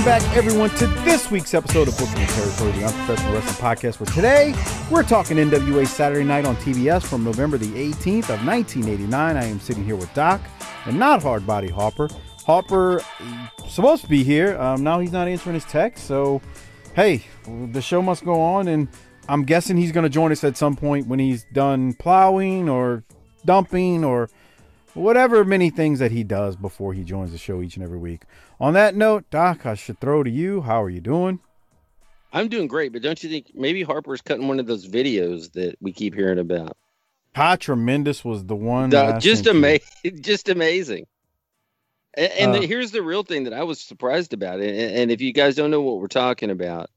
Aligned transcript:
Welcome 0.00 0.28
back, 0.28 0.36
everyone, 0.38 0.70
to 0.76 0.86
this 1.04 1.30
week's 1.30 1.52
episode 1.52 1.86
of 1.86 1.98
Booking 1.98 2.26
Territory, 2.26 2.72
the 2.72 2.86
Unprofessional 2.86 3.34
Wrestling 3.34 3.56
Podcast. 3.56 3.96
For 3.96 4.06
today, 4.06 4.54
we're 4.90 5.02
talking 5.02 5.36
NWA 5.36 5.86
Saturday 5.86 6.24
Night 6.24 6.46
on 6.46 6.56
TBS 6.56 7.04
from 7.04 7.22
November 7.22 7.58
the 7.58 7.66
18th 7.66 8.30
of 8.30 8.46
1989. 8.46 9.36
I 9.36 9.44
am 9.44 9.60
sitting 9.60 9.84
here 9.84 9.96
with 9.96 10.12
Doc, 10.14 10.40
and 10.86 10.98
not 10.98 11.22
Hard 11.22 11.46
Body 11.46 11.68
Harper. 11.68 12.08
Harper 12.46 13.02
supposed 13.68 14.00
to 14.04 14.08
be 14.08 14.24
here. 14.24 14.58
Um, 14.58 14.82
now 14.82 15.00
he's 15.00 15.12
not 15.12 15.28
answering 15.28 15.52
his 15.52 15.66
text, 15.66 16.06
so 16.06 16.40
hey, 16.94 17.22
the 17.70 17.82
show 17.82 18.00
must 18.00 18.24
go 18.24 18.40
on, 18.40 18.68
and 18.68 18.88
I'm 19.28 19.44
guessing 19.44 19.76
he's 19.76 19.92
going 19.92 20.04
to 20.04 20.08
join 20.08 20.32
us 20.32 20.42
at 20.44 20.56
some 20.56 20.76
point 20.76 21.08
when 21.08 21.18
he's 21.18 21.44
done 21.52 21.92
plowing 21.92 22.70
or 22.70 23.04
dumping 23.44 24.02
or 24.02 24.30
whatever 24.94 25.44
many 25.44 25.70
things 25.70 25.98
that 25.98 26.12
he 26.12 26.24
does 26.24 26.56
before 26.56 26.92
he 26.92 27.04
joins 27.04 27.32
the 27.32 27.38
show 27.38 27.62
each 27.62 27.76
and 27.76 27.84
every 27.84 27.98
week. 27.98 28.22
On 28.58 28.74
that 28.74 28.94
note, 28.94 29.24
Doc, 29.30 29.66
I 29.66 29.74
should 29.74 30.00
throw 30.00 30.22
to 30.22 30.30
you. 30.30 30.62
How 30.62 30.82
are 30.82 30.90
you 30.90 31.00
doing? 31.00 31.40
I'm 32.32 32.48
doing 32.48 32.68
great, 32.68 32.92
but 32.92 33.02
don't 33.02 33.22
you 33.22 33.28
think 33.28 33.52
maybe 33.54 33.82
Harper's 33.82 34.20
cutting 34.20 34.46
one 34.46 34.60
of 34.60 34.66
those 34.66 34.86
videos 34.86 35.52
that 35.52 35.76
we 35.80 35.92
keep 35.92 36.14
hearing 36.14 36.38
about? 36.38 36.76
How 37.34 37.56
tremendous 37.56 38.24
was 38.24 38.44
the 38.44 38.56
one? 38.56 38.94
Uh, 38.94 39.18
just 39.20 39.46
amazing, 39.46 40.22
just 40.22 40.48
amazing. 40.48 41.06
And, 42.14 42.32
and 42.32 42.50
Uh, 42.50 42.60
the, 42.60 42.66
here's 42.66 42.90
the 42.90 43.02
real 43.02 43.22
thing 43.22 43.44
that 43.44 43.52
I 43.52 43.62
was 43.64 43.80
surprised 43.80 44.32
about. 44.32 44.60
And, 44.60 44.70
and 44.70 45.10
if 45.10 45.20
you 45.20 45.32
guys 45.32 45.54
don't 45.56 45.70
know 45.70 45.80
what 45.80 46.00
we're 46.00 46.08
talking 46.08 46.50
about, 46.50 46.90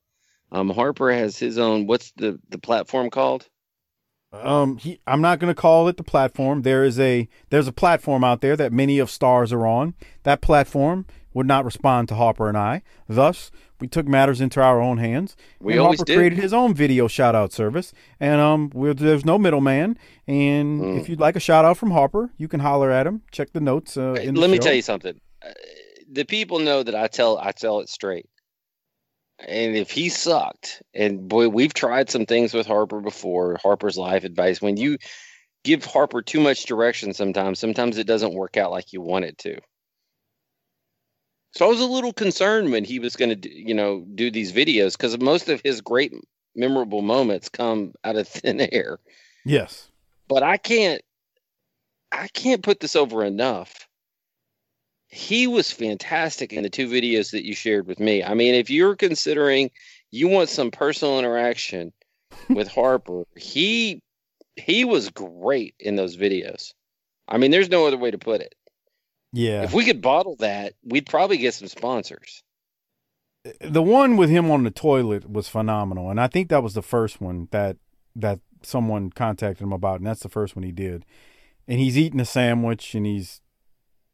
um, 0.51 0.69
Harper 0.69 1.11
has 1.11 1.37
his 1.37 1.57
own. 1.57 1.87
What's 1.87 2.11
the 2.11 2.39
the 2.49 2.59
platform 2.59 3.09
called? 3.09 3.47
Um, 4.33 4.77
he, 4.77 4.99
I'm 5.05 5.21
not 5.21 5.39
going 5.39 5.53
to 5.53 5.59
call 5.59 5.87
it 5.87 5.97
the 5.97 6.03
platform. 6.03 6.63
There 6.63 6.83
is 6.83 6.99
a 6.99 7.27
there's 7.49 7.67
a 7.67 7.71
platform 7.71 8.23
out 8.23 8.41
there 8.41 8.55
that 8.57 8.71
many 8.73 8.97
of 8.99 9.09
stars 9.11 9.53
are 9.53 9.65
on. 9.67 9.93
That 10.23 10.41
platform 10.41 11.05
would 11.33 11.45
not 11.47 11.65
respond 11.65 12.07
to 12.09 12.15
Harper 12.15 12.47
and 12.49 12.57
I. 12.57 12.81
Thus, 13.07 13.51
we 13.79 13.87
took 13.87 14.07
matters 14.07 14.41
into 14.41 14.61
our 14.61 14.81
own 14.81 14.97
hands. 14.97 15.35
We 15.59 15.77
always 15.77 15.99
Harper 15.99 16.11
do. 16.11 16.15
created 16.17 16.39
his 16.39 16.53
own 16.53 16.73
video 16.73 17.07
shout 17.07 17.35
out 17.35 17.51
service, 17.53 17.93
and 18.19 18.39
um, 18.41 18.71
we're, 18.73 18.93
there's 18.93 19.25
no 19.25 19.37
middleman. 19.37 19.97
And 20.27 20.81
Mm. 20.81 20.99
if 20.99 21.09
you'd 21.09 21.19
like 21.19 21.35
a 21.35 21.39
shout 21.39 21.65
out 21.65 21.77
from 21.77 21.91
Harper, 21.91 22.31
you 22.37 22.47
can 22.47 22.59
holler 22.59 22.89
at 22.91 23.05
him. 23.05 23.21
Check 23.31 23.53
the 23.53 23.59
notes. 23.61 23.97
Uh, 23.97 24.13
the 24.13 24.31
Let 24.31 24.49
me 24.49 24.57
show. 24.57 24.63
tell 24.63 24.73
you 24.73 24.81
something. 24.81 25.19
Uh, 25.45 25.51
the 26.11 26.23
people 26.25 26.59
know 26.59 26.81
that 26.83 26.95
I 26.95 27.07
tell 27.07 27.37
I 27.39 27.51
tell 27.51 27.79
it 27.81 27.89
straight. 27.89 28.25
And 29.47 29.75
if 29.75 29.91
he 29.91 30.09
sucked, 30.09 30.81
and 30.93 31.27
boy, 31.27 31.49
we've 31.49 31.73
tried 31.73 32.09
some 32.09 32.25
things 32.25 32.53
with 32.53 32.67
Harper 32.67 33.01
before. 33.01 33.57
Harper's 33.61 33.97
life 33.97 34.23
advice. 34.23 34.61
When 34.61 34.77
you 34.77 34.97
give 35.63 35.85
Harper 35.85 36.21
too 36.21 36.39
much 36.39 36.65
direction, 36.65 37.13
sometimes 37.13 37.59
sometimes 37.59 37.97
it 37.97 38.07
doesn't 38.07 38.33
work 38.33 38.57
out 38.57 38.71
like 38.71 38.93
you 38.93 39.01
want 39.01 39.25
it 39.25 39.37
to. 39.39 39.59
So 41.51 41.65
I 41.65 41.69
was 41.69 41.81
a 41.81 41.85
little 41.85 42.13
concerned 42.13 42.71
when 42.71 42.83
he 42.83 42.99
was 42.99 43.15
going 43.15 43.39
to, 43.41 43.49
you 43.53 43.73
know, 43.73 44.05
do 44.15 44.31
these 44.31 44.51
videos 44.51 44.93
because 44.93 45.19
most 45.19 45.49
of 45.49 45.61
his 45.63 45.81
great 45.81 46.13
memorable 46.55 47.01
moments 47.01 47.49
come 47.49 47.93
out 48.03 48.15
of 48.15 48.27
thin 48.29 48.61
air 48.71 48.99
Yes. 49.45 49.89
but 50.27 50.43
I 50.43 50.57
can't 50.57 51.01
I 52.11 52.27
can't 52.27 52.63
put 52.63 52.79
this 52.79 52.95
over 52.95 53.23
enough. 53.23 53.87
He 55.13 55.45
was 55.45 55.71
fantastic 55.71 56.53
in 56.53 56.63
the 56.63 56.71
two 56.71 56.87
videos 56.87 57.31
that 57.31 57.45
you 57.45 57.53
shared 57.53 57.85
with 57.85 57.99
me. 57.99 58.23
I 58.23 58.33
mean, 58.33 58.55
if 58.55 58.71
you're 58.71 58.95
considering 58.95 59.69
you 60.09 60.27
want 60.27 60.49
some 60.49 60.71
personal 60.71 61.19
interaction 61.19 61.93
with 62.49 62.67
Harper, 62.67 63.25
he 63.35 64.01
he 64.55 64.85
was 64.85 65.11
great 65.11 65.75
in 65.79 65.95
those 65.95 66.17
videos. 66.17 66.73
I 67.27 67.37
mean, 67.37 67.51
there's 67.51 67.69
no 67.69 67.85
other 67.85 67.97
way 67.97 68.09
to 68.09 68.17
put 68.17 68.41
it. 68.41 68.55
Yeah. 69.31 69.61
If 69.63 69.73
we 69.73 69.85
could 69.85 70.01
bottle 70.01 70.35
that, 70.37 70.73
we'd 70.83 71.05
probably 71.05 71.37
get 71.37 71.53
some 71.53 71.67
sponsors. 71.67 72.43
the 73.61 73.83
one 73.83 74.17
with 74.17 74.31
him 74.31 74.49
on 74.49 74.63
the 74.63 74.71
toilet 74.71 75.29
was 75.29 75.47
phenomenal, 75.47 76.09
and 76.09 76.19
I 76.19 76.27
think 76.27 76.49
that 76.49 76.63
was 76.63 76.73
the 76.73 76.81
first 76.81 77.21
one 77.21 77.49
that 77.51 77.77
that 78.15 78.39
someone 78.63 79.11
contacted 79.11 79.63
him 79.63 79.73
about, 79.73 79.97
and 79.97 80.07
that's 80.07 80.23
the 80.23 80.29
first 80.29 80.55
one 80.55 80.63
he 80.63 80.71
did. 80.71 81.05
And 81.67 81.79
he's 81.79 81.99
eating 81.99 82.19
a 82.19 82.25
sandwich, 82.25 82.95
and 82.95 83.05
he's 83.05 83.41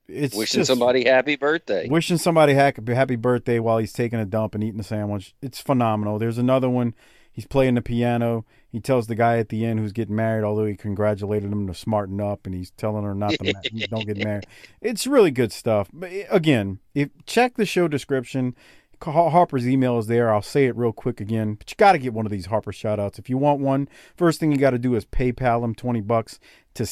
it's 0.10 0.36
Wishing 0.36 0.66
somebody 0.66 1.06
happy 1.06 1.36
birthday. 1.36 1.88
wishing 1.88 2.18
somebody 2.18 2.54
happy 2.54 2.94
happy 2.94 3.16
birthday 3.16 3.60
while 3.60 3.78
he's 3.78 3.94
taking 3.94 4.20
a 4.20 4.26
dump 4.26 4.56
and 4.56 4.64
eating 4.64 4.80
a 4.80 4.84
sandwich. 4.84 5.34
It's 5.42 5.62
phenomenal. 5.62 6.20
There's 6.20 6.38
another 6.38 6.70
one. 6.70 6.94
He's 7.32 7.46
playing 7.46 7.76
the 7.76 7.82
piano. 7.82 8.46
He 8.72 8.80
tells 8.80 9.08
the 9.08 9.16
guy 9.16 9.38
at 9.38 9.50
the 9.50 9.66
end 9.66 9.80
who's 9.80 9.94
getting 9.94 10.16
married, 10.16 10.44
although 10.44 10.66
he 10.66 10.76
congratulated 10.76 11.52
him 11.52 11.68
to 11.68 11.74
smarten 11.74 12.20
up, 12.20 12.46
and 12.46 12.54
he's 12.54 12.72
telling 12.72 13.04
her 13.04 13.16
not 13.16 13.32
to 13.32 13.54
don't 13.90 14.06
get 14.06 14.18
married. 14.18 14.46
It's 14.82 15.08
really 15.08 15.32
good 15.32 15.52
stuff. 15.52 15.90
But 15.94 16.12
eh, 16.12 16.26
again, 16.30 16.80
if 16.94 17.10
check 17.26 17.56
the 17.56 17.66
show 17.66 17.88
description. 17.88 18.56
Harper's 19.02 19.66
email 19.66 19.98
is 19.98 20.08
there. 20.08 20.34
I'll 20.34 20.42
say 20.42 20.66
it 20.66 20.76
real 20.76 20.92
quick 20.92 21.22
again, 21.22 21.54
but 21.54 21.72
you 21.72 21.76
got 21.78 21.94
to 21.94 21.98
get 21.98 22.14
one 22.14 22.26
of 22.26 22.34
these 22.34 22.48
Harper 22.48 22.74
shout 22.74 23.00
outs. 23.00 23.18
If 23.18 23.30
you 23.30 23.38
want 23.38 23.62
one, 23.62 23.88
first 24.18 24.42
thing 24.42 24.52
you 24.52 24.58
got 24.58 24.72
to 24.72 24.78
do 24.78 24.94
is 24.96 25.06
PayPal 25.06 25.64
him 25.64 25.74
20 25.74 26.02
bucks 26.02 26.38
to 26.74 26.86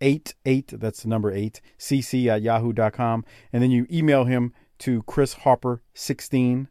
CC30388. 0.00 0.80
That's 0.80 1.02
the 1.02 1.08
number 1.08 1.30
8, 1.32 1.60
cc 1.78 2.26
at 2.26 2.42
yahoo.com. 2.42 3.24
And 3.52 3.62
then 3.62 3.70
you 3.70 3.86
email 3.90 4.24
him 4.24 4.52
to 4.80 5.02
Chris 5.04 5.34
Harper16, 5.36 6.68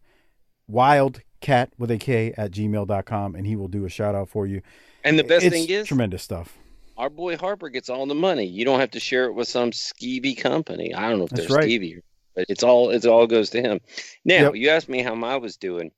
wildcat 0.67 1.71
with 1.77 1.91
a 1.91 1.97
K 1.97 2.33
at 2.37 2.51
gmail.com, 2.51 3.35
and 3.35 3.45
he 3.47 3.55
will 3.55 3.67
do 3.67 3.85
a 3.85 3.89
shout 3.89 4.15
out 4.15 4.29
for 4.29 4.47
you. 4.47 4.61
And 5.03 5.17
the 5.17 5.23
best 5.23 5.45
it's 5.45 5.55
thing 5.55 5.69
is, 5.69 5.87
tremendous 5.87 6.23
stuff. 6.23 6.57
our 6.97 7.09
boy 7.09 7.37
Harper 7.37 7.69
gets 7.69 7.89
all 7.89 8.05
the 8.05 8.15
money. 8.15 8.45
You 8.45 8.65
don't 8.65 8.79
have 8.79 8.91
to 8.91 8.99
share 8.99 9.25
it 9.25 9.33
with 9.33 9.47
some 9.47 9.71
skeevy 9.71 10.37
company. 10.37 10.93
I 10.93 11.09
don't 11.09 11.19
know 11.19 11.25
if 11.25 11.29
That's 11.31 11.47
they're 11.47 11.57
right. 11.57 11.69
skeevy, 11.69 11.99
but 12.35 12.45
it's 12.49 12.63
all 12.63 12.89
it 12.89 13.05
all 13.05 13.27
goes 13.27 13.49
to 13.51 13.61
him. 13.61 13.79
Now 14.25 14.45
Yep. 14.45 14.55
you 14.55 14.69
asked 14.69 14.89
me 14.89 15.01
how 15.01 15.15
I 15.23 15.35
was 15.37 15.55
doing. 15.57 15.91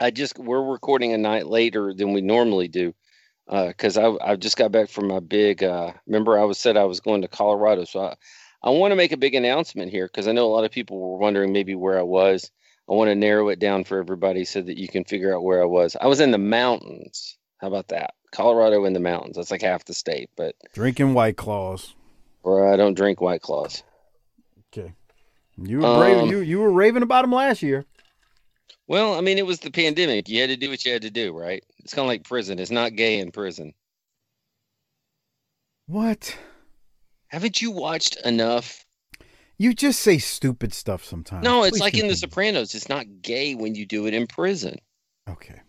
I 0.00 0.10
just 0.10 0.38
we're 0.38 0.62
recording 0.62 1.12
a 1.12 1.18
night 1.18 1.46
later 1.46 1.94
than 1.94 2.12
we 2.12 2.20
normally 2.22 2.68
do 2.68 2.94
because 3.46 3.96
I 3.98 4.10
I 4.20 4.36
just 4.36 4.56
got 4.56 4.72
back 4.72 4.88
from 4.88 5.08
my 5.08 5.20
big. 5.20 5.62
Uh, 5.62 5.92
remember 6.06 6.38
I 6.38 6.44
was 6.44 6.58
said 6.58 6.76
I 6.76 6.84
was 6.84 7.00
going 7.00 7.22
to 7.22 7.28
Colorado, 7.28 7.84
so 7.84 8.00
I 8.00 8.14
I 8.62 8.70
want 8.70 8.92
to 8.92 8.96
make 8.96 9.12
a 9.12 9.16
big 9.16 9.34
announcement 9.34 9.90
here 9.90 10.06
because 10.06 10.28
I 10.28 10.32
know 10.32 10.46
a 10.46 10.54
lot 10.54 10.64
of 10.64 10.70
people 10.70 10.98
were 10.98 11.18
wondering 11.18 11.52
maybe 11.52 11.74
where 11.74 11.98
I 11.98 12.02
was. 12.02 12.50
I 12.88 12.94
want 12.94 13.08
to 13.08 13.14
narrow 13.14 13.48
it 13.48 13.58
down 13.60 13.84
for 13.84 13.98
everybody 13.98 14.44
so 14.44 14.60
that 14.62 14.76
you 14.76 14.88
can 14.88 15.04
figure 15.04 15.34
out 15.34 15.44
where 15.44 15.62
I 15.62 15.66
was. 15.66 15.96
I 16.00 16.08
was 16.08 16.20
in 16.20 16.32
the 16.32 16.38
mountains. 16.38 17.36
How 17.58 17.68
about 17.68 17.88
that? 17.88 18.14
Colorado 18.32 18.84
in 18.84 18.92
the 18.94 19.00
mountains. 19.00 19.36
That's 19.36 19.50
like 19.50 19.62
half 19.62 19.84
the 19.84 19.94
state, 19.94 20.30
but 20.36 20.54
Drinking 20.74 21.14
White 21.14 21.36
Claws. 21.36 21.94
or 22.42 22.72
I 22.72 22.76
don't 22.76 22.94
drink 22.94 23.20
White 23.20 23.42
Claws. 23.42 23.82
Okay. 24.72 24.92
You 25.56 25.80
were 25.80 25.98
brave. 25.98 26.18
Um, 26.18 26.30
you, 26.30 26.38
you 26.40 26.58
were 26.60 26.70
raving 26.72 27.02
about 27.02 27.22
them 27.22 27.32
last 27.32 27.62
year. 27.62 27.84
Well, 28.90 29.14
I 29.14 29.20
mean, 29.20 29.38
it 29.38 29.46
was 29.46 29.60
the 29.60 29.70
pandemic. 29.70 30.28
You 30.28 30.40
had 30.40 30.50
to 30.50 30.56
do 30.56 30.68
what 30.68 30.84
you 30.84 30.92
had 30.92 31.02
to 31.02 31.12
do, 31.12 31.32
right? 31.32 31.64
It's 31.78 31.94
kind 31.94 32.06
of 32.06 32.08
like 32.08 32.24
prison. 32.24 32.58
It's 32.58 32.72
not 32.72 32.96
gay 32.96 33.20
in 33.20 33.30
prison. 33.30 33.72
What? 35.86 36.36
Haven't 37.28 37.62
you 37.62 37.70
watched 37.70 38.16
enough? 38.24 38.84
You 39.58 39.74
just 39.74 40.00
say 40.00 40.18
stupid 40.18 40.74
stuff 40.74 41.04
sometimes. 41.04 41.44
No, 41.44 41.62
it's 41.62 41.78
Please 41.78 41.80
like 41.80 41.98
in 41.98 42.08
The. 42.08 42.16
Sopranos. 42.16 42.74
It's 42.74 42.88
not 42.88 43.06
gay 43.22 43.54
when 43.54 43.76
you 43.76 43.86
do 43.86 44.08
it 44.08 44.14
in 44.14 44.26
prison. 44.26 44.80
Okay. 45.28 45.60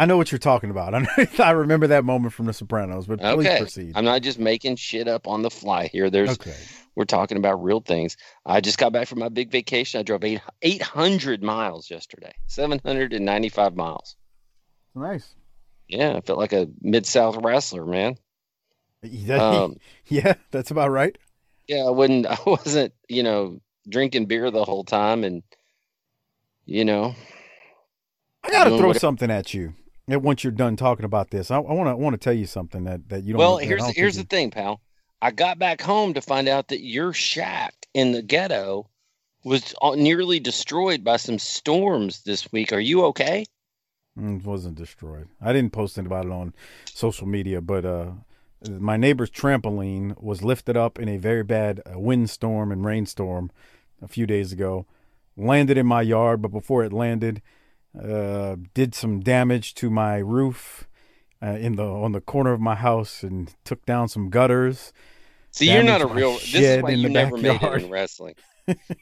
I 0.00 0.06
know 0.06 0.16
what 0.16 0.30
you're 0.30 0.38
talking 0.38 0.70
about. 0.70 0.94
I, 0.94 1.28
I 1.40 1.50
remember 1.50 1.88
that 1.88 2.04
moment 2.04 2.32
from 2.32 2.46
The 2.46 2.52
Sopranos, 2.52 3.06
but 3.06 3.18
please 3.18 3.46
Okay. 3.46 3.58
proceed. 3.58 3.92
I'm 3.96 4.04
not 4.04 4.22
just 4.22 4.38
making 4.38 4.76
shit 4.76 5.08
up 5.08 5.26
on 5.26 5.42
the 5.42 5.50
fly 5.50 5.88
here. 5.88 6.08
There's 6.08 6.30
okay. 6.30 6.54
we're 6.94 7.04
talking 7.04 7.36
about 7.36 7.62
real 7.62 7.80
things. 7.80 8.16
I 8.46 8.60
just 8.60 8.78
got 8.78 8.92
back 8.92 9.08
from 9.08 9.18
my 9.18 9.28
big 9.28 9.50
vacation. 9.50 9.98
I 9.98 10.04
drove 10.04 10.22
eight, 10.24 10.40
800 10.62 11.42
miles 11.42 11.90
yesterday, 11.90 12.32
795 12.46 13.74
miles. 13.76 14.14
Nice. 14.94 15.34
Yeah, 15.88 16.14
I 16.16 16.20
felt 16.20 16.38
like 16.38 16.52
a 16.52 16.68
mid 16.80 17.04
South 17.06 17.36
wrestler, 17.42 17.84
man. 17.84 18.16
Yeah, 19.02 19.36
Um, 19.64 19.76
yeah, 20.06 20.34
that's 20.52 20.70
about 20.70 20.90
right. 20.90 21.16
yeah, 21.66 21.84
I 21.84 21.90
wouldn't. 21.90 22.26
I 22.26 22.38
wasn't, 22.46 22.92
you 23.08 23.22
know, 23.22 23.60
drinking 23.88 24.26
beer 24.26 24.50
the 24.50 24.64
whole 24.64 24.84
time, 24.84 25.24
and 25.24 25.42
you 26.66 26.84
know, 26.84 27.14
I 28.44 28.50
got 28.50 28.64
to 28.64 28.70
throw 28.70 28.88
whatever- 28.88 28.98
something 28.98 29.30
at 29.30 29.54
you. 29.54 29.74
And 30.08 30.22
once 30.22 30.42
you're 30.42 30.50
done 30.50 30.76
talking 30.76 31.04
about 31.04 31.30
this, 31.30 31.50
I 31.50 31.58
want 31.58 31.88
to 31.88 31.96
want 31.96 32.14
to 32.14 32.18
tell 32.18 32.32
you 32.32 32.46
something 32.46 32.84
that 32.84 33.08
that 33.10 33.24
you 33.24 33.34
don't. 33.34 33.38
well, 33.38 33.58
that 33.58 33.66
here's 33.66 33.82
don't 33.82 33.96
here's 33.96 34.16
the 34.16 34.24
thing, 34.24 34.50
pal. 34.50 34.80
I 35.20 35.30
got 35.30 35.58
back 35.58 35.82
home 35.82 36.14
to 36.14 36.20
find 36.20 36.48
out 36.48 36.68
that 36.68 36.80
your 36.80 37.12
shack 37.12 37.74
in 37.92 38.12
the 38.12 38.22
ghetto 38.22 38.88
was 39.44 39.74
nearly 39.96 40.40
destroyed 40.40 41.04
by 41.04 41.16
some 41.16 41.38
storms 41.38 42.22
this 42.22 42.50
week. 42.52 42.72
Are 42.72 42.80
you 42.80 43.04
okay? 43.06 43.44
Mm, 44.18 44.40
it 44.40 44.46
wasn't 44.46 44.76
destroyed. 44.76 45.28
I 45.40 45.52
didn't 45.52 45.72
post 45.72 45.98
anything 45.98 46.12
about 46.12 46.26
it 46.26 46.32
on 46.32 46.54
social 46.92 47.26
media, 47.26 47.60
but 47.60 47.84
uh, 47.84 48.10
my 48.68 48.96
neighbor's 48.96 49.30
trampoline 49.30 50.20
was 50.20 50.42
lifted 50.42 50.76
up 50.76 50.98
in 50.98 51.08
a 51.08 51.16
very 51.16 51.44
bad 51.44 51.80
uh, 51.86 51.98
windstorm 51.98 52.72
and 52.72 52.84
rainstorm 52.84 53.50
a 54.02 54.08
few 54.08 54.26
days 54.26 54.52
ago. 54.52 54.86
Landed 55.36 55.78
in 55.78 55.86
my 55.86 56.02
yard, 56.02 56.42
but 56.42 56.50
before 56.50 56.82
it 56.84 56.92
landed, 56.92 57.42
uh, 58.02 58.56
did 58.74 58.94
some 58.94 59.20
damage 59.20 59.74
to 59.74 59.90
my 59.90 60.18
roof 60.18 60.88
uh, 61.42 61.50
in 61.50 61.76
the 61.76 61.84
on 61.84 62.12
the 62.12 62.20
corner 62.20 62.52
of 62.52 62.60
my 62.60 62.74
house 62.74 63.22
and 63.22 63.54
took 63.64 63.84
down 63.86 64.08
some 64.08 64.30
gutters. 64.30 64.92
See, 65.50 65.72
you're 65.72 65.82
not 65.82 66.00
a 66.00 66.06
real. 66.06 66.32
This 66.34 66.54
is 66.54 66.82
why 66.82 66.90
you 66.90 67.08
never 67.08 67.36
made 67.36 67.62
it 67.62 67.82
in 67.82 67.90
wrestling. 67.90 68.34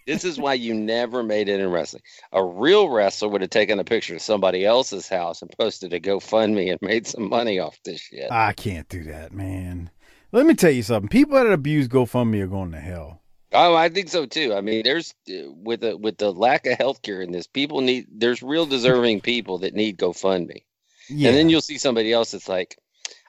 this 0.06 0.24
is 0.24 0.38
why 0.38 0.54
you 0.54 0.72
never 0.72 1.22
made 1.22 1.48
it 1.48 1.60
in 1.60 1.68
wrestling. 1.70 2.02
A 2.32 2.42
real 2.44 2.88
wrestler 2.88 3.28
would 3.28 3.40
have 3.40 3.50
taken 3.50 3.80
a 3.80 3.84
picture 3.84 4.14
of 4.14 4.22
somebody 4.22 4.64
else's 4.64 5.08
house 5.08 5.42
and 5.42 5.50
posted 5.58 5.92
a 5.92 5.98
GoFundMe 5.98 6.70
and 6.70 6.80
made 6.82 7.06
some 7.06 7.28
money 7.28 7.58
off 7.58 7.78
this 7.84 8.00
shit. 8.00 8.30
I 8.30 8.52
can't 8.52 8.88
do 8.88 9.02
that, 9.04 9.32
man. 9.32 9.90
Let 10.30 10.46
me 10.46 10.54
tell 10.54 10.70
you 10.70 10.82
something. 10.82 11.08
People 11.08 11.34
that 11.34 11.50
abuse 11.50 11.88
GoFundMe 11.88 12.42
are 12.42 12.46
going 12.46 12.70
to 12.72 12.80
hell. 12.80 13.22
Oh, 13.52 13.74
I 13.74 13.88
think 13.88 14.08
so 14.08 14.26
too. 14.26 14.54
I 14.54 14.60
mean, 14.60 14.82
there's 14.82 15.14
uh, 15.30 15.50
with 15.52 15.80
the 15.80 15.96
with 15.96 16.18
the 16.18 16.32
lack 16.32 16.66
of 16.66 16.76
healthcare 16.78 17.22
in 17.22 17.32
this, 17.32 17.46
people 17.46 17.80
need. 17.80 18.06
There's 18.10 18.42
real 18.42 18.66
deserving 18.66 19.20
people 19.20 19.58
that 19.58 19.74
need 19.74 19.98
GoFundMe, 19.98 20.62
Yeah. 21.08 21.28
and 21.28 21.36
then 21.38 21.48
you'll 21.48 21.60
see 21.60 21.78
somebody 21.78 22.12
else 22.12 22.32
that's 22.32 22.48
like, 22.48 22.76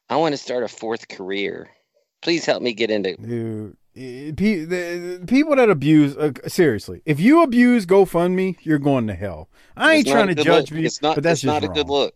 "I 0.09 0.15
want 0.17 0.33
to 0.33 0.37
start 0.37 0.63
a 0.63 0.67
fourth 0.67 1.07
career. 1.07 1.69
Please 2.21 2.45
help 2.45 2.63
me 2.63 2.73
get 2.73 2.89
into." 2.89 3.15
Dude, 3.17 3.77
pe- 4.37 4.65
the, 4.65 5.17
the 5.21 5.25
people 5.27 5.55
that 5.55 5.69
abuse, 5.69 6.17
uh, 6.17 6.31
seriously, 6.47 7.01
if 7.05 7.19
you 7.19 7.43
abuse 7.43 7.85
GoFundMe, 7.85 8.57
you're 8.63 8.79
going 8.79 9.05
to 9.07 9.13
hell. 9.15 9.49
I 9.75 9.93
ain't 9.95 10.07
It's 10.07 10.11
trying 10.11 10.35
to 10.35 10.43
judge 10.43 10.71
look. 10.71 10.79
you, 10.79 10.85
It's 10.87 11.01
not. 11.01 11.15
but 11.15 11.23
that's 11.23 11.41
just 11.41 11.45
not 11.45 11.63
a 11.63 11.67
good 11.71 11.87
look. 11.89 12.15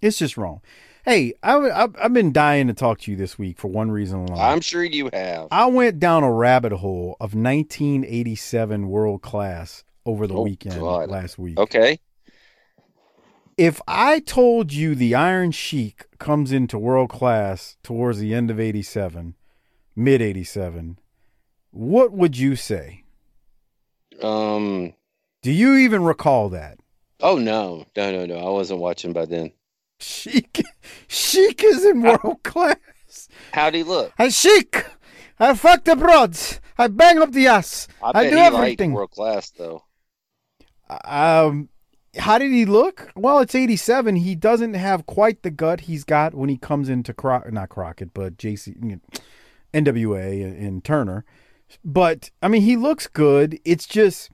It's 0.00 0.18
just 0.18 0.36
wrong. 0.38 0.62
Hey, 1.04 1.34
I, 1.42 1.56
I, 1.56 1.88
I've 2.00 2.12
been 2.12 2.32
dying 2.32 2.68
to 2.68 2.74
talk 2.74 3.00
to 3.00 3.10
you 3.10 3.16
this 3.16 3.36
week 3.38 3.58
for 3.58 3.68
one 3.68 3.90
reason 3.90 4.20
alone. 4.20 4.38
I'm 4.38 4.60
sure 4.60 4.84
you 4.84 5.10
have. 5.12 5.48
I 5.50 5.66
went 5.66 5.98
down 5.98 6.22
a 6.22 6.32
rabbit 6.32 6.72
hole 6.72 7.16
of 7.20 7.34
1987 7.34 8.88
world 8.88 9.20
class 9.20 9.82
over 10.06 10.26
the 10.28 10.34
Oh, 10.34 10.42
weekend 10.42 10.78
God. 10.80 11.08
last 11.10 11.38
week. 11.38 11.58
Okay. 11.58 11.98
If 13.56 13.80
I 13.88 14.20
told 14.20 14.72
you 14.72 14.94
the 14.94 15.14
Iron 15.14 15.50
Sheik 15.50 16.06
comes 16.18 16.52
into 16.52 16.78
world 16.78 17.10
class 17.10 17.76
towards 17.82 18.18
the 18.20 18.32
end 18.32 18.50
of 18.50 18.60
87, 18.60 19.34
mid 19.96 20.22
87, 20.22 20.98
what 21.72 22.12
would 22.12 22.38
you 22.38 22.54
say? 22.56 23.04
Um. 24.22 24.94
Do 25.42 25.50
you 25.50 25.74
even 25.74 26.04
recall 26.04 26.48
that? 26.50 26.78
Oh 27.20 27.36
no, 27.38 27.84
no, 27.96 28.12
no, 28.12 28.26
no! 28.26 28.36
I 28.38 28.50
wasn't 28.50 28.80
watching 28.80 29.12
by 29.12 29.26
then. 29.26 29.52
Sheik, 30.02 30.62
Sheik 31.08 31.62
is 31.64 31.84
in 31.84 32.02
world 32.02 32.42
class. 32.42 32.76
How'd 33.52 33.74
he 33.74 33.82
look? 33.82 34.12
I 34.18 34.28
Sheik, 34.28 34.84
I 35.38 35.54
fuck 35.54 35.84
the 35.84 35.96
broads. 35.96 36.60
I 36.76 36.88
bang 36.88 37.18
up 37.18 37.32
the 37.32 37.46
ass. 37.46 37.86
I 38.02 38.10
I 38.14 38.30
do 38.30 38.36
everything. 38.38 38.92
world 38.92 39.10
class 39.12 39.50
though. 39.50 39.84
Um, 41.04 41.68
how 42.18 42.38
did 42.38 42.50
he 42.50 42.64
look? 42.64 43.10
Well, 43.16 43.38
it's 43.38 43.54
87. 43.54 44.16
He 44.16 44.34
doesn't 44.34 44.74
have 44.74 45.06
quite 45.06 45.42
the 45.42 45.50
gut 45.50 45.82
he's 45.82 46.04
got 46.04 46.34
when 46.34 46.48
he 46.48 46.58
comes 46.58 46.88
into 46.88 47.14
Cro- 47.14 47.48
not 47.50 47.68
Crockett, 47.70 48.12
but 48.12 48.36
JC, 48.36 49.00
NWA 49.72 50.44
and, 50.44 50.56
and 50.56 50.84
Turner. 50.84 51.24
But 51.84 52.30
I 52.42 52.48
mean, 52.48 52.62
he 52.62 52.76
looks 52.76 53.06
good. 53.06 53.58
It's 53.64 53.86
just, 53.86 54.30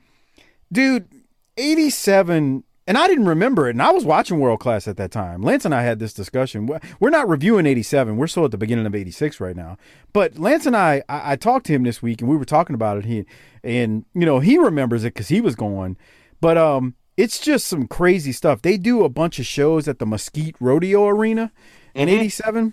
dude, 0.72 1.08
87. 1.56 2.64
And 2.88 2.96
I 2.96 3.06
didn't 3.06 3.26
remember 3.26 3.69
it, 3.69 3.73
and 3.73 3.82
I 3.82 3.90
was 3.93 4.05
watching 4.06 4.40
World 4.40 4.61
Class 4.61 4.88
at 4.88 4.96
that 4.96 5.11
time. 5.11 5.43
Lance 5.43 5.64
and 5.67 5.75
I 5.75 5.82
had 5.82 5.99
this 5.99 6.14
discussion. 6.14 6.67
We're- 6.67 6.81
not 7.12 7.29
reviewing 7.29 7.67
87. 7.67 8.17
We're 8.17 8.26
still 8.26 8.46
at 8.46 8.50
the 8.50 8.56
beginning 8.58 8.87
of 8.87 8.94
86 8.94 9.38
right 9.40 9.55
now. 9.55 9.76
But 10.14 10.38
Lance 10.38 10.64
and 10.64 10.75
I, 10.75 11.02
I, 11.08 11.32
I 11.32 11.37
talked 11.37 11.67
to 11.67 11.73
him 11.75 11.82
this 11.82 12.00
week, 12.02 12.23
and 12.23 12.31
we 12.31 12.37
were 12.37 12.46
talking 12.46 12.75
about 12.75 12.96
it. 12.96 13.05
He 13.05 13.26
and 13.62 14.06
you 14.14 14.25
know 14.25 14.40
he 14.40 14.56
remembers 14.56 15.05
it 15.05 15.12
because 15.12 15.29
he 15.29 15.40
was 15.43 15.55
going. 15.55 15.96
But 16.40 16.56
um, 16.56 16.94
it's 17.19 17.38
just 17.38 17.67
some 17.67 17.87
crazy 17.88 18.32
stuff. 18.32 18.62
They 18.62 18.79
do 18.79 19.05
a 19.05 19.08
bunch 19.11 19.38
of 19.38 19.44
shows 19.46 19.87
at 19.87 19.99
the 19.99 20.06
Mesquite 20.06 20.56
Rodeo 20.58 21.06
Arena 21.08 21.52
in 21.94 22.08
Mhm. 22.08 22.12
'87. 22.20 22.73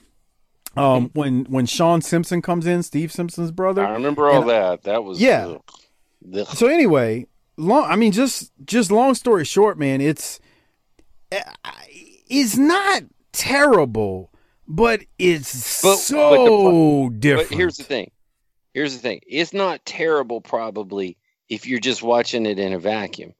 Um, 0.77 1.09
when 1.13 1.43
when 1.49 1.65
Shaun 1.65 2.01
Simpson 2.01 2.41
comes 2.41 2.65
in, 2.65 2.83
Steve 2.83 3.11
Simpson's 3.11 3.51
brother. 3.51 3.85
I 3.85 3.91
remember 3.91 4.29
all 4.29 4.41
And- 4.41 4.49
that. 4.49 4.83
That 4.83 5.03
was 5.03 5.19
Yeah. 5.19 5.55
Ugh. 6.33 6.47
So 6.53 6.67
anyway, 6.67 7.25
long. 7.57 7.89
I 7.89 7.95
mean, 7.95 8.11
just 8.11 8.51
just 8.65 8.91
long 8.91 9.13
story 9.15 9.45
short, 9.45 9.77
man. 9.77 10.01
It's 10.01 10.39
uh, 11.31 11.39
it's 12.27 12.57
not 12.57 13.03
terrible, 13.31 14.31
but 14.67 15.01
it's 15.19 15.81
But- 15.81 15.97
so 15.97 17.09
but 17.09 17.11
the 17.13 17.19
different. 17.19 17.49
But 17.49 17.57
here's 17.57 17.77
the 17.77 17.83
thing. 17.83 18.11
Here's 18.73 18.93
the 18.93 18.99
thing. 19.01 19.21
It's 19.25 19.53
not 19.53 19.85
terrible, 19.85 20.41
probably, 20.41 21.17
if 21.47 21.65
you're 21.65 21.79
just 21.79 22.03
watching 22.03 22.45
it 22.45 22.59
in 22.59 22.73
a 22.73 22.79
vacuum. 22.79 23.33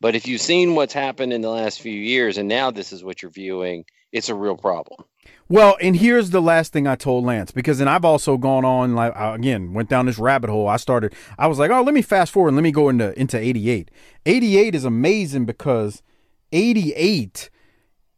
But 0.00 0.14
if 0.14 0.28
you've 0.28 0.42
seen 0.42 0.74
what's 0.74 0.92
happened 0.92 1.32
in 1.32 1.40
the 1.40 1.48
last 1.48 1.80
few 1.80 1.92
years, 1.92 2.36
and 2.36 2.48
now 2.48 2.70
this 2.70 2.92
is 2.92 3.02
what 3.02 3.22
you're 3.22 3.30
viewing, 3.30 3.86
it's 4.12 4.28
a 4.28 4.34
real 4.34 4.56
problem. 4.58 5.04
Well, 5.54 5.76
and 5.80 5.94
here's 5.94 6.30
the 6.30 6.42
last 6.42 6.72
thing 6.72 6.88
I 6.88 6.96
told 6.96 7.24
Lance 7.24 7.52
because 7.52 7.78
then 7.78 7.86
I've 7.86 8.04
also 8.04 8.36
gone 8.36 8.64
on 8.64 8.96
like 8.96 9.12
again 9.16 9.72
went 9.72 9.88
down 9.88 10.06
this 10.06 10.18
rabbit 10.18 10.50
hole. 10.50 10.66
I 10.66 10.78
started. 10.78 11.14
I 11.38 11.46
was 11.46 11.60
like, 11.60 11.70
oh, 11.70 11.80
let 11.82 11.94
me 11.94 12.02
fast 12.02 12.32
forward. 12.32 12.48
and 12.48 12.56
Let 12.56 12.64
me 12.64 12.72
go 12.72 12.88
into 12.88 13.16
into 13.18 13.38
'88. 13.38 13.88
'88 14.26 14.74
is 14.74 14.84
amazing 14.84 15.44
because 15.46 16.02
'88 16.50 17.50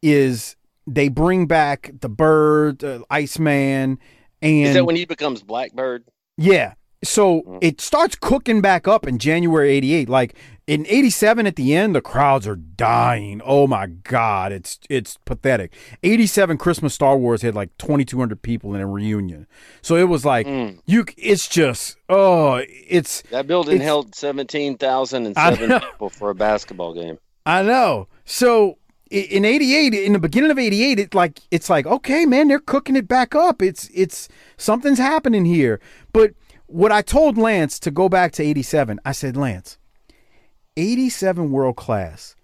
is 0.03 0.57
they 0.87 1.09
bring 1.09 1.47
back 1.47 1.91
the 2.01 2.09
Bird, 2.09 2.83
uh, 2.83 3.01
Iceman, 3.11 3.99
and 4.41 4.67
Is 4.69 4.75
that 4.75 4.87
when 4.87 4.97
he 4.97 5.05
becomes 5.05 5.43
Blackbird? 5.43 6.05
yeah. 6.39 6.73
So 7.05 7.43
Mm. 7.43 7.59
it 7.61 7.81
starts 7.83 8.17
cooking 8.19 8.63
back 8.63 8.89
up 8.89 9.07
in 9.07 9.19
January 9.19 9.71
88. 9.71 10.09
Like 10.09 10.35
in 10.67 10.85
87 10.89 11.47
at 11.47 11.55
the 11.57 11.75
end, 11.75 11.95
the 11.95 12.01
crowds 12.01 12.47
are 12.47 12.57
dying. 12.57 13.41
Oh 13.45 13.67
my 13.69 13.87
God. 13.87 14.51
It's 14.53 14.81
it's 14.91 15.17
pathetic. 15.25 15.73
87 16.03 16.59
Christmas 16.59 16.93
Star 16.95 17.17
Wars 17.17 17.43
had 17.43 17.55
like 17.55 17.71
2,200 17.79 18.43
people 18.43 18.75
in 18.75 18.81
a 18.81 18.87
reunion. 18.87 19.47
So 19.81 19.95
it 19.97 20.09
was 20.09 20.25
like, 20.25 20.47
Mm. 20.47 20.81
you, 20.87 21.05
it's 21.17 21.47
just, 21.49 21.97
oh, 22.09 22.63
it's, 22.69 23.23
That 23.31 23.47
building 23.47 23.77
It's- 23.77 23.87
held 23.87 24.15
17,007 24.15 25.73
I 25.73 25.79
people 25.79 26.11
for 26.11 26.31
a 26.31 26.35
basketball 26.35 26.95
game. 26.95 27.19
I 27.45 27.63
know. 27.63 28.09
So 28.25 28.79
in 29.11 29.45
88 29.45 29.95
in 29.95 30.15
the 30.15 30.19
beginning 30.19 30.51
of 30.51 30.59
88 30.59 30.99
it 30.99 31.15
like 31.15 31.39
it's 31.53 31.71
like 31.71 31.87
okay 31.87 32.27
man 32.27 32.49
they're 32.49 32.59
cooking 32.59 32.97
it 32.97 33.07
back 33.07 33.37
up 33.37 33.63
it's 33.63 33.89
it's 33.95 34.29
something's 34.57 34.99
happening 34.99 35.45
here 35.45 35.79
but 36.13 36.33
what 36.67 36.91
I 36.91 37.03
told 37.03 37.39
Lance 37.39 37.79
to 37.79 37.93
go 37.93 38.09
back 38.09 38.33
to 38.33 38.43
87 38.43 38.99
I 39.05 39.13
said 39.13 39.37
Lance 39.37 39.79
87 40.77 41.51
world 41.51 41.77
class 41.77 42.35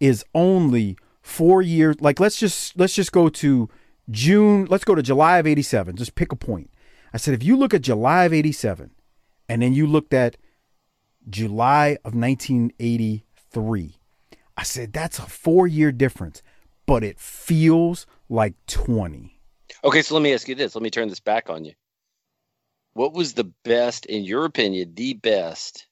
is 0.00 0.24
only 0.34 0.96
4 1.22 1.62
years 1.62 2.00
like 2.00 2.18
let's 2.18 2.36
just 2.36 2.76
let's 2.76 2.94
just 2.94 3.12
go 3.12 3.28
to 3.28 3.68
June 4.10 4.66
let's 4.66 4.84
go 4.84 4.94
to 4.94 5.02
July 5.02 5.38
of 5.38 5.46
87 5.46 5.96
just 5.96 6.14
pick 6.14 6.32
a 6.32 6.36
point 6.36 6.70
I 7.12 7.18
said 7.18 7.34
if 7.34 7.42
you 7.42 7.56
look 7.56 7.72
at 7.72 7.82
July 7.82 8.24
of 8.24 8.32
87 8.32 8.90
and 9.48 9.62
then 9.62 9.72
you 9.72 9.86
looked 9.86 10.12
at 10.12 10.36
July 11.28 11.98
of 12.04 12.14
1983 12.14 13.94
I 14.56 14.64
said, 14.64 14.92
that's 14.92 15.18
a 15.18 15.22
four 15.22 15.66
year 15.66 15.92
difference, 15.92 16.42
but 16.86 17.02
it 17.02 17.18
feels 17.18 18.06
like 18.28 18.54
20. 18.66 19.38
Okay, 19.84 20.02
so 20.02 20.14
let 20.14 20.22
me 20.22 20.32
ask 20.32 20.46
you 20.46 20.54
this. 20.54 20.74
Let 20.74 20.82
me 20.82 20.90
turn 20.90 21.08
this 21.08 21.20
back 21.20 21.50
on 21.50 21.64
you. 21.64 21.72
What 22.92 23.14
was 23.14 23.32
the 23.32 23.50
best, 23.64 24.06
in 24.06 24.24
your 24.24 24.44
opinion, 24.44 24.94
the 24.94 25.14
best 25.14 25.86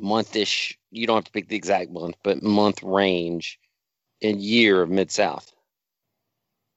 monthish? 0.00 0.78
You 0.90 1.06
don't 1.06 1.16
have 1.16 1.24
to 1.24 1.32
pick 1.32 1.48
the 1.48 1.56
exact 1.56 1.90
month, 1.90 2.16
but 2.22 2.42
month 2.42 2.82
range 2.82 3.58
and 4.22 4.40
year 4.40 4.82
of 4.82 4.90
Mid 4.90 5.10
South. 5.10 5.52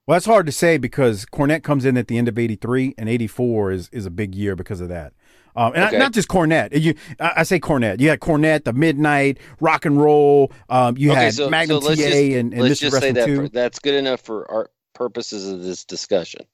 Well, 0.06 0.16
that's 0.16 0.26
hard 0.26 0.46
to 0.46 0.52
say 0.52 0.78
because 0.78 1.24
Cornette 1.26 1.62
comes 1.62 1.84
in 1.84 1.96
at 1.96 2.08
the 2.08 2.18
end 2.18 2.28
of 2.28 2.38
'83, 2.38 2.94
and 2.98 3.08
'84 3.08 3.70
is 3.72 3.88
is 3.92 4.04
a 4.06 4.10
big 4.10 4.34
year 4.34 4.56
because 4.56 4.80
of 4.80 4.88
that. 4.88 5.12
Um, 5.54 5.72
and 5.74 5.84
Okay. 5.84 5.98
not 5.98 6.12
just 6.12 6.28
Cornette. 6.28 6.70
You, 6.80 6.94
I, 7.20 7.32
I 7.38 7.42
say 7.42 7.60
Cornette. 7.60 8.00
You 8.00 8.08
had 8.08 8.20
Cornette, 8.20 8.64
the 8.64 8.72
Midnight, 8.72 9.38
Rock 9.60 9.84
and 9.84 10.00
Roll. 10.00 10.50
Um, 10.70 10.96
you 10.96 11.10
had 11.10 11.38
Magnum 11.38 11.80
TA 11.80 11.94
just, 11.94 12.16
and, 12.16 12.52
and 12.54 12.62
let's 12.62 12.80
Mr. 12.80 12.90
just 12.90 13.00
say 13.00 13.12
that 13.12 13.26
2. 13.26 13.36
for, 13.36 13.48
that's 13.48 13.78
good 13.78 13.94
enough 13.94 14.22
for 14.22 14.50
our 14.50 14.70
purposes 14.94 15.48
of 15.50 15.62
this 15.62 15.84
discussion. 15.84 16.46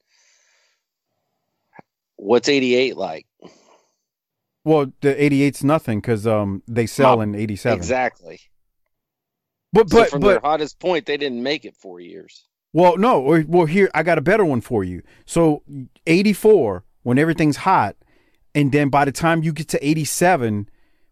What's 2.17 2.49
88 2.49 2.97
like? 2.97 3.27
Well, 4.69 4.93
the 5.01 5.15
'88's 5.15 5.65
nothing 5.65 6.01
because 6.01 6.27
um 6.27 6.63
they 6.69 6.87
sell 6.87 7.21
in 7.21 7.35
'87. 7.35 7.77
Exactly. 7.77 8.41
But 9.73 9.91
so 9.91 9.99
but 9.99 10.11
from 10.11 10.21
but 10.21 10.29
their 10.29 10.41
hottest 10.41 10.79
point, 10.79 11.07
they 11.07 11.17
didn't 11.17 11.43
make 11.43 11.65
it 11.65 11.75
four 11.77 12.01
years. 12.01 12.45
Well, 12.73 12.97
no. 12.99 13.21
or- 13.21 13.45
Well, 13.49 13.67
here 13.67 13.91
I 13.95 14.03
got 14.03 14.19
a 14.19 14.23
better 14.23 14.45
one 14.45 14.61
for 14.61 14.85
you. 14.85 15.03
So, 15.27 15.63
84 16.07 16.85
when 17.03 17.19
everything's 17.19 17.59
hot, 17.59 17.97
and 18.55 18.73
then 18.73 18.89
by 18.89 19.05
the 19.05 19.13
time 19.13 19.43
you 19.43 19.53
get 19.53 19.69
to 19.69 19.87
87 19.87 20.69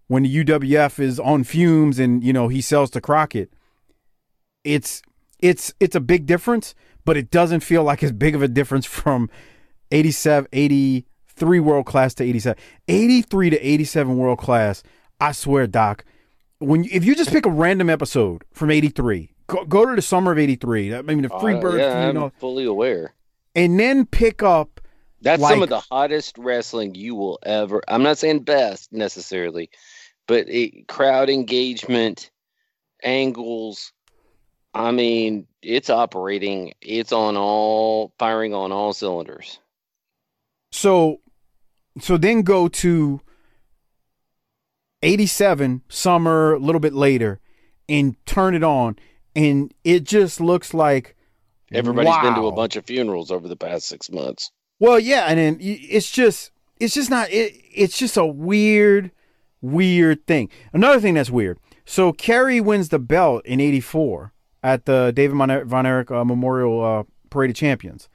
when 0.09 0.23
the 0.23 0.45
UWF 0.45 0.99
is 0.99 1.19
on 1.19 1.45
fumes 1.45 1.99
and 1.99 2.23
you 2.23 2.33
know 2.33 2.49
he 2.49 2.61
sells 2.61 2.91
to 2.91 3.01
Crockett, 3.01 3.51
it's 4.65 5.03
it's 5.41 5.73
it's 5.81 5.97
a 5.97 6.01
big 6.01 6.27
difference, 6.27 6.75
but 7.05 7.17
it 7.17 7.31
doesn't 7.31 7.61
feel 7.61 7.83
like 7.83 8.03
as 8.03 8.13
big 8.13 8.35
of 8.35 8.43
a 8.43 8.49
difference 8.49 8.87
from 9.01 9.29
87 9.91 10.49
83 11.37 11.61
world 11.61 11.87
class 11.87 12.15
to 12.15 12.25
87. 12.25 12.57
83 12.89 13.51
to 13.51 13.59
87 13.61 14.17
world 14.17 14.39
class. 14.39 14.83
I 15.21 15.33
swear, 15.33 15.67
doc, 15.67 16.05
when 16.59 16.85
you, 16.85 16.91
if 16.93 17.05
you 17.05 17.15
just 17.15 17.31
pick 17.31 17.45
a 17.47 17.51
random 17.51 17.91
episode 17.91 18.45
from 18.53 18.71
83 18.71 19.31
go, 19.47 19.65
go 19.67 19.85
to 19.87 19.95
the 19.95 20.01
summer 20.03 20.33
of 20.33 20.39
83 20.39 20.95
i 20.95 21.03
mean 21.03 21.21
the 21.23 21.29
free 21.41 21.55
Uh, 21.55 21.61
bird 21.61 21.79
yeah, 21.81 22.11
you 22.11 22.25
I'm 22.25 22.31
fully 22.33 22.65
aware. 22.65 23.13
and 23.55 23.79
then 23.79 24.07
pick 24.07 24.43
up 24.43 24.81
That's 25.21 25.43
some 25.43 25.63
of 25.63 25.69
the 25.69 25.81
hottest 25.81 26.39
wrestling 26.39 26.95
you 26.95 27.15
will 27.15 27.39
ever. 27.43 27.83
I'm 27.89 28.03
not 28.03 28.17
saying 28.19 28.41
best 28.45 28.91
necessarily, 28.93 29.69
but 30.27 30.49
it, 30.49 30.89
crowd 30.89 31.29
engagement, 31.29 32.31
angles. 33.03 33.93
I 34.75 34.91
mean, 34.93 35.47
it's 35.63 35.89
operating. 35.91 36.73
It's 36.81 37.13
on 37.13 37.37
all 37.37 38.13
firing 38.19 38.53
on 38.55 38.73
all 38.73 38.93
cylinders. 38.95 39.59
so 40.73 41.21
so 42.01 42.17
then 42.17 42.43
go 42.43 42.69
to 42.69 43.21
87 45.03 45.83
summer 45.89 46.55
a 46.55 46.59
little 46.59 46.81
bit 46.81 46.95
later 46.95 47.41
and 47.89 48.17
turn 48.27 48.55
it 48.55 48.65
on 48.65 48.97
and 49.35 49.73
it 49.85 50.05
just 50.05 50.41
looks 50.41 50.75
like 50.75 51.17
Everybody's 51.73 52.17
been 52.19 52.35
to 52.35 52.47
a 52.47 52.53
bunch 52.53 52.77
of 52.77 52.85
funerals 52.85 53.31
over 53.31 53.49
the 53.49 53.57
past 53.57 53.89
six 53.89 54.11
months. 54.11 54.51
Well, 54.79 55.01
yeah, 55.01 55.27
and 55.27 55.39
then 55.39 55.59
it's 55.61 56.11
just 56.11 56.53
it's 56.79 56.95
just 56.95 57.11
not 57.11 57.31
it, 57.31 57.61
it's 57.75 57.99
just 57.99 58.17
a 58.17 58.27
weird 58.27 59.11
weird 59.61 60.27
thing. 60.27 60.49
Another 60.73 61.01
thing 61.01 61.15
that's 61.15 61.31
weird. 61.31 61.59
So 61.85 62.13
Kerry 62.13 62.61
wins 62.61 62.89
the 62.89 62.99
belt 62.99 63.45
in 63.45 63.61
84 63.61 64.33
at 64.63 64.87
the 64.87 65.13
David 65.15 65.37
Von, 65.37 65.69
Von 65.69 65.87
Erich 65.87 66.11
uh, 66.11 66.25
Memorial 66.25 66.85
uh, 66.85 67.03
Parade 67.31 67.51
of 67.51 67.57
Champions. 67.57 68.09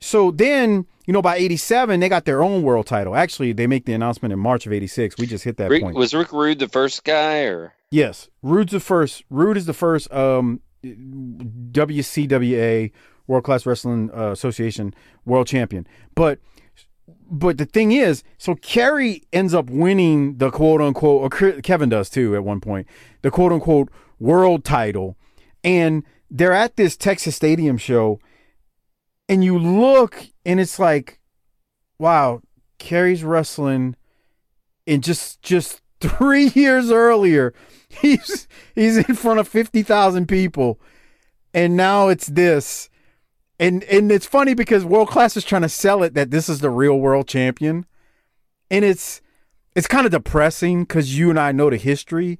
So 0.00 0.30
then, 0.30 0.86
you 1.06 1.12
know, 1.12 1.22
by 1.22 1.36
87 1.36 2.00
they 2.00 2.08
got 2.08 2.24
their 2.24 2.42
own 2.42 2.62
world 2.62 2.86
title. 2.86 3.16
Actually, 3.16 3.52
they 3.52 3.66
make 3.66 3.86
the 3.86 3.92
announcement 3.92 4.32
in 4.32 4.38
March 4.38 4.66
of 4.66 4.72
86. 4.72 5.16
We 5.18 5.26
just 5.26 5.44
hit 5.44 5.56
that 5.56 5.70
Rick, 5.70 5.82
point. 5.82 5.96
was 5.96 6.14
Rick 6.14 6.32
Rude 6.32 6.58
the 6.58 6.68
first 6.68 7.04
guy, 7.04 7.44
or 7.44 7.74
Yes, 7.90 8.28
Rude's 8.42 8.72
the 8.72 8.80
first. 8.80 9.24
Rude 9.30 9.56
is 9.56 9.66
the 9.66 9.72
first 9.72 10.12
um, 10.12 10.60
WCWA 10.84 12.92
World 13.26 13.44
Class 13.44 13.66
Wrestling 13.66 14.10
uh, 14.14 14.32
Association 14.32 14.94
world 15.24 15.46
champion. 15.46 15.86
But 16.14 16.38
but 17.28 17.58
the 17.58 17.66
thing 17.66 17.92
is, 17.92 18.22
so 18.38 18.54
Kerry 18.56 19.22
ends 19.32 19.54
up 19.54 19.70
winning 19.70 20.38
the 20.38 20.50
quote 20.50 20.80
unquote, 20.80 21.22
or 21.22 21.60
Kevin 21.62 21.88
does 21.88 22.10
too 22.10 22.34
at 22.34 22.44
one 22.44 22.60
point, 22.60 22.86
the 23.22 23.30
quote 23.30 23.52
unquote 23.52 23.88
world 24.18 24.64
title, 24.64 25.16
and 25.62 26.04
they're 26.30 26.52
at 26.52 26.76
this 26.76 26.96
Texas 26.96 27.36
Stadium 27.36 27.78
show, 27.78 28.18
and 29.28 29.44
you 29.44 29.58
look 29.58 30.26
and 30.44 30.60
it's 30.60 30.78
like, 30.78 31.20
wow, 31.98 32.42
Kerry's 32.78 33.24
wrestling, 33.24 33.96
and 34.86 35.02
just 35.02 35.42
just 35.42 35.80
three 36.00 36.48
years 36.48 36.90
earlier 36.90 37.54
he's 38.00 38.48
he's 38.74 38.96
in 38.96 39.14
front 39.14 39.40
of 39.40 39.48
50,000 39.48 40.26
people. 40.26 40.80
And 41.54 41.76
now 41.76 42.08
it's 42.08 42.26
this. 42.26 42.88
And 43.58 43.82
and 43.84 44.12
it's 44.12 44.26
funny 44.26 44.54
because 44.54 44.84
world 44.84 45.08
class 45.08 45.36
is 45.36 45.44
trying 45.44 45.62
to 45.62 45.68
sell 45.68 46.02
it 46.02 46.14
that 46.14 46.30
this 46.30 46.48
is 46.48 46.60
the 46.60 46.70
real 46.70 46.98
world 46.98 47.26
champion. 47.26 47.86
And 48.70 48.84
it's 48.84 49.22
it's 49.74 49.86
kind 49.86 50.06
of 50.06 50.12
depressing 50.12 50.86
cuz 50.86 51.18
you 51.18 51.30
and 51.30 51.40
I 51.40 51.52
know 51.52 51.70
the 51.70 51.76
history. 51.76 52.38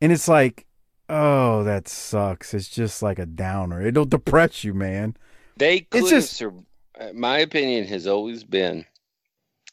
And 0.00 0.12
it's 0.12 0.28
like 0.28 0.66
oh 1.08 1.64
that 1.64 1.88
sucks. 1.88 2.52
It's 2.52 2.68
just 2.68 3.02
like 3.02 3.18
a 3.18 3.26
downer. 3.26 3.80
It'll 3.80 4.04
depress 4.04 4.64
you 4.64 4.74
man 4.74 5.16
they 5.56 5.80
could 5.80 6.02
It's 6.02 6.10
have 6.10 6.20
just- 6.22 6.32
sur- 6.34 6.64
uh, 6.98 7.12
My 7.14 7.38
opinion 7.38 7.86
has 7.86 8.06
always 8.06 8.44
been 8.44 8.86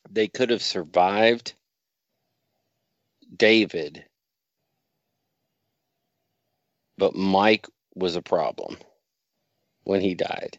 they 0.09 0.27
could 0.27 0.49
have 0.49 0.61
survived 0.63 1.53
David, 3.35 4.05
but 6.97 7.15
Mike 7.15 7.67
was 7.95 8.15
a 8.15 8.21
problem 8.21 8.77
when 9.83 10.01
he 10.01 10.15
died 10.15 10.57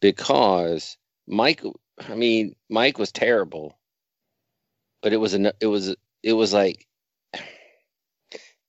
because 0.00 0.96
Mike. 1.26 1.62
I 2.00 2.14
mean, 2.16 2.56
Mike 2.68 2.98
was 2.98 3.12
terrible, 3.12 3.78
but 5.02 5.12
it 5.12 5.18
was 5.18 5.34
an 5.34 5.52
it 5.60 5.66
was 5.66 5.94
it 6.22 6.32
was 6.32 6.52
like 6.52 6.86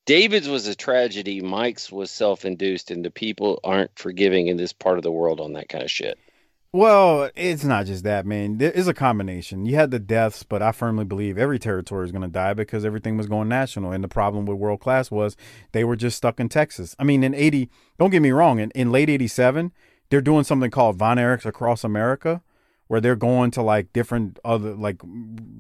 David's 0.06 0.48
was 0.48 0.68
a 0.68 0.76
tragedy. 0.76 1.42
Mike's 1.42 1.92
was 1.92 2.12
self-induced, 2.12 2.92
and 2.92 3.04
the 3.04 3.12
people 3.12 3.60
aren't 3.64 3.98
forgiving 3.98 4.48
in 4.48 4.58
this 4.58 4.74
part 4.74 4.98
of 4.98 5.04
the 5.04 5.12
world 5.12 5.40
on 5.40 5.54
that 5.54 5.70
kind 5.70 5.84
of 5.84 5.92
shit. 5.92 6.18
Well, 6.76 7.30
it's 7.36 7.64
not 7.64 7.86
just 7.86 8.04
that, 8.04 8.26
man. 8.26 8.58
There 8.58 8.70
is 8.70 8.90
a 8.90 8.94
combination. 8.94 9.66
You 9.66 9.76
had 9.76 9.92
the 9.92 10.00
deaths, 10.00 10.44
but 10.44 10.62
I 10.62 10.74
firmly 10.74 11.06
believe 11.06 11.38
every 11.38 11.58
territory 11.58 12.04
is 12.04 12.12
going 12.12 12.22
to 12.24 12.28
die 12.28 12.54
because 12.54 12.84
everything 12.84 13.16
was 13.16 13.28
going 13.28 13.48
national. 13.48 13.94
And 13.94 14.04
the 14.04 14.10
problem 14.10 14.46
with 14.46 14.58
world 14.58 14.82
class 14.82 15.10
was 15.10 15.38
they 15.72 15.86
were 15.86 15.96
just 15.96 16.18
stuck 16.18 16.38
in 16.38 16.50
Texas. 16.50 16.94
I 17.00 17.06
mean, 17.06 17.24
in 17.24 17.34
80, 17.34 17.70
don't 17.98 18.10
get 18.10 18.22
me 18.22 18.32
wrong, 18.32 18.60
in, 18.60 18.72
in 18.72 18.92
late 18.92 19.10
87, 19.10 19.72
they're 20.10 20.20
doing 20.20 20.44
something 20.44 20.70
called 20.70 20.98
Von 20.98 21.16
Erichs 21.16 21.46
Across 21.46 21.86
America, 21.86 22.42
where 22.88 23.00
they're 23.00 23.16
going 23.16 23.52
to 23.52 23.62
like 23.62 23.94
different 23.94 24.38
other, 24.44 24.74
like 24.74 25.02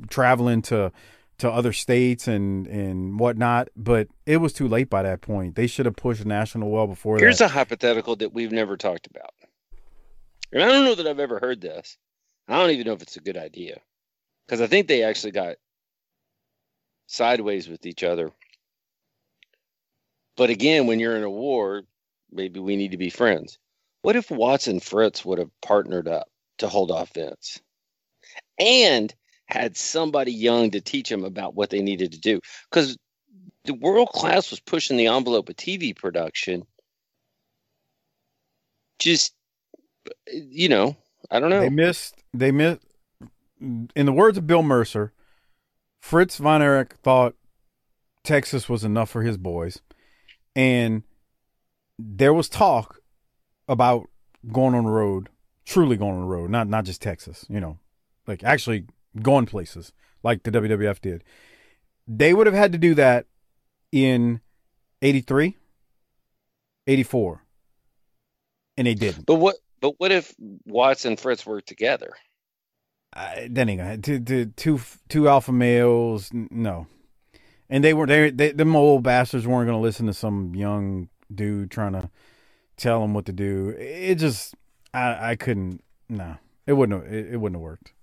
traveling 0.09 0.61
to 0.63 0.91
to 1.39 1.49
other 1.49 1.73
states 1.73 2.27
and 2.27 2.67
and 2.67 3.19
whatnot. 3.19 3.69
But 3.75 4.07
it 4.25 4.37
was 4.37 4.53
too 4.53 4.67
late 4.67 4.89
by 4.89 5.03
that 5.03 5.21
point. 5.21 5.55
They 5.55 5.67
should 5.67 5.85
have 5.85 5.95
pushed 5.95 6.25
national 6.25 6.69
well 6.69 6.87
before 6.87 7.17
Here's 7.17 7.39
that. 7.39 7.45
a 7.45 7.53
hypothetical 7.53 8.15
that 8.17 8.33
we've 8.33 8.51
never 8.51 8.77
talked 8.77 9.07
about. 9.07 9.33
And 10.51 10.63
I 10.63 10.67
don't 10.67 10.85
know 10.85 10.95
that 10.95 11.07
I've 11.07 11.19
ever 11.19 11.39
heard 11.39 11.61
this. 11.61 11.97
I 12.47 12.57
don't 12.57 12.69
even 12.71 12.87
know 12.87 12.93
if 12.93 13.01
it's 13.01 13.17
a 13.17 13.21
good 13.21 13.37
idea. 13.37 13.79
Because 14.45 14.61
I 14.61 14.67
think 14.67 14.87
they 14.87 15.03
actually 15.03 15.31
got 15.31 15.55
sideways 17.07 17.67
with 17.67 17.85
each 17.85 18.03
other. 18.03 18.31
But 20.37 20.49
again, 20.49 20.85
when 20.85 20.99
you're 20.99 21.17
in 21.17 21.23
a 21.23 21.29
war, 21.29 21.83
maybe 22.31 22.59
we 22.59 22.75
need 22.75 22.91
to 22.91 22.97
be 22.97 23.09
friends. 23.09 23.57
What 24.01 24.15
if 24.15 24.29
Watts 24.29 24.67
and 24.67 24.83
Fritz 24.83 25.25
would 25.25 25.39
have 25.39 25.49
partnered 25.61 26.07
up 26.07 26.27
to 26.59 26.67
hold 26.67 26.91
off 26.91 27.13
Vince 27.13 27.59
and 28.59 29.13
had 29.47 29.77
somebody 29.77 30.31
young 30.31 30.71
to 30.71 30.81
teach 30.81 31.09
them 31.09 31.23
about 31.23 31.55
what 31.55 31.69
they 31.69 31.81
needed 31.81 32.11
to 32.13 32.19
do? 32.19 32.39
Because 32.69 32.97
the 33.65 33.73
world 33.73 34.09
class 34.09 34.51
was 34.51 34.59
pushing 34.59 34.97
the 34.97 35.07
envelope 35.07 35.49
of 35.49 35.55
TV 35.55 35.95
production. 35.95 36.65
Just, 38.99 39.33
you 40.31 40.69
know, 40.69 40.95
I 41.29 41.39
don't 41.39 41.49
know. 41.49 41.61
They 41.61 41.69
missed. 41.69 42.15
They 42.33 42.51
missed. 42.51 42.81
In 43.59 44.05
the 44.05 44.11
words 44.11 44.37
of 44.37 44.47
Bill 44.47 44.63
Mercer, 44.63 45.13
Fritz 46.01 46.37
Von 46.37 46.61
Erich 46.61 46.93
thought 47.03 47.35
Texas 48.23 48.69
was 48.69 48.83
enough 48.83 49.09
for 49.09 49.23
his 49.23 49.37
boys, 49.37 49.81
and 50.55 51.03
there 51.97 52.33
was 52.33 52.49
talk 52.49 52.99
about 53.67 54.09
going 54.51 54.75
on 54.75 54.85
the 54.85 54.91
road, 54.91 55.29
truly 55.65 55.97
going 55.97 56.15
on 56.15 56.21
the 56.21 56.27
road, 56.27 56.49
not 56.49 56.67
not 56.67 56.85
just 56.85 57.01
Texas. 57.01 57.45
You 57.49 57.59
know, 57.59 57.79
like 58.27 58.43
actually 58.43 58.85
going 59.21 59.45
places 59.45 59.91
like 60.23 60.43
the 60.43 60.51
WWF 60.51 61.01
did. 61.01 61.23
They 62.07 62.33
would 62.33 62.47
have 62.47 62.55
had 62.55 62.71
to 62.71 62.77
do 62.77 62.93
that 62.95 63.25
in 63.91 64.41
83, 65.01 65.55
84, 66.87 67.41
and 68.77 68.87
they 68.87 68.93
didn't. 68.93 69.25
But 69.25 69.35
what? 69.35 69.55
But 69.81 69.95
what 69.97 70.11
if 70.11 70.33
Watts 70.65 71.05
and 71.05 71.19
Fritz 71.19 71.45
worked 71.45 71.67
together? 71.67 72.13
uh, 73.15 73.31
ain't 73.37 73.55
gonna 73.55 73.97
two, 73.97 74.19
two, 74.19 74.45
two, 74.45 74.79
two 75.07 75.29
alpha 75.29 75.51
males. 75.51 76.29
No, 76.33 76.87
and 77.69 77.83
they 77.83 77.93
were 77.93 78.05
they, 78.05 78.29
they 78.29 78.51
them 78.51 78.75
old 78.75 79.03
bastards 79.03 79.47
weren't 79.47 79.67
gonna 79.67 79.79
listen 79.79 80.05
to 80.07 80.13
some 80.13 80.53
young 80.53 81.09
dude 81.33 81.71
trying 81.71 81.93
to 81.93 82.09
tell 82.77 83.01
them 83.01 83.13
what 83.13 83.25
to 83.25 83.31
do. 83.31 83.69
It 83.77 84.15
just 84.15 84.55
I 84.93 85.31
I 85.31 85.35
couldn't. 85.35 85.83
No, 86.09 86.35
it 86.67 86.73
wouldn't. 86.73 87.03
Have, 87.03 87.13
it, 87.13 87.33
it 87.33 87.37
wouldn't 87.37 87.57
have 87.57 87.63
worked. 87.63 87.93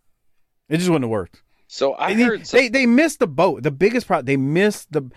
It 0.68 0.78
just 0.78 0.88
wouldn't 0.88 1.04
have 1.04 1.10
worked. 1.10 1.42
So 1.66 1.94
I 1.94 2.14
They- 2.14 2.22
heard 2.22 2.46
some, 2.46 2.58
they 2.58 2.68
they 2.68 2.86
missed 2.86 3.18
the 3.18 3.26
boat. 3.26 3.62
The 3.62 3.70
biggest 3.70 4.06
problem 4.06 4.26
they 4.26 4.36
missed 4.36 4.92
the 4.92 5.10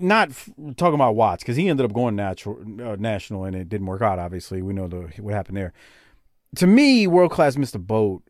not 0.00 0.30
f- 0.30 0.48
talking 0.76 0.94
about 0.94 1.14
Watts 1.16 1.42
because 1.42 1.56
he 1.56 1.68
ended 1.68 1.84
up 1.86 1.92
going 1.92 2.16
natural 2.16 2.58
uh, 2.82 2.96
national 2.98 3.44
and 3.44 3.54
it 3.54 3.68
didn't 3.68 3.86
work 3.86 4.02
out. 4.02 4.18
Obviously, 4.18 4.62
we 4.62 4.72
know 4.72 4.88
the 4.88 5.10
what 5.20 5.34
happened 5.34 5.56
there. 5.56 5.72
To 6.56 6.66
me, 6.66 7.06
world 7.06 7.30
class 7.30 7.56
missed 7.56 7.74
the 7.74 7.78
boat, 7.78 8.22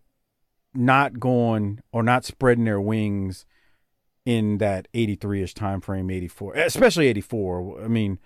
not 0.74 1.18
going 1.20 1.80
or 1.92 2.02
not 2.02 2.24
spreading 2.24 2.64
their 2.64 2.80
wings 2.80 3.46
in 4.26 4.58
that 4.58 4.88
eighty 4.92 5.14
three 5.14 5.42
ish 5.42 5.54
time 5.54 5.80
frame, 5.80 6.10
eighty 6.10 6.28
four, 6.28 6.52
especially 6.54 7.06
eighty 7.06 7.20
four. 7.20 7.82
I 7.82 7.88
mean, 7.88 8.18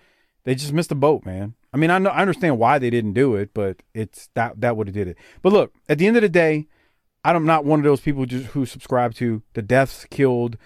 they 0.45 0.55
just 0.55 0.73
missed 0.73 0.89
the 0.89 0.95
boat, 0.97 1.25
man. 1.25 1.55
I 1.73 1.77
mean, 1.77 1.91
I 1.91 1.99
know 1.99 2.11
I 2.11 2.23
understand 2.23 2.59
why 2.59 2.79
they 2.81 2.91
didn't 2.91 3.13
do 3.13 3.37
it, 3.37 3.51
but 3.55 3.83
it's 3.95 4.29
that 4.35 4.61
that 4.61 4.77
would 4.77 4.89
have 4.89 4.95
did 4.95 5.07
it. 5.09 5.17
But 5.43 5.53
look, 5.53 5.75
at 5.89 5.99
the 5.99 6.07
end 6.07 6.17
of 6.17 6.23
the 6.23 6.29
day, 6.29 6.67
I'm 7.25 7.47
not 7.47 7.65
one 7.65 7.81
of 7.81 7.85
those 7.85 8.01
people 8.01 8.27
just 8.27 8.47
who 8.47 8.65
subscribe 8.67 9.15
to 9.15 9.43
the 9.53 9.63
deaths 9.63 10.07
killed 10.11 10.57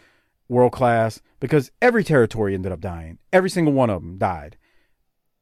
world 0.48 0.72
class 0.72 1.20
because 1.40 1.70
every 1.82 2.04
territory 2.04 2.54
ended 2.54 2.72
up 2.72 2.80
dying. 2.80 3.18
Every 3.32 3.50
single 3.50 3.72
one 3.72 3.90
of 3.90 4.02
them 4.02 4.18
died. 4.18 4.56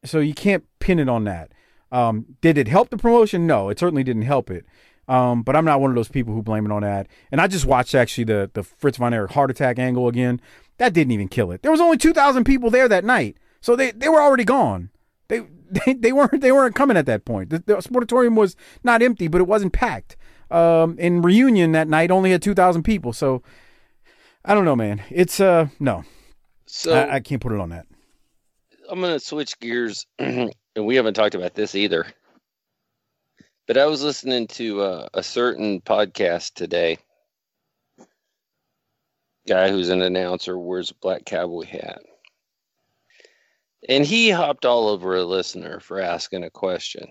So 0.04 0.20
you 0.20 0.34
can't 0.34 0.64
pin 0.78 0.98
it 0.98 1.08
on 1.08 1.24
that. 1.24 1.52
Um, 1.90 2.24
did 2.40 2.56
it 2.56 2.68
help 2.68 2.88
the 2.88 2.96
promotion? 2.96 3.46
No, 3.46 3.68
it 3.68 3.78
certainly 3.78 4.02
didn't 4.02 4.22
help 4.22 4.50
it. 4.50 4.64
Um, 5.08 5.42
but 5.42 5.54
I'm 5.54 5.64
not 5.64 5.80
one 5.80 5.90
of 5.90 5.94
those 5.94 6.08
people 6.08 6.32
who 6.32 6.42
blame 6.42 6.64
it 6.64 6.72
on 6.72 6.82
that. 6.82 7.08
And 7.30 7.40
I 7.40 7.46
just 7.46 7.66
watched 7.66 7.94
actually 7.94 8.24
the 8.24 8.50
the 8.54 8.62
Fritz 8.62 8.98
von 8.98 9.12
Erich 9.12 9.32
heart 9.32 9.50
attack 9.50 9.78
angle 9.78 10.08
again. 10.08 10.40
That 10.78 10.94
didn't 10.94 11.12
even 11.12 11.28
kill 11.28 11.50
it. 11.50 11.62
There 11.62 11.70
was 11.70 11.80
only 11.80 11.98
2,000 11.98 12.44
people 12.44 12.70
there 12.70 12.88
that 12.88 13.04
night, 13.04 13.36
so 13.60 13.76
they 13.76 13.90
they 13.90 14.08
were 14.08 14.22
already 14.22 14.44
gone. 14.44 14.90
They 15.28 15.40
they, 15.86 15.94
they 15.94 16.12
weren't 16.12 16.40
they 16.40 16.52
weren't 16.52 16.74
coming 16.74 16.96
at 16.96 17.06
that 17.06 17.24
point. 17.24 17.50
The, 17.50 17.58
the 17.58 17.76
sportatorium 17.76 18.36
was 18.36 18.56
not 18.82 19.02
empty, 19.02 19.28
but 19.28 19.40
it 19.40 19.46
wasn't 19.46 19.72
packed. 19.72 20.16
Um, 20.52 20.98
in 20.98 21.22
reunion 21.22 21.72
that 21.72 21.88
night 21.88 22.10
only 22.10 22.30
had 22.30 22.42
2,000 22.42 22.82
people. 22.82 23.12
So 23.12 23.42
I 24.44 24.54
don't 24.54 24.64
know, 24.64 24.76
man. 24.76 25.02
It's 25.10 25.40
uh 25.40 25.68
no, 25.80 26.04
so 26.66 26.94
I, 26.94 27.16
I 27.16 27.20
can't 27.20 27.40
put 27.40 27.52
it 27.52 27.60
on 27.60 27.70
that. 27.70 27.86
I'm 28.90 29.00
going 29.00 29.12
to 29.12 29.20
switch 29.20 29.58
gears, 29.60 30.06
and 30.18 30.52
we 30.76 30.96
haven't 30.96 31.14
talked 31.14 31.34
about 31.34 31.54
this 31.54 31.74
either. 31.74 32.06
But 33.66 33.78
I 33.78 33.86
was 33.86 34.02
listening 34.02 34.48
to 34.48 34.80
uh, 34.80 35.08
a 35.14 35.22
certain 35.22 35.80
podcast 35.80 36.54
today. 36.54 36.98
Guy 39.46 39.70
who's 39.70 39.88
an 39.88 40.02
announcer 40.02 40.58
wears 40.58 40.90
a 40.90 40.94
black 40.94 41.24
cowboy 41.24 41.64
hat. 41.64 42.02
And 43.88 44.04
he 44.04 44.30
hopped 44.30 44.64
all 44.64 44.88
over 44.88 45.16
a 45.16 45.24
listener 45.24 45.80
for 45.80 46.00
asking 46.00 46.44
a 46.44 46.50
question. 46.50 47.06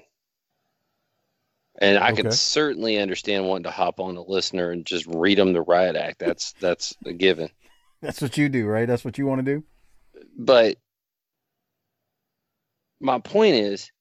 And 1.81 1.97
I 1.97 2.11
Okay. 2.11 2.21
can 2.21 2.31
certainly 2.31 2.97
understand 2.97 3.47
wanting 3.47 3.63
to 3.63 3.71
hop 3.71 3.99
on 3.99 4.15
a 4.15 4.21
listener 4.21 4.71
and 4.71 4.85
just 4.85 5.05
read 5.07 5.37
them 5.39 5.53
the 5.53 5.61
riot 5.61 5.95
act. 5.95 6.19
That's 6.19 6.53
that's 6.61 6.95
a 7.05 7.11
given. 7.13 7.49
That's 8.01 8.21
what 8.21 8.37
you 8.37 8.49
do, 8.49 8.67
right? 8.67 8.87
That's 8.87 9.03
what 9.03 9.17
you 9.17 9.25
want 9.25 9.45
to 9.45 9.55
do. 9.55 9.63
but 10.37 10.77
my 12.99 13.19
point 13.19 13.55
is 13.55 13.91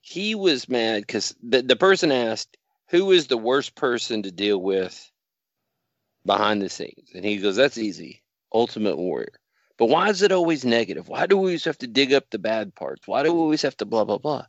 he 0.00 0.34
was 0.34 0.68
mad 0.68 1.02
because 1.02 1.34
the, 1.42 1.62
the 1.62 1.76
person 1.76 2.10
asked 2.12 2.56
who 2.88 3.10
is 3.12 3.26
the 3.26 3.36
worst 3.36 3.74
person 3.74 4.22
to 4.22 4.32
deal 4.32 4.58
with 4.58 5.10
behind 6.24 6.62
the 6.62 6.68
scenes 6.68 7.10
and 7.14 7.24
he 7.24 7.36
goes 7.38 7.56
that's 7.56 7.78
easy 7.78 8.22
ultimate 8.52 8.96
warrior 8.96 9.38
but 9.78 9.86
why 9.86 10.08
is 10.08 10.22
it 10.22 10.32
always 10.32 10.64
negative 10.64 11.08
why 11.08 11.26
do 11.26 11.36
we 11.36 11.40
always 11.48 11.64
have 11.64 11.78
to 11.78 11.86
dig 11.86 12.12
up 12.12 12.24
the 12.30 12.38
bad 12.38 12.74
parts 12.74 13.06
why 13.06 13.22
do 13.22 13.32
we 13.32 13.38
always 13.38 13.62
have 13.62 13.76
to 13.76 13.84
blah 13.84 14.04
blah 14.04 14.18
blah 14.18 14.44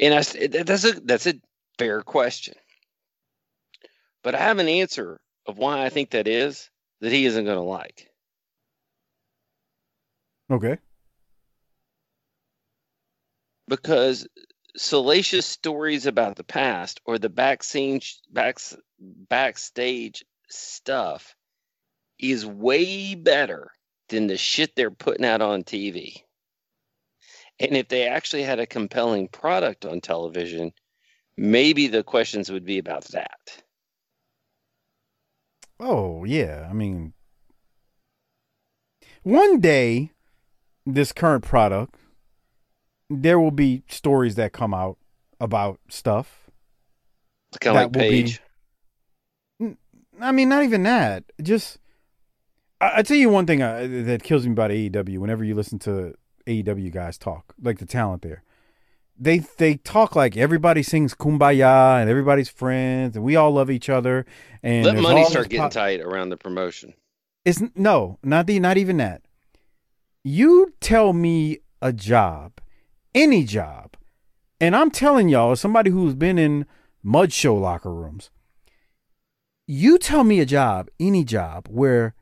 and 0.00 0.14
i 0.14 0.22
that's 0.48 0.84
a 0.84 0.92
that's 1.02 1.26
a 1.26 1.34
fair 1.78 2.02
question 2.02 2.54
but 4.22 4.34
i 4.34 4.38
have 4.38 4.58
an 4.58 4.68
answer 4.68 5.20
of 5.46 5.58
why 5.58 5.84
i 5.84 5.88
think 5.88 6.10
that 6.10 6.28
is 6.28 6.70
that 7.00 7.12
he 7.12 7.26
isn't 7.26 7.44
going 7.44 7.56
to 7.56 7.62
like 7.62 8.08
Okay. 10.50 10.78
because 13.68 14.26
salacious 14.76 15.46
stories 15.46 16.06
about 16.06 16.36
the 16.36 16.44
past 16.44 17.00
or 17.04 17.18
the 17.18 17.28
backstage 17.28 18.18
backs, 18.32 18.76
backstage 18.98 20.24
stuff 20.48 21.36
is 22.18 22.44
way 22.44 23.14
better 23.14 23.70
than 24.08 24.26
the 24.26 24.36
shit 24.36 24.74
they're 24.74 24.90
putting 24.90 25.24
out 25.24 25.40
on 25.40 25.62
TV. 25.62 26.22
And 27.60 27.76
if 27.76 27.88
they 27.88 28.08
actually 28.08 28.42
had 28.42 28.58
a 28.58 28.66
compelling 28.66 29.28
product 29.28 29.84
on 29.84 30.00
television, 30.00 30.72
maybe 31.36 31.88
the 31.88 32.02
questions 32.02 32.50
would 32.50 32.64
be 32.64 32.78
about 32.78 33.04
that. 33.08 33.62
Oh 35.78 36.24
yeah. 36.24 36.66
I 36.68 36.72
mean, 36.72 37.12
one 39.22 39.60
day, 39.60 40.12
this 40.86 41.12
current 41.12 41.44
product, 41.44 41.96
there 43.10 43.38
will 43.38 43.50
be 43.50 43.82
stories 43.88 44.36
that 44.36 44.52
come 44.52 44.72
out 44.72 44.96
about 45.38 45.78
stuff. 45.88 46.50
Kind 47.60 47.76
of 47.76 47.82
like 47.82 47.92
That 47.92 47.98
will 47.98 48.10
be- 48.10 48.22
Paige. 48.22 48.40
I 50.22 50.32
mean, 50.32 50.48
not 50.50 50.64
even 50.64 50.82
that. 50.82 51.24
Just, 51.42 51.78
I, 52.80 52.98
I 52.98 53.02
tell 53.02 53.16
you 53.16 53.30
one 53.30 53.46
thing 53.46 53.62
uh, 53.62 53.86
that 54.04 54.22
kills 54.22 54.44
me 54.46 54.52
about 54.52 54.70
AEW. 54.70 55.18
Whenever 55.18 55.44
you 55.44 55.54
listen 55.54 55.78
to 55.80 56.14
AEW 56.50 56.90
guys 56.92 57.16
talk, 57.16 57.54
like 57.62 57.78
the 57.78 57.86
talent 57.86 58.22
there, 58.22 58.42
they 59.18 59.38
they 59.58 59.76
talk 59.76 60.16
like 60.16 60.36
everybody 60.36 60.82
sings 60.82 61.14
"Kumbaya" 61.14 62.00
and 62.00 62.10
everybody's 62.10 62.48
friends, 62.48 63.16
and 63.16 63.24
we 63.24 63.36
all 63.36 63.52
love 63.52 63.70
each 63.70 63.88
other. 63.88 64.26
And 64.62 64.86
Let 64.86 64.96
money 64.96 65.24
start 65.24 65.48
getting 65.48 65.70
tight 65.70 66.00
around 66.00 66.30
the 66.30 66.36
promotion. 66.36 66.94
It's 67.44 67.62
no, 67.74 68.18
not 68.22 68.46
the, 68.46 68.58
not 68.60 68.76
even 68.76 68.96
that. 68.96 69.22
You 70.24 70.74
tell 70.80 71.12
me 71.12 71.58
a 71.80 71.92
job, 71.92 72.60
any 73.14 73.44
job, 73.44 73.96
and 74.60 74.74
I'm 74.74 74.90
telling 74.90 75.28
y'all, 75.28 75.52
as 75.52 75.60
somebody 75.60 75.90
who's 75.90 76.14
been 76.14 76.38
in 76.38 76.66
mud 77.02 77.32
show 77.32 77.54
locker 77.56 77.92
rooms, 77.92 78.30
you 79.66 79.98
tell 79.98 80.24
me 80.24 80.40
a 80.40 80.46
job, 80.46 80.88
any 80.98 81.24
job, 81.24 81.68
where 81.70 82.14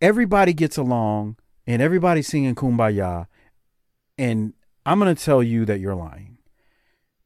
everybody 0.00 0.52
gets 0.52 0.76
along 0.76 1.36
and 1.66 1.82
everybody's 1.82 2.26
singing 2.26 2.54
kumbaya, 2.54 3.26
and 4.18 4.54
I'm 4.84 4.98
gonna 4.98 5.14
tell 5.14 5.42
you 5.42 5.64
that 5.66 5.80
you're 5.80 5.94
lying. 5.94 6.38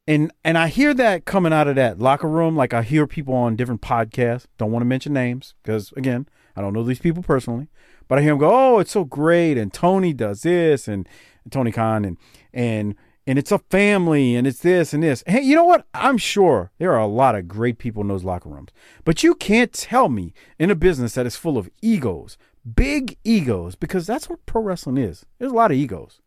And 0.07 0.31
and 0.43 0.57
I 0.57 0.67
hear 0.67 0.93
that 0.93 1.25
coming 1.25 1.53
out 1.53 1.67
of 1.67 1.75
that 1.75 1.99
locker 1.99 2.27
room, 2.27 2.55
like 2.55 2.73
I 2.73 2.83
hear 2.83 3.07
people 3.07 3.33
on 3.33 3.55
different 3.55 3.81
podcasts. 3.81 4.45
Don't 4.57 4.71
want 4.71 4.81
to 4.81 4.87
mention 4.87 5.13
names 5.13 5.55
because 5.63 5.93
again, 5.95 6.27
I 6.55 6.61
don't 6.61 6.73
know 6.73 6.83
these 6.83 6.99
people 6.99 7.23
personally, 7.23 7.69
but 8.07 8.19
I 8.19 8.21
hear 8.21 8.31
them 8.31 8.39
go, 8.39 8.51
"Oh, 8.51 8.79
it's 8.79 8.91
so 8.91 9.05
great," 9.05 9.57
and 9.57 9.71
Tony 9.71 10.13
does 10.13 10.41
this, 10.41 10.87
and 10.87 11.07
Tony 11.49 11.71
Khan, 11.71 12.03
and 12.03 12.17
and 12.53 12.95
and 13.25 13.39
it's 13.39 13.53
a 13.53 13.59
family, 13.59 14.35
and 14.35 14.45
it's 14.45 14.59
this 14.59 14.93
and 14.93 15.01
this. 15.01 15.23
Hey, 15.25 15.41
you 15.41 15.55
know 15.55 15.63
what? 15.63 15.87
I'm 15.93 16.17
sure 16.17 16.71
there 16.77 16.91
are 16.91 16.99
a 16.99 17.07
lot 17.07 17.35
of 17.35 17.47
great 17.47 17.77
people 17.77 18.01
in 18.01 18.09
those 18.09 18.25
locker 18.25 18.49
rooms, 18.49 18.69
but 19.05 19.23
you 19.23 19.35
can't 19.35 19.71
tell 19.71 20.09
me 20.09 20.33
in 20.59 20.69
a 20.69 20.75
business 20.75 21.13
that 21.13 21.25
is 21.25 21.37
full 21.37 21.57
of 21.57 21.69
egos, 21.81 22.37
big 22.75 23.17
egos, 23.23 23.75
because 23.75 24.05
that's 24.05 24.29
what 24.29 24.45
pro 24.45 24.61
wrestling 24.61 24.97
is. 24.97 25.25
There's 25.39 25.53
a 25.53 25.55
lot 25.55 25.71
of 25.71 25.77
egos. 25.77 26.19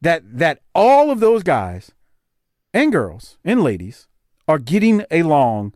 That 0.00 0.22
that 0.38 0.60
all 0.74 1.10
of 1.10 1.20
those 1.20 1.42
guys 1.42 1.92
and 2.72 2.90
girls 2.92 3.38
and 3.44 3.62
ladies 3.62 4.08
are 4.48 4.58
getting 4.58 5.04
along, 5.10 5.74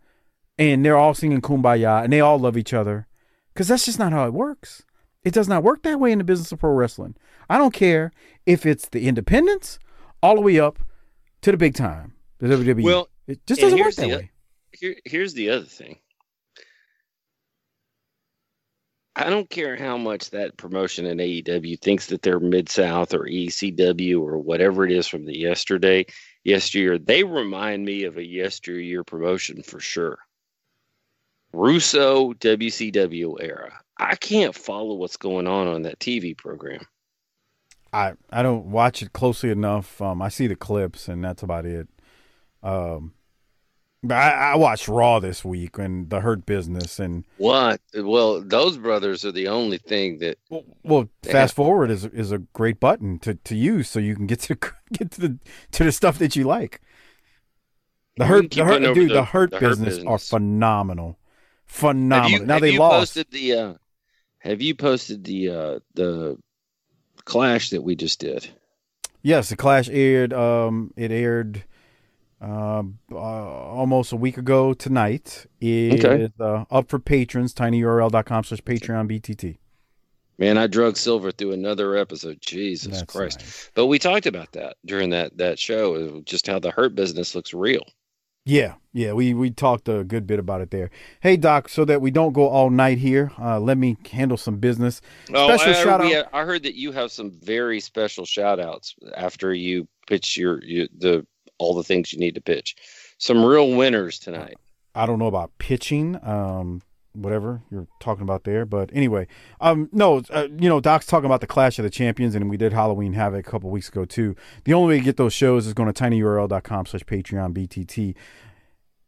and 0.58 0.84
they're 0.84 0.96
all 0.96 1.14
singing 1.14 1.40
kumbaya, 1.40 2.02
and 2.02 2.12
they 2.12 2.20
all 2.20 2.38
love 2.38 2.56
each 2.56 2.72
other 2.72 3.06
because 3.52 3.68
that's 3.68 3.84
just 3.84 3.98
not 3.98 4.12
how 4.12 4.26
it 4.26 4.32
works. 4.32 4.82
It 5.24 5.32
does 5.32 5.48
not 5.48 5.62
work 5.62 5.82
that 5.82 6.00
way 6.00 6.12
in 6.12 6.18
the 6.18 6.24
business 6.24 6.52
of 6.52 6.58
pro 6.58 6.72
wrestling. 6.72 7.16
I 7.48 7.58
don't 7.58 7.74
care 7.74 8.12
if 8.46 8.66
it's 8.66 8.88
the 8.88 9.06
independents 9.08 9.78
all 10.22 10.34
the 10.36 10.40
way 10.42 10.58
up 10.58 10.78
to 11.42 11.50
the 11.50 11.56
big 11.56 11.74
time, 11.74 12.14
the 12.38 12.48
WWE. 12.48 12.82
Well, 12.82 13.08
it 13.26 13.46
just 13.46 13.60
doesn't 13.60 13.78
work 13.78 13.94
that 13.94 14.08
the- 14.08 14.16
way. 14.16 14.30
Here, 14.72 14.96
here's 15.04 15.34
the 15.34 15.50
other 15.50 15.66
thing. 15.66 15.98
I 19.16 19.30
don't 19.30 19.48
care 19.48 19.76
how 19.76 19.96
much 19.96 20.30
that 20.30 20.56
promotion 20.56 21.06
in 21.06 21.18
AEW 21.18 21.80
thinks 21.80 22.06
that 22.06 22.22
they're 22.22 22.40
Mid 22.40 22.68
South 22.68 23.14
or 23.14 23.26
ECW 23.26 24.20
or 24.20 24.38
whatever 24.38 24.84
it 24.84 24.90
is 24.90 25.06
from 25.06 25.24
the 25.24 25.38
yesterday, 25.38 26.06
yesteryear. 26.42 26.98
They 26.98 27.22
remind 27.22 27.84
me 27.84 28.04
of 28.04 28.16
a 28.16 28.26
yesteryear 28.26 29.04
promotion 29.04 29.62
for 29.62 29.78
sure. 29.78 30.18
Russo 31.52 32.32
WCW 32.32 33.36
era. 33.40 33.80
I 33.98 34.16
can't 34.16 34.54
follow 34.54 34.96
what's 34.96 35.16
going 35.16 35.46
on 35.46 35.68
on 35.68 35.82
that 35.82 36.00
TV 36.00 36.36
program. 36.36 36.84
I 37.92 38.14
I 38.30 38.42
don't 38.42 38.66
watch 38.66 39.02
it 39.02 39.12
closely 39.12 39.50
enough. 39.50 40.02
Um, 40.02 40.20
I 40.20 40.28
see 40.28 40.48
the 40.48 40.56
clips, 40.56 41.06
and 41.06 41.22
that's 41.22 41.44
about 41.44 41.64
it. 41.64 41.88
Um, 42.64 43.12
But 44.06 44.16
I, 44.18 44.52
I 44.52 44.56
watched 44.56 44.86
Raw 44.86 45.18
this 45.18 45.44
week 45.44 45.78
and 45.78 46.10
the 46.10 46.20
Hurt 46.20 46.44
Business 46.44 46.98
and 46.98 47.24
What? 47.38 47.80
Well, 47.94 48.42
those 48.42 48.76
brothers 48.76 49.24
are 49.24 49.32
the 49.32 49.48
only 49.48 49.78
thing 49.78 50.18
that 50.18 50.36
well, 50.50 51.08
Yeah. 51.24 51.32
fast 51.32 51.54
forward 51.54 51.90
is 51.90 52.04
is 52.04 52.30
a 52.30 52.38
great 52.38 52.78
button 52.78 53.18
to, 53.20 53.34
to 53.36 53.56
use 53.56 53.88
so 53.88 53.98
you 53.98 54.14
can 54.14 54.26
get 54.26 54.40
to 54.40 54.54
get 54.92 55.10
to 55.12 55.20
the 55.20 55.38
to 55.72 55.84
the 55.84 55.92
stuff 55.92 56.18
that 56.18 56.36
you 56.36 56.44
like. 56.44 56.80
The 58.16 58.26
Hurt, 58.26 58.50
the 58.52 58.64
hurt 58.64 58.80
dude, 58.94 59.10
the- 59.10 59.14
the, 59.14 59.24
Hurt 59.24 59.50
the 59.50 59.58
Hurt 59.58 59.70
business, 59.70 60.04
are 60.06 60.18
phenomenal, 60.18 61.18
phenomenal. 61.64 62.40
you, 62.40 62.46
now 62.46 62.52
have 62.54 62.62
they 62.62 62.70
you 62.72 62.78
lost. 62.78 63.14
posted 63.14 63.30
the 63.32 63.52
uh, 63.54 63.74
have 64.38 64.60
you 64.62 64.74
posted 64.74 65.24
the 65.24 65.48
uh, 65.48 65.78
the 65.94 66.36
clash 67.24 67.70
that 67.70 67.82
we 67.82 67.96
just 67.96 68.20
did? 68.20 68.48
Yes, 69.22 69.48
the 69.48 69.56
Clash 69.56 69.88
aired. 69.88 70.34
Um, 70.34 70.92
it 70.96 71.10
aired 71.10 71.64
uh, 72.44 72.82
uh, 73.12 73.16
almost 73.16 74.12
a 74.12 74.16
week 74.16 74.36
ago 74.38 74.74
tonight. 74.74 75.46
It 75.60 76.04
Okay. 76.04 76.24
is 76.24 76.30
uh, 76.40 76.64
up 76.70 76.88
for 76.88 76.98
patrons. 76.98 77.54
tinyurl.com 77.54 78.44
slash 78.44 78.60
Patreon 78.62 79.08
BTT. 79.10 79.56
Man, 80.36 80.58
I 80.58 80.66
drug 80.66 80.96
Silva 80.96 81.30
through 81.32 81.52
another 81.52 81.96
episode. 81.96 82.38
Jesus 82.40 82.98
That's 82.98 83.12
Christ! 83.12 83.38
nice. 83.38 83.70
But 83.74 83.86
we 83.86 83.98
talked 84.00 84.26
about 84.26 84.50
that 84.52 84.76
during 84.84 85.10
that 85.10 85.36
that 85.38 85.58
show, 85.58 85.94
uh, 85.94 86.20
just 86.24 86.46
how 86.46 86.58
the 86.58 86.72
hurt 86.72 86.94
business 86.94 87.34
looks 87.36 87.54
real. 87.54 87.84
Yeah, 88.46 88.74
yeah, 88.92 89.12
we 89.14 89.32
we 89.32 89.50
talked 89.50 89.88
a 89.88 90.04
good 90.04 90.26
bit 90.26 90.38
about 90.38 90.60
it 90.60 90.70
there. 90.70 90.90
Hey, 91.20 91.36
Doc, 91.38 91.68
so 91.70 91.84
that 91.86 92.00
we 92.02 92.10
don't 92.10 92.32
go 92.34 92.48
all 92.48 92.68
night 92.68 92.98
here, 92.98 93.30
uh, 93.38 93.58
let 93.60 93.78
me 93.78 93.96
handle 94.10 94.36
some 94.36 94.56
business. 94.58 95.00
Oh, 95.32 95.56
Special 95.56 95.72
I, 95.80 95.84
shout 95.84 96.00
we- 96.00 96.16
out- 96.16 96.26
I 96.32 96.44
heard 96.44 96.64
that 96.64 96.74
you 96.74 96.92
have 96.92 97.10
some 97.12 97.30
very 97.30 97.80
special 97.80 98.26
shout 98.26 98.60
outs 98.60 98.96
after 99.16 99.54
you 99.54 99.88
pitch 100.08 100.36
your, 100.36 100.62
your 100.64 100.88
the 100.98 101.26
all 101.64 101.74
the 101.74 101.82
things 101.82 102.12
you 102.12 102.18
need 102.18 102.34
to 102.34 102.40
pitch. 102.40 102.76
Some 103.18 103.44
real 103.44 103.70
winners 103.70 104.18
tonight. 104.18 104.56
I 104.94 105.06
don't 105.06 105.18
know 105.18 105.26
about 105.26 105.50
pitching, 105.58 106.18
um, 106.22 106.82
whatever 107.14 107.62
you're 107.70 107.88
talking 108.00 108.22
about 108.22 108.44
there, 108.44 108.64
but 108.64 108.90
anyway, 108.92 109.26
um, 109.60 109.88
no, 109.92 110.22
uh, 110.30 110.48
you 110.56 110.68
know, 110.68 110.80
Doc's 110.80 111.06
talking 111.06 111.26
about 111.26 111.40
the 111.40 111.46
Clash 111.46 111.78
of 111.78 111.84
the 111.84 111.90
Champions, 111.90 112.34
and 112.34 112.48
we 112.50 112.56
did 112.56 112.72
Halloween 112.72 113.14
Havoc 113.14 113.46
a 113.46 113.50
couple 113.50 113.70
weeks 113.70 113.88
ago 113.88 114.04
too. 114.04 114.36
The 114.64 114.74
only 114.74 114.94
way 114.94 114.98
to 114.98 115.04
get 115.04 115.16
those 115.16 115.32
shows 115.32 115.66
is 115.66 115.74
going 115.74 115.92
to 115.92 116.02
tinyurl.com 116.02 116.86
slash 116.86 117.04
Patreon 117.04 117.54
BTT. 117.54 118.14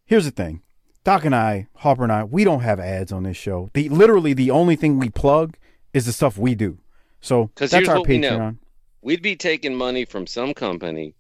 Here's 0.05 0.25
the 0.25 0.31
thing. 0.31 0.63
Doc 1.05 1.25
and 1.25 1.35
I, 1.37 1.69
Harper 1.77 2.03
and 2.03 2.13
I, 2.13 2.25
we 2.25 2.43
don't 2.43 2.63
have 2.63 2.81
ads 2.81 3.13
on 3.13 3.23
this 3.23 3.37
show. 3.37 3.71
The 3.75 3.89
literally 3.89 4.33
the 4.33 4.51
only 4.51 4.75
thing 4.75 4.99
we 4.99 5.09
plug 5.09 5.57
is 5.93 6.07
the 6.07 6.13
stuff 6.13 6.37
we 6.37 6.57
do. 6.57 6.79
So 7.21 7.51
that's 7.55 7.73
our 7.75 7.99
what 7.99 8.09
we. 8.09 8.19
Patreon. 8.19 8.59
We'd 9.03 9.23
be 9.23 9.37
taking 9.37 9.75
money 9.75 10.05
from 10.05 10.27
some 10.27 10.53
company 10.53 11.15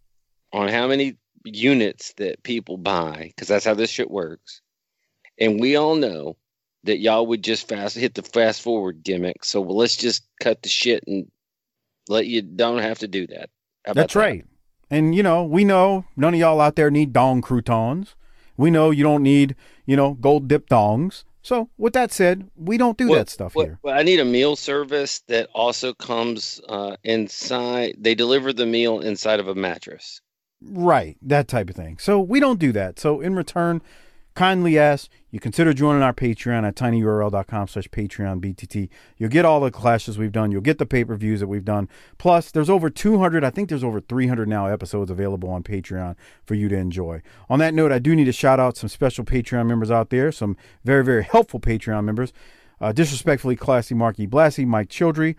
on 0.53 0.68
how 0.68 0.88
many 0.88 1.18
units 1.46 2.12
that 2.14 2.42
people 2.42 2.76
buy, 2.76 3.24
because 3.28 3.48
that's 3.48 3.64
how 3.64 3.74
this 3.74 3.90
shit 3.90 4.11
works. 4.11 4.61
And 5.38 5.61
we 5.61 5.76
all 5.76 5.96
know 5.96 6.37
that 6.85 6.98
y'all 6.98 7.26
would 7.26 7.42
just 7.42 7.68
fast 7.68 7.96
hit 7.96 8.14
the 8.14 8.22
fast 8.22 8.62
forward 8.62 9.02
gimmick. 9.02 9.44
So 9.44 9.61
let's 9.62 9.96
just 9.96 10.24
cut 10.40 10.62
the 10.62 10.68
shit 10.68 11.04
and 11.06 11.30
let 12.09 12.26
you 12.26 12.42
don't 12.42 12.78
have 12.78 13.00
to 13.00 13.09
do 13.09 13.26
that. 13.28 13.50
That's 13.85 14.14
that? 14.14 14.18
right. 14.18 14.44
And 14.90 15.14
you 15.14 15.22
know, 15.22 15.44
we 15.44 15.64
know 15.64 16.04
none 16.16 16.35
of 16.35 16.40
y'all 16.40 16.61
out 16.61 16.76
there 16.76 16.90
need 16.90 17.12
dong 17.12 17.42
croutons. 17.42 18.14
We 18.56 18.70
know 18.70 18.90
you 18.90 19.02
don't 19.02 19.22
need, 19.22 19.54
you 19.85 19.96
know, 19.96 20.14
gold 20.14 20.48
dip 20.48 20.68
dongs. 20.68 21.24
So 21.42 21.68
with 21.76 21.92
that 21.92 22.11
said, 22.12 22.50
we 22.56 22.76
don't 22.78 22.96
do 22.96 23.09
Well- 23.09 23.18
that 23.18 23.30
stuff 23.30 23.54
Well, 23.54 23.66
here. 23.66 23.78
well, 23.82 23.96
I 23.98 24.02
need 24.02 24.20
a 24.20 24.24
meal 24.24 24.56
service 24.56 25.20
that 25.28 25.48
also 25.54 25.92
comes 25.92 26.61
uh, 26.68 26.96
inside. 27.04 27.96
They 27.98 28.14
deliver 28.14 28.52
the 28.52 28.66
meal 28.66 29.00
inside 29.00 29.40
of 29.40 29.48
a 29.48 29.54
mattress. 29.54 30.20
Right. 30.70 31.16
That 31.22 31.48
type 31.48 31.70
of 31.70 31.76
thing. 31.76 31.98
So 31.98 32.20
we 32.20 32.40
don't 32.40 32.59
do 32.59 32.72
that. 32.72 32.98
So 32.98 33.20
in 33.20 33.35
return, 33.35 33.83
kindly 34.35 34.79
ask 34.79 35.11
you 35.31 35.40
consider 35.40 35.72
joining 35.74 36.02
our 36.02 36.12
Patreon 36.12 36.66
at 36.66 36.76
tinyurl.com 36.76 37.68
slash 37.68 37.88
Patreon 37.88 38.40
BTT. 38.40 38.88
You'll 39.18 39.31
get 39.31 39.44
all 39.44 39.61
the 39.61 39.70
clashes 39.70 40.18
we've 40.18 40.33
done. 40.33 40.50
You'll 40.52 40.61
get 40.61 40.79
the 40.79 40.87
pay-per-views 40.87 41.40
that 41.40 41.46
we've 41.46 41.64
done. 41.64 41.88
Plus, 42.16 42.50
there's 42.50 42.70
over 42.70 42.88
200, 42.88 43.44
I 43.44 43.50
think 43.50 43.68
there's 43.68 43.85
over 43.85 44.00
300 44.00 44.48
now 44.48 44.66
episodes 44.66 45.11
available 45.11 45.50
on 45.50 45.62
Patreon 45.62 46.14
for 46.44 46.55
you 46.55 46.68
to 46.68 46.76
enjoy. 46.76 47.22
On 47.50 47.59
that 47.59 47.74
note, 47.74 47.92
I 47.92 47.98
do 47.98 48.14
need 48.14 48.24
to 48.24 48.33
shout 48.33 48.61
out 48.61 48.76
some 48.76 48.88
special 48.88 49.24
Patreon 49.24 49.66
members 49.66 49.90
out 49.90 50.11
there, 50.11 50.31
some 50.31 50.57
very, 50.85 51.05
very 51.05 51.24
helpful 51.24 51.61
Patreon 51.61 52.05
members. 52.05 52.33
Uh, 52.81 52.92
disrespectfully 52.92 53.57
classy 53.57 53.94
Marky 53.94 54.26
Blassie, 54.26 54.66
Mike 54.66 54.88
Childry, 54.88 55.37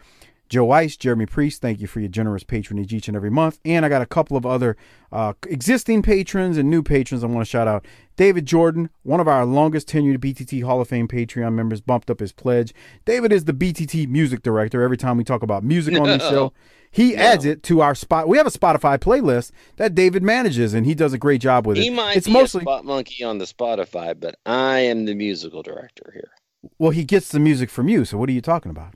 Joe 0.50 0.72
Ice, 0.72 0.96
Jeremy 0.96 1.26
Priest, 1.26 1.62
thank 1.62 1.82
you 1.82 1.88
for 1.88 2.00
your 2.00 2.10
generous 2.10 2.44
patronage 2.44 2.94
each 2.94 3.08
and 3.08 3.18
every 3.18 3.30
month. 3.30 3.60
And 3.66 3.86
I 3.86 3.90
got 3.90 4.02
a 4.02 4.06
couple 4.06 4.38
of 4.38 4.46
other 4.46 4.78
uh, 5.12 5.34
existing 5.48 6.02
patrons 6.02 6.58
and 6.58 6.70
new 6.70 6.82
patrons 6.84 7.24
I 7.24 7.28
want 7.28 7.42
to 7.46 7.50
shout 7.50 7.68
out. 7.68 7.86
David 8.16 8.46
Jordan, 8.46 8.90
one 9.04 9.20
of 9.20 9.28
our 9.28 9.46
longest 9.46 9.88
tenured 9.88 10.18
BTT 10.20 10.64
Hall 10.64 10.82
of 10.82 10.88
Fame 10.88 11.08
Patreon 11.08 11.54
members, 11.54 11.82
bumped 11.82 12.10
up 12.10 12.20
his 12.20 12.32
pledge. 12.32 12.74
David 13.06 13.32
is 13.32 13.46
the 13.46 13.54
BTT 13.54 14.08
music 14.08 14.42
director. 14.42 14.82
Every 14.82 14.98
time 14.98 15.18
we 15.18 15.24
talk 15.24 15.44
about 15.44 15.64
music 15.64 15.98
on 16.00 16.08
the 16.08 16.20
show, 16.30 16.54
he 16.90 17.16
adds 17.16 17.44
it 17.46 17.62
to 17.64 17.82
our 17.82 17.94
spot. 17.94 18.28
We 18.28 18.38
have 18.38 18.48
a 18.48 18.52
Spotify 18.52 18.98
playlist 18.98 19.52
that 19.76 19.94
David 19.94 20.24
manages, 20.24 20.74
and 20.74 20.86
he 20.86 20.96
does 20.96 21.14
a 21.14 21.18
great 21.18 21.42
job 21.42 21.68
with 21.68 21.78
He 21.78 21.88
it. 21.88 21.94
might 21.94 22.18
it's 22.18 22.28
be 22.28 22.34
mostly 22.34 22.62
a 22.62 22.64
spot 22.64 22.86
monkey 22.86 23.24
on 23.24 23.38
the 23.38 23.46
Spotify, 23.46 24.18
but 24.20 24.36
I 24.46 24.80
am 24.80 25.06
the 25.06 25.14
musical 25.14 25.62
director 25.62 26.10
here. 26.14 26.32
well, 26.80 26.92
he 26.92 27.04
gets 27.04 27.30
the 27.30 27.40
music 27.40 27.70
from 27.70 27.88
you. 27.90 28.06
So 28.06 28.18
what 28.18 28.30
are 28.30 28.34
you 28.34 28.42
talking 28.42 28.72
about? 28.72 28.94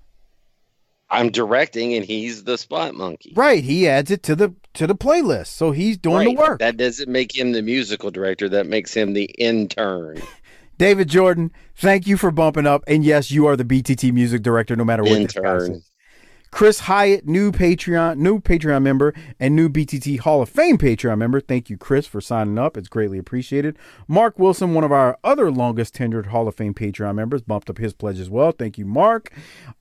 I'm 1.12 1.30
directing, 1.30 1.94
and 1.94 2.06
he's 2.06 2.46
the 2.46 2.58
spot 2.58 2.96
monkey. 2.96 3.34
Right, 3.36 3.64
he 3.64 3.88
adds 3.88 4.10
it 4.10 4.24
to 4.24 4.36
the 4.36 4.56
to 4.76 4.88
the 4.88 4.96
playlist, 4.96 5.48
so 5.48 5.72
he's 5.72 5.98
doing 5.98 6.30
the 6.30 6.42
work. 6.42 6.60
That 6.60 6.78
doesn't 6.78 7.12
make 7.12 7.38
him 7.38 7.52
the 7.52 7.62
musical 7.62 8.10
director. 8.10 8.48
That 8.48 8.66
makes 8.66 8.94
him 8.94 9.14
the 9.14 9.26
intern. 9.38 10.22
David 10.78 11.10
Jordan, 11.10 11.52
thank 11.76 12.08
you 12.08 12.18
for 12.18 12.32
bumping 12.32 12.66
up. 12.66 12.84
And 12.88 13.04
yes, 13.06 13.30
you 13.30 13.46
are 13.46 13.56
the 13.56 13.66
BTT 13.66 14.12
music 14.14 14.42
director, 14.42 14.76
no 14.76 14.84
matter 14.84 15.04
what 15.04 15.12
Intern. 15.12 15.84
Chris 16.52 16.82
Hyatt, 16.82 17.26
new 17.26 17.52
Patreon, 17.52 18.18
new 18.18 18.40
Patreon 18.40 18.84
member, 18.84 19.14
and 19.40 19.56
new 19.56 19.70
BTT 19.70 20.20
Hall 20.20 20.42
of 20.42 20.50
Fame 20.50 20.78
Patreon 20.78 21.18
member. 21.18 21.40
Thank 21.40 21.70
you, 21.70 21.78
Chris, 21.78 22.06
for 22.06 22.20
signing 22.20 22.60
up. 22.60 22.76
It's 22.76 22.90
greatly 22.90 23.18
appreciated. 23.18 23.78
Mark 24.08 24.38
Wilson, 24.38 24.74
one 24.74 24.84
of 24.84 24.92
our 24.92 25.18
other 25.24 25.50
longest 25.50 25.96
tenured 25.96 26.28
Hall 26.28 26.48
of 26.48 26.56
Fame 26.56 26.74
Patreon 26.74 27.16
members, 27.16 27.42
bumped 27.42 27.70
up 27.70 27.78
his 27.78 27.94
pledge 27.94 28.20
as 28.20 28.30
well. 28.30 28.52
Thank 28.52 28.78
you, 28.78 28.86
Mark. 28.86 29.32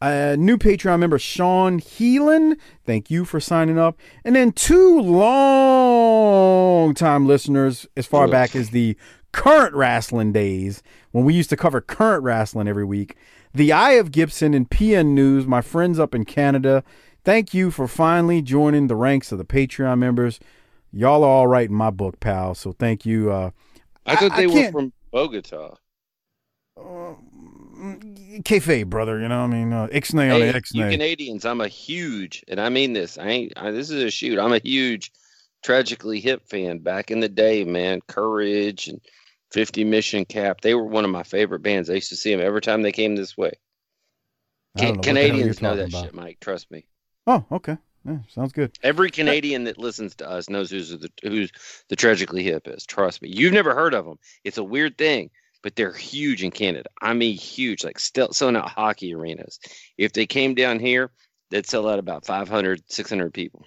Uh, 0.00 0.36
new 0.38 0.56
Patreon 0.56 1.00
member 1.00 1.18
Sean 1.18 1.80
Heelan. 1.80 2.56
Thank 2.86 3.10
you 3.10 3.24
for 3.24 3.40
signing 3.40 3.78
up. 3.78 3.98
And 4.24 4.36
then 4.36 4.52
two 4.52 5.00
long 5.00 6.94
time 6.94 7.26
listeners, 7.26 7.86
as 7.96 8.06
far 8.06 8.28
back 8.28 8.54
as 8.54 8.70
the 8.70 8.96
current 9.32 9.74
wrestling 9.74 10.32
days, 10.32 10.82
when 11.10 11.24
we 11.24 11.34
used 11.34 11.50
to 11.50 11.56
cover 11.56 11.80
current 11.80 12.22
wrestling 12.22 12.68
every 12.68 12.84
week. 12.84 13.16
The 13.52 13.72
Eye 13.72 13.92
of 13.92 14.12
Gibson 14.12 14.54
and 14.54 14.68
PN 14.70 15.06
News, 15.08 15.46
my 15.46 15.60
friends 15.60 15.98
up 15.98 16.14
in 16.14 16.24
Canada. 16.24 16.84
Thank 17.24 17.52
you 17.52 17.70
for 17.70 17.88
finally 17.88 18.42
joining 18.42 18.86
the 18.86 18.96
ranks 18.96 19.32
of 19.32 19.38
the 19.38 19.44
Patreon 19.44 19.98
members. 19.98 20.38
Y'all 20.92 21.24
are 21.24 21.28
all 21.30 21.46
right 21.46 21.68
in 21.68 21.74
my 21.74 21.90
book, 21.90 22.20
pal. 22.20 22.54
So 22.54 22.72
thank 22.72 23.04
you. 23.04 23.30
Uh, 23.32 23.50
I 24.06 24.16
thought 24.16 24.32
I 24.32 24.36
they 24.42 24.46
were 24.46 24.70
from 24.70 24.92
Bogota. 25.12 25.76
kayfabe, 28.42 28.86
brother. 28.86 29.20
You 29.20 29.28
know, 29.28 29.40
what 29.40 29.54
I 29.54 29.58
mean, 29.58 29.72
uh, 29.72 29.88
ixnay 29.88 30.32
on 30.34 30.40
Hey, 30.40 30.52
the 30.52 30.62
you. 30.72 30.88
Canadians, 30.88 31.44
I'm 31.44 31.60
a 31.60 31.68
huge, 31.68 32.44
and 32.48 32.60
I 32.60 32.68
mean 32.68 32.92
this. 32.92 33.18
I 33.18 33.28
ain't. 33.28 33.52
I, 33.56 33.70
this 33.70 33.90
is 33.90 34.02
a 34.02 34.10
shoot. 34.10 34.38
I'm 34.38 34.52
a 34.52 34.58
huge, 34.58 35.12
tragically 35.64 36.20
hip 36.20 36.48
fan. 36.48 36.78
Back 36.78 37.10
in 37.10 37.20
the 37.20 37.28
day, 37.28 37.64
man, 37.64 38.00
Courage 38.06 38.88
and 38.88 39.00
50 39.52 39.84
Mission 39.84 40.24
Cap. 40.24 40.60
They 40.60 40.74
were 40.74 40.84
one 40.84 41.04
of 41.04 41.10
my 41.10 41.22
favorite 41.22 41.62
bands. 41.62 41.90
I 41.90 41.94
used 41.94 42.10
to 42.10 42.16
see 42.16 42.34
them 42.34 42.44
every 42.44 42.60
time 42.60 42.82
they 42.82 42.92
came 42.92 43.16
this 43.16 43.36
way. 43.36 43.52
I 44.76 44.82
don't 44.82 44.88
know 44.88 44.90
what 44.90 45.02
the 45.02 45.08
hell 45.08 45.14
Canadians 45.14 45.62
know 45.62 45.76
that 45.76 45.88
about. 45.88 46.04
shit, 46.04 46.14
Mike. 46.14 46.38
Trust 46.40 46.70
me. 46.70 46.86
Oh, 47.26 47.44
okay. 47.50 47.76
Yeah, 48.04 48.18
sounds 48.28 48.52
good. 48.52 48.72
Every 48.82 49.10
Canadian 49.10 49.64
that 49.64 49.78
listens 49.78 50.14
to 50.16 50.28
us 50.28 50.48
knows 50.48 50.70
who's 50.70 50.90
the 50.90 51.10
who's 51.22 51.50
the 51.88 51.96
tragically 51.96 52.42
hip 52.42 52.66
is. 52.66 52.86
Trust 52.86 53.20
me. 53.20 53.28
You've 53.28 53.52
never 53.52 53.74
heard 53.74 53.92
of 53.92 54.06
them. 54.06 54.18
It's 54.42 54.56
a 54.56 54.64
weird 54.64 54.96
thing, 54.96 55.30
but 55.62 55.76
they're 55.76 55.92
huge 55.92 56.42
in 56.42 56.50
Canada. 56.50 56.88
I 57.02 57.12
mean, 57.12 57.36
huge. 57.36 57.84
Like 57.84 57.98
still 57.98 58.32
selling 58.32 58.56
out 58.56 58.70
hockey 58.70 59.14
arenas. 59.14 59.58
If 59.98 60.12
they 60.12 60.26
came 60.26 60.54
down 60.54 60.78
here, 60.78 61.10
they'd 61.50 61.66
sell 61.66 61.88
out 61.88 61.98
about 61.98 62.24
500, 62.24 62.82
600 62.86 63.34
people. 63.34 63.66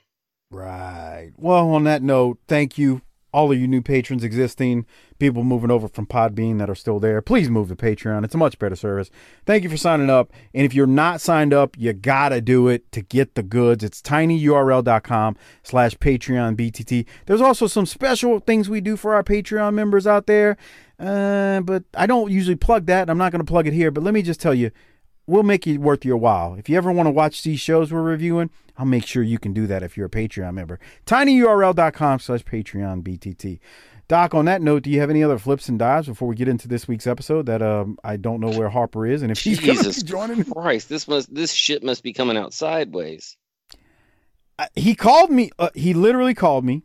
Right. 0.49 1.31
Well, 1.37 1.69
on 1.69 1.83
that 1.83 2.01
note, 2.01 2.39
thank 2.47 2.77
you, 2.77 3.01
all 3.33 3.51
of 3.51 3.59
you 3.59 3.67
new 3.67 3.81
patrons 3.81 4.23
existing, 4.23 4.85
people 5.19 5.43
moving 5.43 5.71
over 5.71 5.87
from 5.87 6.05
Podbean 6.05 6.59
that 6.59 6.69
are 6.69 6.75
still 6.75 6.99
there. 6.99 7.21
Please 7.21 7.49
move 7.49 7.69
to 7.69 7.75
Patreon. 7.75 8.23
It's 8.23 8.35
a 8.35 8.37
much 8.37 8.59
better 8.59 8.75
service. 8.75 9.09
Thank 9.45 9.63
you 9.63 9.69
for 9.69 9.77
signing 9.77 10.09
up. 10.09 10.31
And 10.53 10.65
if 10.65 10.73
you're 10.73 10.87
not 10.87 11.19
signed 11.19 11.53
up, 11.53 11.75
you 11.77 11.91
gotta 11.93 12.41
do 12.41 12.67
it 12.67 12.91
to 12.91 13.01
get 13.01 13.35
the 13.35 13.43
goods. 13.43 13.83
It's 13.83 14.01
tinyurl.com 14.01 15.35
slash 15.63 15.95
Patreon 15.97 16.55
BTT. 16.55 17.05
There's 17.25 17.41
also 17.41 17.67
some 17.67 17.85
special 17.85 18.39
things 18.39 18.69
we 18.69 18.81
do 18.81 18.95
for 18.95 19.15
our 19.15 19.23
Patreon 19.23 19.73
members 19.73 20.05
out 20.05 20.27
there. 20.27 20.55
Uh, 20.99 21.61
but 21.61 21.83
I 21.95 22.05
don't 22.05 22.31
usually 22.31 22.55
plug 22.55 22.85
that. 22.85 23.09
I'm 23.09 23.17
not 23.17 23.31
gonna 23.31 23.43
plug 23.43 23.67
it 23.67 23.73
here. 23.73 23.91
But 23.91 24.03
let 24.03 24.13
me 24.13 24.21
just 24.21 24.39
tell 24.39 24.53
you, 24.53 24.71
we'll 25.27 25.43
make 25.43 25.67
it 25.67 25.77
worth 25.77 26.05
your 26.05 26.17
while. 26.17 26.55
If 26.55 26.69
you 26.69 26.77
ever 26.77 26.91
want 26.91 27.07
to 27.07 27.11
watch 27.11 27.43
these 27.43 27.59
shows 27.59 27.91
we're 27.91 28.01
reviewing, 28.01 28.49
I'll 28.77 28.85
make 28.85 29.05
sure 29.05 29.23
you 29.23 29.39
can 29.39 29.53
do 29.53 29.67
that 29.67 29.83
if 29.83 29.95
you're 29.95 30.07
a 30.07 30.09
Patreon 30.09 30.53
member. 30.53 30.79
tinyurl.com 31.05 32.19
slash 32.19 32.43
Patreon 32.43 33.03
BTT. 33.03 33.59
Doc, 34.09 34.33
on 34.33 34.45
that 34.45 34.61
note, 34.61 34.83
do 34.83 34.89
you 34.89 34.99
have 34.99 35.09
any 35.09 35.23
other 35.23 35.37
flips 35.37 35.69
and 35.69 35.79
dives 35.79 36.07
before 36.07 36.27
we 36.27 36.35
get 36.35 36.47
into 36.47 36.67
this 36.67 36.87
week's 36.87 37.07
episode 37.07 37.45
that 37.45 37.61
um, 37.61 37.97
I 38.03 38.17
don't 38.17 38.41
know 38.41 38.51
where 38.51 38.69
Harper 38.69 39.05
is 39.07 39.21
and 39.21 39.31
if 39.31 39.39
he's 39.39 39.59
Jesus 39.59 40.03
joining? 40.03 40.43
Christ, 40.43 40.89
this 40.89 41.07
must 41.07 41.33
this 41.33 41.53
shit 41.53 41.83
must 41.83 42.03
be 42.03 42.11
coming 42.11 42.35
out 42.35 42.53
sideways. 42.53 43.37
Uh, 44.59 44.67
he 44.75 44.93
called 44.93 45.31
me. 45.31 45.51
Uh, 45.57 45.69
he 45.73 45.93
literally 45.93 46.33
called 46.33 46.65
me 46.65 46.83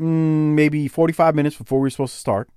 mm, 0.00 0.54
maybe 0.54 0.86
45 0.86 1.34
minutes 1.34 1.56
before 1.56 1.80
we 1.80 1.86
were 1.86 1.90
supposed 1.90 2.14
to 2.14 2.20
start. 2.20 2.48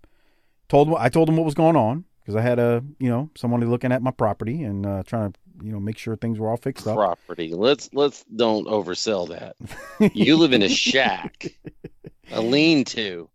Told 0.69 0.87
him 0.87 0.95
I 0.97 1.09
told 1.09 1.27
him 1.27 1.35
what 1.35 1.45
was 1.45 1.55
going 1.55 1.75
on 1.75 2.05
because 2.29 2.39
I 2.39 2.47
had 2.47 2.59
a 2.59 2.83
you 2.99 3.09
know 3.09 3.31
somebody 3.35 3.65
looking 3.65 3.91
at 3.91 4.03
my 4.03 4.11
property 4.11 4.61
and 4.61 4.85
uh, 4.85 5.01
trying 5.03 5.31
to 5.31 5.39
you 5.63 5.71
know 5.71 5.79
make 5.79 5.97
sure 5.97 6.15
things 6.15 6.37
were 6.37 6.47
all 6.47 6.57
fixed 6.57 6.85
up. 6.85 6.95
Property. 6.95 7.55
Let's 7.55 7.89
let's 7.91 8.23
don't 8.35 8.67
oversell 8.67 9.29
that. 9.29 9.55
You 10.13 10.37
live 10.37 10.53
in 10.53 10.61
a 10.61 10.69
shack, 10.69 11.47
a 12.31 12.39
lean-to. 12.39 13.27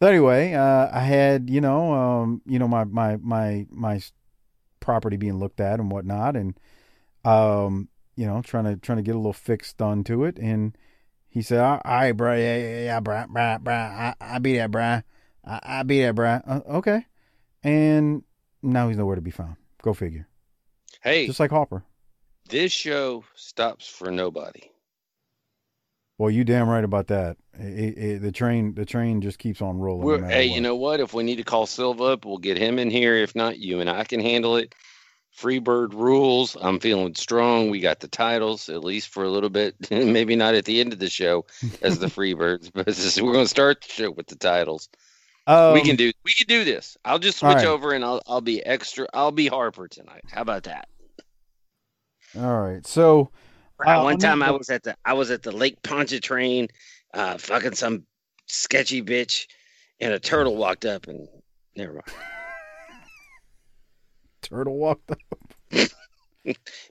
So 0.00 0.08
anyway, 0.08 0.54
uh, 0.54 0.88
I 0.90 1.00
had 1.00 1.50
you 1.50 1.60
know 1.60 1.92
um, 1.92 2.40
you 2.46 2.58
know 2.58 2.66
my 2.66 2.84
my 2.84 3.16
my 3.16 3.66
my 3.70 4.00
property 4.80 5.18
being 5.18 5.38
looked 5.38 5.60
at 5.60 5.78
and 5.78 5.90
whatnot, 5.90 6.34
and 6.34 6.58
um, 7.26 7.90
you 8.16 8.24
know 8.24 8.40
trying 8.40 8.64
to 8.64 8.76
trying 8.76 8.96
to 8.96 9.02
get 9.02 9.16
a 9.16 9.18
little 9.18 9.34
fix 9.34 9.74
done 9.74 10.02
to 10.04 10.24
it, 10.24 10.38
and 10.38 10.78
he 11.28 11.42
said, 11.42 11.60
"All 11.60 11.82
right, 11.84 12.12
bro, 12.12 12.34
yeah, 12.36 12.56
yeah, 12.56 12.84
yeah, 12.84 13.00
bro, 13.00 13.26
bro, 13.28 13.58
bro, 13.60 13.74
I, 13.74 14.14
I 14.18 14.38
be 14.38 14.54
there, 14.54 14.68
bro, 14.68 15.02
I, 15.44 15.60
I 15.62 15.82
be 15.82 16.00
there, 16.00 16.14
bro, 16.14 16.40
uh, 16.46 16.60
okay," 16.70 17.04
and 17.62 18.22
now 18.62 18.88
he's 18.88 18.96
nowhere 18.98 19.16
to 19.16 19.22
be 19.22 19.30
found. 19.30 19.56
Go 19.82 19.94
figure. 19.94 20.26
Hey, 21.02 21.26
Just 21.26 21.40
like 21.40 21.50
Hopper. 21.50 21.82
this 22.48 22.72
show 22.72 23.24
stops 23.34 23.88
for 23.88 24.10
nobody. 24.10 24.70
Well, 26.18 26.30
you 26.30 26.44
damn 26.44 26.68
right 26.68 26.84
about 26.84 27.06
that. 27.06 27.38
It, 27.58 27.96
it, 27.98 28.22
the 28.22 28.32
train, 28.32 28.74
the 28.74 28.84
train 28.84 29.22
just 29.22 29.38
keeps 29.38 29.62
on 29.62 29.78
rolling. 29.78 30.20
no 30.22 30.28
hey, 30.28 30.48
what. 30.48 30.54
you 30.54 30.60
know 30.60 30.76
what? 30.76 31.00
If 31.00 31.14
we 31.14 31.22
need 31.22 31.36
to 31.36 31.44
call 31.44 31.66
Silva 31.66 32.04
up, 32.04 32.24
we'll 32.26 32.36
get 32.38 32.58
him 32.58 32.78
in 32.78 32.90
here. 32.90 33.16
If 33.16 33.34
not, 33.34 33.58
you 33.58 33.80
and 33.80 33.88
I 33.88 34.04
can 34.04 34.20
handle 34.20 34.56
it. 34.56 34.74
Freebird 35.38 35.94
rules. 35.94 36.56
I'm 36.60 36.78
feeling 36.80 37.14
strong. 37.14 37.70
We 37.70 37.80
got 37.80 38.00
the 38.00 38.08
titles, 38.08 38.68
at 38.68 38.84
least 38.84 39.08
for 39.08 39.24
a 39.24 39.30
little 39.30 39.48
bit. 39.48 39.74
Maybe 39.90 40.36
not 40.36 40.54
at 40.54 40.66
the 40.66 40.80
end 40.80 40.92
of 40.92 40.98
the 40.98 41.08
show 41.08 41.46
as 41.80 41.98
the 42.00 42.06
Freebirds, 42.08 42.70
but 42.74 42.88
is- 42.88 43.22
we're 43.22 43.32
going 43.32 43.44
to 43.46 43.48
start 43.48 43.80
the 43.80 43.88
show 43.88 44.10
with 44.10 44.26
the 44.26 44.36
titles. 44.36 44.90
Um, 45.50 45.74
we 45.74 45.82
can 45.82 45.96
do 45.96 46.12
we 46.24 46.32
can 46.32 46.46
do 46.46 46.64
this. 46.64 46.96
I'll 47.04 47.18
just 47.18 47.38
switch 47.38 47.56
right. 47.56 47.66
over 47.66 47.92
and 47.92 48.04
I'll 48.04 48.22
I'll 48.26 48.40
be 48.40 48.64
extra. 48.64 49.08
I'll 49.12 49.32
be 49.32 49.48
Harper 49.48 49.88
tonight. 49.88 50.22
How 50.30 50.42
about 50.42 50.62
that? 50.64 50.88
All 52.38 52.60
right, 52.60 52.86
so 52.86 53.30
Uh, 53.84 54.02
One 54.02 54.18
time 54.18 54.42
I 54.42 54.52
was 54.52 54.70
at 54.70 54.84
the 54.84 54.94
I 55.04 55.14
was 55.14 55.30
at 55.32 55.42
the 55.42 55.50
Lake 55.50 55.82
Pontchartrain, 55.82 56.68
uh, 57.14 57.38
fucking 57.38 57.74
some 57.74 58.06
sketchy 58.46 59.02
bitch, 59.02 59.46
and 59.98 60.12
a 60.12 60.20
turtle 60.20 60.56
walked 60.56 60.84
up 60.84 61.08
and 61.08 61.26
never 61.74 61.94
mind. 61.94 62.04
turtle 64.42 64.76
walked 64.76 65.10
up. 65.10 65.18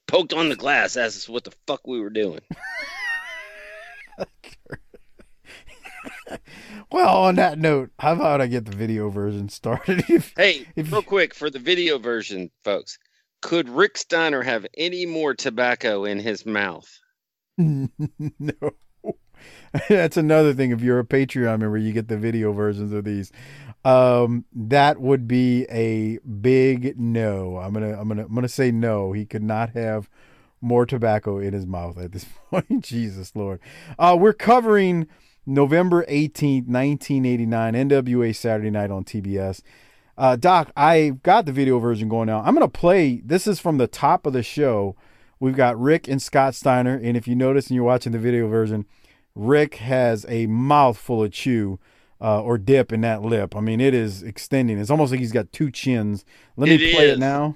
Poked 0.07 0.33
on 0.33 0.49
the 0.49 0.55
glass. 0.55 0.95
That's 0.95 1.29
what 1.29 1.43
the 1.45 1.53
fuck 1.65 1.87
we 1.87 2.01
were 2.01 2.09
doing. 2.09 2.41
Well, 6.91 7.23
on 7.23 7.35
that 7.35 7.59
note, 7.59 7.91
how 7.99 8.13
about 8.13 8.41
I 8.41 8.47
get 8.47 8.65
the 8.65 8.75
video 8.75 9.09
version 9.09 9.49
started? 9.49 10.03
If- 10.09 10.33
Hey, 10.35 10.65
If- 10.75 10.91
real 10.91 11.01
quick 11.03 11.33
for 11.35 11.49
the 11.49 11.59
video 11.59 11.97
version, 11.99 12.49
folks. 12.63 12.97
Could 13.41 13.69
Rick 13.69 13.97
Steiner 13.97 14.41
have 14.41 14.65
any 14.77 15.05
more 15.05 15.33
tobacco 15.33 16.03
in 16.05 16.19
his 16.19 16.45
mouth? 16.45 16.89
no. 17.57 17.89
That's 19.87 20.17
another 20.17 20.53
thing. 20.53 20.71
If 20.71 20.81
you're 20.81 20.99
a 20.99 21.05
Patreon 21.05 21.59
member, 21.59 21.77
you 21.77 21.93
get 21.93 22.07
the 22.09 22.17
video 22.17 22.51
versions 22.51 22.91
of 22.91 23.05
these. 23.05 23.31
Um, 23.85 24.43
that 24.53 24.99
would 24.99 25.27
be 25.27 25.65
a 25.69 26.17
big 26.19 26.99
no. 26.99 27.57
I'm 27.57 27.71
gonna, 27.73 27.97
I'm 27.97 28.07
gonna, 28.09 28.25
I'm 28.25 28.35
gonna 28.35 28.49
say 28.49 28.71
no. 28.71 29.13
He 29.13 29.25
could 29.25 29.43
not 29.43 29.69
have 29.69 30.09
more 30.59 30.85
tobacco 30.85 31.37
in 31.37 31.53
his 31.53 31.65
mouth 31.65 31.97
at 31.97 32.11
this 32.11 32.25
point. 32.49 32.83
Jesus 32.83 33.33
Lord. 33.35 33.61
Uh, 33.97 34.17
we're 34.19 34.33
covering 34.33 35.07
November 35.45 36.05
18th, 36.05 36.67
1989, 36.67 37.73
NWA 37.73 38.35
Saturday 38.35 38.69
Night 38.69 38.91
on 38.91 39.03
TBS. 39.03 39.61
Uh, 40.17 40.35
Doc, 40.35 40.71
I 40.75 41.13
got 41.23 41.45
the 41.45 41.51
video 41.51 41.79
version 41.79 42.09
going 42.09 42.27
now. 42.27 42.41
I'm 42.41 42.53
gonna 42.53 42.67
play. 42.67 43.21
This 43.23 43.47
is 43.47 43.59
from 43.59 43.77
the 43.77 43.87
top 43.87 44.25
of 44.25 44.33
the 44.33 44.43
show. 44.43 44.95
We've 45.39 45.55
got 45.55 45.79
Rick 45.79 46.07
and 46.09 46.21
Scott 46.21 46.55
Steiner, 46.55 46.99
and 47.01 47.15
if 47.15 47.27
you 47.27 47.35
notice 47.35 47.67
and 47.67 47.75
you're 47.75 47.85
watching 47.85 48.11
the 48.11 48.19
video 48.19 48.47
version, 48.49 48.85
Rick 49.33 49.75
has 49.75 50.25
a 50.27 50.47
mouthful 50.47 51.23
of 51.23 51.31
chew 51.31 51.79
uh, 52.19 52.41
or 52.41 52.57
dip 52.57 52.91
in 52.91 52.99
that 53.01 53.21
lip. 53.21 53.55
I 53.55 53.61
mean, 53.61 53.79
it 53.79 53.93
is 53.93 54.21
extending. 54.21 54.77
It's 54.77 54.89
almost 54.89 55.11
like 55.11 55.21
he's 55.21 55.31
got 55.31 55.51
two 55.53 55.71
chins. 55.71 56.25
Let 56.57 56.67
me 56.67 56.75
It 56.75 56.93
play 56.93 57.05
is. 57.05 57.13
it 57.13 57.19
now. 57.19 57.55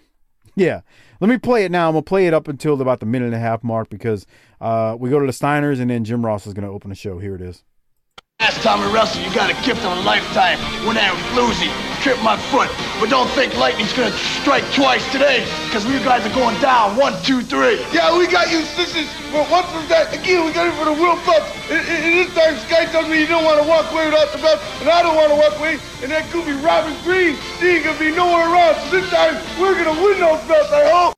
Yeah, 0.56 0.82
let 1.20 1.30
me 1.30 1.38
play 1.38 1.66
it 1.66 1.72
now. 1.72 1.88
I'm 1.90 1.94
gonna 1.96 2.04
play 2.04 2.28
it 2.28 2.34
up 2.34 2.48
until 2.48 2.80
about 2.82 3.02
the 3.02 3.06
minute 3.06 3.26
and 3.26 3.36
a 3.36 3.40
half 3.40 3.62
mark 3.64 3.90
because 3.90 4.26
uh, 4.62 4.96
we 4.98 5.10
go 5.10 5.20
to 5.20 5.26
the 5.26 5.32
Steiners 5.34 5.82
and 5.82 5.90
then 5.90 6.06
Jim 6.06 6.26
Ross 6.26 6.48
is 6.48 6.54
gonna 6.54 6.72
open 6.72 6.90
the 6.90 6.96
show. 6.96 7.20
Here 7.20 7.36
it 7.36 7.42
is. 7.42 7.64
Last 8.44 8.60
time 8.60 8.84
we 8.84 8.92
wrestled, 8.92 9.24
you 9.24 9.32
got 9.34 9.48
a 9.48 9.56
gift 9.64 9.88
of 9.88 9.92
a 9.96 10.02
lifetime. 10.04 10.60
Went 10.86 11.00
out 11.00 11.16
with 11.16 11.24
Bluesy, 11.32 11.72
tripped 12.04 12.22
my 12.28 12.36
foot. 12.52 12.68
But 13.00 13.10
don't 13.10 13.30
think 13.32 13.56
lightning's 13.56 13.94
gonna 13.94 14.12
strike 14.44 14.68
twice 14.76 15.00
today, 15.14 15.48
because 15.64 15.88
we 15.88 15.96
guys 16.04 16.28
are 16.28 16.36
going 16.36 16.60
down. 16.60 16.98
One, 17.00 17.16
two, 17.24 17.42
three. 17.42 17.80
Yeah, 17.96 18.12
we 18.18 18.28
got 18.28 18.52
you 18.52 18.60
sisters, 18.76 19.08
but 19.32 19.50
once 19.50 19.72
was 19.72 19.88
that, 19.88 20.12
again, 20.14 20.44
we 20.46 20.52
got 20.52 20.68
it 20.68 20.76
for 20.76 20.84
the 20.84 20.92
World 20.92 21.20
Cup. 21.24 21.40
And, 21.72 21.88
and- 21.88 22.20
this 22.20 22.36
time, 22.36 22.60
Sky 22.68 22.84
tells 22.92 23.08
me 23.08 23.24
he 23.24 23.26
don't 23.26 23.46
want 23.46 23.64
to 23.64 23.68
walk 23.68 23.90
away 23.94 24.12
without 24.12 24.32
the 24.34 24.40
belt, 24.40 24.60
and 24.82 24.90
I 24.90 25.02
don't 25.04 25.16
want 25.16 25.30
to 25.32 25.40
walk 25.40 25.56
away. 25.60 25.80
And 26.04 26.12
that 26.12 26.30
goofy 26.30 26.52
Robin 26.60 26.92
Green, 27.08 27.38
he 27.64 27.80
ain't 27.80 27.86
gonna 27.86 27.98
be 27.98 28.12
nowhere 28.12 28.44
around. 28.52 28.76
So 28.92 29.00
this 29.00 29.10
time, 29.10 29.40
we're 29.56 29.76
gonna 29.80 29.96
win 30.04 30.20
those 30.20 30.44
belts, 30.52 30.72
I 30.72 30.90
hope. 30.92 31.14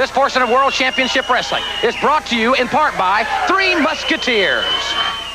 This 0.00 0.10
portion 0.10 0.40
of 0.40 0.48
World 0.48 0.72
Championship 0.72 1.28
Wrestling 1.28 1.62
is 1.84 1.94
brought 1.96 2.24
to 2.28 2.34
you 2.34 2.54
in 2.54 2.68
part 2.68 2.96
by 2.96 3.22
Three 3.46 3.74
Musketeers. 3.74 4.64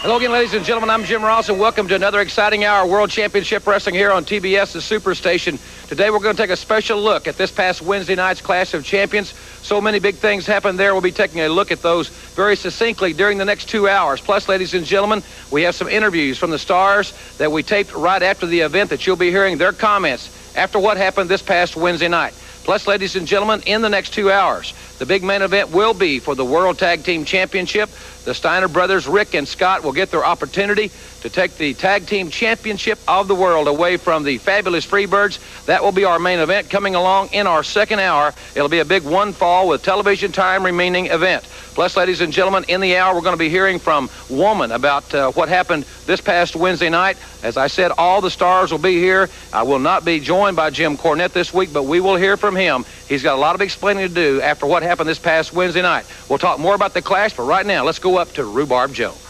Hello 0.02 0.18
again, 0.18 0.32
ladies 0.32 0.56
and 0.56 0.66
gentlemen. 0.66 0.90
I'm 0.90 1.04
Jim 1.04 1.22
Ross, 1.22 1.50
and 1.50 1.60
welcome 1.60 1.88
to 1.88 1.94
another 1.94 2.20
exciting 2.20 2.64
hour 2.64 2.84
of 2.84 2.90
World 2.90 3.12
Championship 3.12 3.68
Wrestling 3.68 3.94
here 3.94 4.12
on 4.12 4.26
TBS, 4.26 4.74
the 4.74 4.80
Superstation. 4.80 5.60
Today, 5.88 6.10
we're 6.10 6.18
going 6.18 6.36
to 6.36 6.42
take 6.42 6.50
a 6.50 6.56
special 6.56 7.00
look 7.00 7.28
at 7.28 7.38
this 7.38 7.52
past 7.52 7.84
Wednesday 7.84 8.16
night's 8.16 8.42
Clash 8.42 8.74
of 8.74 8.84
Champions. 8.84 9.36
So 9.62 9.80
many 9.80 10.00
big 10.00 10.16
things 10.16 10.48
happened 10.48 10.80
there. 10.80 10.96
We'll 10.96 11.02
be 11.02 11.12
taking 11.12 11.42
a 11.42 11.48
look 11.48 11.72
at 11.72 11.84
those 11.84 12.10
very 12.10 12.56
succinctly 12.56 13.14
during 13.14 13.38
the 13.38 13.46
next 13.46 13.70
two 13.70 13.88
hours. 13.88 14.20
Plus, 14.20 14.50
ladies 14.50 14.74
and 14.74 14.84
gentlemen, 14.84 15.22
we 15.52 15.62
have 15.62 15.76
some 15.76 15.90
interviews 15.90 16.40
from 16.40 16.50
the 16.50 16.58
stars 16.58 17.14
that 17.38 17.52
we 17.52 17.62
taped 17.62 17.94
right 17.94 18.24
after 18.24 18.48
the 18.48 18.62
event 18.62 18.90
that 18.90 19.06
you'll 19.06 19.16
be 19.16 19.30
hearing 19.30 19.60
their 19.60 19.74
comments 19.74 20.56
after 20.58 20.80
what 20.80 20.98
happened 20.98 21.30
this 21.30 21.44
past 21.44 21.76
Wednesday 21.76 22.08
night. 22.08 22.34
Plus, 22.66 22.88
ladies 22.88 23.16
and 23.16 23.28
gentlemen, 23.28 23.62
in 23.68 23.84
the 23.84 23.90
next 23.90 24.12
two 24.12 24.32
hours, 24.32 24.74
the 24.98 25.06
big 25.06 25.24
main 25.24 25.44
event 25.44 25.70
will 25.70 25.94
be 25.94 26.18
for 26.20 26.34
the 26.34 26.44
World 26.44 26.80
Tag 26.80 27.04
Team 27.04 27.24
Championship. 27.24 27.92
The 28.26 28.34
Steiner 28.34 28.68
brothers, 28.68 29.08
Rick 29.08 29.36
and 29.36 29.48
Scott, 29.48 29.84
will 29.84 29.94
get 29.94 30.10
their 30.10 30.26
opportunity 30.26 30.92
to 31.22 31.30
take 31.30 31.58
the 31.58 31.74
Tag 31.76 32.08
Team 32.08 32.30
Championship 32.30 33.00
of 33.08 33.28
the 33.28 33.36
world 33.36 33.68
away 33.68 33.98
from 33.98 34.24
the 34.24 34.40
fabulous 34.40 34.86
Freebirds. 34.86 35.40
That 35.66 35.84
will 35.84 35.92
be 35.92 36.06
our 36.06 36.20
main 36.20 36.40
event 36.40 36.70
coming 36.70 36.96
along 36.96 37.30
in 37.34 37.48
our 37.48 37.64
second 37.64 38.00
hour. 38.00 38.34
It'll 38.56 38.70
be 38.70 38.80
a 38.80 38.86
big 38.86 39.04
one 39.04 39.32
fall 39.32 39.68
with 39.68 39.84
television 39.84 40.32
time 40.32 40.64
remaining 40.64 41.08
event. 41.08 41.48
Plus, 41.76 41.98
ladies 41.98 42.22
and 42.22 42.32
gentlemen, 42.32 42.64
in 42.70 42.80
the 42.80 42.96
hour, 42.96 43.14
we're 43.14 43.22
going 43.22 43.34
to 43.34 43.38
be 43.38 43.50
hearing 43.50 43.80
from 43.80 44.10
Woman 44.30 44.72
about 44.72 45.14
uh, 45.14 45.32
what 45.32 45.50
happened 45.50 45.84
this 46.06 46.22
past 46.22 46.56
Wednesday 46.56 46.90
night. 46.90 47.18
As 47.44 47.58
I 47.58 47.68
said, 47.68 47.92
all 47.98 48.22
the 48.22 48.32
stars 48.32 48.72
will 48.72 48.80
be 48.80 48.98
here. 48.98 49.30
I 49.52 49.64
will 49.64 49.80
not 49.80 50.06
be 50.06 50.22
joined 50.22 50.56
by 50.56 50.70
Jim 50.70 50.96
Cornette 50.96 51.34
this 51.34 51.54
week, 51.54 51.74
but 51.74 51.84
we 51.84 52.00
will 52.00 52.16
hear 52.16 52.38
from 52.38 52.56
him. 52.56 52.86
He's 53.10 53.24
got 53.24 53.36
a 53.36 53.42
lot 53.42 53.56
of 53.56 53.62
explaining 53.62 54.08
to 54.08 54.14
do 54.14 54.42
after 54.42 54.66
what 54.66 54.84
happened 54.84 55.10
this 55.10 55.20
past 55.20 55.52
Wednesday 55.52 55.82
night. 55.82 56.06
We'll 56.30 56.40
talk 56.40 56.60
more 56.60 56.76
about 56.76 56.94
the 56.94 57.02
clash, 57.02 57.36
but 57.36 57.44
right 57.44 57.66
now, 57.66 57.84
let's 57.84 58.00
go 58.00 58.10
up 58.18 58.32
to 58.34 58.44
Rhubarb 58.46 58.94
Jones. 58.94 59.22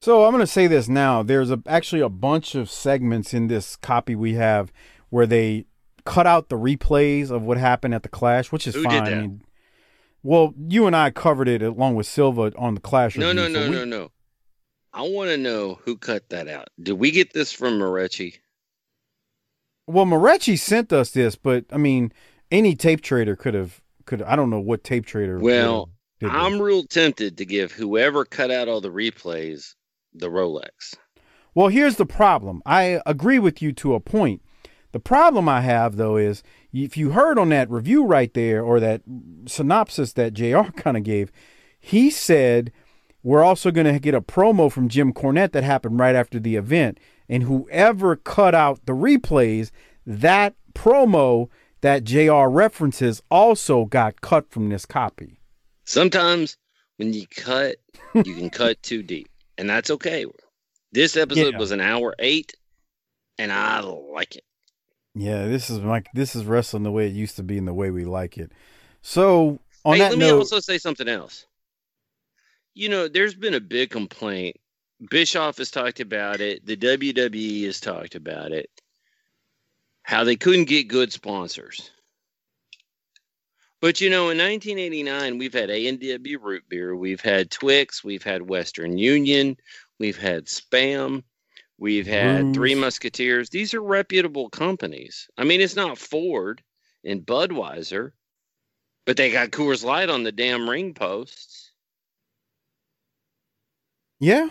So 0.00 0.24
I'm 0.24 0.32
going 0.32 0.40
to 0.42 0.46
say 0.46 0.66
this 0.66 0.88
now. 0.88 1.22
There's 1.22 1.50
a, 1.50 1.62
actually 1.66 2.00
a 2.02 2.08
bunch 2.08 2.54
of 2.54 2.68
segments 2.68 3.32
in 3.32 3.46
this 3.46 3.76
copy 3.76 4.16
we 4.16 4.34
have 4.34 4.72
where 5.10 5.26
they 5.26 5.66
cut 6.04 6.26
out 6.26 6.48
the 6.48 6.58
replays 6.58 7.30
of 7.30 7.42
what 7.42 7.56
happened 7.58 7.94
at 7.94 8.02
the 8.02 8.08
Clash, 8.08 8.50
which 8.50 8.66
is 8.66 8.74
Who 8.74 8.82
fine. 8.82 9.02
I 9.04 9.14
mean, 9.14 9.42
well, 10.24 10.54
you 10.68 10.86
and 10.86 10.96
I 10.96 11.10
covered 11.10 11.48
it 11.48 11.62
along 11.62 11.94
with 11.94 12.06
Silva 12.06 12.52
on 12.58 12.74
the 12.74 12.80
Clash. 12.80 13.16
No, 13.16 13.28
review, 13.28 13.42
no, 13.42 13.52
so 13.52 13.60
no, 13.60 13.70
we- 13.70 13.76
no, 13.76 13.84
no. 13.84 14.10
I 14.94 15.02
want 15.02 15.30
to 15.30 15.38
know 15.38 15.78
who 15.84 15.96
cut 15.96 16.28
that 16.28 16.48
out. 16.48 16.68
Did 16.82 16.94
we 16.94 17.12
get 17.12 17.32
this 17.32 17.50
from 17.50 17.78
Moretti? 17.78 18.40
Well, 19.86 20.04
Moretti 20.04 20.56
sent 20.56 20.92
us 20.92 21.12
this, 21.12 21.34
but 21.34 21.64
I 21.72 21.78
mean, 21.78 22.12
any 22.50 22.74
tape 22.74 23.00
trader 23.00 23.34
could 23.34 23.54
have 23.54 23.80
could. 24.04 24.20
I 24.20 24.36
don't 24.36 24.50
know 24.50 24.60
what 24.60 24.84
tape 24.84 25.06
trader. 25.06 25.38
Well, 25.38 25.88
I'm 26.30 26.60
real 26.60 26.84
tempted 26.84 27.38
to 27.38 27.44
give 27.44 27.72
whoever 27.72 28.24
cut 28.24 28.50
out 28.50 28.68
all 28.68 28.80
the 28.80 28.90
replays 28.90 29.74
the 30.14 30.28
Rolex. 30.28 30.94
Well, 31.54 31.68
here's 31.68 31.96
the 31.96 32.06
problem. 32.06 32.62
I 32.64 33.00
agree 33.06 33.38
with 33.38 33.60
you 33.60 33.72
to 33.72 33.94
a 33.94 34.00
point. 34.00 34.42
The 34.92 35.00
problem 35.00 35.48
I 35.48 35.62
have 35.62 35.96
though 35.96 36.16
is 36.16 36.42
if 36.72 36.96
you 36.96 37.10
heard 37.10 37.38
on 37.38 37.48
that 37.50 37.70
review 37.70 38.04
right 38.04 38.32
there 38.34 38.62
or 38.62 38.78
that 38.80 39.02
synopsis 39.46 40.12
that 40.14 40.34
JR 40.34 40.70
kind 40.76 40.96
of 40.96 41.02
gave, 41.02 41.32
he 41.80 42.10
said 42.10 42.72
we're 43.22 43.42
also 43.42 43.70
going 43.70 43.92
to 43.92 43.98
get 43.98 44.14
a 44.14 44.20
promo 44.20 44.70
from 44.70 44.88
Jim 44.88 45.12
Cornette 45.12 45.52
that 45.52 45.64
happened 45.64 45.98
right 45.98 46.14
after 46.14 46.40
the 46.40 46.56
event 46.56 46.98
and 47.28 47.44
whoever 47.44 48.16
cut 48.16 48.54
out 48.54 48.84
the 48.84 48.92
replays, 48.92 49.70
that 50.04 50.54
promo 50.74 51.48
that 51.80 52.04
JR 52.04 52.48
references 52.48 53.22
also 53.30 53.84
got 53.84 54.20
cut 54.20 54.50
from 54.50 54.68
this 54.68 54.84
copy. 54.84 55.38
Sometimes 55.84 56.56
when 56.96 57.12
you 57.12 57.26
cut, 57.26 57.76
you 58.14 58.34
can 58.34 58.50
cut 58.50 58.82
too 58.82 59.02
deep, 59.02 59.28
and 59.58 59.68
that's 59.68 59.90
okay. 59.90 60.26
This 60.92 61.16
episode 61.16 61.52
Yeah. 61.54 61.58
was 61.58 61.70
an 61.70 61.80
hour 61.80 62.14
eight, 62.18 62.54
and 63.38 63.50
I 63.52 63.80
like 63.80 64.36
it. 64.36 64.44
Yeah, 65.14 65.46
this 65.46 65.68
is 65.70 65.78
like 65.78 66.06
this 66.14 66.34
is 66.34 66.44
wrestling 66.44 66.84
the 66.84 66.90
way 66.90 67.06
it 67.06 67.12
used 67.12 67.36
to 67.36 67.42
be 67.42 67.58
and 67.58 67.68
the 67.68 67.74
way 67.74 67.90
we 67.90 68.04
like 68.04 68.38
it. 68.38 68.52
So 69.02 69.58
on 69.84 69.94
hey, 69.96 70.00
that 70.00 70.10
let 70.10 70.18
me 70.18 70.30
also 70.30 70.60
say 70.60 70.78
something 70.78 71.08
else. 71.08 71.46
You 72.74 72.88
know, 72.88 73.08
there's 73.08 73.34
been 73.34 73.54
a 73.54 73.60
big 73.60 73.90
complaint. 73.90 74.56
Bischoff 75.10 75.58
has 75.58 75.70
talked 75.70 76.00
about 76.00 76.40
it. 76.40 76.64
The 76.64 76.76
WWE 76.76 77.64
has 77.64 77.80
talked 77.80 78.14
about 78.14 78.52
it. 78.52 78.70
How 80.04 80.24
they 80.24 80.36
couldn't 80.36 80.64
get 80.64 80.88
good 80.88 81.12
sponsors. 81.12 81.90
But 83.82 84.00
you 84.00 84.10
know, 84.10 84.30
in 84.30 84.38
1989, 84.38 85.38
we've 85.38 85.52
had 85.52 85.68
A&W 85.68 86.38
Root 86.38 86.62
Beer, 86.68 86.94
we've 86.94 87.20
had 87.20 87.50
Twix, 87.50 88.04
we've 88.04 88.22
had 88.22 88.48
Western 88.48 88.96
Union, 88.96 89.56
we've 89.98 90.16
had 90.16 90.46
Spam, 90.46 91.24
we've 91.78 92.06
had 92.06 92.54
Three 92.54 92.76
Musketeers. 92.76 93.50
These 93.50 93.74
are 93.74 93.82
reputable 93.82 94.50
companies. 94.50 95.28
I 95.36 95.42
mean, 95.42 95.60
it's 95.60 95.74
not 95.74 95.98
Ford 95.98 96.62
and 97.04 97.26
Budweiser, 97.26 98.12
but 99.04 99.16
they 99.16 99.32
got 99.32 99.50
Coors 99.50 99.82
Light 99.84 100.08
on 100.08 100.22
the 100.22 100.30
damn 100.30 100.70
ring 100.70 100.94
posts. 100.94 101.72
Yeah. 104.20 104.50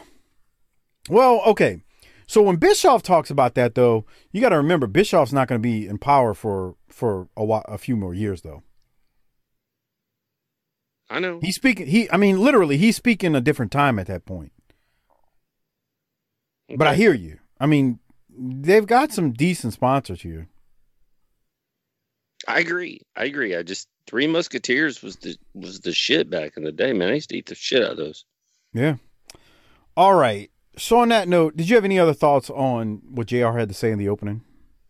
Well, 1.10 1.42
okay. 1.46 1.84
So 2.28 2.42
when 2.42 2.58
Bischoff 2.58 3.02
talks 3.02 3.30
about 3.30 3.56
that, 3.56 3.76
though, 3.76 4.06
you 4.34 4.42
got 4.42 4.50
to 4.50 4.58
remember 4.58 4.88
Bischoff's 4.88 5.32
not 5.32 5.48
going 5.48 5.62
to 5.62 5.66
be 5.66 5.88
in 5.88 6.00
power 6.00 6.34
for 6.34 6.76
for 6.90 7.30
a 7.38 7.46
while, 7.46 7.64
a 7.70 7.78
few 7.78 7.96
more 7.96 8.14
years, 8.14 8.42
though. 8.42 8.64
I 11.12 11.20
know. 11.20 11.40
He's 11.42 11.56
speaking. 11.56 11.88
He, 11.88 12.10
I 12.10 12.18
mean, 12.18 12.40
literally, 12.40 12.78
he's 12.78 12.96
speaking 12.96 13.36
a 13.36 13.42
different 13.42 13.72
time 13.72 14.00
at 14.00 14.08
that 14.08 14.26
point. 14.26 14.54
But 16.76 16.88
I 16.88 16.96
hear 16.96 17.14
you. 17.14 17.40
I 17.60 17.66
mean, 17.66 18.00
they've 18.30 18.88
got 18.88 19.12
some 19.12 19.34
decent 19.34 19.74
sponsors 19.74 20.22
here. 20.22 20.48
I 22.48 22.60
agree. 22.60 23.02
I 23.16 23.26
agree. 23.26 23.56
I 23.56 23.62
just 23.62 23.90
Three 24.08 24.26
Musketeers 24.26 25.04
was 25.04 25.18
the 25.18 25.36
was 25.54 25.82
the 25.82 25.92
shit 25.92 26.30
back 26.30 26.58
in 26.58 26.64
the 26.64 26.72
day, 26.72 26.94
man. 26.94 27.10
I 27.10 27.16
used 27.16 27.30
to 27.30 27.38
eat 27.38 27.48
the 27.48 27.56
shit 27.56 27.84
out 27.84 27.92
of 27.92 27.98
those. 27.98 28.26
Yeah. 28.74 28.96
All 29.96 30.16
right. 30.16 30.50
So 30.78 31.00
on 31.00 31.10
that 31.10 31.28
note, 31.28 31.58
did 31.58 31.70
you 31.70 31.76
have 31.76 31.86
any 31.86 32.00
other 32.00 32.14
thoughts 32.14 32.50
on 32.50 33.02
what 33.10 33.28
Jr. 33.28 33.52
had 33.52 33.68
to 33.68 33.76
say 33.76 33.92
in 33.92 34.00
the 34.00 34.10
opening? 34.10 34.44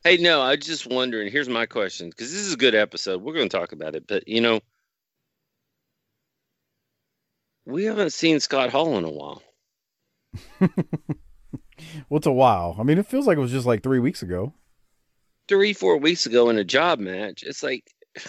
Hey, 0.04 0.18
no, 0.18 0.42
I 0.42 0.56
was 0.56 0.66
just 0.66 0.88
wondering. 0.88 1.32
Here's 1.32 1.50
my 1.50 1.66
question 1.66 2.10
because 2.10 2.32
this 2.32 2.42
is 2.42 2.54
a 2.54 2.58
good 2.58 2.76
episode. 2.76 3.22
We're 3.22 3.34
going 3.34 3.50
to 3.50 3.58
talk 3.58 3.72
about 3.72 3.96
it, 3.96 4.06
but 4.08 4.28
you 4.28 4.42
know, 4.42 4.62
we 7.72 7.86
haven't 7.86 8.14
seen 8.14 8.40
Scott 8.40 8.70
Hall 8.70 8.98
in 8.98 9.04
a 9.04 9.10
while. 9.10 9.42
Well, 12.10 12.18
it's 12.18 12.28
a 12.28 12.32
while. 12.32 12.76
I 12.80 12.84
mean, 12.84 12.98
it 12.98 13.08
feels 13.08 13.28
like 13.28 13.38
it 13.38 13.42
was 13.42 13.52
just 13.52 13.66
like 13.66 13.84
three 13.84 14.00
weeks 14.00 14.22
ago. 14.22 14.54
Three, 15.48 15.74
four 15.74 15.98
weeks 15.98 16.26
ago 16.26 16.50
in 16.50 16.58
a 16.58 16.64
job 16.64 17.00
match, 17.00 17.44
it's 17.44 17.64
like 17.64 17.84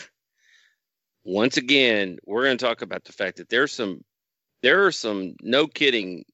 once 1.25 1.57
again 1.57 2.19
we're 2.27 2.45
going 2.45 2.59
to 2.59 2.65
talk 2.65 2.83
about 2.83 3.05
the 3.05 3.13
fact 3.13 3.37
that 3.37 3.49
there's 3.49 3.73
some, 3.73 4.03
there 4.63 4.87
are 4.87 4.93
some 4.93 5.35
no 5.43 5.67
kidding, 5.67 6.25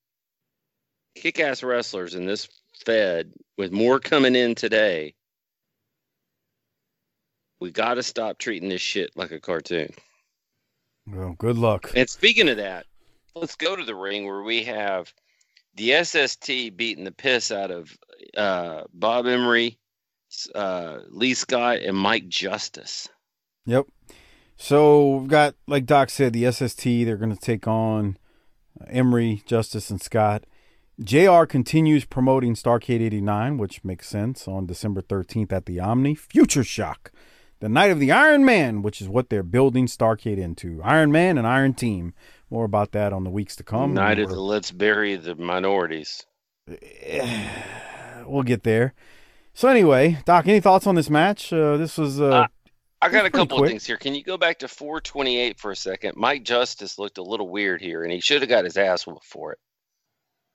kick-ass 1.16 1.62
wrestlers 1.62 2.14
in 2.14 2.26
this 2.26 2.48
Fed 2.84 3.32
with 3.56 3.72
more 3.72 3.98
coming 3.98 4.36
in 4.36 4.54
today. 4.54 5.14
We 7.60 7.72
got 7.72 7.94
to 7.94 8.02
stop 8.02 8.38
treating 8.38 8.68
this 8.68 8.80
shit 8.80 9.10
like 9.16 9.32
a 9.32 9.40
cartoon. 9.40 9.90
Well, 11.06 11.34
good 11.38 11.58
luck. 11.58 11.90
And 11.96 12.08
speaking 12.08 12.48
of 12.48 12.58
that, 12.58 12.86
let's 13.40 13.56
go 13.56 13.76
to 13.76 13.84
the 13.84 13.94
ring 13.94 14.26
where 14.26 14.42
we 14.42 14.64
have 14.64 15.12
the 15.74 16.02
SST 16.02 16.46
beating 16.76 17.04
the 17.04 17.12
piss 17.12 17.50
out 17.52 17.70
of 17.70 17.96
uh, 18.36 18.82
Bob 18.92 19.26
Emery, 19.26 19.78
uh, 20.54 20.98
Lee 21.08 21.34
Scott, 21.34 21.78
and 21.78 21.96
Mike 21.96 22.28
Justice. 22.28 23.08
Yep. 23.66 23.86
So 24.56 25.18
we've 25.18 25.28
got, 25.28 25.54
like 25.66 25.86
Doc 25.86 26.10
said, 26.10 26.32
the 26.32 26.50
SST. 26.50 26.82
They're 26.82 27.16
going 27.16 27.34
to 27.34 27.40
take 27.40 27.68
on 27.68 28.18
Emery, 28.88 29.42
Justice, 29.46 29.88
and 29.90 30.02
Scott. 30.02 30.44
JR 31.00 31.44
continues 31.44 32.04
promoting 32.04 32.54
Starcade 32.54 33.00
89, 33.00 33.56
which 33.56 33.84
makes 33.84 34.08
sense, 34.08 34.48
on 34.48 34.66
December 34.66 35.00
13th 35.00 35.52
at 35.52 35.66
the 35.66 35.78
Omni. 35.78 36.16
Future 36.16 36.64
Shock, 36.64 37.12
the 37.60 37.68
night 37.68 37.92
of 37.92 38.00
the 38.00 38.10
Iron 38.10 38.44
Man, 38.44 38.82
which 38.82 39.00
is 39.00 39.08
what 39.08 39.30
they're 39.30 39.44
building 39.44 39.86
Starcade 39.86 40.38
into. 40.38 40.80
Iron 40.82 41.12
Man 41.12 41.38
and 41.38 41.46
Iron 41.46 41.74
Team. 41.74 42.14
More 42.50 42.64
about 42.64 42.92
that 42.92 43.12
on 43.12 43.24
the 43.24 43.30
weeks 43.30 43.56
to 43.56 43.62
come. 43.62 43.94
Night 43.94 44.18
of 44.18 44.30
the 44.30 44.40
Let's 44.40 44.70
Bury 44.70 45.16
the 45.16 45.34
Minorities. 45.34 46.24
We'll 48.26 48.42
get 48.42 48.62
there. 48.62 48.92
So 49.54 49.68
anyway, 49.68 50.18
Doc, 50.26 50.46
any 50.46 50.60
thoughts 50.60 50.86
on 50.86 50.94
this 50.96 51.08
match? 51.08 51.50
Uh, 51.50 51.78
this 51.78 51.96
was 51.96 52.20
uh, 52.20 52.28
Uh, 52.28 52.46
I 53.00 53.08
got 53.08 53.24
a 53.24 53.30
couple 53.30 53.62
of 53.62 53.66
things 53.68 53.86
here. 53.86 53.96
Can 53.96 54.14
you 54.14 54.22
go 54.22 54.36
back 54.36 54.58
to 54.58 54.68
428 54.68 55.58
for 55.58 55.70
a 55.70 55.76
second? 55.76 56.14
Mike 56.16 56.42
Justice 56.44 56.98
looked 56.98 57.16
a 57.16 57.22
little 57.22 57.48
weird 57.48 57.80
here, 57.80 58.02
and 58.02 58.12
he 58.12 58.20
should 58.20 58.42
have 58.42 58.50
got 58.50 58.64
his 58.64 58.76
ass 58.76 59.06
whooped 59.06 59.24
for 59.24 59.52
it. 59.52 59.58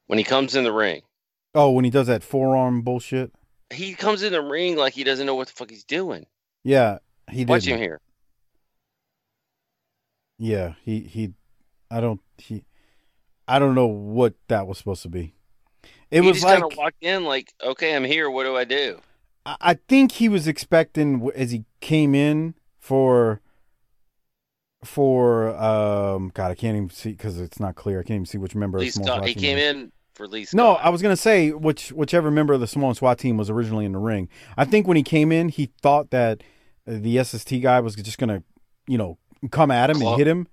When 0.06 0.20
he 0.20 0.24
comes 0.24 0.56
in 0.56 0.64
the 0.64 0.72
ring, 0.72 1.02
oh 1.56 1.72
when 1.72 1.84
he 1.86 1.90
does 1.90 2.06
that 2.08 2.22
forearm 2.24 2.84
bullshit. 2.84 3.32
he 3.74 3.96
comes 3.96 4.22
in 4.22 4.34
the 4.34 4.42
ring 4.42 4.76
like 4.76 4.94
he 4.94 5.04
doesn't 5.04 5.26
know 5.26 5.36
what 5.36 5.48
the 5.48 5.54
fuck 5.54 5.72
he's 5.72 5.86
doing. 5.86 6.28
Yeah, 6.64 7.00
he 7.32 7.40
did. 7.40 7.50
Watch 7.50 7.66
him 7.66 7.80
here. 7.80 8.02
Yeah, 10.38 10.74
he 10.84 11.00
he. 11.00 11.34
I 11.94 12.02
don't 12.02 12.20
he. 12.38 12.66
I 13.48 13.60
don't 13.60 13.76
know 13.76 13.88
what 13.88 14.34
that 14.48 14.68
was 14.68 14.78
supposed 14.78 15.04
to 15.04 15.10
be. 15.10 15.36
It 16.10 16.22
he 16.22 16.28
was 16.28 16.38
just 16.38 16.46
like 16.46 16.60
kind 16.62 16.72
of 16.72 16.78
walked 16.78 17.04
in 17.04 17.26
like, 17.26 17.54
okay, 17.62 17.96
I'm 17.96 18.04
here. 18.04 18.30
What 18.30 18.46
do 18.46 18.56
I 18.56 18.64
do? 18.64 19.00
I 19.46 19.56
I 19.62 19.74
think 19.88 20.14
he 20.14 20.28
was 20.28 20.48
expecting 20.48 21.30
as 21.36 21.52
he 21.52 21.66
came 21.82 22.16
in 22.16 22.56
for 22.80 23.42
for 24.84 25.56
um 25.56 26.32
God 26.34 26.52
I 26.52 26.56
can't 26.56 26.76
even 26.76 26.90
see 26.90 27.12
because 27.12 27.40
it's 27.40 27.60
not 27.60 27.76
clear. 27.76 28.00
I 28.00 28.04
can't 28.04 28.16
even 28.16 28.26
see 28.26 28.38
which 28.38 28.56
member 28.56 28.80
Lee 28.80 28.90
Scott. 28.90 29.28
He 29.28 29.36
came 29.36 29.58
in 29.58 29.92
for 30.14 30.28
Lee 30.28 30.46
Scott. 30.46 30.58
No, 30.58 30.72
I 30.74 30.90
was 30.90 31.02
gonna 31.02 31.16
say 31.16 31.52
which 31.52 31.92
whichever 31.92 32.32
member 32.32 32.54
of 32.54 32.60
the 32.60 32.68
Samoan 32.68 32.96
SWAT 32.96 33.20
team 33.20 33.38
was 33.38 33.50
originally 33.50 33.86
in 33.86 33.92
the 33.92 34.00
ring. 34.00 34.30
I 34.58 34.66
think 34.66 34.88
when 34.88 34.98
he 34.98 35.04
came 35.04 35.32
in, 35.32 35.50
he 35.50 35.72
thought 35.82 36.10
that 36.10 36.42
the 36.86 37.24
SST 37.24 37.62
guy 37.62 37.80
was 37.80 37.96
just 37.96 38.18
gonna, 38.18 38.44
you 38.88 38.98
know, 38.98 39.18
come 39.52 39.72
at 39.72 39.90
him 39.90 39.98
Claw- 39.98 40.12
and 40.12 40.18
hit 40.18 40.28
him. 40.28 40.48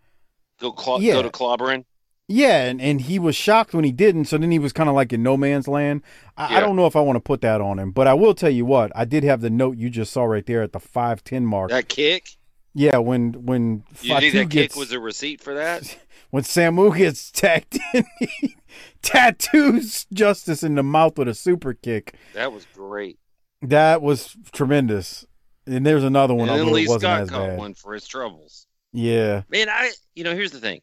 Go 0.61 0.75
cl- 0.77 1.03
yeah. 1.03 1.15
go 1.15 1.23
to 1.23 1.31
clobbering. 1.31 1.85
Yeah, 2.33 2.63
and, 2.67 2.81
and 2.81 3.01
he 3.01 3.19
was 3.19 3.35
shocked 3.35 3.75
when 3.75 3.83
he 3.83 3.91
didn't. 3.91 4.27
So 4.27 4.39
then 4.39 4.53
he 4.53 4.61
was 4.61 4.73
kind 4.73 4.89
of 4.89 4.95
like 4.95 5.13
in 5.13 5.21
no 5.21 5.37
man's 5.37 5.67
land. 5.67 6.03
I, 6.37 6.59
I 6.59 6.61
don't 6.61 6.77
know 6.77 6.87
if 6.87 6.95
I 6.95 7.01
want 7.01 7.17
to 7.17 7.21
put 7.21 7.41
that 7.41 7.61
on 7.61 7.81
him, 7.81 7.91
but 7.91 8.07
I 8.07 8.15
will 8.15 8.35
tell 8.35 8.51
you 8.51 8.65
what 8.65 8.93
I 8.95 9.05
did 9.05 9.25
have 9.25 9.41
the 9.41 9.51
note 9.51 9.77
you 9.77 9.91
just 9.91 10.13
saw 10.13 10.23
right 10.23 10.47
there 10.47 10.63
at 10.63 10.73
the 10.73 10.79
five 10.79 11.25
ten 11.25 11.45
mark. 11.45 11.71
That 11.71 11.89
kick. 11.89 12.37
yeah, 12.73 12.99
when 12.99 13.33
when 13.47 13.83
You 14.01 14.15
think 14.15 14.15
Fatu 14.15 14.31
that 14.33 14.49
gets 14.49 14.75
kick 14.75 14.81
was 14.81 14.93
a 14.93 15.01
receipt 15.01 15.41
for 15.41 15.55
that? 15.55 15.99
when 16.31 16.45
Samu 16.45 16.97
gets 16.97 17.33
tagged 17.33 17.81
in, 17.95 18.05
he 18.21 18.55
tattoos 19.03 20.07
Justice 20.13 20.63
in 20.63 20.77
the 20.77 20.85
mouth 20.85 21.19
with 21.19 21.27
a 21.27 21.35
super 21.35 21.75
kick. 21.75 22.15
That 22.35 22.53
was 22.53 22.65
great. 22.75 23.19
That 23.63 24.03
was 24.03 24.37
tremendous. 24.53 25.27
And 25.67 25.85
there's 25.85 26.05
another 26.05 26.35
one, 26.35 26.49
and 26.49 26.61
then 26.61 26.73
Lee 26.73 26.87
Scott 26.87 27.29
bad. 27.29 27.59
one 27.59 27.75
for 27.75 27.93
his 27.93 28.07
troubles. 28.07 28.67
Yeah, 28.93 29.43
Man, 29.49 29.69
I 29.69 29.93
you 30.15 30.25
know 30.25 30.35
here's 30.35 30.51
the 30.53 30.61
thing. 30.61 30.81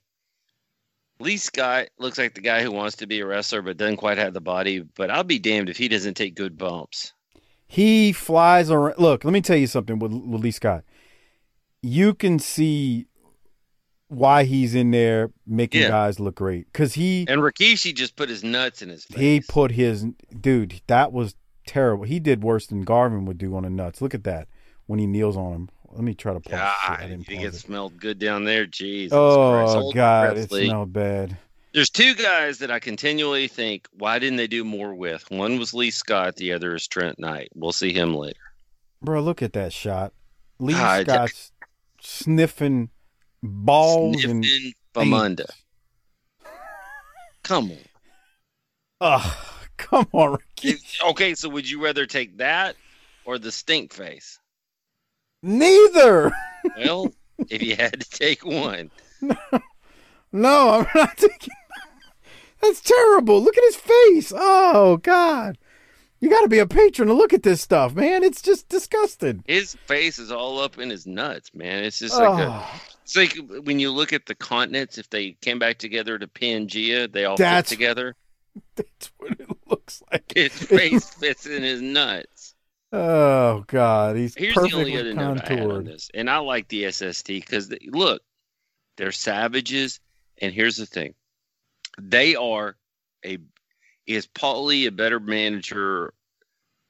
Lee 1.19 1.37
Scott 1.37 1.87
looks 1.97 2.17
like 2.17 2.35
the 2.35 2.41
guy 2.41 2.61
who 2.61 2.71
wants 2.71 2.95
to 2.97 3.07
be 3.07 3.19
a 3.21 3.25
wrestler 3.25 3.61
but 3.63 3.77
doesn't 3.77 3.97
quite 3.97 4.17
have 4.19 4.33
the 4.33 4.41
body. 4.41 4.79
But 4.95 5.09
I'll 5.09 5.23
be 5.23 5.39
damned 5.39 5.67
if 5.69 5.77
he 5.77 5.87
doesn't 5.87 6.13
take 6.13 6.35
good 6.35 6.57
bumps. 6.57 7.11
he 7.67 8.11
flies 8.13 8.69
around. 8.69 8.99
Look, 8.99 9.23
let 9.25 9.33
me 9.33 9.41
tell 9.41 9.57
you 9.57 9.67
something 9.67 9.97
with, 9.99 10.11
with 10.13 10.41
Lee 10.41 10.51
Scott. 10.51 10.83
You 11.81 12.13
can 12.13 12.39
see 12.39 13.07
why 14.09 14.43
he's 14.45 14.73
in 14.73 14.91
there 14.91 15.31
making 15.45 15.81
Yeah. 15.81 15.89
guys 15.89 16.19
look 16.19 16.35
great 16.35 16.71
because 16.71 16.93
he 16.93 17.25
And 17.27 17.41
Rikishi 17.41 17.93
just 17.93 18.15
put 18.15 18.29
his 18.29 18.43
nuts 18.43 18.81
in 18.81 18.89
his 18.89 19.03
face. 19.05 19.19
he 19.19 19.41
put 19.41 19.71
his 19.71 20.05
dude. 20.39 20.81
That 20.87 21.11
was 21.11 21.35
terrible. 21.65 22.05
He 22.05 22.19
did 22.19 22.41
worse 22.43 22.67
than 22.67 22.83
Garvin 22.83 23.25
would 23.25 23.37
do 23.37 23.55
on 23.55 23.63
the 23.63 23.69
nuts. 23.69 24.01
Look 24.01 24.13
at 24.13 24.23
that 24.23 24.47
when 24.85 24.99
he 24.99 25.07
kneels 25.07 25.35
on 25.35 25.51
him. 25.53 25.69
Let 25.97 26.03
me 26.03 26.13
try 26.13 26.33
to 26.33 26.39
pause. 26.39 26.53
I 26.53 26.89
God, 26.89 27.01
didn't 27.01 27.17
you 27.17 27.23
think 27.25 27.41
it 27.41 27.55
it. 27.55 27.55
smelled 27.55 27.99
good 27.99 28.19
down 28.19 28.43
there? 28.43 28.67
Jesus 28.67 29.13
Oh 29.13 29.91
God, 29.91 30.35
your 30.35 30.43
it 30.43 30.49
smelled 30.51 30.93
bad. 30.93 31.35
There's 31.73 31.89
two 31.89 32.13
guys 32.13 32.59
that 32.59 32.69
I 32.69 32.77
continually 32.77 33.47
think, 33.47 33.87
why 33.93 34.19
didn't 34.19 34.37
they 34.37 34.45
do 34.45 34.63
more 34.63 34.93
with? 34.93 35.25
One 35.31 35.57
was 35.57 35.73
Lee 35.73 35.89
Scott, 35.89 36.35
the 36.35 36.53
other 36.53 36.75
is 36.75 36.87
Trent 36.87 37.17
Knight. 37.17 37.49
We'll 37.55 37.71
see 37.71 37.93
him 37.93 38.13
later. 38.13 38.39
Bro, 39.01 39.21
look 39.21 39.41
at 39.41 39.53
that 39.53 39.73
shot. 39.73 40.13
Lee 40.59 40.75
Ah, 40.75 41.01
Scott's 41.01 41.51
sniffing 41.99 42.91
balls 43.41 44.23
and 44.23 44.45
Sniffing 44.45 44.73
Bamunda. 44.93 45.49
Come 47.41 47.71
on. 47.71 47.77
Ugh, 49.01 49.37
come 49.77 50.07
on, 50.11 50.33
Ricky. 50.33 50.75
Okay, 51.07 51.33
so 51.33 51.49
would 51.49 51.67
you 51.67 51.83
rather 51.83 52.05
take 52.05 52.37
that 52.37 52.75
or 53.25 53.39
the 53.39 53.51
stink 53.51 53.93
face? 53.93 54.37
Neither. 55.43 56.31
Well, 56.77 57.13
if 57.49 57.61
you 57.61 57.75
had 57.75 58.01
to 58.01 58.09
take 58.09 58.45
one, 58.45 58.91
No, 59.21 59.35
no 60.31 60.69
I'm 60.69 60.87
not 60.95 61.17
taking. 61.17 61.53
That's 62.61 62.81
terrible. 62.81 63.41
Look 63.41 63.55
at 63.57 63.63
his 63.63 63.75
face. 63.75 64.33
Oh 64.35 64.97
God, 64.97 65.57
you 66.19 66.29
got 66.29 66.41
to 66.41 66.47
be 66.49 66.59
a 66.59 66.65
patron 66.67 67.07
to 67.07 67.13
look 67.13 67.33
at 67.33 67.43
this 67.43 67.61
stuff, 67.61 67.93
man. 67.95 68.23
It's 68.23 68.41
just 68.41 68.67
disgusting. 68.67 69.43
his 69.47 69.75
face 69.85 70.17
is 70.19 70.31
all 70.31 70.59
up 70.59 70.77
in 70.79 70.89
his 70.89 71.05
nuts, 71.05 71.53
man. 71.53 71.83
It's 71.83 71.99
just 71.99 72.17
like 72.17 72.39
a, 72.39 72.47
Oh, 72.51 72.81
it's 73.03 73.15
like 73.15 73.37
when 73.63 73.79
you 73.79 73.91
look 73.91 74.11
at 74.13 74.25
the 74.25 74.35
continents. 74.35 74.97
If 74.97 75.09
they 75.11 75.33
came 75.41 75.59
back 75.59 75.77
together 75.77 76.17
to 76.17 76.27
Pangea, 76.27 77.11
they 77.11 77.25
all 77.25 77.37
That's- 77.37 77.69
fit 77.69 77.75
together. 77.77 78.15
that's 78.75 79.11
what 79.17 79.31
it 79.39 79.47
looks 79.67 80.01
like. 80.11 80.31
His 80.33 80.51
face 80.51 81.07
fits 81.11 81.45
in 81.45 81.61
his 81.61 81.79
nuts. 81.79 82.36
Oh 82.93 83.65
God, 83.67 84.15
he's 84.15 84.33
Here's 84.35 84.53
the 84.53 84.61
perfectly 84.61 84.81
only 84.81 84.97
other 84.97 85.13
note 85.13 85.21
I 85.21 85.55
on 85.55 85.57
contoured. 85.57 85.85
this, 85.87 86.09
and 86.13 86.29
I 86.29 86.37
like 86.37 86.69
the 86.69 86.89
SST 86.89 87.27
because 87.27 87.73
look, 87.87 88.21
they're 88.95 89.11
savages, 89.11 89.99
and 90.41 90.53
here's 90.53 90.77
the 90.77 90.85
thing: 90.85 91.13
they 91.99 92.35
are 92.35 92.77
a 93.25 93.39
is 94.05 94.25
Paulie 94.27 94.87
a 94.87 94.91
better 94.91 95.19
manager 95.19 96.13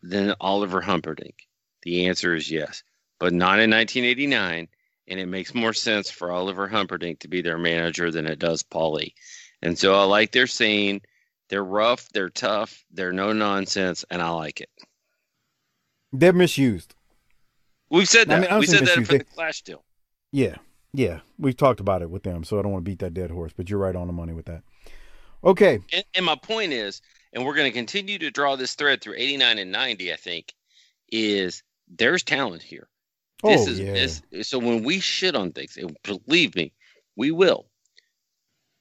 than 0.03 0.35
Oliver 0.39 0.81
Humperdink? 0.81 1.33
The 1.81 2.05
answer 2.07 2.35
is 2.35 2.51
yes, 2.51 2.83
but 3.19 3.33
not 3.33 3.59
in 3.59 3.71
1989, 3.71 4.67
and 5.07 5.19
it 5.19 5.25
makes 5.25 5.55
more 5.55 5.73
sense 5.73 6.11
for 6.11 6.31
Oliver 6.31 6.67
Humperdink 6.69 7.19
to 7.21 7.27
be 7.27 7.41
their 7.41 7.57
manager 7.57 8.11
than 8.11 8.27
it 8.27 8.37
does 8.37 8.61
Paulie, 8.61 9.13
and 9.63 9.77
so 9.77 9.95
I 9.95 10.03
like 10.03 10.31
their 10.31 10.47
scene. 10.47 11.01
They're 11.49 11.63
rough, 11.63 12.07
they're 12.09 12.29
tough, 12.29 12.83
they're 12.91 13.13
no 13.13 13.33
nonsense, 13.33 14.05
and 14.11 14.21
I 14.21 14.29
like 14.29 14.61
it. 14.61 14.69
They're 16.11 16.33
misused. 16.33 16.95
We've 17.89 18.07
said 18.07 18.27
that. 18.29 18.43
I 18.43 18.47
don't 18.47 18.59
we 18.59 18.65
said 18.67 18.85
that 18.85 19.05
for 19.05 19.17
the 19.17 19.23
Clash 19.23 19.61
deal. 19.61 19.83
Yeah, 20.31 20.55
yeah, 20.93 21.21
we've 21.39 21.55
talked 21.55 21.79
about 21.79 22.01
it 22.01 22.09
with 22.09 22.23
them, 22.23 22.43
so 22.43 22.59
I 22.59 22.61
don't 22.61 22.71
want 22.71 22.83
to 22.85 22.89
beat 22.89 22.99
that 22.99 23.13
dead 23.13 23.31
horse. 23.31 23.53
But 23.55 23.69
you're 23.69 23.79
right 23.79 23.95
on 23.95 24.07
the 24.07 24.13
money 24.13 24.33
with 24.33 24.45
that. 24.45 24.63
Okay, 25.43 25.79
And, 25.93 26.03
and 26.15 26.25
my 26.25 26.35
point 26.35 26.73
is, 26.73 27.01
and 27.31 27.45
we're 27.45 27.53
going 27.53 27.71
to 27.71 27.75
continue 27.77 28.17
to 28.19 28.31
draw 28.31 28.55
this 28.55 28.73
thread 28.73 29.01
through 29.01 29.13
89 29.17 29.59
and 29.59 29.71
90, 29.71 30.11
I 30.11 30.15
think, 30.15 30.51
is 31.11 31.61
there's 31.87 32.23
talent 32.23 32.63
here. 32.63 32.87
This 33.43 33.67
Oh, 33.67 33.71
is 33.71 33.79
yeah. 33.79 33.93
this, 33.93 34.21
so 34.41 34.57
when 34.57 34.83
we 34.83 34.99
shit 34.99 35.35
on 35.35 35.51
things, 35.51 35.77
and 35.77 35.95
believe 36.03 36.55
me, 36.55 36.73
we 37.15 37.29
will. 37.29 37.67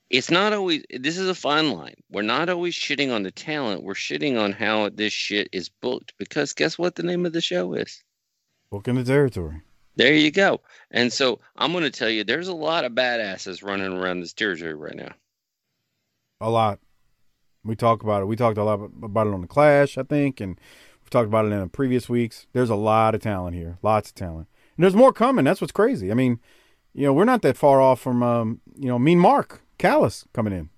It's 0.09 0.30
not 0.30 0.52
always 0.52 0.84
this 0.90 1.18
is 1.18 1.28
a 1.28 1.34
fine 1.34 1.72
line. 1.72 1.94
We're 2.11 2.22
not 2.22 2.48
always 2.48 2.74
shitting 2.74 3.12
on 3.12 3.22
the 3.24 3.32
talent. 3.32 3.82
We're 3.82 3.94
shitting 3.94 4.40
on 4.40 4.52
how 4.52 4.88
this 4.90 5.12
shit 5.12 5.48
is 5.52 5.68
booked. 5.68 6.14
Because 6.18 6.52
guess 6.52 6.78
what 6.78 6.94
the 6.94 7.02
name 7.02 7.26
of 7.26 7.32
the 7.32 7.40
show 7.40 7.74
is? 7.74 8.02
Booking 8.70 8.94
the 8.94 9.04
Territory. 9.04 9.62
There 9.96 10.14
you 10.14 10.30
go. 10.30 10.61
And 10.90 11.12
so 11.12 11.40
I'm 11.57 11.72
going 11.72 11.84
to 11.84 11.90
tell 11.90 12.11
you, 12.11 12.22
there's 12.22 12.48
a 12.48 12.54
lot 12.54 12.84
of 12.84 12.92
badasses 12.92 13.64
running 13.64 13.92
around 13.92 14.20
this 14.20 14.34
territory 14.34 14.74
right 14.74 14.94
now. 14.94 15.12
A 16.40 16.50
lot. 16.50 16.78
We 17.64 17.74
talk 17.74 18.02
about 18.02 18.22
it. 18.22 18.26
We 18.26 18.36
talked 18.36 18.59
a 18.59 18.64
lot 18.64 18.74
about 19.02 19.26
it 19.26 19.32
on 19.32 19.40
the 19.40 19.48
Clash, 19.48 19.98
I 19.98 20.02
think, 20.02 20.40
and 20.40 20.61
we've 21.02 21.11
talked 21.11 21.26
about 21.26 21.46
it 21.46 21.52
in 21.52 21.61
the 21.61 21.66
previous 21.66 22.09
weeks. 22.09 22.46
There's 22.52 22.70
a 22.70 22.76
lot 22.76 23.14
of 23.14 23.22
talent 23.22 23.57
here, 23.57 23.78
lots 23.82 24.11
of 24.11 24.14
talent, 24.14 24.48
and 24.76 24.84
there's 24.84 24.94
more 24.94 25.12
coming. 25.12 25.44
That's 25.44 25.61
what's 25.61 25.72
crazy. 25.72 26.11
I 26.11 26.14
mean, 26.14 26.38
you 26.92 27.07
know, 27.07 27.12
we're 27.12 27.24
not 27.24 27.42
that 27.42 27.57
far 27.57 27.80
off 27.80 28.00
from, 28.00 28.22
um, 28.22 28.61
you 28.78 28.86
know, 28.86 28.98
Mean 28.98 29.18
Mark 29.18 29.62
Callous 29.79 30.24
coming 30.33 30.53
in. 30.53 30.70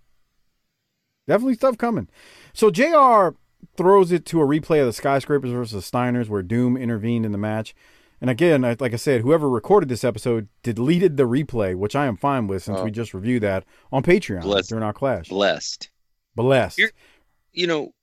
Definitely 1.26 1.54
stuff 1.54 1.76
coming. 1.78 2.08
So 2.52 2.70
Jr. 2.70 3.36
throws 3.76 4.12
it 4.12 4.24
to 4.26 4.40
a 4.40 4.46
replay 4.46 4.80
of 4.80 4.86
the 4.86 4.92
Skyscrapers 4.92 5.50
versus 5.50 5.88
Steiners, 5.90 6.28
where 6.28 6.42
Doom 6.42 6.76
intervened 6.76 7.26
in 7.26 7.32
the 7.32 7.38
match. 7.38 7.74
And 8.20 8.30
again, 8.30 8.62
like 8.62 8.92
I 8.94 8.96
said, 8.96 9.20
whoever 9.20 9.48
recorded 9.48 9.88
this 9.88 10.02
episode 10.04 10.48
deleted 10.62 11.16
the 11.16 11.22
replay, 11.28 11.76
which 11.76 11.94
I 11.94 12.06
am 12.06 12.16
fine 12.16 12.46
with 12.48 12.64
since 12.64 12.78
Oh. 12.80 12.84
we 12.84 12.90
just 12.90 13.14
reviewed 13.14 13.42
that 13.44 13.64
on 13.92 14.02
Patreon 14.02 14.42
Bless- 14.42 14.68
during 14.68 14.82
our 14.82 14.92
clash. 14.92 15.28
Blessed. 15.28 15.90
Blessed. 16.34 16.78
You're- 16.78 16.92
You 17.52 17.66
know, 17.66 17.94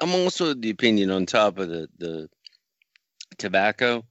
I'm 0.00 0.12
also 0.14 0.52
the 0.52 0.70
opinion 0.70 1.10
on 1.10 1.26
top 1.26 1.58
of 1.58 1.68
the, 1.68 1.88
the 1.98 2.28
tobacco. 3.38 4.04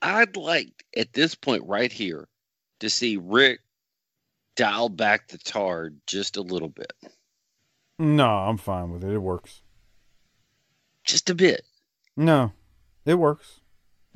I'd 0.00 0.36
like 0.36 0.84
at 0.96 1.12
this 1.12 1.34
point 1.34 1.64
right 1.66 1.92
here 1.92 2.28
to 2.80 2.90
see 2.90 3.16
Rick 3.20 3.60
dial 4.56 4.88
back 4.88 5.28
the 5.28 5.38
tar 5.38 5.90
just 6.06 6.36
a 6.36 6.42
little 6.42 6.68
bit. 6.68 6.92
No, 7.98 8.26
I'm 8.26 8.56
fine 8.56 8.90
with 8.90 9.04
it. 9.04 9.12
It 9.12 9.18
works. 9.18 9.62
Just 11.04 11.30
a 11.30 11.34
bit. 11.34 11.62
No, 12.16 12.52
it 13.04 13.14
works. 13.14 13.60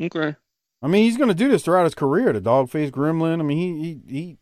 Okay. 0.01 0.37
I 0.83 0.89
mean, 0.89 1.05
he's 1.05 1.17
going 1.17 1.29
to 1.29 1.35
do 1.35 1.49
this 1.49 1.65
throughout 1.65 1.85
his 1.85 1.95
career. 1.95 2.33
The 2.33 2.41
dog 2.41 2.71
face 2.71 2.91
gremlin. 2.91 3.41
I 3.41 3.43
mean, 3.43 3.59
he 3.59 3.83
he 3.83 4.15
he 4.15 4.39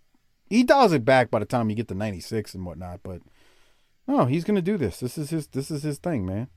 he 0.49 0.65
dials 0.65 0.93
it 0.93 1.05
back 1.05 1.31
by 1.31 1.39
the 1.39 1.45
time 1.45 1.71
you 1.71 1.77
get 1.77 1.89
to 1.89 1.95
96 1.95 2.55
and 2.55 2.67
whatnot. 2.67 3.01
But 3.03 3.23
no, 4.07 4.27
he's 4.27 4.45
going 4.45 4.57
to 4.57 4.63
do 4.63 4.77
this. 4.77 5.01
This 5.01 5.17
is 5.17 5.31
his 5.31 5.47
this 5.49 5.71
is 5.71 5.83
his 5.83 5.99
thing, 5.99 6.27
man. 6.27 6.49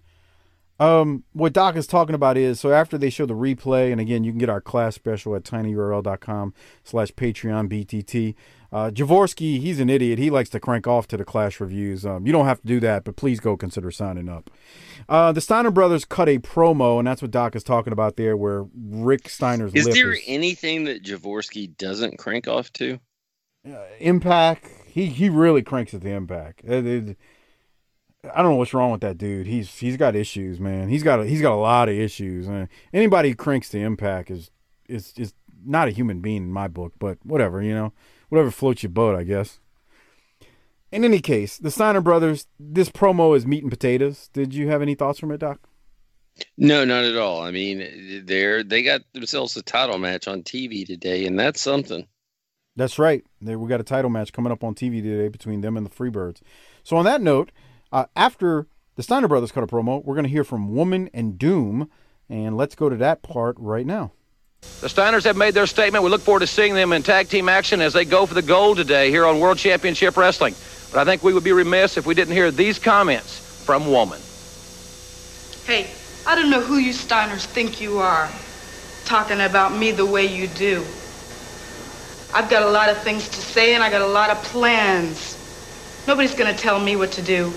Um, 0.79 1.23
what 1.33 1.53
Doc 1.53 1.75
is 1.75 1.87
talking 1.87 2.13
about 2.13 2.37
is 2.37 2.59
so 2.59 2.71
after 2.71 2.97
they 2.97 3.09
show 3.09 3.25
the 3.25 3.33
replay, 3.33 3.91
and 3.91 3.99
again, 3.99 4.23
you 4.23 4.31
can 4.31 4.37
get 4.37 4.49
our 4.49 4.61
Clash 4.61 4.95
special 4.95 5.35
at 5.35 5.43
tinyurl.com 5.43 6.53
slash 6.83 7.09
Patreon 7.13 7.67
BTT. 7.67 8.35
Uh, 8.71 8.91
Javorski, 8.91 9.59
he's 9.59 9.79
an 9.79 9.89
idiot. 9.89 10.19
He 10.19 10.29
likes 10.29 10.49
to 10.49 10.59
crank 10.59 10.85
off 10.87 11.07
to 11.07 11.17
the 11.17 11.23
Clash 11.23 11.59
reviews. 11.59 12.05
Um, 12.05 12.27
you 12.27 12.33
don't 12.33 12.45
have 12.45 12.59
to 12.61 12.67
do 12.67 12.79
that, 12.81 13.05
but 13.05 13.15
please 13.15 13.39
go 13.39 13.55
consider 13.57 13.89
signing 13.91 14.27
up. 14.29 14.51
Uh, 15.07 15.31
the 15.31 15.39
Steiner 15.41 15.71
brothers 15.71 16.03
cut 16.05 16.27
a 16.29 16.37
promo, 16.39 16.99
and 16.99 17.07
that's 17.07 17.21
what 17.21 17.31
Doc 17.31 17.55
is 17.55 17.63
talking 17.63 17.93
about 17.93 18.17
there, 18.17 18.35
where 18.35 18.65
Rick 18.75 19.29
Steiner's 19.29 19.73
Is 19.73 19.85
there 19.85 20.11
is 20.11 20.21
anything 20.27 20.83
that 20.83 21.01
Javorski 21.01 21.75
doesn't 21.77 22.17
crank 22.17 22.47
off 22.47 22.71
to? 22.73 22.99
impact. 23.99 24.69
He 24.87 25.07
he 25.07 25.29
really 25.29 25.61
cranks 25.61 25.93
at 25.93 26.01
the 26.01 26.11
impact. 26.11 26.61
It- 26.63 26.85
it- 26.85 27.17
I 28.23 28.41
don't 28.41 28.51
know 28.51 28.57
what's 28.57 28.73
wrong 28.73 28.91
with 28.91 29.01
that 29.01 29.17
dude. 29.17 29.47
He's 29.47 29.77
he's 29.77 29.97
got 29.97 30.15
issues, 30.15 30.59
man. 30.59 30.89
He's 30.89 31.03
got 31.03 31.19
a, 31.19 31.25
he's 31.25 31.41
got 31.41 31.53
a 31.53 31.55
lot 31.55 31.89
of 31.89 31.95
issues. 31.95 32.47
Uh, 32.47 32.65
anybody 32.93 33.29
who 33.29 33.35
cranks 33.35 33.69
the 33.69 33.79
impact 33.81 34.31
is 34.31 34.51
is 34.87 35.13
is 35.17 35.33
not 35.65 35.87
a 35.87 35.91
human 35.91 36.19
being 36.19 36.37
in 36.37 36.51
my 36.51 36.67
book. 36.67 36.93
But 36.99 37.19
whatever, 37.23 37.61
you 37.61 37.73
know, 37.73 37.93
whatever 38.29 38.51
floats 38.51 38.83
your 38.83 38.91
boat, 38.91 39.15
I 39.15 39.23
guess. 39.23 39.59
In 40.91 41.03
any 41.03 41.19
case, 41.19 41.57
the 41.57 41.71
Steiner 41.71 42.01
brothers. 42.01 42.47
This 42.59 42.89
promo 42.89 43.35
is 43.35 43.45
meat 43.45 43.63
and 43.63 43.71
potatoes. 43.71 44.29
Did 44.33 44.53
you 44.53 44.69
have 44.69 44.81
any 44.81 44.95
thoughts 44.95 45.19
from 45.19 45.31
it, 45.31 45.39
Doc? 45.39 45.59
No, 46.57 46.85
not 46.85 47.03
at 47.03 47.17
all. 47.17 47.41
I 47.41 47.51
mean, 47.51 48.23
they're 48.25 48.63
they 48.63 48.83
got 48.83 49.01
themselves 49.13 49.57
a 49.57 49.61
title 49.63 49.97
match 49.97 50.27
on 50.27 50.43
TV 50.43 50.85
today, 50.85 51.25
and 51.25 51.37
that's 51.37 51.61
something. 51.61 52.07
That's 52.75 52.99
right. 52.99 53.23
There, 53.41 53.57
we 53.57 53.67
got 53.67 53.81
a 53.81 53.83
title 53.83 54.11
match 54.11 54.31
coming 54.31 54.51
up 54.51 54.63
on 54.63 54.75
TV 54.75 55.01
today 55.01 55.29
between 55.29 55.61
them 55.61 55.77
and 55.77 55.85
the 55.85 55.89
Freebirds. 55.89 56.41
So 56.83 56.95
on 56.95 57.05
that 57.05 57.21
note, 57.21 57.51
uh, 57.91 58.05
after 58.15 58.67
the 58.95 59.03
Steiner 59.03 59.27
brothers 59.27 59.51
cut 59.51 59.63
a 59.63 59.67
promo, 59.67 60.03
we're 60.03 60.15
going 60.15 60.25
to 60.25 60.29
hear 60.29 60.43
from 60.43 60.73
Woman 60.73 61.09
and 61.13 61.37
Doom, 61.37 61.89
and 62.29 62.57
let's 62.57 62.75
go 62.75 62.89
to 62.89 62.95
that 62.97 63.21
part 63.21 63.55
right 63.59 63.85
now. 63.85 64.11
The 64.81 64.87
Steiners 64.87 65.23
have 65.23 65.37
made 65.37 65.53
their 65.53 65.67
statement. 65.67 66.03
We 66.03 66.09
look 66.09 66.21
forward 66.21 66.41
to 66.41 66.47
seeing 66.47 66.73
them 66.73 66.91
in 66.91 67.03
tag 67.03 67.29
team 67.29 67.47
action 67.47 67.81
as 67.81 67.93
they 67.93 68.05
go 68.05 68.25
for 68.25 68.33
the 68.33 68.41
gold 68.41 68.77
today 68.77 69.09
here 69.09 69.25
on 69.25 69.39
World 69.39 69.57
Championship 69.57 70.17
Wrestling. 70.17 70.55
But 70.91 70.99
I 70.99 71.05
think 71.05 71.23
we 71.23 71.33
would 71.33 71.43
be 71.43 71.51
remiss 71.51 71.97
if 71.97 72.05
we 72.05 72.15
didn't 72.15 72.33
hear 72.33 72.49
these 72.49 72.79
comments 72.79 73.39
from 73.65 73.91
Woman. 73.91 74.19
Hey, 75.65 75.89
I 76.25 76.35
don't 76.35 76.49
know 76.49 76.61
who 76.61 76.77
you 76.77 76.91
Steiners 76.91 77.45
think 77.45 77.79
you 77.79 77.99
are, 77.99 78.29
talking 79.05 79.41
about 79.41 79.77
me 79.77 79.91
the 79.91 80.05
way 80.05 80.25
you 80.25 80.47
do. 80.47 80.83
I've 82.33 82.49
got 82.49 82.63
a 82.63 82.69
lot 82.69 82.89
of 82.89 82.97
things 83.03 83.27
to 83.29 83.37
say 83.37 83.73
and 83.73 83.83
I 83.83 83.89
got 83.89 84.01
a 84.01 84.07
lot 84.07 84.29
of 84.29 84.41
plans. 84.43 85.35
Nobody's 86.07 86.35
gonna 86.35 86.53
tell 86.53 86.79
me 86.79 86.95
what 86.95 87.11
to 87.13 87.21
do. 87.21 87.53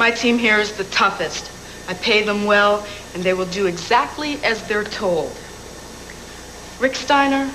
My 0.00 0.10
team 0.10 0.38
here 0.38 0.56
is 0.56 0.72
the 0.72 0.84
toughest. 0.84 1.50
I 1.86 1.92
pay 1.92 2.22
them 2.22 2.46
well 2.46 2.86
and 3.12 3.22
they 3.22 3.34
will 3.34 3.44
do 3.44 3.66
exactly 3.66 4.42
as 4.42 4.66
they're 4.66 4.82
told. 4.82 5.30
Rick 6.80 6.94
Steiner, 6.94 7.52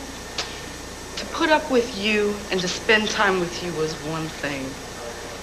to 1.18 1.26
put 1.34 1.50
up 1.50 1.72
with 1.72 1.98
you 1.98 2.36
and 2.52 2.62
to 2.62 2.68
spend 2.68 3.10
time 3.10 3.40
with 3.40 3.64
you 3.64 3.72
was 3.74 3.92
one 4.12 4.28
thing. 4.28 4.64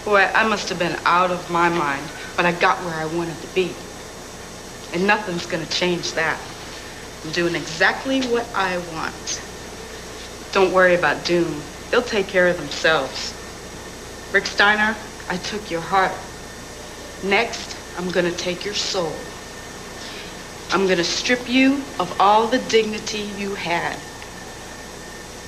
Boy, 0.05 0.31
I 0.33 0.47
must 0.47 0.69
have 0.69 0.79
been 0.79 0.97
out 1.05 1.33
of 1.33 1.51
my 1.51 1.69
mind, 1.69 2.05
but 2.37 2.47
I 2.47 2.53
got 2.53 2.79
where 2.85 2.95
I 2.95 3.07
wanted 3.07 3.41
to 3.41 3.49
be. 3.53 3.75
And 4.95 5.05
nothing's 5.05 5.45
gonna 5.47 5.67
change 5.67 6.13
that. 6.13 6.39
I'm 7.25 7.33
doing 7.33 7.57
exactly 7.57 8.21
what 8.27 8.47
I 8.55 8.79
want. 8.95 9.43
Don't 10.53 10.73
worry 10.73 10.95
about 10.95 11.25
Doom. 11.25 11.63
They'll 11.91 12.01
take 12.01 12.29
care 12.29 12.47
of 12.47 12.59
themselves. 12.59 13.35
Rick 14.33 14.47
Steiner, 14.47 14.95
I 15.29 15.37
took 15.39 15.69
your 15.69 15.81
heart. 15.81 16.13
Next, 17.25 17.77
I'm 17.97 18.11
gonna 18.11 18.33
take 18.33 18.65
your 18.65 18.75
soul. 18.75 19.13
I'm 20.73 20.89
gonna 20.89 21.05
strip 21.05 21.49
you 21.49 21.75
of 22.01 22.21
all 22.21 22.49
the 22.49 22.59
dignity 22.69 23.29
you 23.39 23.55
had. 23.55 23.97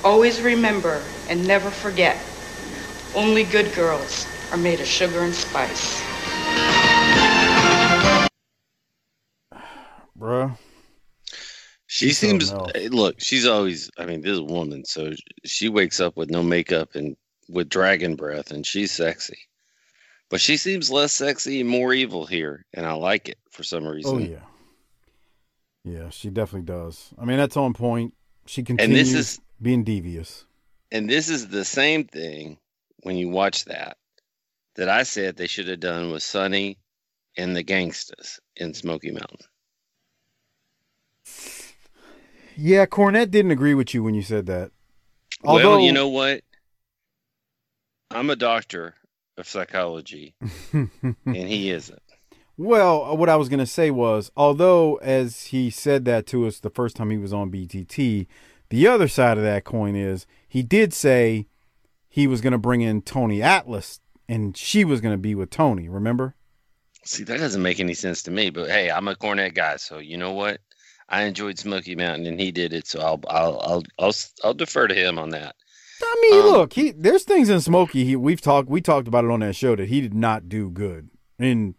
Always 0.05 0.41
remember 0.41 1.01
and 1.29 1.45
never 1.45 1.69
forget, 1.69 2.17
only 3.13 3.43
good 3.43 3.73
girls 3.75 4.25
are 4.51 4.57
made 4.57 4.79
of 4.79 4.87
sugar 4.87 5.19
and 5.19 5.33
spice. 5.33 6.01
Bruh. 10.17 10.57
She 11.87 12.07
She's 12.07 12.17
seems 12.17 12.53
look, 12.53 13.19
she's 13.19 13.45
always 13.45 13.91
I 13.97 14.05
mean, 14.05 14.21
this 14.21 14.31
is 14.31 14.39
a 14.39 14.43
woman, 14.43 14.85
so 14.85 15.11
she 15.43 15.67
wakes 15.67 15.99
up 15.99 16.15
with 16.15 16.29
no 16.29 16.41
makeup 16.41 16.95
and 16.95 17.17
with 17.49 17.67
dragon 17.67 18.15
breath 18.15 18.51
and 18.51 18.65
she's 18.65 18.93
sexy. 18.93 19.39
But 20.29 20.41
she 20.41 20.57
seems 20.57 20.89
less 20.91 21.13
sexy 21.13 21.61
and 21.61 21.69
more 21.69 21.93
evil 21.93 22.25
here, 22.25 22.65
and 22.73 22.85
I 22.85 22.93
like 22.93 23.29
it 23.29 23.37
for 23.51 23.63
some 23.63 23.85
oh, 23.85 23.91
reason. 23.91 24.15
Oh 24.15 24.17
yeah. 24.19 24.39
Yeah, 25.83 26.09
she 26.09 26.29
definitely 26.31 26.65
does. 26.65 27.13
I 27.19 27.25
mean, 27.25 27.37
that's 27.37 27.57
on 27.57 27.73
point. 27.73 28.13
She 28.47 28.61
And 28.61 28.67
continues 28.79 29.11
this 29.11 29.33
is 29.33 29.41
being 29.61 29.83
devious. 29.83 30.45
and 30.91 31.09
this 31.09 31.29
is 31.29 31.47
the 31.49 31.63
same 31.65 32.05
thing 32.05 32.57
when 33.03 33.17
you 33.17 33.29
watch 33.29 33.65
that 33.65 33.97
that 34.75 34.89
I 34.89 35.03
said 35.03 35.35
they 35.37 35.47
should 35.47 35.67
have 35.67 35.79
done 35.79 36.11
with 36.11 36.23
Sonny 36.23 36.79
and 37.37 37.55
the 37.55 37.63
gangsters 37.63 38.39
in 38.55 38.73
Smoky 38.73 39.11
Mountain. 39.11 39.39
Yeah, 42.55 42.85
Cornette 42.85 43.31
didn't 43.31 43.51
agree 43.51 43.73
with 43.73 43.93
you 43.93 44.03
when 44.03 44.15
you 44.15 44.21
said 44.21 44.45
that. 44.47 44.71
well, 45.43 45.55
Although 45.57 45.77
you 45.79 45.91
know 45.91 46.07
what? 46.07 46.41
I'm 48.11 48.29
a 48.29 48.35
doctor 48.35 48.95
of 49.37 49.47
psychology, 49.47 50.35
and 50.73 50.89
he 51.25 51.69
isn't. 51.69 52.01
Well, 52.57 53.03
uh, 53.03 53.15
what 53.15 53.29
I 53.29 53.35
was 53.35 53.49
going 53.49 53.59
to 53.59 53.65
say 53.65 53.91
was, 53.91 54.31
although 54.37 54.95
as 54.97 55.45
he 55.45 55.69
said 55.69 56.05
that 56.05 56.25
to 56.27 56.47
us 56.47 56.59
the 56.59 56.69
first 56.69 56.95
time 56.95 57.09
he 57.09 57.17
was 57.17 57.33
on 57.33 57.51
BTT, 57.51 58.27
the 58.69 58.87
other 58.87 59.07
side 59.07 59.37
of 59.37 59.43
that 59.43 59.65
coin 59.65 59.95
is 59.95 60.25
he 60.47 60.63
did 60.63 60.93
say 60.93 61.47
he 62.07 62.27
was 62.27 62.39
going 62.39 62.53
to 62.53 62.57
bring 62.57 62.81
in 62.81 63.01
Tony 63.01 63.41
Atlas 63.41 63.99
and 64.27 64.55
she 64.55 64.85
was 64.85 65.01
going 65.01 65.13
to 65.13 65.21
be 65.21 65.35
with 65.35 65.49
Tony, 65.49 65.89
remember? 65.89 66.35
See, 67.03 67.23
that 67.25 67.37
doesn't 67.37 67.61
make 67.61 67.79
any 67.79 67.93
sense 67.93 68.23
to 68.23 68.31
me. 68.31 68.49
But 68.49 68.69
hey, 68.69 68.89
I'm 68.89 69.07
a 69.07 69.15
Cornette 69.15 69.53
guy, 69.53 69.75
so 69.77 69.99
you 69.99 70.17
know 70.17 70.31
what? 70.31 70.59
I 71.07 71.23
enjoyed 71.23 71.59
Smoky 71.59 71.95
Mountain, 71.95 72.25
and 72.25 72.39
he 72.39 72.51
did 72.51 72.73
it, 72.73 72.87
so 72.87 72.99
I'll 72.99 73.21
I'll 73.29 73.59
I'll 73.59 73.83
I'll, 73.99 74.13
I'll 74.43 74.53
defer 74.55 74.87
to 74.87 74.95
him 74.95 75.19
on 75.19 75.29
that. 75.29 75.55
I 76.01 76.17
mean, 76.21 76.41
Um, 76.41 76.47
look, 76.47 76.73
he 76.73 76.91
there's 76.91 77.23
things 77.23 77.49
in 77.49 77.61
Smokey. 77.61 78.05
He, 78.05 78.15
we've 78.15 78.41
talked 78.41 78.69
we 78.69 78.81
talked 78.81 79.07
about 79.07 79.25
it 79.25 79.31
on 79.31 79.39
that 79.41 79.55
show 79.55 79.75
that 79.75 79.89
he 79.89 80.01
did 80.01 80.13
not 80.13 80.49
do 80.49 80.69
good, 80.69 81.09
and 81.39 81.75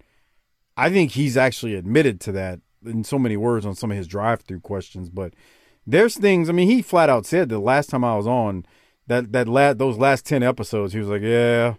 I 0.77 0.91
think 0.91 1.13
he's 1.13 1.37
actually 1.37 1.75
admitted 1.75 2.21
to 2.23 2.33
that 2.33 2.61
in 2.85 3.05
so 3.05 3.19
many 3.19 3.37
words 3.37 3.67
on 3.67 3.75
some 3.75 3.91
of 3.91 3.97
his 3.97 4.07
drive-through 4.07 4.61
questions. 4.61 5.09
But 5.11 5.35
there's 5.87 6.17
things. 6.17 6.49
I 6.49 6.53
mean, 6.53 6.69
he 6.69 6.83
flat 6.83 7.09
out 7.11 7.27
said 7.27 7.49
the 7.49 7.59
last 7.59 7.91
time 7.91 8.05
I 8.05 8.17
was 8.17 8.27
on 8.27 8.65
that 9.07 9.33
that 9.33 9.49
la- 9.49 9.75
those 9.75 9.99
last 9.99 10.25
ten 10.27 10.43
episodes, 10.43 10.93
he 10.93 10.99
was 10.99 11.09
like, 11.09 11.23
"Yeah, 11.23 11.75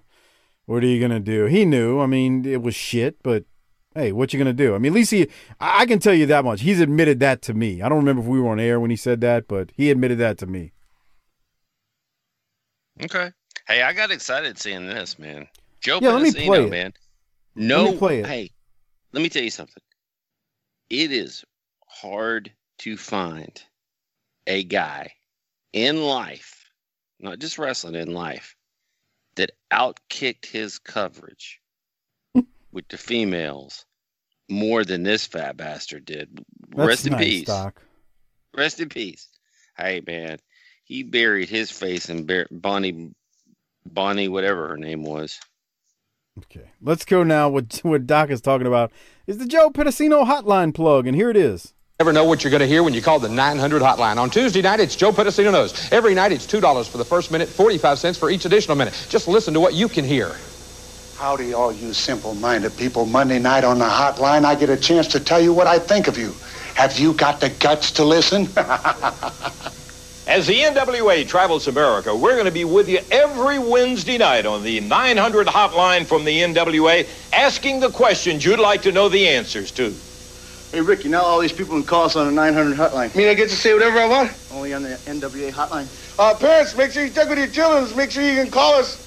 what 0.66 0.84
are 0.84 0.88
you 0.88 1.00
gonna 1.02 1.20
do?" 1.20 1.46
He 1.46 1.66
knew. 1.66 2.00
I 2.00 2.06
mean, 2.06 2.46
it 2.46 2.62
was 2.62 2.76
shit, 2.76 3.18
but 3.24 3.46
hey, 3.96 4.12
what 4.12 4.32
you 4.32 4.38
gonna 4.40 4.54
do? 4.54 4.76
I 4.76 4.78
mean, 4.78 4.92
at 4.92 4.96
least 4.96 5.12
he. 5.12 5.28
I 5.60 5.82
I 5.82 5.86
can 5.86 6.00
tell 6.00 6.14
you 6.14 6.26
that 6.28 6.46
much. 6.46 6.62
He's 6.62 6.80
admitted 6.80 7.20
that 7.20 7.42
to 7.44 7.54
me. 7.54 7.82
I 7.82 7.90
don't 7.90 7.98
remember 8.00 8.22
if 8.22 8.28
we 8.28 8.40
were 8.40 8.50
on 8.50 8.60
air 8.60 8.80
when 8.80 8.92
he 8.92 8.96
said 8.98 9.22
that, 9.22 9.48
but 9.48 9.72
he 9.76 9.90
admitted 9.90 10.20
that 10.20 10.38
to 10.40 10.46
me. 10.48 10.72
Okay. 13.04 13.32
Hey, 13.68 13.82
I 13.82 13.94
got 13.94 14.12
excited 14.12 14.58
seeing 14.58 14.88
this, 14.88 15.20
man. 15.20 15.48
Joe 15.82 16.00
Yeah, 16.02 16.12
let 16.12 16.22
me 16.22 16.32
play 16.32 16.64
it. 16.64 16.70
man. 16.70 16.94
Let 17.56 17.66
No, 17.66 17.92
me 17.92 17.98
play 17.98 18.20
it. 18.22 18.26
hey, 18.26 18.52
let 19.14 19.22
me 19.22 19.30
tell 19.30 19.44
you 19.44 19.52
something. 19.52 19.84
It 20.90 21.12
is 21.12 21.44
hard 21.88 22.52
to 22.80 22.98
find 22.98 23.62
a 24.48 24.64
guy 24.64 25.12
in 25.74 26.02
life, 26.02 26.72
not 27.20 27.40
just 27.40 27.58
wrestling, 27.58 27.96
in 27.96 28.14
life, 28.14 28.56
that 29.36 29.52
outkicked 29.72 30.46
his 30.46 30.80
coverage 30.80 31.60
with 32.72 32.88
the 32.90 32.98
females 32.98 33.86
more 34.50 34.86
than 34.86 35.04
this 35.04 35.26
fat 35.26 35.58
bastard 35.58 36.06
did. 36.06 36.30
That's 36.70 36.88
Rest 36.88 37.06
in 37.08 37.12
nice, 37.14 37.24
peace. 37.24 37.48
Doc. 37.48 37.82
Rest 38.56 38.80
in 38.80 38.90
peace. 38.90 39.28
Hey 39.78 40.02
man, 40.08 40.38
he 40.88 41.04
buried 41.04 41.50
his 41.50 41.70
face 41.70 42.10
in 42.10 42.26
Bar- 42.26 42.48
Bonnie, 42.50 43.12
Bonnie, 43.86 44.28
whatever 44.30 44.70
her 44.70 44.78
name 44.78 45.04
was. 45.04 45.40
Okay, 46.40 46.72
let's 46.82 47.04
go 47.04 47.24
now. 47.24 47.50
What 47.50 47.80
what 47.84 48.08
Doc 48.08 48.30
is 48.30 48.42
talking 48.42 48.68
about 48.68 48.92
is 49.26 49.38
the 49.38 49.46
Joe 49.46 49.70
Pedicino 49.70 50.26
hotline 50.26 50.74
plug, 50.74 51.08
and 51.08 51.16
here 51.16 51.30
it 51.30 51.38
is. 51.38 51.74
Never 52.00 52.14
know 52.14 52.26
what 52.26 52.44
you're 52.44 52.52
going 52.52 52.62
to 52.62 52.68
hear 52.68 52.84
when 52.84 52.94
you 52.94 53.02
call 53.02 53.18
the 53.18 53.28
900 53.28 53.82
hotline. 53.82 54.18
On 54.18 54.30
Tuesday 54.30 54.62
night, 54.62 54.80
it's 54.80 54.96
Joe 54.96 55.12
Pedicino 55.12 55.52
Knows. 55.52 55.92
Every 55.92 56.14
night, 56.14 56.32
it's 56.32 56.46
$2 56.46 56.88
for 56.88 57.00
the 57.00 57.06
first 57.06 57.32
minute, 57.32 57.50
45 57.50 57.98
cents 57.98 58.20
for 58.20 58.30
each 58.30 58.46
additional 58.46 58.78
minute. 58.78 58.94
Just 59.10 59.28
listen 59.28 59.52
to 59.56 59.60
what 59.60 59.74
you 59.74 59.90
can 59.90 60.06
hear. 60.06 60.36
Howdy, 61.18 61.56
all 61.56 61.74
you 61.74 61.94
simple-minded 61.94 62.78
people. 62.78 63.08
Monday 63.08 63.40
night 63.40 63.64
on 63.64 63.80
the 63.80 63.86
hotline, 63.86 64.46
I 64.46 64.54
get 64.54 64.70
a 64.70 64.78
chance 64.78 65.08
to 65.08 65.20
tell 65.20 65.42
you 65.42 65.52
what 65.52 65.66
I 65.66 65.80
think 65.80 66.08
of 66.08 66.20
you. 66.20 66.36
Have 66.76 67.00
you 67.00 67.14
got 67.14 67.40
the 67.40 67.50
guts 67.50 67.90
to 67.94 68.06
listen? 68.06 68.48
As 70.28 70.46
the 70.46 70.60
NWA 70.60 71.26
travels 71.26 71.70
America, 71.70 72.14
we're 72.14 72.34
going 72.34 72.48
to 72.48 72.52
be 72.52 72.66
with 72.66 72.90
you 72.90 73.00
every 73.10 73.60
Wednesday 73.60 74.18
night 74.18 74.46
on 74.46 74.62
the 74.62 74.82
900 74.82 75.48
hotline 75.48 76.06
from 76.06 76.26
the 76.26 76.42
NWA, 76.42 77.08
asking 77.32 77.80
the 77.80 77.90
questions 77.90 78.44
you'd 78.44 78.60
like 78.60 78.82
to 78.82 78.92
know 78.92 79.08
the 79.08 79.26
answers 79.26 79.72
to. 79.72 79.96
Hey, 80.74 80.82
Ricky, 80.82 81.08
now 81.08 81.22
all 81.22 81.40
these 81.40 81.54
people 81.54 81.76
can 81.76 81.86
call 81.86 82.04
us 82.04 82.18
on 82.18 82.26
the 82.28 82.34
900 82.34 82.76
hotline. 82.76 83.16
mean 83.16 83.30
I 83.30 83.36
get 83.36 83.48
to 83.50 83.56
say 83.56 83.74
whatever 83.74 84.00
I 84.00 84.06
want? 84.06 84.34
Only 84.52 84.74
on 84.74 84.84
the 84.84 84.90
NWA 85.06 85.50
hotline. 85.50 85.88
Uh, 86.20 86.36
parents, 86.36 86.76
make 86.76 86.92
sure 86.92 87.06
you 87.06 87.10
check 87.10 87.30
with 87.30 87.38
your 87.38 87.48
children. 87.48 87.96
Make 87.96 88.12
sure 88.12 88.22
you 88.22 88.36
can 88.36 88.52
call 88.52 88.74
us. 88.74 89.06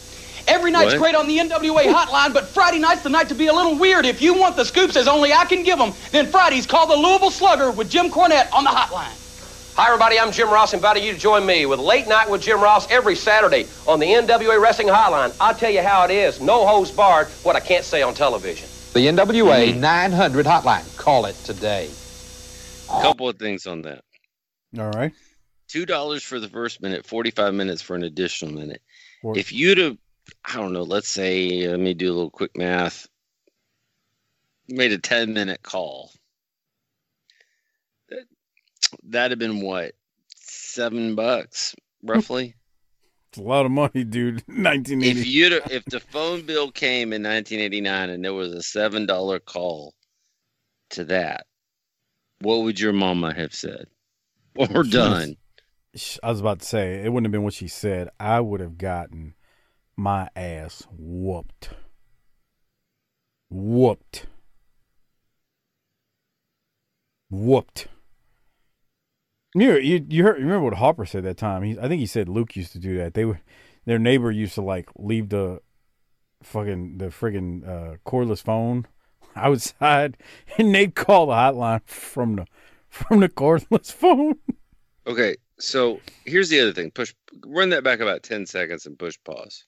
Every 0.49 0.71
night's 0.71 0.95
What? 0.95 1.01
great 1.01 1.15
on 1.15 1.29
the 1.29 1.37
NWA 1.37 1.93
hotline, 1.93 2.33
but 2.33 2.49
Friday 2.49 2.79
night's 2.79 3.03
the 3.03 3.11
night 3.11 3.29
to 3.29 3.35
be 3.35 3.49
a 3.49 3.53
little 3.53 3.77
weird. 3.77 4.07
If 4.07 4.23
you 4.23 4.33
want 4.33 4.57
the 4.57 4.65
scoops 4.65 4.97
as 4.97 5.07
only 5.07 5.35
I 5.35 5.45
can 5.45 5.65
give 5.65 5.79
them, 5.79 5.93
then 6.13 6.29
Friday's 6.29 6.67
call 6.67 6.87
the 6.87 6.97
Louisville 6.97 7.31
Slugger 7.31 7.71
with 7.73 7.91
Jim 7.91 8.09
Cornette 8.09 8.51
on 8.55 8.65
the 8.65 8.71
hotline. 8.71 9.20
Hi, 9.81 9.87
everybody. 9.87 10.21
I'm 10.21 10.31
Jim 10.31 10.51
Ross, 10.51 10.75
inviting 10.75 11.03
you 11.05 11.15
to 11.15 11.19
join 11.19 11.47
me 11.47 11.65
with 11.65 11.81
Late 11.81 12.07
Night 12.07 12.29
with 12.29 12.43
Jim 12.43 12.61
Ross 12.61 12.87
every 12.91 13.17
Saturday 13.17 13.67
on 13.89 13.99
the 13.99 14.05
NWA 14.05 14.61
Wrestling 14.61 14.89
Hotline. 14.89 15.35
I'll 15.41 15.55
tell 15.55 15.71
you 15.71 15.81
how 15.81 16.05
it 16.05 16.11
is. 16.11 16.39
No 16.39 16.67
holds 16.67 16.91
barred, 16.91 17.29
what 17.45 17.57
I 17.57 17.61
can't 17.61 17.83
say 17.83 18.03
on 18.03 18.13
television. 18.13 18.69
The 18.93 19.07
NWA 19.07 19.75
900 19.75 20.45
hotline. 20.45 20.99
Call 20.99 21.25
it 21.25 21.35
today. 21.47 21.89
A 22.91 23.01
couple 23.01 23.27
of 23.27 23.39
things 23.39 23.67
on 23.67 23.81
that. 23.81 24.05
All 24.79 24.91
right. 24.91 25.13
Two 25.67 25.87
dollars 25.87 26.23
for 26.23 26.39
the 26.39 26.49
first 26.51 26.83
minute, 26.83 27.07
forty-five 27.07 27.55
minutes 27.55 27.81
for 27.81 27.97
an 27.97 28.03
additional 28.03 28.53
minute. 28.53 28.83
Or- 29.23 29.39
If 29.39 29.51
you'd 29.51 29.79
have, 29.79 29.97
I 30.45 30.57
don't 30.57 30.75
know, 30.75 30.83
let's 30.83 31.09
say, 31.09 31.67
let 31.67 31.81
me 31.81 31.95
do 31.95 32.13
a 32.13 32.13
little 32.13 32.29
quick 32.31 32.55
math. 32.55 33.09
Made 34.69 34.93
a 34.93 34.99
ten-minute 34.99 35.63
call. 35.63 36.13
That, 38.91 38.99
that'd 39.11 39.33
have 39.33 39.39
been 39.39 39.61
what, 39.61 39.93
seven 40.37 41.15
bucks, 41.15 41.75
roughly. 42.03 42.55
It's 43.31 43.39
a 43.39 43.43
lot 43.43 43.65
of 43.65 43.71
money, 43.71 44.03
dude. 44.05 44.43
1980. 44.49 45.09
if 45.21 45.27
you'd 45.27 45.53
if 45.71 45.85
the 45.85 46.01
phone 46.01 46.43
bill 46.43 46.73
came 46.73 47.13
in 47.13 47.23
1989 47.23 48.11
and 48.11 48.25
there 48.25 48.35
was 48.35 48.53
a 48.53 48.63
seven 48.63 49.07
dollar 49.07 49.39
call 49.39 49.95
to 50.91 51.05
that, 51.05 51.47
what 52.41 52.63
would 52.63 52.81
your 52.81 52.93
mama 52.93 53.33
have 53.33 53.55
said 53.55 53.87
or 54.57 54.83
done? 54.83 55.37
I 56.23 56.31
was 56.31 56.41
about 56.41 56.61
to 56.61 56.67
say 56.67 57.05
it 57.05 57.13
wouldn't 57.13 57.27
have 57.27 57.33
been 57.33 57.45
what 57.45 57.55
she 57.55 57.69
said. 57.69 58.09
I 58.19 58.41
would 58.41 58.61
have 58.61 58.79
gotten 58.79 59.35
my 59.97 60.29
ass 60.35 60.87
whooped. 60.91 61.71
Whooped. 63.49 64.27
Whooped. 67.29 67.89
You 69.55 69.77
you 69.79 70.07
you 70.09 70.25
heard 70.25 70.39
you 70.39 70.45
remember 70.45 70.65
what 70.65 70.75
Hopper 70.75 71.05
said 71.05 71.25
that 71.25 71.37
time? 71.37 71.63
He 71.63 71.79
I 71.79 71.89
think 71.89 72.01
he 72.01 72.07
said 72.07 72.29
Luke 72.29 72.55
used 72.55 72.73
to 72.73 72.79
do 72.79 72.97
that. 72.99 73.15
They 73.15 73.25
would 73.25 73.41
their 73.85 73.99
neighbor 73.99 74.31
used 74.31 74.55
to 74.55 74.63
like 74.63 74.89
leave 74.97 75.31
the 75.31 75.61
fucking 76.43 76.99
the 76.99 77.07
friggin' 77.07 77.67
uh, 77.67 77.97
cordless 78.07 78.43
phone 78.43 78.87
outside, 79.37 80.17
and 80.57 80.75
they'd 80.75 80.95
call 80.95 81.27
the 81.27 81.33
hotline 81.33 81.83
from 81.85 82.37
the 82.37 82.47
from 82.89 83.21
the 83.21 83.29
cordless 83.29 83.93
phone. 83.93 84.37
Okay, 85.07 85.37
so 85.59 86.01
here's 86.25 86.49
the 86.49 86.61
other 86.61 86.73
thing. 86.73 86.91
Push 86.91 87.15
run 87.47 87.71
that 87.71 87.85
back 87.85 88.01
about 88.01 88.23
10 88.23 88.47
seconds 88.47 88.87
and 88.87 88.99
push 88.99 89.17
pause. 89.25 89.65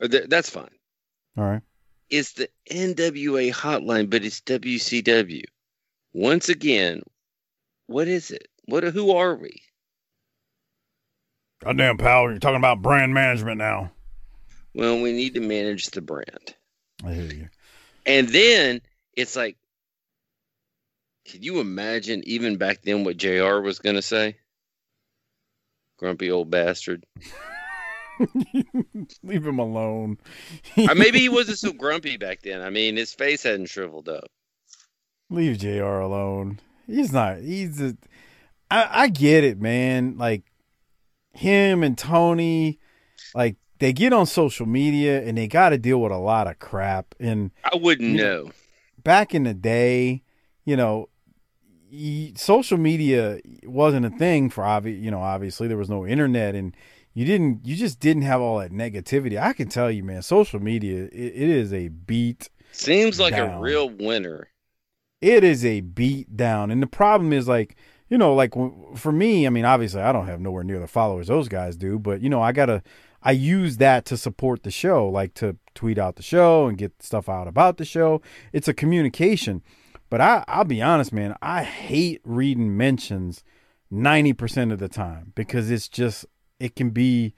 That's 0.00 0.50
fine. 0.50 0.70
All 1.36 1.44
right. 1.44 1.62
It's 2.10 2.32
the 2.32 2.48
NWA 2.70 3.52
hotline, 3.52 4.10
but 4.10 4.24
it's 4.24 4.40
WCW. 4.42 5.42
Once 6.12 6.48
again, 6.48 7.02
what 7.86 8.08
is 8.08 8.30
it? 8.30 8.48
What 8.66 8.84
who 8.84 9.12
are 9.12 9.34
we? 9.34 9.62
Oh, 11.62 11.68
Goddamn, 11.68 11.98
pal, 11.98 12.30
you're 12.30 12.38
talking 12.38 12.56
about 12.56 12.82
brand 12.82 13.14
management 13.14 13.58
now. 13.58 13.92
Well, 14.74 15.00
we 15.00 15.12
need 15.12 15.34
to 15.34 15.40
manage 15.40 15.86
the 15.86 16.00
brand. 16.00 16.54
I 17.04 17.12
hear 17.12 17.32
you. 17.32 17.48
And 18.06 18.28
then 18.28 18.80
it's 19.16 19.36
like, 19.36 19.56
can 21.26 21.42
you 21.42 21.60
imagine 21.60 22.22
even 22.26 22.56
back 22.56 22.82
then 22.82 23.04
what 23.04 23.16
JR 23.16 23.60
was 23.60 23.78
going 23.78 23.96
to 23.96 24.02
say? 24.02 24.36
Grumpy 25.98 26.30
old 26.30 26.50
bastard. 26.50 27.06
Leave 29.22 29.46
him 29.46 29.58
alone. 29.58 30.18
or 30.76 30.94
maybe 30.94 31.20
he 31.20 31.28
wasn't 31.28 31.58
so 31.58 31.72
grumpy 31.72 32.16
back 32.16 32.42
then. 32.42 32.60
I 32.60 32.70
mean, 32.70 32.96
his 32.96 33.14
face 33.14 33.42
hadn't 33.44 33.66
shriveled 33.66 34.08
up. 34.08 34.30
Leave 35.30 35.58
Jr. 35.58 35.84
alone. 35.84 36.60
He's 36.86 37.12
not. 37.12 37.38
He's 37.38 37.80
a. 37.80 37.96
I, 38.70 38.88
I 39.02 39.08
get 39.08 39.44
it, 39.44 39.60
man. 39.60 40.16
Like 40.18 40.42
him 41.32 41.82
and 41.82 41.96
Tony, 41.96 42.78
like 43.34 43.56
they 43.78 43.92
get 43.92 44.12
on 44.12 44.26
social 44.26 44.66
media 44.66 45.22
and 45.22 45.36
they 45.36 45.48
got 45.48 45.70
to 45.70 45.78
deal 45.78 46.00
with 46.00 46.12
a 46.12 46.16
lot 46.18 46.46
of 46.46 46.58
crap. 46.58 47.14
And 47.20 47.50
I 47.64 47.76
wouldn't 47.76 48.10
you 48.10 48.16
know. 48.16 48.50
Back 49.02 49.34
in 49.34 49.44
the 49.44 49.54
day, 49.54 50.22
you 50.64 50.76
know, 50.76 51.08
y- 51.92 52.32
social 52.36 52.78
media 52.78 53.40
wasn't 53.64 54.06
a 54.06 54.10
thing 54.10 54.48
for 54.50 54.64
obvious. 54.64 55.00
You 55.02 55.10
know, 55.10 55.20
obviously 55.20 55.68
there 55.68 55.76
was 55.76 55.90
no 55.90 56.06
internet, 56.06 56.54
and 56.54 56.74
you 57.12 57.24
didn't. 57.26 57.66
You 57.66 57.76
just 57.76 58.00
didn't 58.00 58.22
have 58.22 58.40
all 58.40 58.58
that 58.60 58.72
negativity. 58.72 59.38
I 59.40 59.52
can 59.52 59.68
tell 59.68 59.90
you, 59.90 60.02
man. 60.02 60.22
Social 60.22 60.60
media, 60.60 61.04
it, 61.04 61.12
it 61.12 61.48
is 61.50 61.72
a 61.72 61.88
beat. 61.88 62.48
Seems 62.72 63.20
like 63.20 63.34
a 63.34 63.58
real 63.60 63.88
winner. 63.90 64.48
it 65.20 65.44
is 65.44 65.64
a 65.64 65.80
beat 65.80 66.36
down 66.36 66.72
and 66.72 66.82
the 66.82 66.88
problem 66.88 67.32
is 67.32 67.46
like 67.46 67.76
you 68.08 68.18
know 68.18 68.34
like 68.34 68.52
for 68.96 69.12
me 69.12 69.46
i 69.46 69.50
mean 69.50 69.64
obviously 69.64 70.00
i 70.00 70.12
don't 70.12 70.26
have 70.26 70.40
nowhere 70.40 70.62
near 70.64 70.78
the 70.78 70.86
followers 70.86 71.26
those 71.28 71.48
guys 71.48 71.76
do 71.76 71.98
but 71.98 72.20
you 72.20 72.28
know 72.28 72.42
i 72.42 72.52
gotta 72.52 72.82
i 73.22 73.30
use 73.30 73.78
that 73.78 74.04
to 74.04 74.16
support 74.16 74.62
the 74.62 74.70
show 74.70 75.08
like 75.08 75.32
to 75.34 75.56
tweet 75.74 75.98
out 75.98 76.16
the 76.16 76.22
show 76.22 76.66
and 76.66 76.78
get 76.78 76.92
stuff 77.02 77.28
out 77.28 77.48
about 77.48 77.78
the 77.78 77.84
show. 77.84 78.22
It's 78.52 78.68
a 78.68 78.74
communication. 78.74 79.62
But 80.10 80.20
i 80.20 80.44
i'll 80.46 80.64
be 80.64 80.80
honest 80.82 81.12
man 81.12 81.34
i 81.42 81.64
hate 81.64 82.20
reading 82.24 82.76
mentions 82.76 83.42
90% 83.92 84.72
of 84.72 84.78
the 84.78 84.88
time 84.88 85.32
because 85.34 85.70
it's 85.70 85.88
just 85.88 86.26
it 86.60 86.76
can 86.76 86.90
be 86.90 87.34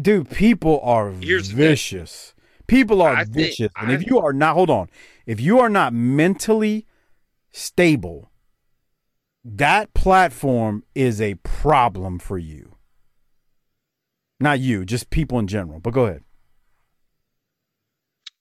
dude 0.00 0.30
people 0.30 0.80
are 0.82 1.10
Here's 1.12 1.48
vicious. 1.48 2.34
People 2.66 3.00
are 3.02 3.14
I 3.14 3.24
think- 3.24 3.34
vicious. 3.36 3.72
And 3.80 3.90
I- 3.90 3.94
if 3.94 4.06
you 4.06 4.18
are 4.18 4.32
not 4.32 4.54
hold 4.54 4.70
on. 4.70 4.88
If 5.26 5.40
you 5.40 5.58
are 5.60 5.68
not 5.70 5.92
mentally 5.92 6.86
stable 7.50 8.30
that 9.48 9.94
platform 9.94 10.82
is 10.94 11.20
a 11.20 11.34
problem 11.36 12.18
for 12.18 12.36
you 12.36 12.74
not 14.40 14.58
you 14.58 14.84
just 14.84 15.08
people 15.10 15.38
in 15.38 15.46
general 15.46 15.78
but 15.80 15.92
go 15.92 16.06
ahead 16.06 16.22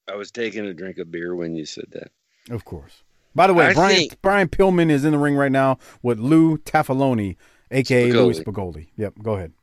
I 0.09 0.15
was 0.15 0.31
taking 0.31 0.65
a 0.65 0.73
drink 0.73 0.97
of 0.97 1.11
beer 1.11 1.35
when 1.35 1.55
you 1.55 1.65
said 1.65 1.85
that. 1.91 2.11
of 2.49 2.65
course 2.65 3.03
by 3.35 3.47
the 3.47 3.53
way 3.53 3.67
I 3.67 3.73
brian 3.73 3.95
think- 3.95 4.21
brian 4.21 4.47
pillman 4.47 4.89
is 4.89 5.05
in 5.05 5.11
the 5.11 5.17
ring 5.19 5.35
right 5.35 5.51
now 5.51 5.77
with 6.01 6.19
lou 6.19 6.57
tafaloni 6.57 7.37
aka 7.71 8.11
louis 8.11 8.39
Spicolli. 8.39 8.43
spigoli 8.45 8.87
yep 8.97 9.13
go 9.21 9.33
ahead 9.35 9.53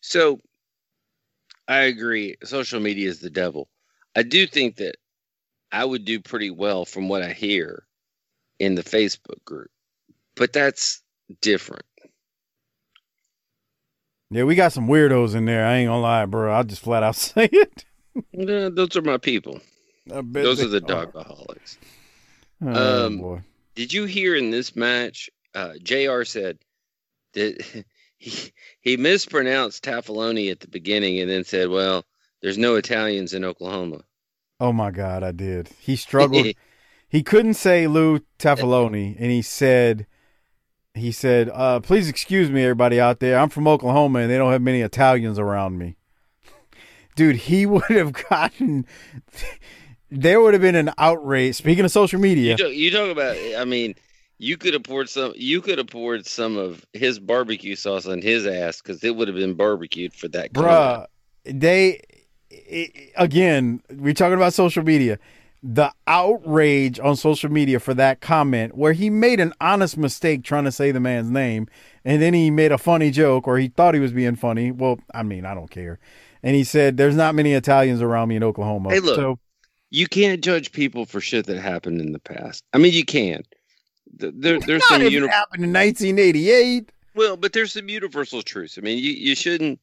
So 0.00 0.40
I 1.68 1.82
agree. 1.82 2.34
Social 2.42 2.80
media 2.80 3.08
is 3.08 3.20
the 3.20 3.30
devil. 3.30 3.68
I 4.16 4.24
do 4.24 4.44
think 4.44 4.76
that 4.76 4.96
I 5.70 5.84
would 5.84 6.04
do 6.04 6.18
pretty 6.18 6.50
well 6.50 6.84
from 6.84 7.08
what 7.08 7.22
I 7.22 7.32
hear 7.32 7.84
in 8.58 8.74
the 8.74 8.82
Facebook 8.82 9.44
group, 9.44 9.70
but 10.40 10.52
that's 10.54 11.02
different. 11.42 11.84
yeah 14.30 14.42
we 14.44 14.54
got 14.56 14.72
some 14.72 14.88
weirdos 14.88 15.34
in 15.34 15.44
there 15.44 15.64
i 15.66 15.76
ain't 15.76 15.88
gonna 15.88 16.00
lie 16.00 16.24
bro 16.24 16.52
i'll 16.52 16.64
just 16.64 16.82
flat 16.82 17.02
out 17.02 17.14
say 17.28 17.48
it 17.52 17.84
Yeah, 18.32 18.68
those 18.72 18.96
are 18.96 19.02
my 19.02 19.18
people. 19.18 19.60
Those 20.06 20.60
are 20.60 20.66
the 20.68 20.80
dogaholics. 20.80 21.76
oh 22.62 23.06
Um, 23.06 23.18
boy 23.18 23.42
Did 23.76 23.92
you 23.92 24.04
hear 24.06 24.34
in 24.34 24.50
this 24.50 24.74
match? 24.74 25.30
Uh, 25.54 25.74
Jr. 25.82 26.24
said 26.24 26.58
that 27.34 27.84
he 28.18 28.52
he 28.80 28.96
mispronounced 28.96 29.84
Tafaloni 29.84 30.50
at 30.50 30.60
the 30.60 30.68
beginning, 30.68 31.20
and 31.20 31.30
then 31.30 31.44
said, 31.44 31.68
"Well, 31.68 32.04
there's 32.42 32.58
no 32.58 32.74
Italians 32.76 33.32
in 33.34 33.44
Oklahoma." 33.44 34.00
Oh 34.58 34.72
my 34.72 34.90
God, 34.90 35.22
I 35.22 35.32
did. 35.32 35.68
He 35.78 35.96
struggled. 35.96 36.46
he 37.08 37.22
couldn't 37.22 37.54
say 37.54 37.86
Lou 37.86 38.20
Tafaloni, 38.38 39.16
and 39.18 39.30
he 39.30 39.42
said, 39.42 40.06
he 40.94 41.12
said, 41.12 41.50
uh, 41.52 41.80
"Please 41.80 42.08
excuse 42.08 42.50
me, 42.50 42.62
everybody 42.62 43.00
out 43.00 43.20
there. 43.20 43.38
I'm 43.38 43.48
from 43.48 43.68
Oklahoma, 43.68 44.20
and 44.20 44.30
they 44.30 44.38
don't 44.38 44.52
have 44.52 44.62
many 44.62 44.80
Italians 44.80 45.38
around 45.38 45.78
me." 45.78 45.96
Dude, 47.16 47.36
he 47.36 47.66
would 47.66 47.84
have 47.84 48.12
gotten. 48.12 48.86
There 50.10 50.40
would 50.40 50.54
have 50.54 50.62
been 50.62 50.74
an 50.74 50.90
outrage. 50.98 51.56
Speaking 51.56 51.84
of 51.84 51.90
social 51.90 52.20
media, 52.20 52.52
You 52.52 52.56
talk, 52.56 52.72
you 52.72 52.90
talk 52.90 53.10
about. 53.10 53.36
I 53.56 53.64
mean, 53.64 53.94
you 54.38 54.56
could 54.56 54.74
have 54.74 54.82
poured 54.82 55.08
some. 55.08 55.32
You 55.36 55.60
could 55.60 55.78
have 55.78 55.86
poured 55.86 56.26
some 56.26 56.56
of 56.56 56.84
his 56.92 57.18
barbecue 57.18 57.76
sauce 57.76 58.06
on 58.06 58.20
his 58.20 58.46
ass 58.46 58.80
because 58.80 59.04
it 59.04 59.14
would 59.14 59.28
have 59.28 59.36
been 59.36 59.54
barbecued 59.54 60.12
for 60.12 60.28
that. 60.28 60.52
Guy. 60.52 60.62
Bruh, 60.62 61.06
they 61.44 62.00
i 62.52 62.90
again. 63.16 63.82
We're 63.90 64.14
talking 64.14 64.34
about 64.34 64.54
social 64.54 64.82
media. 64.82 65.18
The 65.62 65.92
outrage 66.06 66.98
on 66.98 67.16
social 67.16 67.50
media 67.50 67.80
for 67.80 67.92
that 67.94 68.20
comment, 68.20 68.74
where 68.76 68.94
he 68.94 69.10
made 69.10 69.40
an 69.40 69.52
honest 69.60 69.98
mistake 69.98 70.42
trying 70.42 70.64
to 70.64 70.72
say 70.72 70.90
the 70.90 71.00
man's 71.00 71.30
name, 71.30 71.68
and 72.04 72.22
then 72.22 72.32
he 72.32 72.50
made 72.50 72.72
a 72.72 72.78
funny 72.78 73.10
joke, 73.10 73.46
or 73.46 73.58
he 73.58 73.68
thought 73.68 73.92
he 73.92 74.00
was 74.00 74.12
being 74.12 74.36
funny. 74.36 74.70
Well, 74.72 74.98
I 75.14 75.22
mean, 75.22 75.44
I 75.44 75.52
don't 75.54 75.70
care. 75.70 75.98
And 76.42 76.56
he 76.56 76.64
said, 76.64 76.96
"There's 76.96 77.14
not 77.16 77.34
many 77.34 77.52
Italians 77.52 78.00
around 78.00 78.28
me 78.28 78.36
in 78.36 78.42
Oklahoma." 78.42 78.88
Hey, 78.90 79.00
look, 79.00 79.16
So, 79.16 79.38
you 79.90 80.06
can't 80.06 80.42
judge 80.42 80.72
people 80.72 81.04
for 81.04 81.20
shit 81.20 81.44
that 81.46 81.58
happened 81.60 82.00
in 82.00 82.12
the 82.12 82.20
past. 82.20 82.64
I 82.72 82.78
mean, 82.78 82.94
you 82.94 83.04
can. 83.04 83.42
Th- 84.18 84.32
There, 84.34 84.58
there's 84.60 84.80
not 84.88 84.88
some 84.92 85.02
if 85.02 85.12
uni- 85.12 85.28
happened 85.28 85.64
in 85.64 85.72
1988. 85.74 86.90
well, 87.14 87.36
but 87.36 87.52
there's 87.52 87.74
some 87.74 87.88
universal 87.90 88.40
truths. 88.42 88.78
I 88.78 88.80
mean, 88.80 88.96
you, 88.98 89.12
you 89.12 89.34
shouldn't 89.34 89.78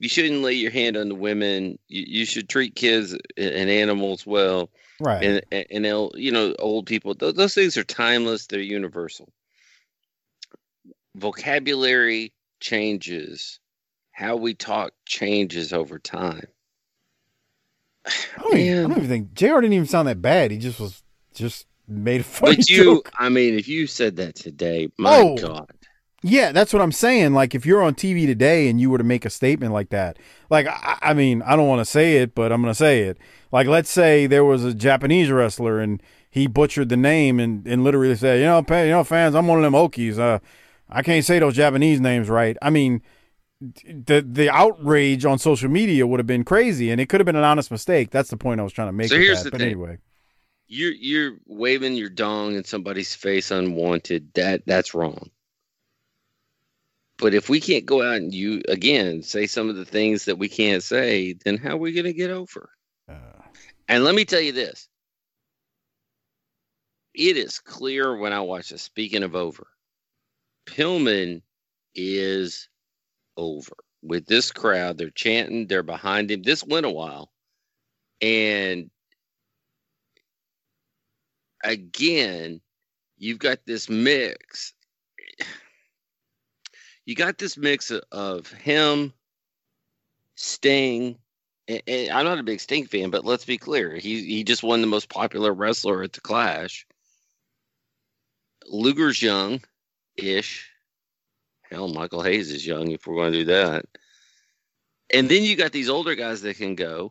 you 0.00 0.08
shouldn't 0.08 0.42
lay 0.42 0.54
your 0.54 0.72
hand 0.72 0.96
on 0.96 1.08
the 1.08 1.14
women. 1.14 1.78
You, 1.86 2.04
you 2.08 2.24
should 2.26 2.48
treat 2.48 2.74
kids 2.74 3.16
and 3.36 3.70
animals 3.70 4.26
well. 4.26 4.68
Right. 5.02 5.42
and 5.52 5.66
and, 5.70 5.84
they'll, 5.84 6.12
you 6.14 6.30
know 6.30 6.54
old 6.60 6.86
people 6.86 7.14
those, 7.14 7.34
those 7.34 7.54
things 7.54 7.76
are 7.76 7.82
timeless 7.84 8.46
they're 8.46 8.60
universal 8.60 9.32
vocabulary 11.16 12.32
changes 12.60 13.58
how 14.12 14.36
we 14.36 14.54
talk 14.54 14.92
changes 15.06 15.72
over 15.72 15.98
time 15.98 16.46
I 18.06 18.42
don't, 18.42 18.56
even, 18.58 18.78
I 18.78 18.88
don't 18.88 18.96
even 18.98 19.08
think 19.08 19.34
Jr. 19.34 19.46
didn't 19.60 19.72
even 19.74 19.86
sound 19.86 20.08
that 20.08 20.20
bad. 20.22 20.50
He 20.50 20.58
just 20.58 20.80
was 20.80 21.02
just 21.34 21.66
made 21.88 22.20
a 22.20 22.24
funny 22.24 22.56
but 22.56 22.68
you 22.68 22.96
joke. 22.96 23.10
i 23.18 23.28
mean 23.28 23.58
if 23.58 23.66
you 23.68 23.86
said 23.86 24.16
that 24.16 24.34
today 24.36 24.88
my 24.98 25.22
Oh. 25.22 25.34
god 25.36 25.66
Yeah, 26.22 26.52
that's 26.52 26.72
what 26.72 26.80
I'm 26.80 26.92
saying. 26.92 27.34
Like, 27.34 27.54
if 27.54 27.66
you're 27.66 27.82
on 27.82 27.94
TV 27.94 28.26
today 28.26 28.68
and 28.68 28.80
you 28.80 28.90
were 28.90 28.98
to 28.98 29.04
make 29.04 29.24
a 29.24 29.30
statement 29.30 29.72
like 29.72 29.88
that, 29.90 30.18
like, 30.50 30.68
I, 30.68 30.98
I 31.02 31.14
mean, 31.14 31.42
I 31.42 31.56
don't 31.56 31.66
want 31.66 31.80
to 31.80 31.84
say 31.84 32.18
it, 32.18 32.34
but 32.34 32.52
I'm 32.52 32.62
going 32.62 32.70
to 32.70 32.78
say 32.78 33.02
it. 33.02 33.18
Like, 33.50 33.66
let's 33.66 33.90
say 33.90 34.26
there 34.26 34.44
was 34.44 34.64
a 34.64 34.72
Japanese 34.72 35.30
wrestler 35.30 35.80
and 35.80 36.00
he 36.30 36.46
butchered 36.46 36.90
the 36.90 36.96
name 36.96 37.40
and, 37.40 37.66
and 37.66 37.82
literally 37.82 38.14
said, 38.14 38.38
you 38.38 38.44
know, 38.44 38.64
you 38.68 38.90
know, 38.90 39.02
fans, 39.02 39.34
I'm 39.34 39.48
one 39.48 39.58
of 39.58 39.64
them 39.64 39.74
Okies. 39.74 40.18
Uh, 40.18 40.38
I 40.88 41.02
can't 41.02 41.24
say 41.24 41.40
those 41.40 41.56
Japanese 41.56 42.00
names 42.00 42.28
right. 42.28 42.56
I 42.62 42.70
mean, 42.70 43.02
the 43.60 44.24
the 44.26 44.50
outrage 44.50 45.24
on 45.24 45.38
social 45.38 45.68
media 45.68 46.06
would 46.06 46.18
have 46.18 46.26
been 46.26 46.44
crazy, 46.44 46.90
and 46.90 47.00
it 47.00 47.08
could 47.08 47.20
have 47.20 47.26
been 47.26 47.36
an 47.36 47.44
honest 47.44 47.70
mistake. 47.70 48.10
That's 48.10 48.28
the 48.28 48.36
point 48.36 48.58
I 48.60 48.64
was 48.64 48.72
trying 48.72 48.88
to 48.88 48.92
make. 48.92 49.08
So 49.08 49.16
here's 49.16 49.38
that. 49.38 49.44
the 49.44 49.50
but 49.52 49.60
thing. 49.60 49.68
anyway, 49.68 49.98
you're 50.66 50.92
you're 50.92 51.38
waving 51.46 51.94
your 51.94 52.08
dong 52.08 52.56
in 52.56 52.64
somebody's 52.64 53.14
face 53.14 53.52
unwanted 53.52 54.34
that 54.34 54.62
that's 54.66 54.94
wrong 54.94 55.30
but 57.22 57.34
if 57.34 57.48
we 57.48 57.60
can't 57.60 57.86
go 57.86 58.02
out 58.02 58.16
and 58.16 58.34
you 58.34 58.60
again 58.68 59.22
say 59.22 59.46
some 59.46 59.70
of 59.70 59.76
the 59.76 59.84
things 59.84 60.24
that 60.26 60.36
we 60.36 60.48
can't 60.48 60.82
say 60.82 61.32
then 61.44 61.56
how 61.56 61.70
are 61.70 61.76
we 61.76 61.92
going 61.92 62.04
to 62.04 62.12
get 62.12 62.30
over? 62.30 62.68
Uh. 63.08 63.14
And 63.88 64.04
let 64.04 64.14
me 64.14 64.24
tell 64.24 64.40
you 64.40 64.52
this. 64.52 64.88
It 67.14 67.36
is 67.36 67.58
clear 67.60 68.16
when 68.16 68.32
i 68.32 68.40
watch 68.40 68.70
this 68.70 68.82
speaking 68.82 69.22
of 69.22 69.36
over 69.36 69.68
pillman 70.66 71.42
is 71.94 72.68
over 73.36 73.76
with 74.02 74.26
this 74.26 74.50
crowd. 74.50 74.98
They're 74.98 75.10
chanting 75.10 75.66
they're 75.66 75.82
behind 75.82 76.30
him. 76.30 76.42
This 76.42 76.64
went 76.64 76.86
a 76.86 76.90
while. 76.90 77.30
And 78.20 78.90
again, 81.64 82.60
you've 83.16 83.38
got 83.38 83.58
this 83.64 83.88
mix. 83.88 84.74
You 87.04 87.14
got 87.14 87.38
this 87.38 87.56
mix 87.56 87.90
of, 87.90 88.50
him, 88.52 89.12
Sting. 90.36 91.18
And 91.68 92.10
I'm 92.10 92.24
not 92.24 92.38
a 92.38 92.42
big 92.42 92.60
Sting 92.60 92.86
fan, 92.86 93.10
but 93.10 93.24
let's 93.24 93.44
be 93.44 93.58
clear. 93.58 93.96
He 93.96 94.24
he 94.24 94.44
just 94.44 94.62
won 94.62 94.80
the 94.80 94.86
most 94.86 95.08
popular 95.08 95.52
wrestler 95.52 96.02
at 96.02 96.12
the 96.12 96.20
Clash. 96.20 96.86
Luger's 98.66 99.22
young 99.22 99.60
ish. 100.16 100.68
Hell, 101.62 101.88
Michael 101.88 102.22
Hayes 102.22 102.50
is 102.50 102.66
young 102.66 102.90
if 102.90 103.06
we're 103.06 103.14
going 103.14 103.32
to 103.32 103.38
do 103.38 103.44
that. 103.46 103.86
And 105.12 105.28
then 105.28 105.42
you 105.42 105.56
got 105.56 105.72
these 105.72 105.88
older 105.88 106.14
guys 106.14 106.42
that 106.42 106.56
can 106.56 106.74
go. 106.74 107.10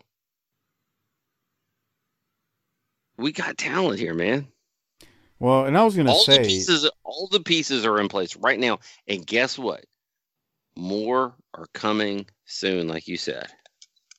We 3.18 3.32
got 3.32 3.58
talent 3.58 4.00
here, 4.00 4.14
man. 4.14 4.51
Well, 5.42 5.66
and 5.66 5.76
I 5.78 5.84
was 5.84 5.96
gonna 5.96 6.12
all 6.12 6.20
say 6.24 6.38
the 6.38 6.44
pieces 6.48 6.90
all 7.04 7.28
the 7.32 7.40
pieces 7.40 7.84
are 7.86 8.00
in 8.00 8.08
place 8.08 8.36
right 8.38 8.60
now. 8.60 8.80
And 9.08 9.26
guess 9.26 9.58
what? 9.58 9.86
More 10.78 11.34
are 11.56 11.66
coming 11.74 12.28
soon, 12.46 12.88
like 12.88 13.08
you 13.08 13.18
said. 13.18 13.48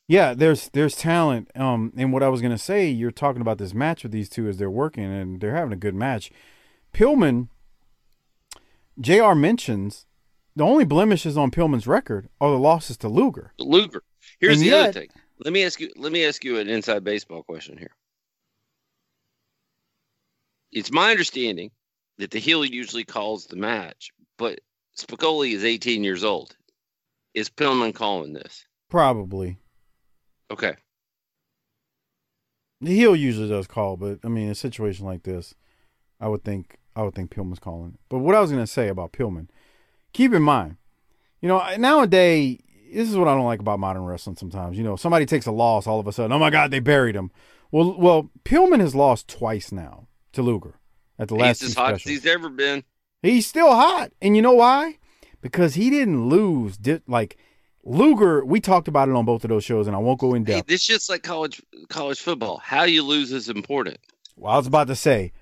Yeah, 0.09 0.35
there's 0.35 0.69
there's 0.71 0.97
talent. 0.97 1.49
Um, 1.57 1.93
and 1.97 2.13
what 2.13 2.25
I 2.25 2.29
was 2.29 2.43
gonna 2.43 2.59
say, 2.59 2.89
you're 2.89 3.13
talking 3.13 3.41
about 3.41 3.59
this 3.59 3.73
match 3.73 4.03
with 4.03 4.11
these 4.11 4.29
two 4.29 4.49
as 4.49 4.59
they're 4.59 4.69
working 4.69 5.05
and 5.05 5.41
they're 5.41 5.55
having 5.55 5.73
a 5.73 5.77
good 5.77 5.95
match. 5.95 6.33
Pillman, 6.93 7.49
Jr. 9.01 9.35
mentions 9.35 10.07
the 10.57 10.65
only 10.65 10.85
blemishes 10.85 11.37
on 11.39 11.51
Pillman's 11.53 11.87
record 11.87 12.29
are 12.41 12.51
the 12.51 12.59
losses 12.59 12.97
to 12.99 13.09
Luger. 13.09 13.53
Luger. 13.59 14.03
Here's 14.41 14.57
And 14.57 14.63
the 14.63 14.71
yet- 14.71 14.81
other 14.89 14.93
thing. 14.93 15.09
Let 15.39 15.53
me 15.53 15.65
ask 15.65 15.81
you. 15.81 15.91
Let 15.97 16.11
me 16.13 16.25
ask 16.25 16.45
you 16.45 16.59
an 16.59 16.69
inside 16.69 17.05
baseball 17.05 17.43
question 17.45 17.79
here. 17.79 17.93
It's 20.73 20.91
my 20.91 21.11
understanding 21.11 21.71
that 22.19 22.31
the 22.31 22.39
heel 22.39 22.65
usually 22.65 23.05
calls 23.05 23.47
the 23.47 23.57
match, 23.57 24.11
but 24.39 24.61
Spicolli 24.97 25.53
is 25.53 25.65
18 25.65 26.03
years 26.03 26.25
old. 26.25 26.57
Is 27.35 27.51
Pillman 27.51 27.95
calling 27.95 28.33
this? 28.33 28.65
Probably. 28.91 29.59
Okay. 30.51 30.75
The 32.81 32.95
heel 32.95 33.15
usually 33.15 33.49
does 33.49 33.67
call, 33.67 33.97
but 33.97 34.19
I 34.25 34.29
mean, 34.29 34.47
in 34.47 34.53
a 34.53 34.57
situation 34.57 35.07
like 35.07 35.23
this, 35.23 35.55
I 36.21 36.29
would 36.29 36.45
think 36.45 36.79
I 36.95 37.03
would 37.03 37.15
think 37.15 37.31
Pillman's 37.31 37.59
calling. 37.59 37.97
But 38.09 38.19
what 38.19 38.35
I 38.35 38.41
was 38.41 38.51
gonna 38.51 38.67
say 38.67 38.89
about 38.89 39.13
Pillman, 39.13 39.49
keep 40.13 40.33
in 40.33 40.43
mind, 40.43 40.77
you 41.41 41.49
know, 41.49 41.65
nowadays 41.77 42.61
this 42.93 43.09
is 43.09 43.17
what 43.17 43.29
I 43.29 43.35
don't 43.35 43.47
like 43.47 43.61
about 43.61 43.79
modern 43.79 44.05
wrestling. 44.05 44.37
Sometimes, 44.37 44.77
you 44.77 44.85
know, 44.85 44.97
somebody 44.97 45.27
takes 45.27 45.47
a 45.47 45.53
loss, 45.53 45.87
all 45.87 46.01
of 46.01 46.07
a 46.07 46.13
sudden, 46.13 46.33
oh 46.33 46.39
my 46.39 46.51
God, 46.51 46.71
they 46.71 46.81
buried 46.81 47.17
him. 47.17 47.31
Well, 47.71 47.97
well, 47.99 48.31
Pillman 48.45 48.81
has 48.81 48.95
lost 48.95 49.29
twice 49.29 49.73
now 49.73 50.09
to 50.33 50.43
Luger 50.43 50.75
at 51.19 51.29
the 51.29 51.35
last 51.35 51.61
He's 51.61 51.71
as 51.71 51.77
hot 51.77 51.95
as 51.95 52.03
he's 52.03 52.27
ever 52.27 52.49
been. 52.49 52.85
He's 53.23 53.47
still 53.47 53.75
hot, 53.75 54.13
and 54.21 54.35
you 54.35 54.43
know 54.43 54.55
why? 54.55 54.99
Because 55.41 55.75
he 55.75 55.91
didn't 55.91 56.29
lose. 56.29 56.77
Di- 56.77 57.01
like 57.07 57.37
Luger, 57.85 58.45
we 58.45 58.61
talked 58.61 58.89
about 58.89 59.09
it 59.09 59.15
on 59.15 59.25
both 59.25 59.45
of 59.45 59.51
those 59.51 59.65
shows, 59.65 59.87
and 59.87 59.95
I 59.97 59.99
won't 59.99 60.21
go 60.21 60.35
in 60.35 60.45
Hey, 60.45 60.55
depth. 60.55 60.69
this 60.69 60.87
just 60.87 61.09
like 61.09 61.23
college 61.23 61.63
college 61.89 62.21
football. 62.21 62.59
How 62.59 62.83
you 62.85 63.03
lose 63.03 63.33
is 63.33 63.49
important. 63.49 63.99
Well, 64.37 64.53
I 64.53 64.57
was 64.57 64.67
about 64.67 64.87
to 64.89 64.97
say, 64.97 65.33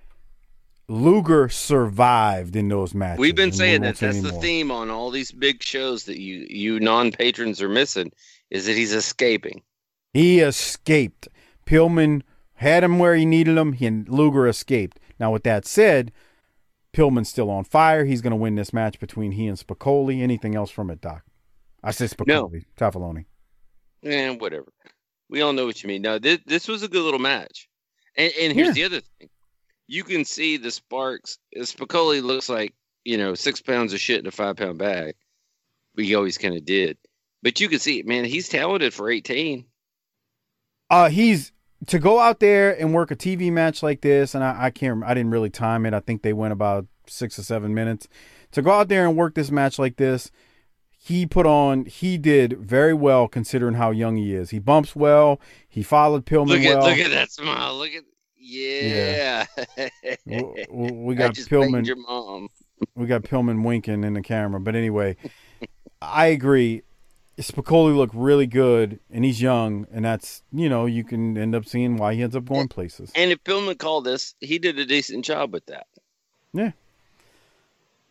Luger 0.88 1.48
survived 1.48 2.56
in 2.56 2.68
those 2.68 2.94
matches. 2.94 3.20
We've 3.20 3.34
been 3.36 3.50
we 3.50 3.56
saying 3.56 3.82
that. 3.82 3.96
That's 3.96 4.22
the 4.22 4.32
theme 4.32 4.70
on 4.70 4.90
all 4.90 5.10
these 5.10 5.30
big 5.32 5.62
shows 5.62 6.04
that 6.04 6.20
you 6.20 6.46
you 6.50 6.80
non 6.80 7.12
patrons 7.12 7.62
are 7.62 7.68
missing. 7.68 8.10
Is 8.50 8.66
that 8.66 8.76
he's 8.76 8.92
escaping? 8.92 9.62
He 10.12 10.40
escaped. 10.40 11.28
Pillman 11.66 12.22
had 12.60 12.84
him 12.84 12.98
where 12.98 13.14
he 13.14 13.24
needed 13.24 13.56
him, 13.56 13.72
he, 13.72 13.86
and 13.86 14.08
Luger 14.08 14.46
escaped. 14.46 15.00
Now, 15.18 15.32
with 15.32 15.44
that 15.44 15.64
said, 15.66 16.12
Pillman's 16.92 17.28
still 17.30 17.50
on 17.50 17.64
fire. 17.64 18.04
He's 18.04 18.20
going 18.20 18.32
to 18.32 18.36
win 18.36 18.54
this 18.54 18.72
match 18.72 19.00
between 19.00 19.32
he 19.32 19.46
and 19.46 19.56
Spicolli. 19.58 20.20
Anything 20.22 20.54
else 20.54 20.70
from 20.70 20.90
it, 20.90 21.00
Doc? 21.00 21.22
I 21.82 21.90
said 21.90 22.12
No. 22.26 22.48
Spicolli. 22.48 22.64
Tafaloni. 22.76 23.24
Eh, 24.04 24.30
whatever. 24.36 24.70
We 25.30 25.40
all 25.40 25.52
know 25.54 25.64
what 25.64 25.82
you 25.82 25.88
mean. 25.88 26.02
No, 26.02 26.18
this 26.18 26.38
this 26.46 26.68
was 26.68 26.82
a 26.82 26.88
good 26.88 27.02
little 27.02 27.18
match. 27.20 27.68
And 28.16 28.32
and 28.38 28.52
here's 28.52 28.68
Yeah. 28.68 28.72
the 28.74 28.84
other 28.84 29.00
thing. 29.18 29.30
You 29.86 30.04
can 30.04 30.24
see 30.24 30.56
the 30.56 30.70
sparks. 30.70 31.38
Spicolli 31.56 32.22
looks 32.22 32.48
like, 32.48 32.74
you 33.04 33.16
know, 33.16 33.34
six 33.34 33.60
pounds 33.62 33.92
of 33.92 34.00
shit 34.00 34.20
in 34.20 34.26
a 34.26 34.30
five 34.30 34.56
pound 34.56 34.78
bag. 34.78 35.14
But 35.94 36.04
he 36.04 36.14
always 36.14 36.36
kind 36.38 36.54
of 36.56 36.64
did. 36.64 36.98
But 37.42 37.58
you 37.60 37.68
can 37.68 37.78
see, 37.78 38.02
man, 38.02 38.24
he's 38.26 38.48
talented 38.48 38.92
for 38.92 39.08
18. 39.10 39.64
Uh, 40.90 41.08
he's 41.08 41.52
to 41.86 41.98
go 41.98 42.18
out 42.18 42.40
there 42.40 42.78
and 42.78 42.92
work 42.94 43.10
a 43.10 43.16
TV 43.16 43.50
match 43.50 43.82
like 43.82 44.00
this, 44.02 44.34
and 44.34 44.44
I, 44.44 44.66
I 44.66 44.70
can't. 44.70 45.02
I 45.04 45.14
didn't 45.14 45.30
really 45.30 45.50
time 45.50 45.86
it. 45.86 45.94
I 45.94 46.00
think 46.00 46.22
they 46.22 46.32
went 46.32 46.52
about 46.52 46.86
six 47.06 47.38
or 47.38 47.42
seven 47.42 47.74
minutes. 47.74 48.08
To 48.52 48.62
go 48.62 48.70
out 48.72 48.88
there 48.88 49.06
and 49.06 49.16
work 49.16 49.34
this 49.34 49.50
match 49.50 49.78
like 49.78 49.96
this, 49.96 50.30
he 50.90 51.24
put 51.26 51.46
on. 51.46 51.86
He 51.86 52.18
did 52.18 52.58
very 52.58 52.92
well 52.94 53.28
considering 53.28 53.74
how 53.74 53.90
young 53.90 54.16
he 54.16 54.34
is. 54.34 54.50
He 54.50 54.58
bumps 54.58 54.94
well. 54.94 55.40
He 55.68 55.82
followed 55.82 56.26
Pillman 56.26 56.48
Look 56.48 56.60
at 56.62 56.78
well. 56.78 56.88
look 56.88 56.98
at 56.98 57.10
that 57.10 57.30
smile. 57.30 57.76
Look 57.76 57.90
at 57.92 58.04
yeah. 58.36 59.46
W- 60.26 60.54
we 60.70 61.14
I 61.16 61.18
got 61.18 61.34
Pillman. 61.34 61.86
your 61.86 61.96
mom. 61.96 62.48
We 62.94 63.06
got 63.06 63.22
Pillman 63.22 63.62
winking 63.64 64.04
in 64.04 64.14
the 64.14 64.22
camera. 64.22 64.60
But 64.60 64.74
anyway, 64.74 65.16
I 66.02 66.26
agree. 66.26 66.82
Spicolli 67.38 67.96
looked 67.96 68.14
really 68.14 68.46
good, 68.46 69.00
and 69.10 69.24
he's 69.24 69.40
young, 69.40 69.86
and 69.92 70.04
that's 70.04 70.42
you 70.52 70.68
know 70.68 70.86
you 70.86 71.04
can 71.04 71.38
end 71.38 71.54
up 71.54 71.64
seeing 71.64 71.96
why 71.96 72.14
he 72.14 72.22
ends 72.22 72.36
up 72.36 72.44
going 72.44 72.68
places. 72.68 73.10
And 73.14 73.30
if 73.30 73.42
Pillman 73.44 73.78
called 73.78 74.04
this, 74.04 74.34
he 74.40 74.58
did 74.58 74.78
a 74.78 74.84
decent 74.84 75.24
job 75.24 75.52
with 75.52 75.66
that. 75.66 75.86
Yeah. 76.52 76.72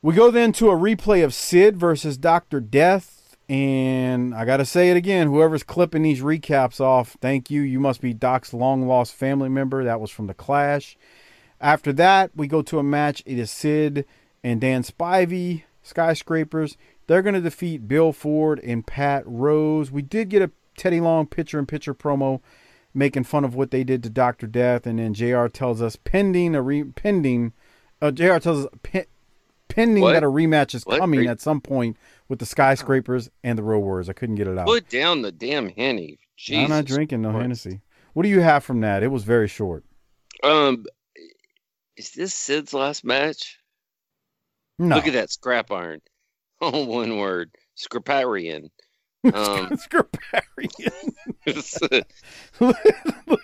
We 0.02 0.16
go 0.16 0.32
then 0.32 0.54
to 0.54 0.70
a 0.70 0.76
replay 0.76 1.24
of 1.26 1.34
Sid 1.34 1.78
versus 1.78 2.18
Dr. 2.18 2.62
Death. 2.62 3.38
And 3.50 4.36
I 4.36 4.46
got 4.46 4.58
to 4.58 4.66
say 4.66 4.92
it 4.92 4.98
again 4.98 5.28
whoever's 5.28 5.64
clipping 5.64 6.04
these 6.04 6.22
recaps 6.22 6.80
off, 6.80 7.18
thank 7.20 7.50
you. 7.50 7.62
You 7.62 7.80
must 7.80 8.00
be 8.00 8.14
Doc's 8.14 8.54
long 8.54 8.88
lost 8.88 9.16
family 9.16 9.50
member. 9.50 9.84
That 9.84 10.00
was 10.00 10.12
from 10.12 10.28
The 10.28 10.36
Clash. 10.36 10.96
After 11.60 11.92
that, 11.94 12.32
we 12.36 12.48
go 12.48 12.62
to 12.62 12.80
a 12.80 12.84
match. 12.84 13.24
It 13.26 13.40
is 13.40 13.52
Sid 13.52 14.06
and 14.44 14.62
Dan 14.62 14.84
Spivey, 14.84 15.64
Skyscrapers. 15.84 16.78
They're 17.10 17.24
going 17.24 17.34
to 17.34 17.42
defeat 17.42 17.88
Bill 17.88 18.14
Ford 18.14 18.60
and 18.64 18.86
Pat 18.86 19.24
Rose. 19.26 19.92
We 19.92 20.04
did 20.04 20.30
get 20.30 20.44
a 20.44 20.52
Teddy 20.78 21.02
Long 21.02 21.26
pitcher 21.26 21.58
and 21.58 21.68
pitcher 21.68 21.96
promo 21.96 22.40
making 22.94 23.24
fun 23.24 23.44
of 23.44 23.56
what 23.56 23.72
they 23.72 23.84
did 23.84 24.04
to 24.04 24.12
Dr. 24.12 24.46
Death. 24.46 24.86
And 24.86 25.00
then 25.00 25.16
JR 25.16 25.48
tells 25.48 25.82
us 25.82 25.96
pending 25.96 26.54
a 26.54 26.62
re- 26.62 26.84
pending 26.84 27.54
uh, 28.00 28.12
JR 28.12 28.38
tells 28.38 28.66
us 28.66 28.68
pe- 28.84 29.06
pending 29.70 30.04
What? 30.04 30.14
that 30.14 30.24
a 30.24 30.28
rematch 30.28 30.76
is 30.76 30.86
What? 30.86 31.00
coming 31.00 31.28
Are 31.28 31.32
at 31.32 31.42
some 31.42 31.62
point 31.62 31.98
with 32.28 32.38
the 32.38 32.46
skyscrapers 32.46 33.28
and 33.44 33.58
the 33.58 33.64
Road 33.64 33.80
Warriors. 33.80 34.08
I 34.08 34.14
couldn't 34.14 34.36
get 34.36 34.48
it 34.48 34.56
out. 34.60 34.68
Put 34.68 34.88
down 34.90 35.24
the 35.24 35.32
damn 35.32 35.70
henny. 35.70 36.20
Jesus 36.38 36.66
I'm 36.66 36.70
not 36.70 36.86
drinking 36.86 37.24
no 37.24 37.32
Christ. 37.32 37.42
Hennessy. 37.42 37.82
What 38.14 38.22
do 38.22 38.30
you 38.30 38.42
have 38.42 38.64
from 38.64 38.82
that? 38.82 39.02
It 39.02 39.08
was 39.08 39.24
very 39.24 39.48
short. 39.48 39.84
Um, 40.44 40.86
is 41.98 42.12
this 42.12 42.36
Sid's 42.36 42.74
last 42.76 43.04
match? 43.04 43.58
No. 44.78 44.96
Look 44.96 45.08
at 45.08 45.14
that 45.14 45.32
scrap 45.32 45.72
iron. 45.72 46.02
Oh, 46.62 46.84
one 46.84 47.18
word, 47.18 47.52
scraparian. 47.78 48.70
Um, 49.24 49.32
Look 52.60 52.76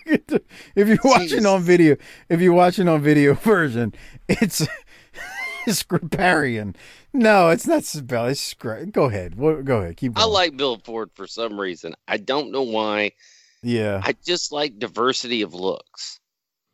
at 0.06 0.26
the, 0.26 0.42
if 0.74 0.88
you're 0.88 0.98
watching 1.02 1.46
on 1.46 1.62
video, 1.62 1.96
if 2.28 2.40
you're 2.40 2.52
watching 2.52 2.88
on 2.88 3.00
video 3.00 3.34
version, 3.34 3.94
it's 4.28 4.66
Scriparian. 5.66 6.76
No, 7.12 7.48
it's 7.48 7.66
not 7.66 7.84
spell. 7.84 8.26
It's 8.26 8.54
scra- 8.54 8.90
Go 8.92 9.04
ahead. 9.04 9.36
Go 9.38 9.78
ahead. 9.78 9.96
Keep 9.96 10.18
I 10.18 10.24
like 10.24 10.56
Bill 10.56 10.78
Ford 10.84 11.10
for 11.14 11.26
some 11.26 11.58
reason. 11.58 11.94
I 12.06 12.18
don't 12.18 12.52
know 12.52 12.62
why. 12.62 13.12
yeah. 13.62 14.00
I 14.04 14.14
just 14.24 14.52
like 14.52 14.78
diversity 14.78 15.42
of 15.42 15.54
looks. 15.54 16.20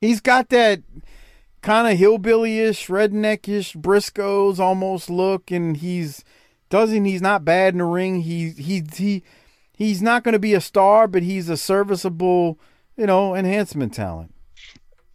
He's 0.00 0.20
got 0.20 0.48
that 0.48 0.82
kind 1.62 1.86
of 1.90 1.96
hillbilly-ish, 1.96 2.88
redneckish, 2.88 3.76
Briscoes 3.80 4.58
almost 4.58 5.08
look, 5.08 5.52
and 5.52 5.76
he's 5.76 6.24
doesn't. 6.72 7.04
He's 7.04 7.22
not 7.22 7.44
bad 7.44 7.74
in 7.74 7.78
the 7.78 7.84
ring. 7.84 8.22
He 8.22 8.50
he 8.50 8.82
he 8.92 9.22
he's 9.72 10.02
not 10.02 10.24
going 10.24 10.32
to 10.32 10.38
be 10.40 10.54
a 10.54 10.60
star, 10.60 11.06
but 11.06 11.22
he's 11.22 11.48
a 11.48 11.56
serviceable, 11.56 12.58
you 12.96 13.06
know, 13.06 13.34
enhancement 13.36 13.94
talent. 13.94 14.34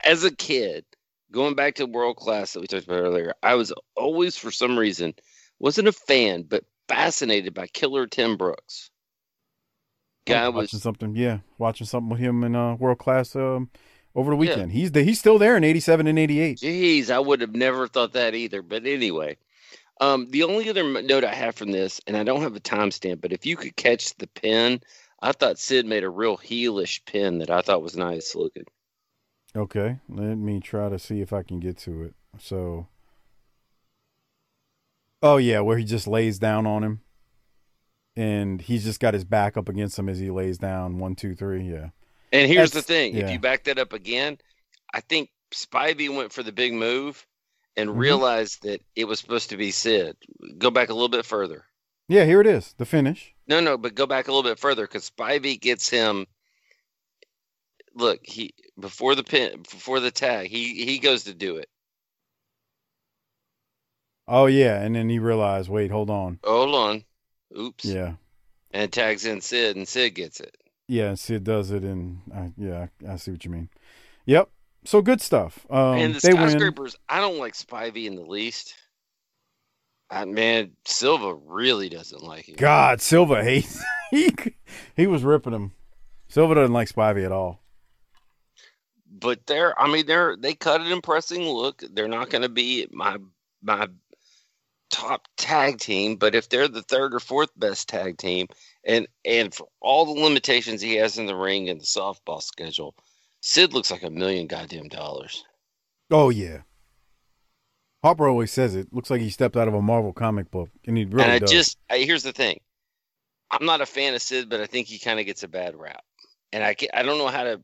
As 0.04 0.24
a 0.24 0.32
kid, 0.32 0.86
going 1.32 1.56
back 1.56 1.76
to 1.76 1.86
world 1.86 2.18
class 2.18 2.54
that 2.54 2.62
we 2.62 2.68
talked 2.68 2.86
about 2.86 3.02
earlier, 3.02 3.34
I 3.44 3.56
was 3.56 3.74
always, 3.96 4.38
for 4.38 4.52
some 4.52 4.78
reason, 4.80 5.14
wasn't 5.60 5.88
a 5.88 5.92
fan, 5.92 6.44
but 6.44 6.64
fascinated 6.88 7.54
by 7.54 7.68
Killer 7.68 8.08
Tim 8.08 8.38
Brooks. 8.38 8.90
Guy 10.26 10.46
Oh, 10.46 10.52
was 10.52 10.56
watching 10.66 10.80
something. 10.80 11.16
Yeah, 11.16 11.40
watching 11.58 11.88
something 11.88 12.10
with 12.10 12.20
him 12.20 12.44
in 12.44 12.56
uh, 12.56 12.76
world 12.76 13.00
class 13.00 13.36
um, 13.36 13.70
over 14.16 14.32
the 14.32 14.38
Yeah. 14.38 14.58
weekend. 14.58 14.72
He's 14.72 14.92
the, 14.92 15.04
he's 15.04 15.20
still 15.20 15.38
there 15.40 15.58
in 15.58 15.64
'87 15.64 16.06
and 16.08 16.20
'88. 16.20 16.58
Jeez, 16.58 17.10
I 17.10 17.20
would 17.20 17.42
have 17.42 17.56
never 17.56 17.88
thought 17.88 18.14
that 18.14 18.36
either. 18.36 18.62
But 18.62 18.86
anyway, 18.86 19.38
um, 20.00 20.28
the 20.30 20.44
only 20.44 20.70
other 20.70 21.02
note 21.02 21.24
I 21.24 21.34
have 21.34 21.56
from 21.56 21.72
this, 21.72 22.00
and 22.08 22.16
I 22.16 22.24
don't 22.24 22.42
have 22.42 22.56
a 22.56 22.60
timestamp, 22.60 23.22
but 23.22 23.32
if 23.34 23.46
you 23.46 23.56
could 23.56 23.76
catch 23.76 24.16
the 24.18 24.28
pin, 24.28 24.82
I 25.22 25.32
thought 25.32 25.58
Sid 25.60 25.86
made 25.86 26.04
a 26.04 26.10
real 26.10 26.38
heelish 26.38 27.04
pin 27.06 27.40
that 27.40 27.50
I 27.50 27.62
thought 27.62 27.82
was 27.82 27.98
nice 27.98 28.36
looking. 28.36 28.66
Okay, 29.56 30.00
let 30.08 30.36
me 30.36 30.60
try 30.60 30.90
to 30.90 31.00
see 31.00 31.22
if 31.22 31.34
I 31.34 31.42
can 31.42 31.60
get 31.60 31.78
to 31.80 32.04
it. 32.04 32.14
So, 32.40 32.88
oh 35.24 35.38
yeah, 35.38 35.62
where 35.62 35.78
he 35.78 35.84
just 35.84 36.08
lays 36.08 36.38
down 36.38 36.68
on 36.68 36.84
him, 36.84 37.02
and 38.16 38.62
he's 38.62 38.84
just 38.84 39.00
got 39.00 39.16
his 39.16 39.24
back 39.24 39.58
up 39.58 39.68
against 39.70 39.98
him 39.98 40.10
as 40.10 40.20
he 40.20 40.30
lays 40.30 40.60
down. 40.60 41.00
One, 41.00 41.16
two, 41.16 41.34
three. 41.34 41.64
Yeah. 41.64 41.90
And 42.32 42.52
here's 42.52 42.72
the 42.72 42.82
That's- 42.82 42.86
thing: 42.86 43.16
if 43.16 43.32
you 43.32 43.40
back 43.40 43.64
that 43.64 43.80
up 43.80 43.94
again, 43.94 44.38
I 44.94 45.00
think 45.00 45.32
Spivey 45.52 46.16
went 46.16 46.32
for 46.32 46.44
the 46.44 46.52
big 46.52 46.74
move 46.74 47.26
and 47.78 47.92
Mhm. 47.92 47.98
realized 47.98 48.64
that 48.64 48.82
it 48.96 49.06
was 49.06 49.20
supposed 49.20 49.50
to 49.52 49.58
be 49.58 49.72
Sid. 49.72 50.18
Go 50.58 50.70
back 50.72 50.90
a 50.90 50.94
little 50.94 51.08
bit 51.10 51.26
further. 51.26 51.64
Yeah, 52.10 52.26
here 52.26 52.42
it 52.42 52.48
is. 52.48 52.74
The 52.78 52.86
finish. 52.86 53.34
No, 53.48 53.60
no, 53.62 53.78
but 53.78 53.96
go 53.96 54.06
back 54.06 54.28
a 54.28 54.32
little 54.32 54.50
bit 54.50 54.60
further 54.60 54.84
because 54.86 55.10
Spivey 55.10 55.60
gets 55.60 55.88
him. 55.90 56.26
Look, 57.94 58.20
he 58.26 58.54
before 58.80 59.16
the 59.16 59.24
pin, 59.24 59.62
before 59.64 60.00
the 60.00 60.12
tag, 60.12 60.50
he 60.50 60.84
he 60.86 61.00
goes 61.00 61.24
to 61.24 61.34
do 61.34 61.56
it. 61.58 61.70
Oh 64.28 64.46
yeah, 64.48 64.82
and 64.82 64.96
then 64.96 65.10
he 65.10 65.20
realized, 65.20 65.70
wait, 65.70 65.90
hold 65.92 66.10
on. 66.10 66.40
Hold 66.44 66.76
on, 66.76 67.06
oops. 67.58 67.86
Yeah, 67.86 68.16
And 68.72 68.84
it 68.84 68.92
tags 68.92 69.26
in 69.26 69.40
Sid, 69.42 69.78
and 69.78 69.88
Sid 69.88 70.16
gets 70.16 70.40
it. 70.42 70.56
yeah. 70.88 71.10
And 71.10 71.20
Sid 71.20 71.44
does 71.44 71.72
it, 71.72 71.84
and 71.84 72.22
uh, 72.34 72.48
yeah, 72.58 72.88
I 73.08 73.16
see 73.16 73.32
what 73.32 73.46
you 73.46 73.52
mean. 73.52 73.70
Yep. 74.26 74.50
So 74.88 75.02
good 75.02 75.20
stuff. 75.20 75.66
Um, 75.70 75.98
and 75.98 76.16
the 76.16 76.22
skyscrapers, 76.22 76.96
I 77.10 77.20
don't 77.20 77.40
like 77.40 77.56
Spivey 77.56 78.06
in 78.06 78.16
the 78.16 78.22
least. 78.22 78.74
I, 80.10 80.24
man, 80.24 80.72
Silva 80.86 81.34
really 81.36 81.90
doesn't 81.90 82.24
like 82.24 82.48
it. 82.48 82.56
God, 82.56 83.02
Silva 83.02 83.44
hates. 83.44 83.84
he 84.12 84.34
he 84.96 85.06
was 85.06 85.24
ripping 85.26 85.52
him. 85.52 85.74
Silva 86.30 86.56
doesn't 86.56 86.72
like 86.72 86.88
Spivey 86.88 87.26
at 87.26 87.34
all. 87.34 87.60
but 89.12 89.46
they're 89.46 89.78
I 89.78 89.92
mean 89.92 90.06
they're 90.06 90.38
they 90.38 90.54
cut 90.54 90.80
an 90.80 90.88
impressive 90.88 91.40
look. 91.40 91.84
They're 91.92 92.08
not 92.08 92.30
going 92.30 92.44
to 92.44 92.50
be 92.50 92.88
my 92.90 93.18
my 93.62 93.90
top 94.90 95.28
tag 95.36 95.80
team, 95.80 96.16
but 96.16 96.34
if 96.34 96.48
they're 96.48 96.70
the 96.70 96.82
third 96.82 97.14
or 97.14 97.20
fourth 97.20 97.50
best 97.58 97.90
tag 97.90 98.18
team 98.18 98.48
and 98.86 99.06
and 99.26 99.54
for 99.54 99.68
all 99.82 100.06
the 100.06 100.22
limitations 100.22 100.80
he 100.80 100.96
has 100.96 101.18
in 101.18 101.26
the 101.26 101.36
ring 101.36 101.68
and 101.68 101.82
the 101.82 101.86
softball 101.86 102.42
schedule, 102.42 102.96
Sid 103.48 103.72
looks 103.72 103.90
like 103.90 104.04
a 104.04 104.10
million 104.10 104.46
goddamn 104.46 104.90
dollars. 104.90 105.46
Oh 106.12 106.30
yeah. 106.30 106.64
Harper 108.04 108.28
always 108.28 108.52
says 108.52 108.76
it. 108.76 108.94
Looks 108.94 109.10
like 109.10 109.22
he 109.22 109.30
stepped 109.30 109.56
out 109.56 109.70
of 109.70 109.74
a 109.74 109.82
Marvel 109.82 110.12
comic 110.12 110.52
book, 110.52 110.70
and 110.86 110.98
he 110.98 111.06
really 111.06 111.24
and 111.24 111.32
I 111.32 111.40
does. 111.40 111.50
just 111.50 111.78
I, 111.90 112.00
here's 112.00 112.24
the 112.24 112.34
thing. 112.34 112.60
I'm 113.50 113.66
not 113.66 113.80
a 113.80 113.86
fan 113.86 114.14
of 114.14 114.22
Sid, 114.22 114.50
but 114.50 114.60
I 114.60 114.66
think 114.66 114.88
he 114.88 115.00
kind 115.00 115.18
of 115.18 115.26
gets 115.26 115.44
a 115.44 115.48
bad 115.48 115.78
rap. 115.78 116.04
And 116.52 116.62
I 116.62 116.74
can, 116.74 116.90
I 116.94 117.04
don't 117.04 117.18
know 117.18 117.30
how 117.30 117.46
to 117.46 117.62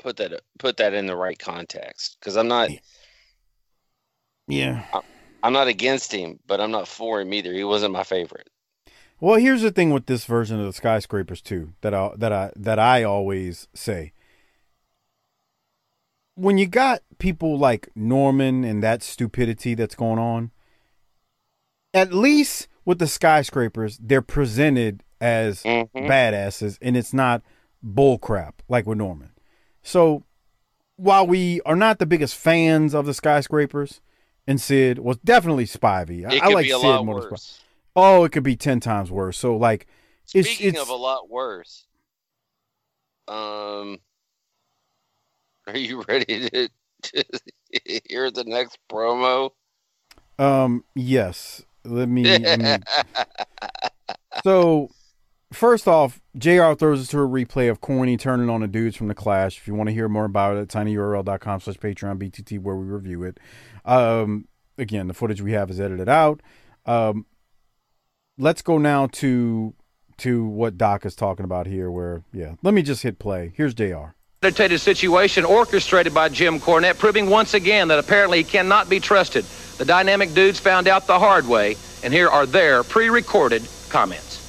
put 0.00 0.18
that 0.18 0.40
put 0.60 0.76
that 0.76 0.94
in 0.94 1.06
the 1.06 1.16
right 1.16 1.38
context 1.38 2.16
because 2.20 2.36
I'm 2.36 2.46
not 2.46 2.70
yeah. 4.46 4.84
I'm 5.42 5.52
not 5.52 5.66
against 5.66 6.12
him, 6.12 6.38
but 6.46 6.60
I'm 6.60 6.70
not 6.70 6.86
for 6.86 7.20
him 7.20 7.34
either. 7.34 7.52
He 7.52 7.64
wasn't 7.64 7.92
my 7.92 8.04
favorite. 8.04 8.48
Well, 9.18 9.40
here's 9.40 9.62
the 9.62 9.72
thing 9.72 9.90
with 9.90 10.06
this 10.06 10.26
version 10.26 10.60
of 10.60 10.66
the 10.66 10.72
skyscrapers 10.72 11.42
too 11.42 11.72
that 11.80 11.92
I 11.92 12.12
that 12.18 12.32
I 12.32 12.52
that 12.54 12.78
I 12.78 13.02
always 13.02 13.66
say. 13.74 14.12
When 16.34 16.58
you 16.58 16.66
got 16.66 17.02
people 17.18 17.58
like 17.58 17.90
Norman 17.94 18.64
and 18.64 18.82
that 18.82 19.02
stupidity 19.02 19.74
that's 19.74 19.94
going 19.94 20.18
on, 20.18 20.50
at 21.92 22.12
least 22.12 22.68
with 22.84 22.98
the 22.98 23.06
skyscrapers, 23.06 23.98
they're 24.02 24.22
presented 24.22 25.04
as 25.20 25.62
badasses 25.62 26.78
and 26.82 26.96
it's 26.96 27.12
not 27.12 27.42
bullcrap 27.84 28.54
like 28.68 28.86
with 28.86 28.98
Norman. 28.98 29.30
So 29.82 30.24
while 30.96 31.26
we 31.26 31.60
are 31.62 31.76
not 31.76 31.98
the 31.98 32.06
biggest 32.06 32.36
fans 32.36 32.94
of 32.94 33.06
the 33.06 33.14
skyscrapers, 33.14 34.00
and 34.46 34.60
Sid 34.60 34.98
was 34.98 35.18
definitely 35.18 35.66
Spivey. 35.66 36.24
I, 36.26 36.46
I 36.46 36.48
like 36.52 36.66
Sid 36.66 37.04
more 37.04 37.20
than. 37.20 37.30
Spivey. 37.30 37.60
Oh, 37.94 38.24
it 38.24 38.32
could 38.32 38.42
be 38.42 38.56
ten 38.56 38.80
times 38.80 39.10
worse. 39.10 39.38
So 39.38 39.56
like, 39.56 39.86
it's 40.34 40.48
Speaking 40.48 40.70
it's 40.70 40.80
of 40.80 40.88
a 40.88 40.94
lot 40.94 41.28
worse, 41.28 41.86
um, 43.28 43.98
are 45.66 45.76
you 45.76 46.02
ready 46.08 46.48
to, 46.50 46.68
to 47.02 47.24
hear 48.08 48.30
the 48.30 48.44
next 48.44 48.78
promo? 48.90 49.50
um 50.38 50.84
yes. 50.94 51.62
Let 51.84 52.08
me. 52.08 52.22
let 52.38 52.60
me- 52.60 52.76
so 54.44 54.88
first 55.52 55.86
off, 55.88 56.20
Jr. 56.36 56.72
throws 56.74 57.00
us 57.00 57.08
to 57.08 57.18
a 57.18 57.28
replay 57.28 57.68
of 57.70 57.80
Corny 57.80 58.16
turning 58.16 58.48
on 58.48 58.60
the 58.60 58.68
dudes 58.68 58.96
from 58.96 59.08
the 59.08 59.14
Clash. 59.14 59.58
If 59.58 59.66
you 59.66 59.74
want 59.74 59.88
to 59.88 59.92
hear 59.92 60.08
more 60.08 60.24
about 60.24 60.56
it, 60.56 60.68
tinyurl.com 60.68 61.60
slash 61.60 61.76
Patreon 61.76 62.18
BTT 62.18 62.60
where 62.60 62.76
we 62.76 62.86
review 62.86 63.24
it. 63.24 63.38
Um, 63.84 64.46
again, 64.78 65.08
the 65.08 65.14
footage 65.14 65.42
we 65.42 65.52
have 65.52 65.70
is 65.70 65.80
edited 65.80 66.08
out. 66.08 66.40
Um, 66.86 67.26
let's 68.38 68.62
go 68.62 68.78
now 68.78 69.08
to 69.08 69.74
to 70.18 70.44
what 70.46 70.78
Doc 70.78 71.04
is 71.04 71.16
talking 71.16 71.44
about 71.44 71.66
here. 71.66 71.90
Where 71.90 72.22
yeah, 72.32 72.54
let 72.62 72.74
me 72.74 72.82
just 72.82 73.02
hit 73.02 73.18
play. 73.18 73.52
Here's 73.56 73.74
Jr. 73.74 74.14
Agitated 74.44 74.80
situation 74.80 75.44
orchestrated 75.44 76.12
by 76.12 76.28
Jim 76.28 76.58
Cornette, 76.58 76.98
proving 76.98 77.30
once 77.30 77.54
again 77.54 77.86
that 77.86 78.00
apparently 78.00 78.38
he 78.38 78.44
cannot 78.44 78.88
be 78.88 78.98
trusted. 78.98 79.44
The 79.78 79.84
dynamic 79.84 80.34
dudes 80.34 80.58
found 80.58 80.88
out 80.88 81.06
the 81.06 81.16
hard 81.16 81.46
way, 81.46 81.76
and 82.02 82.12
here 82.12 82.28
are 82.28 82.44
their 82.44 82.82
pre-recorded 82.82 83.62
comments. 83.88 84.40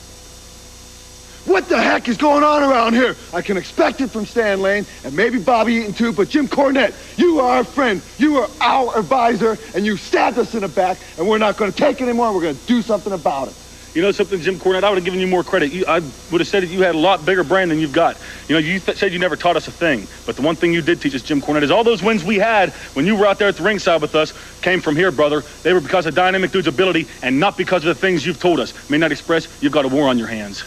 What 1.45 1.69
the 1.69 1.79
heck 1.79 2.07
is 2.07 2.17
going 2.17 2.43
on 2.43 2.63
around 2.63 2.93
here? 2.95 3.15
I 3.35 3.43
can 3.43 3.55
expect 3.55 4.01
it 4.01 4.09
from 4.09 4.25
Stan 4.25 4.63
Lane 4.63 4.87
and 5.03 5.15
maybe 5.15 5.37
Bobby 5.37 5.73
Eaton 5.73 5.93
too, 5.93 6.11
but 6.11 6.27
Jim 6.27 6.47
Cornette, 6.47 6.95
you 7.19 7.39
are 7.39 7.57
our 7.57 7.63
friend. 7.63 8.01
You 8.17 8.37
are 8.37 8.49
our 8.61 8.97
advisor, 8.97 9.59
and 9.75 9.85
you 9.85 9.97
stabbed 9.97 10.39
us 10.39 10.55
in 10.55 10.61
the 10.61 10.69
back, 10.69 10.97
and 11.19 11.27
we're 11.27 11.37
not 11.37 11.55
going 11.55 11.71
to 11.71 11.77
take 11.77 12.01
it 12.01 12.05
anymore. 12.05 12.33
We're 12.33 12.41
going 12.41 12.57
to 12.57 12.65
do 12.65 12.81
something 12.81 13.13
about 13.13 13.49
it. 13.49 13.62
You 13.93 14.01
know 14.01 14.11
something, 14.11 14.41
Jim 14.41 14.57
Cornette? 14.57 14.83
I 14.83 14.89
would 14.89 14.97
have 14.97 15.05
given 15.05 15.19
you 15.19 15.27
more 15.27 15.43
credit. 15.43 15.71
You, 15.71 15.85
I 15.87 15.99
would 16.31 16.41
have 16.41 16.47
said 16.47 16.63
that 16.63 16.67
you 16.67 16.81
had 16.81 16.95
a 16.95 16.97
lot 16.97 17.25
bigger 17.25 17.43
brand 17.43 17.69
than 17.69 17.79
you've 17.79 17.93
got. 17.93 18.17
You 18.47 18.55
know, 18.55 18.59
you 18.59 18.79
th- 18.79 18.97
said 18.97 19.13
you 19.13 19.19
never 19.19 19.35
taught 19.35 19.55
us 19.55 19.67
a 19.67 19.71
thing, 19.71 20.07
but 20.25 20.35
the 20.35 20.41
one 20.41 20.55
thing 20.55 20.73
you 20.73 20.81
did 20.81 20.99
teach 20.99 21.13
us, 21.13 21.21
Jim 21.21 21.39
Cornette, 21.39 21.61
is 21.61 21.69
all 21.69 21.83
those 21.83 22.01
wins 22.01 22.23
we 22.23 22.37
had 22.37 22.71
when 22.95 23.05
you 23.05 23.15
were 23.15 23.27
out 23.27 23.37
there 23.37 23.49
at 23.49 23.55
the 23.55 23.63
ringside 23.63 24.01
with 24.01 24.15
us 24.15 24.33
came 24.61 24.81
from 24.81 24.95
here, 24.95 25.11
brother. 25.11 25.41
They 25.61 25.73
were 25.73 25.81
because 25.81 26.07
of 26.07 26.15
Dynamic 26.15 26.51
Dude's 26.51 26.67
ability 26.67 27.07
and 27.21 27.39
not 27.39 27.55
because 27.55 27.85
of 27.85 27.95
the 27.95 28.01
things 28.01 28.25
you've 28.25 28.39
told 28.39 28.59
us. 28.59 28.89
Midnight 28.89 29.11
Express, 29.11 29.61
you've 29.61 29.73
got 29.73 29.85
a 29.85 29.89
war 29.89 30.07
on 30.07 30.17
your 30.17 30.27
hands. 30.27 30.63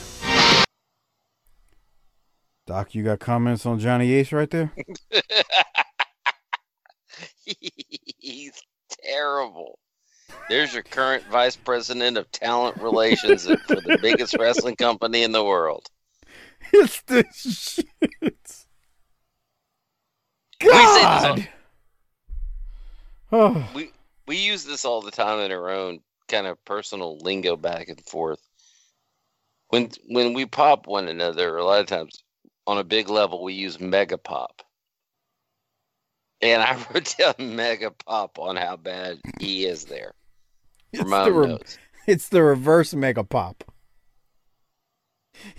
Doc, 2.67 2.95
you 2.95 3.03
got 3.03 3.19
comments 3.19 3.67
on 3.67 3.79
Johnny 3.81 4.13
Ace 4.13 4.33
right 4.33 4.51
there? 4.51 4.73
He's 7.45 8.53
terrible. 9.05 9.79
There's 10.49 10.73
your 10.73 10.83
current 10.83 11.25
vice 11.31 11.57
president 11.57 12.17
of 12.17 12.31
talent 12.31 12.77
relations 12.79 13.45
for 13.45 13.77
the 13.77 13.99
biggest 14.01 14.37
wrestling 14.39 14.77
company 14.77 15.23
in 15.23 15.33
the 15.33 15.45
world. 15.45 15.87
It's 16.73 17.01
the 17.03 17.25
shit. 17.33 17.87
We 20.61 20.69
say 20.69 20.85
this 20.85 21.05
all- 21.05 21.37
God. 21.37 21.49
Oh. 23.33 23.69
we 23.75 23.91
we 24.27 24.37
use 24.37 24.65
this 24.65 24.85
all 24.85 25.03
the 25.03 25.11
time 25.11 25.41
in 25.41 25.53
our 25.53 25.71
own 25.71 26.01
kind 26.29 26.47
of 26.47 26.65
personal 26.65 27.19
lingo 27.19 27.57
back 27.57 27.89
and 27.89 28.01
forth. 28.07 28.41
When 29.69 29.91
when 30.09 30.33
we 30.33 30.47
pop 30.47 30.87
one 30.87 31.09
another, 31.09 31.57
a 31.57 31.65
lot 31.65 31.81
of 31.81 31.87
times 31.87 32.23
on 32.67 32.79
a 32.79 32.85
big 32.85 33.09
level, 33.09 33.43
we 33.43 33.55
use 33.55 33.81
mega 33.81 34.19
pop. 34.19 34.63
And 36.43 36.63
I 36.63 36.75
wrote 36.95 37.15
down 37.19 37.57
mega 37.57 37.91
pop 37.91 38.39
on 38.39 38.57
how 38.57 38.77
bad 38.77 39.19
he 39.41 39.65
is 39.67 39.85
there. 39.87 40.13
It's 40.93 41.05
my 41.09 41.25
the, 41.25 41.33
re- 41.33 41.47
notes. 41.49 41.79
it's 42.07 42.29
the 42.29 42.43
reverse 42.43 42.95
mega 42.95 43.25
pop. 43.25 43.65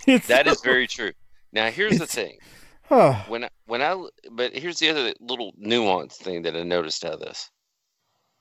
It's 0.06 0.26
That 0.26 0.46
is 0.48 0.60
the- 0.60 0.68
very 0.68 0.86
true. 0.86 1.12
Now 1.52 1.70
here's 1.70 1.98
the 1.98 2.06
thing. 2.06 2.38
Huh. 2.88 3.22
When 3.28 3.44
I, 3.44 3.50
when 3.66 3.82
I 3.82 4.02
but 4.32 4.54
here's 4.56 4.78
the 4.78 4.88
other 4.88 5.12
little 5.20 5.52
nuance 5.58 6.16
thing 6.16 6.40
that 6.42 6.56
I 6.56 6.62
noticed 6.62 7.04
out 7.04 7.12
of 7.12 7.20
this. 7.20 7.50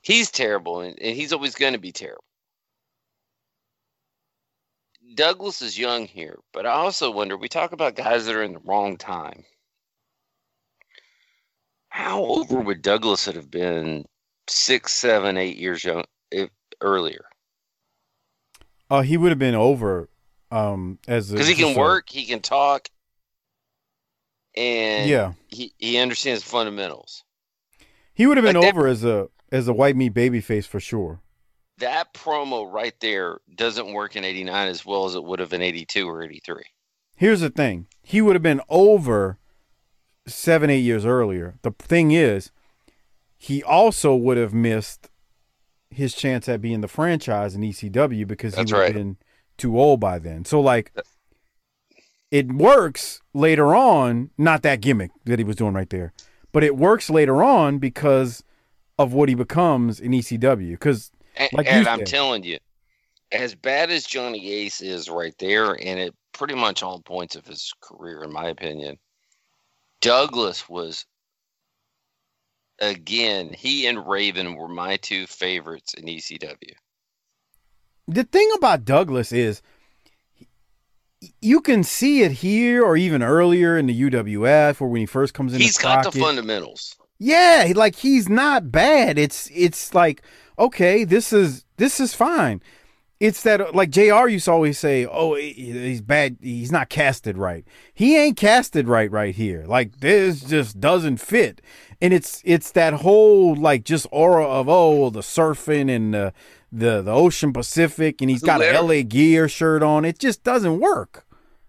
He's 0.04 0.32
terrible 0.32 0.80
and, 0.80 0.98
and 1.02 1.18
he's 1.18 1.34
always 1.34 1.54
going 1.54 1.74
to 1.74 1.80
be 1.80 1.92
terrible. 1.92 2.24
Douglas 5.16 5.62
is 5.62 5.78
young 5.78 6.06
here, 6.06 6.40
but 6.54 6.66
I 6.66 6.72
also 6.72 7.12
wonder 7.12 7.36
we 7.36 7.50
talk 7.50 7.74
about 7.74 7.96
guys 7.96 8.26
that 8.26 8.36
are 8.36 8.44
in 8.44 8.54
the 8.54 8.60
wrong 8.60 8.96
time. 8.96 9.44
How 11.98 12.24
over 12.24 12.60
would 12.60 12.84
Douglas 12.84 13.26
have 13.26 13.50
been 13.50 14.06
six, 14.48 14.94
seven, 14.94 15.36
eight 15.36 15.58
years 15.58 15.84
young 15.84 16.04
if, 16.30 16.52
earlier? 16.80 17.26
Oh, 18.92 19.02
he 19.02 19.18
would 19.18 19.32
have 19.32 19.40
been 19.40 19.56
over 19.56 20.08
um 20.52 21.00
as 21.08 21.32
a- 21.32 21.34
Because 21.34 21.48
he 21.48 21.56
can 21.56 21.76
work, 21.76 22.08
he 22.08 22.26
can 22.28 22.40
talk, 22.40 22.88
and 24.56 25.10
Yeah. 25.10 25.34
he, 25.48 25.74
he 25.80 25.98
understands 25.98 26.44
fundamentals. 26.44 27.24
He 28.14 28.28
would 28.28 28.38
have 28.38 28.46
been 28.46 28.56
Like 28.56 28.66
that- 28.66 28.76
over 28.78 28.88
as 28.88 29.04
a 29.04 29.30
as 29.52 29.68
a 29.68 29.74
white 29.74 29.96
meat 29.96 30.10
baby 30.14 30.40
face 30.40 30.68
for 30.68 30.80
sure. 30.80 31.22
that 31.80 32.14
promo 32.14 32.72
right 32.72 33.00
there 33.00 33.40
doesn't 33.56 33.92
work 33.94 34.16
in 34.16 34.24
89 34.24 34.68
as 34.68 34.86
well 34.86 35.06
as 35.06 35.16
it 35.16 35.24
would 35.24 35.40
have 35.40 35.52
in 35.54 35.62
82 35.64 36.08
or 36.08 36.22
83. 36.24 36.64
Here's 37.16 37.40
the 37.42 37.50
thing. 37.50 37.88
He 38.04 38.22
would 38.22 38.36
have 38.36 38.44
been 38.44 38.62
over 38.70 39.40
seven, 40.28 40.70
eight 40.70 40.80
years 40.80 41.06
earlier. 41.06 41.56
The 41.62 41.72
thing 41.72 42.12
is, 42.12 42.52
he 43.38 43.64
also 43.64 44.16
would 44.16 44.38
have 44.38 44.54
missed 44.54 45.10
his 45.90 46.14
chance 46.14 46.50
at 46.50 46.62
being 46.62 46.82
the 46.82 46.88
franchise 46.88 47.56
in 47.56 47.62
ECW 47.62 48.28
because 48.28 48.54
he 48.54 48.62
That's 48.62 48.72
would 48.72 48.80
right. 48.80 48.88
have 48.88 48.96
been 48.96 49.18
too 49.58 49.80
old 49.80 50.00
by 50.00 50.20
then. 50.20 50.46
So 50.46 50.60
like 50.60 50.92
it 52.32 52.52
works 52.52 53.22
later 53.34 53.76
on, 53.76 54.32
not 54.38 54.64
that 54.64 54.82
gimmick 54.82 55.12
that 55.26 55.40
he 55.40 55.46
was 55.46 55.56
doing 55.56 55.74
right 55.74 55.90
there. 55.90 56.14
But 56.52 56.64
it 56.64 56.76
works 56.76 57.10
later 57.10 57.44
on 57.44 57.78
because 57.78 58.44
of 58.98 59.14
what 59.14 59.30
he 59.30 59.36
becomes 59.36 60.00
in 60.00 60.12
ECW. 60.12 60.72
Because 60.72 61.12
And, 61.36 61.50
like 61.54 61.68
you 61.68 61.74
and 61.74 61.88
I'm 61.88 62.04
telling 62.04 62.44
you, 62.44 62.58
as 63.32 63.56
bad 63.56 63.92
as 63.92 64.06
Johnny 64.06 64.52
Ace 64.52 64.82
is 64.82 65.10
right 65.10 65.36
there, 65.40 65.74
and 65.74 66.00
at 66.00 66.14
pretty 66.34 66.56
much 66.56 66.84
all 66.84 67.02
points 67.02 67.36
of 67.36 67.46
his 67.46 67.74
career, 67.82 68.24
in 68.24 68.32
my 68.32 68.48
opinion, 68.48 68.98
Douglas 70.02 70.68
was 70.70 71.06
again. 72.80 73.54
He 73.54 73.88
and 73.88 74.08
Raven 74.08 74.56
were 74.56 74.68
my 74.68 74.98
two 74.98 75.28
favorites 75.28 75.94
in 75.94 76.06
ECW. 76.06 76.74
The 78.08 78.24
thing 78.24 78.50
about 78.56 78.86
Douglas 78.86 79.32
is 79.32 79.62
you 81.42 81.62
can 81.62 81.84
see 81.84 82.22
it 82.22 82.32
here 82.32 82.84
or 82.84 82.96
even 82.96 83.24
earlier 83.24 83.78
in 83.78 83.88
the 83.88 84.02
UWF 84.10 84.82
or 84.82 84.88
when 84.88 85.02
he 85.02 85.06
first 85.06 85.34
comes 85.34 85.54
in. 85.54 85.60
He's 85.60 85.78
got 85.78 86.12
the 86.12 86.20
fundamentals. 86.20 86.96
Yeah, 87.20 87.72
like 87.76 87.96
he's 87.96 88.30
not 88.30 88.72
bad. 88.72 89.18
It's 89.18 89.50
it's 89.54 89.94
like 89.94 90.22
okay, 90.60 91.04
this 91.04 91.34
is 91.34 91.66
this 91.78 92.00
is 92.00 92.14
fine. 92.14 92.62
It's 93.20 93.42
that 93.44 93.74
like 93.74 93.90
Jr. 93.90 94.28
used 94.28 94.46
to 94.46 94.52
always 94.52 94.78
say, 94.78 95.06
"Oh, 95.06 95.34
he's 95.36 96.02
bad. 96.02 96.38
He's 96.42 96.72
not 96.72 96.90
casted 96.90 97.38
right. 97.38 97.66
He 97.94 98.16
ain't 98.18 98.38
casted 98.38 98.88
right 98.88 99.10
right 99.12 99.34
here. 99.34 99.66
Like 99.66 100.02
this 100.02 100.42
just 100.42 100.80
doesn't 100.80 101.18
fit." 101.18 101.62
And 102.00 102.14
it's 102.14 102.44
it's 102.46 102.72
that 102.74 102.94
whole 102.94 103.56
like 103.56 103.84
just 103.84 104.06
aura 104.12 104.46
of 104.48 104.70
oh 104.70 105.10
the 105.10 105.22
surfing 105.22 105.90
and 105.90 106.14
the 106.14 106.34
the, 106.72 107.02
the 107.02 107.12
Ocean 107.12 107.54
Pacific, 107.54 108.22
and 108.22 108.30
he's 108.30 108.44
got 108.44 108.62
a 108.62 108.66
Whoever- 108.66 108.88
LA 108.94 109.02
Gear 109.02 109.48
shirt 109.50 109.82
on. 109.82 110.06
It 110.06 110.20
just 110.20 110.44
doesn't 110.44 110.80
work. 110.80 111.26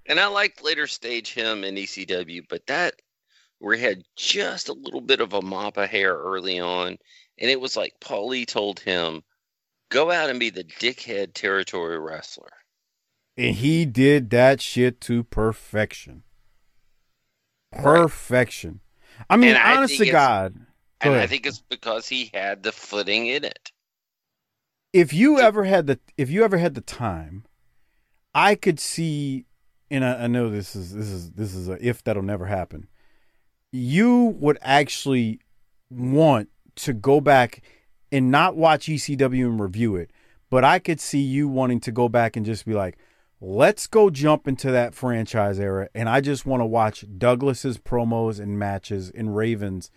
And 0.07 0.19
I 0.19 0.27
liked 0.27 0.65
later 0.65 0.87
stage 0.87 1.33
him 1.35 1.65
in 1.65 1.77
ECW, 1.77 2.43
but 2.49 2.67
that 2.67 2.95
where 3.59 3.77
he 3.77 3.83
had 3.83 4.03
just 4.17 4.69
a 4.69 4.73
little 4.73 5.01
bit 5.01 5.21
of 5.21 5.33
a 5.33 5.43
mop 5.43 5.77
of 5.77 5.89
hair 5.89 6.15
early 6.15 6.61
on, 6.61 6.99
and 7.39 7.51
it 7.51 7.61
was 7.61 7.77
like 7.77 7.95
Paulie 8.01 8.47
told 8.47 8.81
him, 8.81 9.23
"Go 9.91 10.11
out 10.11 10.30
and 10.30 10.39
be 10.41 10.51
the 10.51 10.64
dickhead 10.64 11.34
territory 11.34 11.99
wrestler." 11.99 12.51
And 13.36 13.55
he 13.57 13.86
did 13.86 14.30
that 14.30 14.61
shit 14.61 15.01
to 15.03 15.22
perfection. 15.24 16.24
Perfection. 17.72 18.80
I 19.30 19.36
mean, 19.36 19.55
And 19.55 19.59
honest 19.59 19.97
think 19.97 20.07
to 20.07 20.12
God. 20.12 20.55
Go 21.01 21.12
And 21.12 21.20
I 21.20 21.26
think 21.26 21.47
it's 21.47 21.61
because 21.61 22.09
he 22.09 22.30
had 22.34 22.62
the 22.62 22.72
footing 22.72 23.26
in 23.26 23.45
it. 23.45 23.72
if 24.93 25.12
you 25.12 25.39
ever 25.39 25.64
had 25.64 25.86
the 25.86 26.01
if 26.16 26.30
you 26.30 26.43
ever 26.45 26.59
had 26.59 26.74
the 26.74 26.80
time, 26.80 27.45
I 28.34 28.55
could 28.55 28.80
see, 28.80 29.47
and 29.91 30.05
I, 30.05 30.24
I 30.24 30.26
know 30.26 30.51
this 30.51 30.74
is 30.74 30.95
this 30.95 31.09
is 31.09 31.32
this 31.32 31.55
is 31.55 31.68
a 31.68 31.78
if 31.86 32.03
that'll 32.03 32.22
never 32.22 32.47
happen. 32.47 32.89
You 33.70 34.36
would 34.41 34.59
actually 34.62 35.41
want 35.91 36.49
to 36.76 36.93
go 36.93 37.20
back 37.20 37.62
and 38.11 38.31
not 38.31 38.57
watch 38.57 38.87
ECW 38.87 39.45
and 39.45 39.61
review 39.61 39.97
it, 39.97 40.11
but 40.51 40.65
I 40.65 40.79
could 40.79 41.01
see 41.01 41.21
you 41.21 41.49
wanting 41.49 41.81
to 41.81 41.93
go 41.93 42.09
back 42.09 42.37
and 42.37 42.47
just 42.47 42.65
be 42.65 42.75
like, 42.75 42.97
let's 43.41 43.87
go 43.87 44.11
jump 44.11 44.49
into 44.49 44.71
that 44.71 44.95
franchise 44.95 45.61
era, 45.61 45.89
and 45.95 46.09
I 46.09 46.21
just 46.21 46.47
want 46.47 46.61
to 46.61 46.67
watch 46.67 47.05
Douglas's 47.19 47.79
promos 47.79 48.41
and 48.41 48.59
matches 48.59 49.11
and 49.11 49.37
Ravens, 49.37 49.91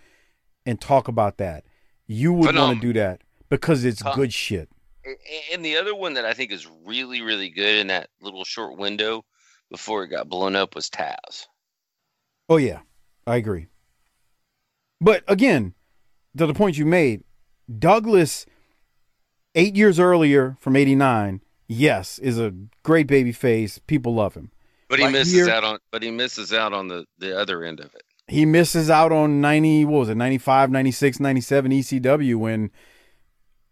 and 0.66 0.80
talk 0.80 1.07
about 1.07 1.38
that. 1.38 1.64
You 2.05 2.34
would 2.34 2.55
want 2.55 2.76
to 2.76 2.88
do 2.88 2.93
that 2.99 3.22
because 3.49 3.84
it's 3.86 4.01
Huh. 4.01 4.14
good 4.14 4.34
shit. 4.34 4.70
And 5.51 5.66
the 5.66 5.78
other 5.78 5.95
one 5.95 6.14
that 6.14 6.26
I 6.26 6.34
think 6.34 6.51
is 6.51 6.68
really, 6.86 7.22
really 7.22 7.49
good 7.49 7.80
in 7.80 7.88
that 7.88 8.09
little 8.22 8.43
short 8.43 8.78
window 8.78 9.26
before 9.72 10.03
it 10.03 10.09
got 10.09 10.30
blown 10.30 10.55
up 10.55 10.76
was 10.76 10.89
Taz. 10.89 11.47
Oh 12.47 12.57
yeah, 12.57 12.82
I 13.26 13.38
agree. 13.38 13.68
But 14.99 15.24
again, 15.28 15.74
to 16.38 16.45
the 16.45 16.53
point 16.53 16.78
you 16.78 16.86
made, 16.86 17.24
Douglas, 17.80 18.45
eight 19.55 19.76
years 19.76 19.99
earlier 19.99 20.57
from 20.59 20.76
'89, 20.76 21.41
yes, 21.67 22.19
is 22.19 22.39
a 22.39 22.53
great 22.84 23.07
baby 23.07 23.32
face. 23.32 23.80
People 23.88 24.13
love 24.15 24.36
him. 24.36 24.51
But 24.89 24.99
he 24.99 25.07
misses 25.07 25.34
here- 25.34 25.49
out 25.49 25.63
on 25.63 25.80
but 25.91 26.03
he 26.03 26.11
misses 26.11 26.51
out 26.51 26.74
on 26.74 26.89
the, 26.89 27.05
the 27.17 27.38
other 27.38 27.63
end 27.63 27.80
of 27.80 27.93
it. 27.95 28.03
He 28.28 28.45
misses 28.45 28.89
out 28.89 29.11
on 29.11 29.41
90, 29.41 29.84
what 29.86 29.99
was 29.99 30.09
it, 30.09 30.15
95, 30.15 30.72
96, 30.72 31.19
97 31.19 31.72
ECW 31.72 32.36
when, 32.38 32.72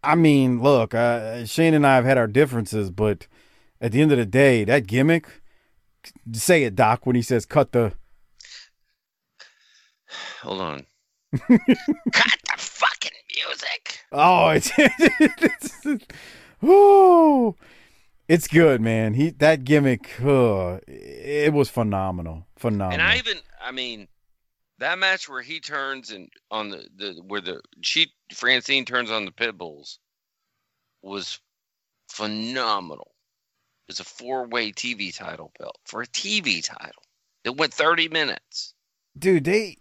I 0.04 0.14
mean, 0.16 0.60
look, 0.60 0.94
uh, 0.94 1.46
Shane 1.46 1.72
and 1.72 1.86
I 1.86 1.94
have 1.94 2.04
had 2.04 2.18
our 2.18 2.26
differences, 2.26 2.90
but 2.90 3.26
at 3.80 3.92
the 3.92 4.02
end 4.02 4.12
of 4.12 4.18
the 4.18 4.26
day, 4.26 4.64
that 4.64 4.86
gimmick, 4.86 5.40
say 6.32 6.64
it, 6.64 6.74
Doc, 6.74 7.06
when 7.06 7.16
he 7.16 7.22
says 7.22 7.46
cut 7.46 7.72
the, 7.72 7.94
Hold 10.42 10.60
on. 10.60 10.86
Cut 12.12 12.49
music. 13.34 14.00
Oh, 14.12 14.48
it's, 14.54 14.70
it's 14.78 16.06
oh, 16.62 17.56
it's 18.28 18.46
good, 18.48 18.80
man. 18.80 19.14
He 19.14 19.30
that 19.30 19.64
gimmick, 19.64 20.10
it 20.20 21.52
was 21.52 21.68
phenomenal, 21.68 22.46
phenomenal. 22.56 22.92
And 22.92 23.02
I 23.02 23.18
even 23.18 23.38
I 23.62 23.72
mean 23.72 24.08
that 24.78 24.98
match 24.98 25.28
where 25.28 25.42
he 25.42 25.60
turns 25.60 26.10
and 26.10 26.28
on 26.50 26.70
the, 26.70 26.86
the 26.96 27.22
where 27.26 27.40
the 27.40 27.60
she 27.82 28.12
Francine 28.34 28.84
turns 28.84 29.10
on 29.10 29.24
the 29.24 29.32
pit 29.32 29.56
bulls 29.56 29.98
was 31.02 31.38
phenomenal. 32.08 33.12
It's 33.88 34.00
a 34.00 34.04
four 34.04 34.46
way 34.46 34.72
TV 34.72 35.16
title 35.16 35.52
belt 35.58 35.78
for 35.84 36.02
a 36.02 36.06
TV 36.06 36.64
title. 36.64 37.02
It 37.44 37.56
went 37.56 37.72
30 37.72 38.08
minutes. 38.08 38.74
Dude, 39.18 39.44
they 39.44 39.78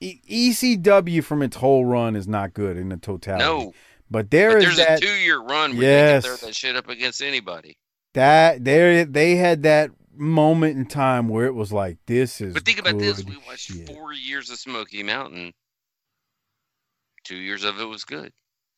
E- 0.00 0.20
ECW 0.52 1.22
from 1.24 1.42
its 1.42 1.56
whole 1.56 1.84
run 1.84 2.14
is 2.16 2.28
not 2.28 2.54
good 2.54 2.76
in 2.76 2.88
the 2.90 2.96
totality. 2.96 3.44
No. 3.44 3.72
but 4.10 4.30
there 4.30 4.50
but 4.52 4.58
is 4.58 4.64
there's 4.64 4.76
that 4.76 4.98
a 4.98 5.06
two 5.06 5.12
year 5.14 5.40
run 5.40 5.72
where 5.76 5.82
Yes. 5.82 6.22
they 6.22 6.28
can 6.28 6.38
throw 6.38 6.46
that 6.48 6.54
shit 6.54 6.76
up 6.76 6.88
against 6.88 7.20
anybody. 7.22 7.76
that 8.14 8.64
there 8.64 9.04
they 9.04 9.36
had 9.36 9.64
that 9.64 9.90
moment 10.14 10.76
in 10.76 10.86
time 10.86 11.28
where 11.28 11.46
it 11.46 11.54
was 11.54 11.72
like 11.72 11.98
this 12.06 12.40
is. 12.40 12.54
But 12.54 12.64
think 12.64 12.78
about 12.78 12.98
this: 12.98 13.24
we 13.24 13.36
watched 13.46 13.72
shit. 13.72 13.88
four 13.88 14.12
years 14.12 14.50
of 14.50 14.58
Smoky 14.58 15.02
Mountain. 15.02 15.52
Two 17.24 17.36
years 17.36 17.64
of 17.64 17.78
it 17.80 17.84
was 17.84 18.04
good. 18.04 18.32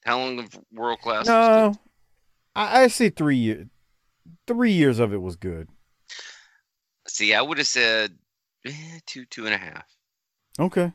How 0.04 0.18
long 0.18 0.38
of 0.38 0.48
world 0.72 1.00
class? 1.00 1.26
No, 1.26 1.74
I, 2.56 2.82
I 2.82 2.86
say 2.88 3.10
three 3.10 3.36
years. 3.36 3.66
Three 4.46 4.72
years 4.72 4.98
of 4.98 5.12
it 5.12 5.20
was 5.20 5.36
good. 5.36 5.68
good? 5.68 7.08
See, 7.08 7.34
I 7.34 7.42
would 7.42 7.58
have 7.58 7.66
said 7.66 8.12
eh, 8.66 8.72
two, 9.06 9.24
two 9.26 9.44
and 9.46 9.54
a 9.54 9.58
half. 9.58 9.84
Okay, 10.58 10.92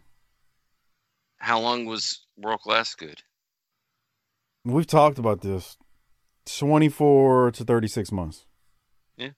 How 1.46 1.60
long 1.60 1.86
was 1.86 2.26
world 2.38 2.62
class 2.62 2.96
good? 2.96 3.22
we've 4.64 4.88
talked 4.88 5.20
about 5.20 5.42
this. 5.42 5.78
Twenty-four 6.48 7.52
to 7.52 7.64
thirty-six 7.64 8.12
months. 8.12 8.48
Yeah. 9.16 9.30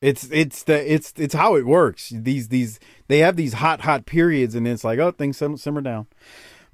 It's 0.00 0.30
it's 0.30 0.62
the 0.62 0.92
it's 0.92 1.12
it's 1.16 1.34
how 1.34 1.56
it 1.56 1.66
works. 1.66 2.12
These 2.14 2.48
these 2.48 2.78
they 3.08 3.18
have 3.18 3.34
these 3.34 3.54
hot 3.54 3.80
hot 3.80 4.06
periods, 4.06 4.54
and 4.54 4.68
it's 4.68 4.84
like 4.84 5.00
oh 5.00 5.10
things 5.10 5.36
sim- 5.36 5.56
simmer 5.56 5.80
down. 5.80 6.06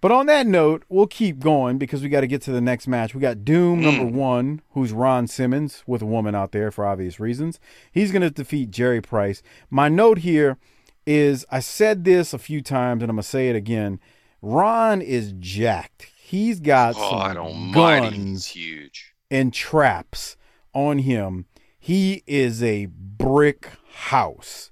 But 0.03 0.13
on 0.13 0.27
that 0.27 0.47
note, 0.47 0.85
we'll 0.91 1.07
keep 1.07 1.39
going 1.39 1.79
because 1.79 2.03
we 2.03 2.11
got 2.11 2.21
to 2.21 2.27
get 2.27 2.43
to 2.43 2.53
the 2.53 2.61
next 2.61 2.87
match. 2.87 3.15
We 3.15 3.23
got 3.23 3.47
Doom 3.47 3.79
hmm. 3.79 3.85
number 3.85 4.05
one, 4.05 4.61
who's 4.73 4.93
Ron 4.93 5.27
Simmons 5.27 5.83
with 5.87 6.03
a 6.03 6.07
woman 6.07 6.35
out 6.35 6.53
there 6.53 6.71
for 6.71 6.85
obvious 6.85 7.19
reasons. 7.19 7.59
He's 7.91 8.13
going 8.13 8.23
to 8.23 8.31
defeat 8.31 8.71
Jerry 8.71 9.01
Price. 9.01 9.43
My 9.71 9.89
note 9.89 10.19
here 10.19 10.59
is 11.07 11.47
I 11.51 11.61
said 11.61 12.05
this 12.05 12.35
a 12.35 12.39
few 12.39 12.61
times, 12.61 13.03
and 13.03 13.09
I'm 13.09 13.17
gonna 13.17 13.23
say 13.23 13.49
it 13.49 13.57
again. 13.57 14.01
Ron 14.43 15.03
is 15.03 15.35
jacked. 15.39 16.07
He's 16.17 16.61
got 16.61 16.95
oh, 16.97 17.35
some 17.35 17.73
guns 17.73 18.47
huge. 18.47 19.15
and 19.31 19.53
traps 19.53 20.37
on 20.73 20.99
him. 21.01 21.47
He 21.79 22.23
is 22.27 22.63
a 22.63 22.87
brick 22.87 23.71
house. 23.93 24.71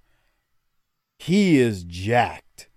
He 1.18 1.58
is 1.58 1.82
jacked, 1.84 2.68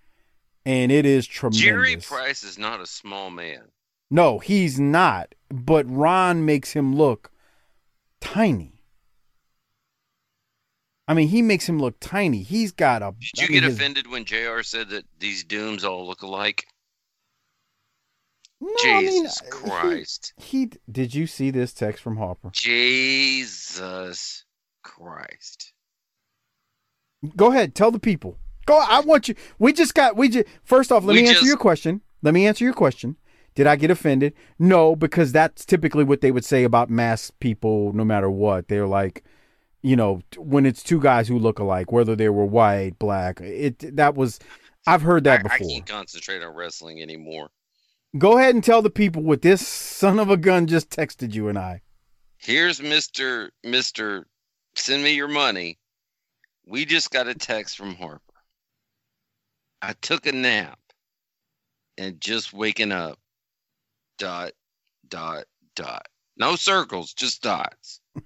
and 0.66 0.92
it 0.92 1.06
is 1.06 1.28
tremendous. 1.28 1.62
Jerry 1.62 1.98
Price 1.98 2.44
is 2.44 2.58
not 2.58 2.82
a 2.82 2.88
small 2.88 3.30
man. 3.30 3.64
No, 4.10 4.40
he's 4.40 4.80
not. 4.80 5.36
But 5.50 5.90
Ron 5.90 6.46
makes 6.46 6.72
him 6.72 6.96
look 6.96 7.32
tiny. 8.20 8.82
I 11.08 11.14
mean, 11.14 11.28
he 11.28 11.42
makes 11.42 11.68
him 11.68 11.80
look 11.80 12.00
tiny. 12.00 12.42
He's 12.42 12.72
got 12.72 13.02
a. 13.02 13.14
Did 13.20 13.42
you 13.42 13.44
I 13.44 13.48
mean, 13.48 13.54
get 13.54 13.64
his- 13.64 13.76
offended 13.76 14.08
when 14.08 14.26
Jr. 14.26 14.62
said 14.62 14.90
that 14.90 15.06
these 15.20 15.44
dooms 15.44 15.84
all 15.84 16.08
look 16.08 16.22
alike? 16.22 16.66
No, 18.62 18.70
I 18.86 19.02
mean, 19.02 19.24
Jesus 19.24 19.42
uh, 19.42 19.46
he- 19.46 19.50
Christ! 19.50 20.34
He 20.38 20.70
did 20.90 21.16
you 21.16 21.26
see 21.28 21.50
this 21.50 21.74
text 21.74 22.04
from 22.04 22.18
Harper? 22.18 22.52
Jesus 22.54 24.46
Christ! 24.84 25.74
Go 27.36 27.52
ahead, 27.52 27.76
tell 27.76 27.92
the 27.92 28.00
people. 28.00 28.38
Go. 28.66 28.78
I 28.78 29.00
want 29.00 29.28
you. 29.28 29.36
We 29.60 29.74
just 29.74 29.94
got. 29.94 30.16
We 30.16 30.30
just. 30.30 30.48
First 30.64 30.92
off, 30.92 31.04
let 31.04 31.16
We 31.16 31.24
me 31.24 31.30
answer 31.30 31.46
your 31.46 31.58
question. 31.58 32.02
Let 32.22 32.34
me 32.34 32.46
answer 32.48 32.64
your 32.64 32.74
question. 32.74 33.18
Did 33.56 33.68
I 33.68 33.76
get 33.76 33.92
offended? 33.92 34.34
No, 34.60 34.96
because 34.96 35.32
that's 35.32 35.66
typically 35.66 36.04
what 36.04 36.22
they 36.22 36.32
would 36.32 36.46
say 36.46 36.64
about 36.64 36.90
masked 36.90 37.40
people, 37.40 37.92
no 37.94 38.06
matter 38.06 38.30
what. 38.30 38.70
They're 38.70 38.88
like, 38.88 39.24
you 39.82 39.96
know, 39.96 40.22
when 40.38 40.66
it's 40.66 40.84
two 40.84 41.02
guys 41.02 41.28
who 41.28 41.38
look 41.38 41.60
alike, 41.60 41.92
whether 41.92 42.16
they 42.16 42.30
were 42.30 42.46
white, 42.46 42.98
black. 43.00 43.42
It 43.42 43.96
that 43.98 44.16
was. 44.16 44.40
I've 44.88 45.02
heard 45.02 45.26
that 45.26 45.42
I, 45.42 45.56
I 45.56 45.58
before. 45.58 45.70
can't 45.70 45.86
concentrate 45.86 46.42
on 46.44 46.56
wrestling 46.56 47.02
anymore. 47.02 47.50
Go 48.18 48.38
ahead 48.38 48.56
and 48.56 48.64
tell 48.64 48.82
the 48.82 48.90
people 48.90 49.24
what 49.24 49.42
this 49.42 49.66
son 49.66 50.20
of 50.20 50.30
a 50.30 50.36
gun 50.36 50.68
just 50.68 50.90
texted 50.90 51.34
you 51.34 51.48
and 51.48 51.58
I. 51.58 51.82
Here's 52.38 52.82
Mr. 52.82 53.50
Mr. 53.66 54.26
Send 54.76 55.04
me 55.04 55.14
your 55.14 55.30
money. 55.30 55.78
We 56.66 56.86
just 56.86 57.12
got 57.12 57.28
a 57.28 57.36
text 57.36 57.78
from 57.78 57.96
Harper. 57.96 58.22
I 59.82 59.94
took 60.02 60.26
a 60.26 60.32
nap 60.32 60.80
and 61.98 62.20
just 62.20 62.54
waking 62.54 62.92
up. 62.92 63.18
Dot, 64.18 64.52
dot, 65.08 65.46
dot. 65.76 66.08
No 66.38 66.56
circles, 66.56 67.14
just 67.14 67.42
dots. 67.42 68.02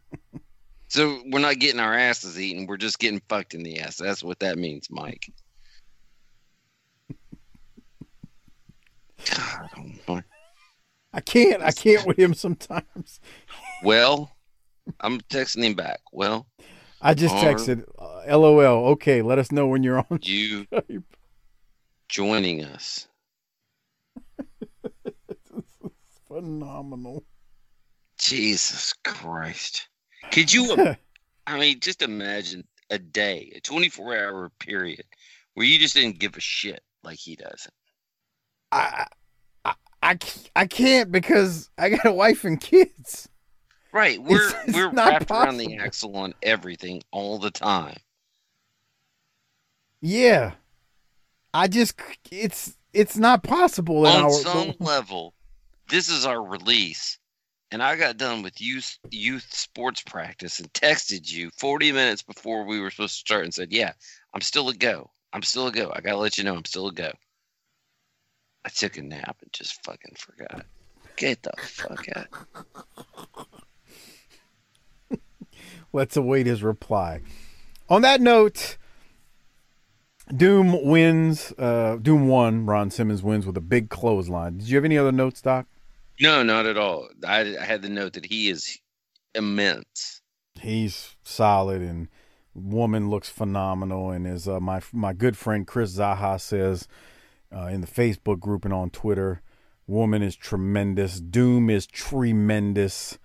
so 0.88 1.22
we're 1.28 1.40
not 1.40 1.60
getting 1.60 1.80
our 1.80 1.94
asses 1.94 2.40
eaten. 2.40 2.66
We're 2.66 2.78
just 2.78 3.00
getting 3.00 3.22
fucked 3.30 3.54
in 3.54 3.64
the 3.64 3.80
ass. 3.80 3.98
That's 3.98 4.24
what 4.24 4.40
that 4.40 4.58
means, 4.58 4.88
Mike. 4.90 5.32
God, 9.30 9.70
oh 9.78 9.84
my. 10.08 10.24
I 11.14 11.22
can't. 11.22 11.64
I 11.64 11.72
can't 11.72 12.06
with 12.06 12.20
him 12.20 12.34
sometimes. 12.34 13.20
Well, 13.84 14.32
I'm 15.00 15.22
texting 15.22 15.64
him 15.64 15.74
back. 15.74 16.02
Well, 16.12 16.48
I 17.02 17.14
just 17.14 17.36
texted, 17.36 17.84
uh, 17.98 18.38
LOL. 18.38 18.88
Okay, 18.94 19.22
let 19.22 19.40
us 19.40 19.52
know 19.52 19.68
when 19.68 19.84
you're 19.84 20.00
on. 20.00 20.20
you 20.22 20.66
joining 22.10 22.64
us. 22.64 23.08
Phenomenal. 26.28 27.24
Jesus 28.18 28.94
Christ. 29.04 29.88
Could 30.32 30.52
you, 30.52 30.96
I 31.48 31.60
mean, 31.60 31.80
just 31.80 32.02
imagine 32.02 32.66
a 32.90 32.98
day, 32.98 33.52
a 33.56 33.60
24 33.62 34.18
hour 34.18 34.52
period 34.60 35.04
where 35.54 35.66
you 35.66 35.78
just 35.80 35.96
didn't 35.96 36.20
give 36.20 36.36
a 36.36 36.42
shit 36.42 36.82
like 37.04 37.20
he 37.20 37.36
does. 37.36 37.68
I, 38.76 39.74
I, 40.04 40.18
I, 40.56 40.68
can't 40.68 41.12
because 41.12 41.70
I 41.78 41.90
got 41.90 42.06
a 42.06 42.12
wife 42.12 42.44
and 42.44 42.60
kids. 42.60 43.28
Right. 43.92 44.22
We're, 44.22 44.48
It's- 44.50 44.64
it's 44.68 44.78
we're 44.78 44.92
not 44.92 45.08
wrapped 45.12 45.32
around 45.32 45.58
the 45.58 45.78
axle 45.78 46.16
on 46.18 46.34
everything 46.44 47.02
all 47.12 47.40
the 47.40 47.52
time. 47.52 47.98
Yeah, 50.02 50.52
I 51.54 51.68
just 51.68 52.00
it's 52.32 52.78
it's 52.94 53.18
not 53.18 53.42
possible 53.44 54.06
in 54.06 54.12
on 54.12 54.24
our. 54.26 54.32
some 54.32 54.74
level, 54.80 55.34
this 55.90 56.10
is 56.10 56.26
our 56.26 56.44
release. 56.44 57.18
And 57.72 57.82
I 57.82 57.96
got 57.96 58.18
done 58.18 58.44
with 58.44 58.62
youth 58.62 59.00
youth 59.10 59.48
sports 59.50 60.04
practice 60.04 60.60
and 60.60 60.72
texted 60.74 61.32
you 61.32 61.50
40 61.58 61.92
minutes 61.92 62.22
before 62.22 62.64
we 62.66 62.80
were 62.80 62.92
supposed 62.92 63.16
to 63.16 63.20
start 63.20 63.44
and 63.46 63.54
said, 63.54 63.72
"Yeah, 63.72 63.94
I'm 64.34 64.42
still 64.42 64.70
a 64.70 64.76
go. 64.76 65.10
I'm 65.34 65.42
still 65.42 65.68
a 65.68 65.72
go. 65.72 65.92
I 65.96 66.02
gotta 66.02 66.18
let 66.18 66.38
you 66.38 66.44
know 66.44 66.56
I'm 66.56 66.66
still 66.66 66.88
a 66.88 66.94
go." 66.94 67.12
I 68.66 68.70
took 68.70 68.98
a 68.98 69.04
nap 69.04 69.38
and 69.42 69.54
just 69.54 69.86
fucking 69.86 70.16
forgot. 70.18 70.66
Get 71.18 71.44
the 71.44 71.54
fuck 71.58 72.06
out. 72.16 72.28
Let's 75.94 76.18
await 76.18 76.48
his 76.48 76.64
reply. 76.64 77.22
On 77.90 78.02
that 78.02 78.22
note, 78.22 78.78
Doom 80.36 80.84
wins. 80.84 81.54
Uh, 81.58 81.98
Doom 82.02 82.28
won. 82.28 82.66
Ron 82.66 82.90
Simmons 82.90 83.22
wins 83.22 83.46
with 83.46 83.56
a 83.56 83.62
big 83.62 83.90
clothesline. 83.90 84.58
Did 84.58 84.68
you 84.68 84.78
have 84.78 84.86
any 84.86 84.98
other 84.98 85.12
notes, 85.12 85.42
Doc? 85.42 85.68
No, 86.20 86.42
not 86.42 86.66
at 86.66 86.78
all. 86.78 87.08
I, 87.26 87.56
I 87.58 87.64
had 87.64 87.84
the 87.84 87.90
note 87.90 88.14
that 88.14 88.26
he 88.26 88.50
is 88.50 88.80
immense. 89.36 90.22
He's 90.60 91.16
solid, 91.24 91.82
and 91.82 92.08
woman 92.56 93.10
looks 93.10 93.30
phenomenal. 93.30 94.10
And 94.10 94.26
as 94.26 94.48
uh, 94.48 94.60
my 94.60 94.82
my 94.92 95.14
good 95.14 95.38
friend 95.38 95.68
Chris 95.68 95.96
Zaha 95.96 96.42
says 96.42 96.88
uh, 97.54 97.68
in 97.68 97.82
the 97.82 97.88
Facebook 97.88 98.40
group 98.40 98.66
and 98.66 98.74
on 98.74 98.90
Twitter, 98.90 99.42
woman 99.88 100.22
is 100.22 100.36
tremendous. 100.36 101.20
Doom 101.20 101.70
is 101.70 101.86
tremendous, 101.88 103.18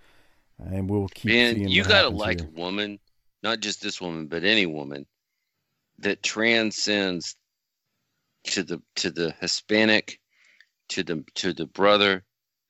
and 0.59 0.89
we'll 0.89 1.07
keep 1.09 1.31
Man, 1.31 1.55
seeing. 1.55 1.67
you 1.69 1.83
gotta 1.83 2.09
like 2.09 2.41
here. 2.41 2.49
woman, 2.55 2.99
not 3.43 3.59
just 3.59 3.81
this 3.81 4.01
woman, 4.01 4.27
but 4.27 4.43
any 4.43 4.65
woman 4.65 5.05
that 5.99 6.23
transcends 6.23 7.35
to 8.45 8.63
the 8.63 8.81
to 8.95 9.11
the 9.11 9.33
Hispanic, 9.39 10.19
to 10.89 11.03
the 11.03 11.23
to 11.35 11.53
the 11.53 11.65
brother, 11.65 12.23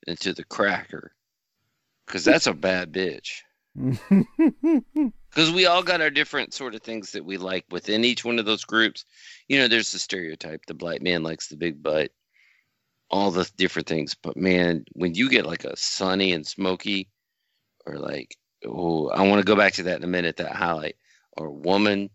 and 0.08 0.20
to 0.20 0.34
the 0.34 0.44
cracker, 0.44 1.14
because 2.06 2.24
that's 2.26 2.48
a 2.48 2.54
bad 2.54 2.92
bitch. 2.92 3.42
Because 5.32 5.50
we 5.52 5.66
all 5.66 5.82
got 5.82 6.02
our 6.02 6.10
different 6.10 6.54
sort 6.54 6.76
of 6.76 6.82
things 6.82 7.14
that 7.14 7.24
we 7.24 7.38
like 7.38 7.66
within 7.72 8.04
each 8.04 8.26
one 8.26 8.38
of 8.38 8.46
those 8.46 8.66
groups. 8.66 9.06
You 9.48 9.60
know, 9.60 9.68
there's 9.68 9.92
the 9.92 10.00
stereotype: 10.00 10.66
the 10.66 10.74
black 10.74 11.02
man 11.02 11.24
likes 11.24 11.48
the 11.48 11.56
big 11.56 11.82
butt, 11.82 12.12
all 13.10 13.32
the 13.32 13.50
different 13.56 13.88
things. 13.88 14.14
But 14.14 14.36
man, 14.36 14.84
when 14.92 15.16
you 15.16 15.30
get 15.30 15.46
like 15.46 15.64
a 15.64 15.78
sunny 15.78 16.34
and 16.34 16.46
smoky, 16.46 17.10
or 17.86 17.98
like 17.98 18.38
oh, 18.66 19.08
I 19.10 19.26
want 19.28 19.40
to 19.40 19.46
go 19.46 19.56
back 19.56 19.74
to 19.74 19.84
that 19.84 19.98
in 19.98 20.04
a 20.04 20.08
minute. 20.08 20.38
That 20.38 20.52
highlight 20.52 20.98
or 21.38 21.50
woman, 21.50 22.10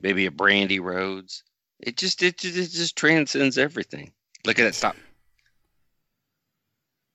maybe 0.00 0.26
a 0.26 0.30
Brandi 0.30 0.80
Rhodes. 0.80 1.42
It 1.80 1.96
just 1.96 2.22
it 2.22 2.38
just, 2.38 2.56
it 2.56 2.70
just 2.70 2.96
transcends 2.96 3.58
everything. 3.58 4.12
Look 4.46 4.58
at 4.58 4.64
that 4.64 4.74
stop. 4.74 4.96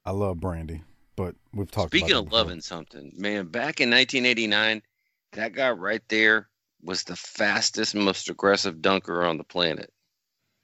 I 0.05 0.11
love 0.11 0.37
Brandi, 0.37 0.81
but 1.15 1.35
we've 1.53 1.71
talked. 1.71 1.91
Speaking 1.91 2.15
of 2.15 2.31
loving 2.31 2.61
something, 2.61 3.13
man, 3.15 3.47
back 3.47 3.79
in 3.79 3.89
1989, 3.89 4.81
that 5.33 5.53
guy 5.53 5.71
right 5.71 6.01
there 6.09 6.49
was 6.83 7.03
the 7.03 7.15
fastest, 7.15 7.95
most 7.95 8.29
aggressive 8.29 8.81
dunker 8.81 9.23
on 9.23 9.37
the 9.37 9.43
planet. 9.43 9.91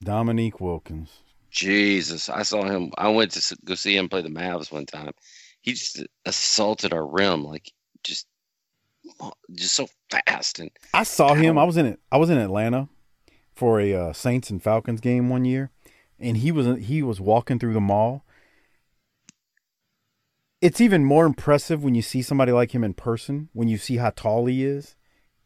Dominique 0.02 0.60
Wilkins. 0.60 1.10
Jesus, 1.50 2.28
I 2.28 2.42
saw 2.42 2.64
him. 2.64 2.92
I 2.98 3.08
went 3.08 3.30
to 3.32 3.56
go 3.64 3.74
see 3.74 3.96
him 3.96 4.08
play 4.08 4.22
the 4.22 4.28
Mavs 4.28 4.70
one 4.70 4.86
time. 4.86 5.12
He 5.62 5.72
just 5.72 6.04
assaulted 6.24 6.92
our 6.92 7.06
rim 7.06 7.44
like 7.44 7.72
just, 8.02 8.26
just 9.54 9.74
so 9.74 9.88
fast 10.10 10.58
and 10.58 10.70
I 10.92 11.04
saw 11.04 11.34
him. 11.34 11.56
I 11.58 11.64
was 11.64 11.76
in 11.76 11.86
it. 11.86 12.00
I 12.12 12.18
was 12.18 12.30
in 12.30 12.38
Atlanta 12.38 12.88
for 13.54 13.80
a 13.80 13.94
uh, 13.94 14.12
Saints 14.12 14.50
and 14.50 14.62
Falcons 14.62 15.00
game 15.00 15.28
one 15.28 15.44
year, 15.44 15.70
and 16.18 16.36
he 16.38 16.52
was 16.52 16.84
he 16.84 17.02
was 17.02 17.20
walking 17.20 17.58
through 17.58 17.72
the 17.72 17.80
mall. 17.80 18.25
It's 20.60 20.80
even 20.80 21.04
more 21.04 21.26
impressive 21.26 21.84
when 21.84 21.94
you 21.94 22.02
see 22.02 22.22
somebody 22.22 22.52
like 22.52 22.74
him 22.74 22.84
in 22.84 22.94
person. 22.94 23.48
When 23.52 23.68
you 23.68 23.78
see 23.78 23.96
how 23.96 24.10
tall 24.10 24.46
he 24.46 24.64
is, 24.64 24.96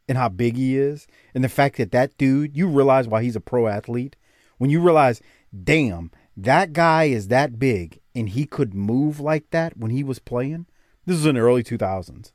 and 0.08 0.18
how 0.18 0.28
big 0.28 0.56
he 0.56 0.76
is, 0.76 1.06
and 1.34 1.44
the 1.44 1.48
fact 1.48 1.76
that 1.76 1.92
that 1.92 2.16
dude, 2.18 2.56
you 2.56 2.68
realize 2.68 3.06
why 3.06 3.22
he's 3.22 3.36
a 3.36 3.40
pro 3.40 3.66
athlete. 3.68 4.16
When 4.58 4.70
you 4.70 4.80
realize, 4.80 5.20
damn, 5.64 6.10
that 6.36 6.72
guy 6.72 7.04
is 7.04 7.28
that 7.28 7.58
big, 7.58 8.00
and 8.14 8.28
he 8.28 8.44
could 8.44 8.74
move 8.74 9.20
like 9.20 9.50
that 9.50 9.76
when 9.76 9.90
he 9.90 10.02
was 10.02 10.18
playing. 10.18 10.66
This 11.06 11.16
was 11.16 11.26
in 11.26 11.34
the 11.34 11.40
early 11.40 11.62
two 11.62 11.78
thousands. 11.78 12.32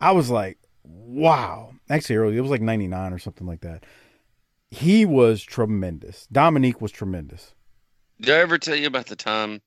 I 0.00 0.12
was 0.12 0.30
like, 0.30 0.58
wow. 0.84 1.72
Actually, 1.88 2.16
early. 2.16 2.36
It 2.36 2.42
was 2.42 2.50
like 2.50 2.60
99 2.60 3.12
or 3.12 3.18
something 3.18 3.46
like 3.46 3.60
that. 3.60 3.84
He 4.70 5.04
was 5.04 5.42
tremendous. 5.42 6.26
Dominique 6.30 6.80
was 6.80 6.92
tremendous. 6.92 7.54
Did 8.20 8.34
I 8.34 8.40
ever 8.40 8.58
tell 8.58 8.76
you 8.76 8.86
about 8.86 9.06
the 9.06 9.16
time 9.16 9.60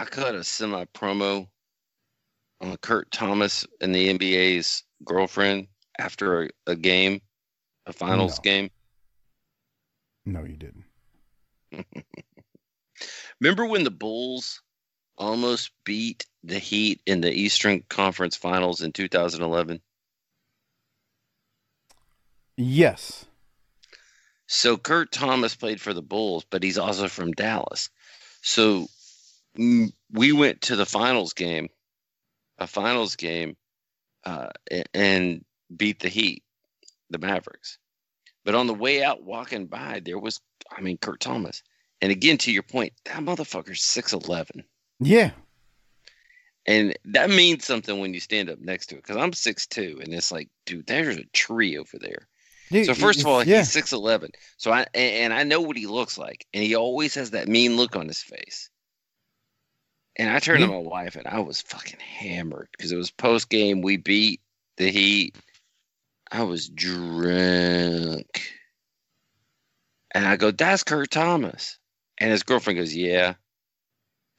I 0.00 0.04
cut 0.04 0.36
a 0.36 0.44
semi 0.44 0.84
promo 0.86 1.48
on 2.60 2.76
Kurt 2.76 3.10
Thomas 3.10 3.66
and 3.80 3.92
the 3.92 4.16
NBA's 4.16 4.84
girlfriend 5.04 5.66
after 5.98 6.44
a, 6.44 6.48
a 6.68 6.76
game, 6.76 7.20
a 7.84 7.92
finals 7.92 8.38
No. 8.38 8.42
game? 8.42 8.70
No, 10.24 10.44
you 10.44 10.56
didn't. 10.56 10.84
Remember 13.40 13.66
when 13.66 13.82
the 13.82 13.90
Bulls 13.90 14.62
almost 15.16 15.72
beat 15.84 16.26
the 16.44 16.60
Heat 16.60 17.00
in 17.04 17.20
the 17.20 17.32
Eastern 17.32 17.82
Conference 17.88 18.36
Finals 18.36 18.82
in 18.82 18.92
2011? 18.92 19.80
Yes. 22.56 23.24
So 24.46 24.76
Kurt 24.76 25.10
Thomas 25.10 25.56
played 25.56 25.80
for 25.80 25.92
the 25.92 26.02
Bulls, 26.02 26.44
but 26.48 26.62
he's 26.62 26.78
also 26.78 27.08
from 27.08 27.32
Dallas. 27.32 27.90
So 28.42 28.86
we 29.58 30.32
went 30.32 30.60
to 30.62 30.76
the 30.76 30.86
finals 30.86 31.32
game, 31.32 31.68
a 32.58 32.66
finals 32.66 33.16
game, 33.16 33.56
uh, 34.24 34.50
and 34.94 35.44
beat 35.76 36.00
the 36.00 36.08
Heat, 36.08 36.42
the 37.10 37.18
Mavericks. 37.18 37.78
But 38.44 38.54
on 38.54 38.66
the 38.66 38.74
way 38.74 39.02
out, 39.02 39.24
walking 39.24 39.66
by, 39.66 40.00
there 40.04 40.18
was, 40.18 40.40
I 40.70 40.80
mean, 40.80 40.96
Kurt 40.98 41.20
Thomas. 41.20 41.62
And 42.00 42.12
again, 42.12 42.38
to 42.38 42.52
your 42.52 42.62
point, 42.62 42.92
that 43.04 43.20
motherfucker's 43.20 43.80
6'11. 43.80 44.62
Yeah. 45.00 45.32
And 46.66 46.96
that 47.06 47.30
means 47.30 47.64
something 47.64 47.98
when 47.98 48.14
you 48.14 48.20
stand 48.20 48.48
up 48.48 48.60
next 48.60 48.86
to 48.86 48.94
it. 48.94 49.02
Because 49.02 49.16
I'm 49.16 49.32
6'2, 49.32 50.02
and 50.02 50.14
it's 50.14 50.30
like, 50.30 50.48
dude, 50.66 50.86
there's 50.86 51.16
a 51.16 51.24
tree 51.32 51.76
over 51.76 51.98
there. 51.98 52.28
Dude, 52.70 52.86
so 52.86 52.94
first 52.94 53.20
of 53.20 53.26
all, 53.26 53.42
yeah. 53.42 53.58
he's 53.58 53.72
six 53.72 53.92
eleven. 53.92 54.30
So 54.58 54.70
I 54.70 54.84
and 54.92 55.32
I 55.32 55.42
know 55.42 55.62
what 55.62 55.78
he 55.78 55.86
looks 55.86 56.18
like, 56.18 56.46
and 56.52 56.62
he 56.62 56.74
always 56.74 57.14
has 57.14 57.30
that 57.30 57.48
mean 57.48 57.76
look 57.78 57.96
on 57.96 58.06
his 58.06 58.20
face. 58.20 58.68
And 60.18 60.28
I 60.28 60.40
turned 60.40 60.60
to 60.60 60.66
mm-hmm. 60.66 60.74
my 60.74 60.90
wife, 60.90 61.16
and 61.16 61.26
I 61.26 61.40
was 61.40 61.60
fucking 61.62 62.00
hammered 62.00 62.68
because 62.72 62.90
it 62.90 62.96
was 62.96 63.10
post 63.10 63.48
game. 63.48 63.82
We 63.82 63.96
beat 63.96 64.40
the 64.76 64.90
Heat. 64.90 65.36
I 66.30 66.42
was 66.42 66.68
drunk, 66.68 68.42
and 70.12 70.26
I 70.26 70.36
go, 70.36 70.50
"That's 70.50 70.82
Kurt 70.82 71.10
Thomas," 71.10 71.78
and 72.18 72.30
his 72.30 72.42
girlfriend 72.42 72.78
goes, 72.78 72.94
"Yeah," 72.94 73.34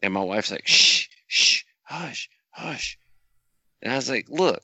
and 0.01 0.14
my 0.14 0.22
wife's 0.22 0.51
like, 0.51 0.68
"Shh, 0.68 1.07
shh, 1.27 1.64
hush, 1.84 2.30
hush. 2.51 2.97
And 3.81 3.91
I 3.91 3.95
was 3.95 4.10
like, 4.10 4.30
look, 4.30 4.64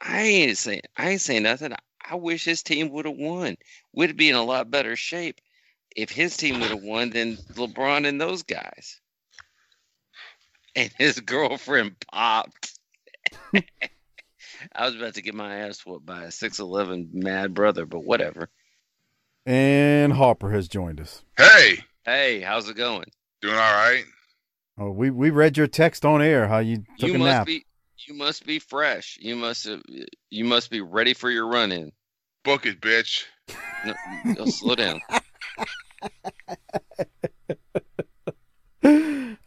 I 0.00 0.22
ain't 0.22 0.58
saying 0.58 0.82
I 0.96 1.10
ain't 1.10 1.20
saying 1.20 1.42
nothing. 1.42 1.72
I 2.08 2.14
wish 2.14 2.44
his 2.44 2.62
team 2.62 2.90
would 2.90 3.06
have 3.06 3.16
won. 3.16 3.56
We'd 3.92 4.16
be 4.16 4.28
in 4.28 4.36
a 4.36 4.44
lot 4.44 4.70
better 4.70 4.96
shape 4.96 5.40
if 5.96 6.10
his 6.10 6.36
team 6.36 6.60
would 6.60 6.70
have 6.70 6.82
won 6.82 7.10
than 7.10 7.36
LeBron 7.54 8.06
and 8.06 8.20
those 8.20 8.42
guys. 8.42 9.00
And 10.76 10.90
his 10.98 11.20
girlfriend 11.20 11.96
popped. 12.12 12.72
I 13.54 14.86
was 14.86 14.94
about 14.94 15.14
to 15.14 15.22
get 15.22 15.34
my 15.34 15.60
ass 15.60 15.84
whooped 15.84 16.06
by 16.06 16.24
a 16.24 16.28
6'11 16.28 17.12
mad 17.12 17.54
brother, 17.54 17.86
but 17.86 18.04
whatever. 18.04 18.48
And 19.46 20.12
Harper 20.12 20.50
has 20.52 20.68
joined 20.68 21.00
us. 21.00 21.24
Hey, 21.36 21.78
Hey, 22.04 22.40
how's 22.40 22.68
it 22.68 22.76
going? 22.76 23.06
doing 23.42 23.54
all 23.54 23.60
right? 23.74 24.04
Oh, 24.78 24.90
we 24.90 25.10
we 25.10 25.30
read 25.30 25.56
your 25.56 25.66
text 25.66 26.04
on 26.06 26.22
air. 26.22 26.48
How 26.48 26.58
you 26.58 26.84
took 26.98 27.08
you 27.08 27.14
a 27.14 27.18
must 27.18 27.30
nap? 27.30 27.46
be 27.46 27.64
you 28.06 28.14
must 28.14 28.46
be 28.46 28.58
fresh. 28.58 29.18
You 29.20 29.36
must 29.36 29.64
have, 29.66 29.82
you 30.30 30.44
must 30.44 30.70
be 30.70 30.80
ready 30.80 31.12
for 31.14 31.30
your 31.30 31.46
run 31.46 31.70
in. 31.72 31.92
Book 32.44 32.64
it, 32.66 32.80
bitch. 32.80 33.24
No, 33.84 33.94
no, 34.24 34.44
slow 34.46 34.74
down. 34.74 35.00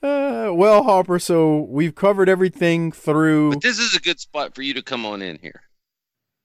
Uh, 0.03 0.51
well, 0.53 0.83
Harper. 0.83 1.17
So 1.17 1.61
we've 1.69 1.95
covered 1.95 2.27
everything 2.27 2.91
through. 2.91 3.51
But 3.51 3.61
this 3.61 3.79
is 3.79 3.95
a 3.95 4.01
good 4.01 4.19
spot 4.19 4.53
for 4.53 4.61
you 4.61 4.73
to 4.73 4.81
come 4.81 5.05
on 5.05 5.21
in 5.21 5.39
here. 5.39 5.61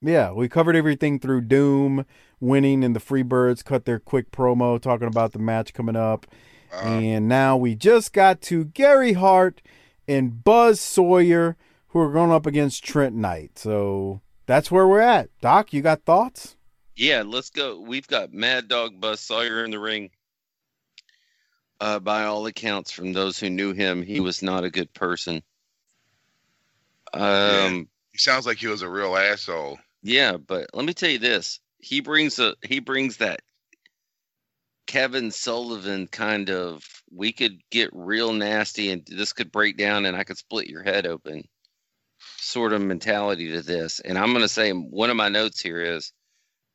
Yeah, 0.00 0.30
we 0.30 0.48
covered 0.48 0.76
everything 0.76 1.18
through 1.18 1.42
Doom 1.42 2.06
winning 2.38 2.84
and 2.84 2.94
the 2.94 3.00
Freebirds 3.00 3.64
cut 3.64 3.84
their 3.84 3.98
quick 3.98 4.30
promo 4.30 4.80
talking 4.80 5.08
about 5.08 5.32
the 5.32 5.40
match 5.40 5.74
coming 5.74 5.96
up. 5.96 6.26
And 6.70 7.26
now 7.26 7.56
we 7.56 7.74
just 7.74 8.12
got 8.12 8.40
to 8.42 8.66
Gary 8.66 9.14
Hart 9.14 9.60
and 10.06 10.44
Buzz 10.44 10.80
Sawyer 10.80 11.56
who 11.88 11.98
are 11.98 12.12
going 12.12 12.30
up 12.30 12.46
against 12.46 12.84
Trent 12.84 13.16
Knight. 13.16 13.58
So 13.58 14.20
that's 14.46 14.70
where 14.70 14.86
we're 14.86 15.00
at. 15.00 15.30
Doc, 15.40 15.72
you 15.72 15.82
got 15.82 16.04
thoughts? 16.04 16.56
Yeah, 16.94 17.22
let's 17.26 17.50
go. 17.50 17.80
We've 17.80 18.06
got 18.06 18.32
Mad 18.32 18.68
Dog 18.68 19.00
Buzz 19.00 19.20
Sawyer 19.20 19.64
in 19.64 19.70
the 19.70 19.78
ring. 19.78 20.10
Uh, 21.80 22.00
by 22.00 22.24
all 22.24 22.46
accounts, 22.46 22.90
from 22.90 23.12
those 23.12 23.38
who 23.38 23.48
knew 23.50 23.72
him, 23.72 24.02
he 24.02 24.20
was 24.20 24.42
not 24.42 24.64
a 24.64 24.70
good 24.70 24.92
person. 24.94 25.42
Um, 27.12 27.88
He 28.12 28.18
sounds 28.18 28.46
like 28.46 28.58
he 28.58 28.66
was 28.66 28.82
a 28.82 28.88
real 28.88 29.16
asshole. 29.16 29.78
yeah, 30.02 30.36
but 30.36 30.70
let 30.74 30.84
me 30.84 30.92
tell 30.94 31.10
you 31.10 31.18
this: 31.18 31.60
he 31.78 32.00
brings 32.00 32.38
a 32.38 32.54
he 32.62 32.80
brings 32.80 33.18
that 33.18 33.40
Kevin 34.86 35.30
Sullivan 35.30 36.08
kind 36.08 36.50
of. 36.50 36.84
We 37.10 37.32
could 37.32 37.60
get 37.70 37.90
real 37.92 38.32
nasty, 38.32 38.90
and 38.90 39.06
this 39.06 39.32
could 39.32 39.50
break 39.52 39.76
down, 39.78 40.04
and 40.04 40.16
I 40.16 40.24
could 40.24 40.36
split 40.38 40.66
your 40.68 40.82
head 40.82 41.06
open. 41.06 41.48
Sort 42.38 42.72
of 42.72 42.82
mentality 42.82 43.52
to 43.52 43.62
this, 43.62 44.00
and 44.00 44.18
I'm 44.18 44.30
going 44.32 44.42
to 44.42 44.48
say 44.48 44.72
one 44.72 45.10
of 45.10 45.16
my 45.16 45.28
notes 45.28 45.60
here 45.60 45.80
is 45.80 46.12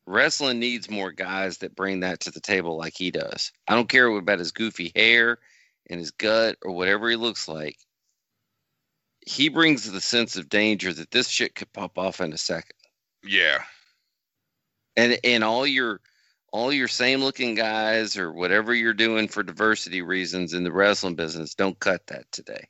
wrestling 0.06 0.60
needs 0.60 0.90
more 0.90 1.12
guys 1.12 1.60
that 1.60 1.76
bring 1.76 2.02
that 2.02 2.22
to 2.22 2.32
the 2.32 2.42
table 2.42 2.78
like 2.78 2.94
he 2.96 3.12
does. 3.12 3.52
I 3.68 3.76
don't 3.76 3.90
care 3.90 4.08
about 4.08 4.40
his 4.40 4.52
goofy 4.52 4.92
hair 4.96 5.40
and 5.90 6.00
his 6.00 6.12
gut 6.12 6.58
or 6.64 6.72
whatever 6.72 7.10
he 7.10 7.16
looks 7.16 7.48
like. 7.48 7.78
He 9.26 9.50
brings 9.50 9.90
the 9.90 10.02
sense 10.02 10.36
of 10.36 10.50
danger 10.50 10.92
that 10.94 11.12
this 11.12 11.30
shit 11.30 11.56
could 11.56 11.72
pop 11.72 11.98
off 11.98 12.20
in 12.20 12.34
a 12.34 12.38
second. 12.38 12.76
Yeah. 13.24 13.64
And 14.98 15.18
and 15.24 15.44
all 15.44 15.66
your 15.66 16.02
all 16.52 16.72
your 16.72 16.88
same 16.90 17.22
looking 17.22 17.56
guys 17.56 18.18
or 18.18 18.32
whatever 18.32 18.76
you're 18.76 18.94
doing 18.94 19.28
for 19.28 19.42
diversity 19.42 20.02
reasons 20.02 20.54
in 20.54 20.64
the 20.64 20.72
wrestling 20.72 21.16
business, 21.16 21.56
don't 21.56 21.80
cut 21.80 22.06
that 22.08 22.32
today. 22.32 22.68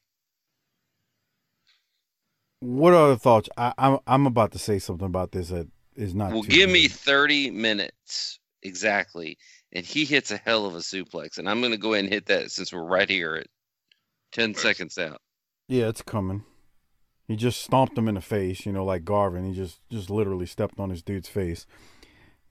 What 2.61 2.93
other 2.93 3.17
thoughts? 3.17 3.49
I, 3.57 3.73
I'm 3.77 3.97
I'm 4.07 4.25
about 4.25 4.51
to 4.53 4.59
say 4.59 4.79
something 4.79 5.07
about 5.07 5.33
this 5.33 5.49
that 5.49 5.67
is 5.95 6.13
not. 6.15 6.31
Well, 6.31 6.43
too 6.43 6.49
give 6.49 6.67
good. 6.67 6.73
me 6.73 6.87
30 6.87 7.51
minutes 7.51 8.39
exactly. 8.61 9.37
And 9.71 9.85
he 9.85 10.05
hits 10.05 10.31
a 10.31 10.37
hell 10.37 10.65
of 10.65 10.75
a 10.75 10.79
suplex. 10.79 11.37
And 11.37 11.49
I'm 11.49 11.59
going 11.59 11.71
to 11.71 11.77
go 11.77 11.93
ahead 11.93 12.05
and 12.05 12.13
hit 12.13 12.27
that 12.27 12.51
since 12.51 12.71
we're 12.71 12.83
right 12.83 13.09
here 13.09 13.35
at 13.35 13.47
10 14.33 14.55
seconds 14.55 14.97
out. 14.97 15.19
Yeah, 15.67 15.87
it's 15.87 16.01
coming. 16.01 16.43
He 17.27 17.35
just 17.35 17.61
stomped 17.61 17.97
him 17.97 18.07
in 18.07 18.15
the 18.15 18.21
face, 18.21 18.65
you 18.65 18.71
know, 18.71 18.85
like 18.85 19.05
Garvin. 19.05 19.45
He 19.45 19.53
just 19.53 19.79
just 19.89 20.09
literally 20.09 20.45
stepped 20.45 20.79
on 20.79 20.89
his 20.89 21.01
dude's 21.01 21.29
face. 21.29 21.65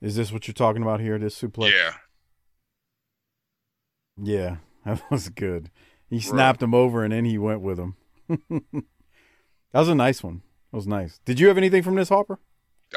Is 0.01 0.15
this 0.15 0.31
what 0.31 0.47
you're 0.47 0.53
talking 0.53 0.81
about 0.81 0.99
here? 0.99 1.17
This 1.17 1.39
suplex? 1.39 1.71
Yeah. 1.71 1.93
Yeah, 4.21 4.57
that 4.85 5.01
was 5.09 5.29
good. 5.29 5.69
He 6.09 6.19
snapped 6.19 6.61
him 6.61 6.73
over 6.73 7.03
and 7.03 7.13
then 7.13 7.25
he 7.25 7.37
went 7.37 7.61
with 7.61 7.79
him. 7.79 7.95
that 8.29 8.83
was 9.73 9.89
a 9.89 9.95
nice 9.95 10.21
one. 10.21 10.41
That 10.71 10.77
was 10.77 10.87
nice. 10.87 11.19
Did 11.25 11.39
you 11.39 11.47
have 11.47 11.57
anything 11.57 11.81
from 11.81 11.95
this, 11.95 12.09
Harper? 12.09 12.39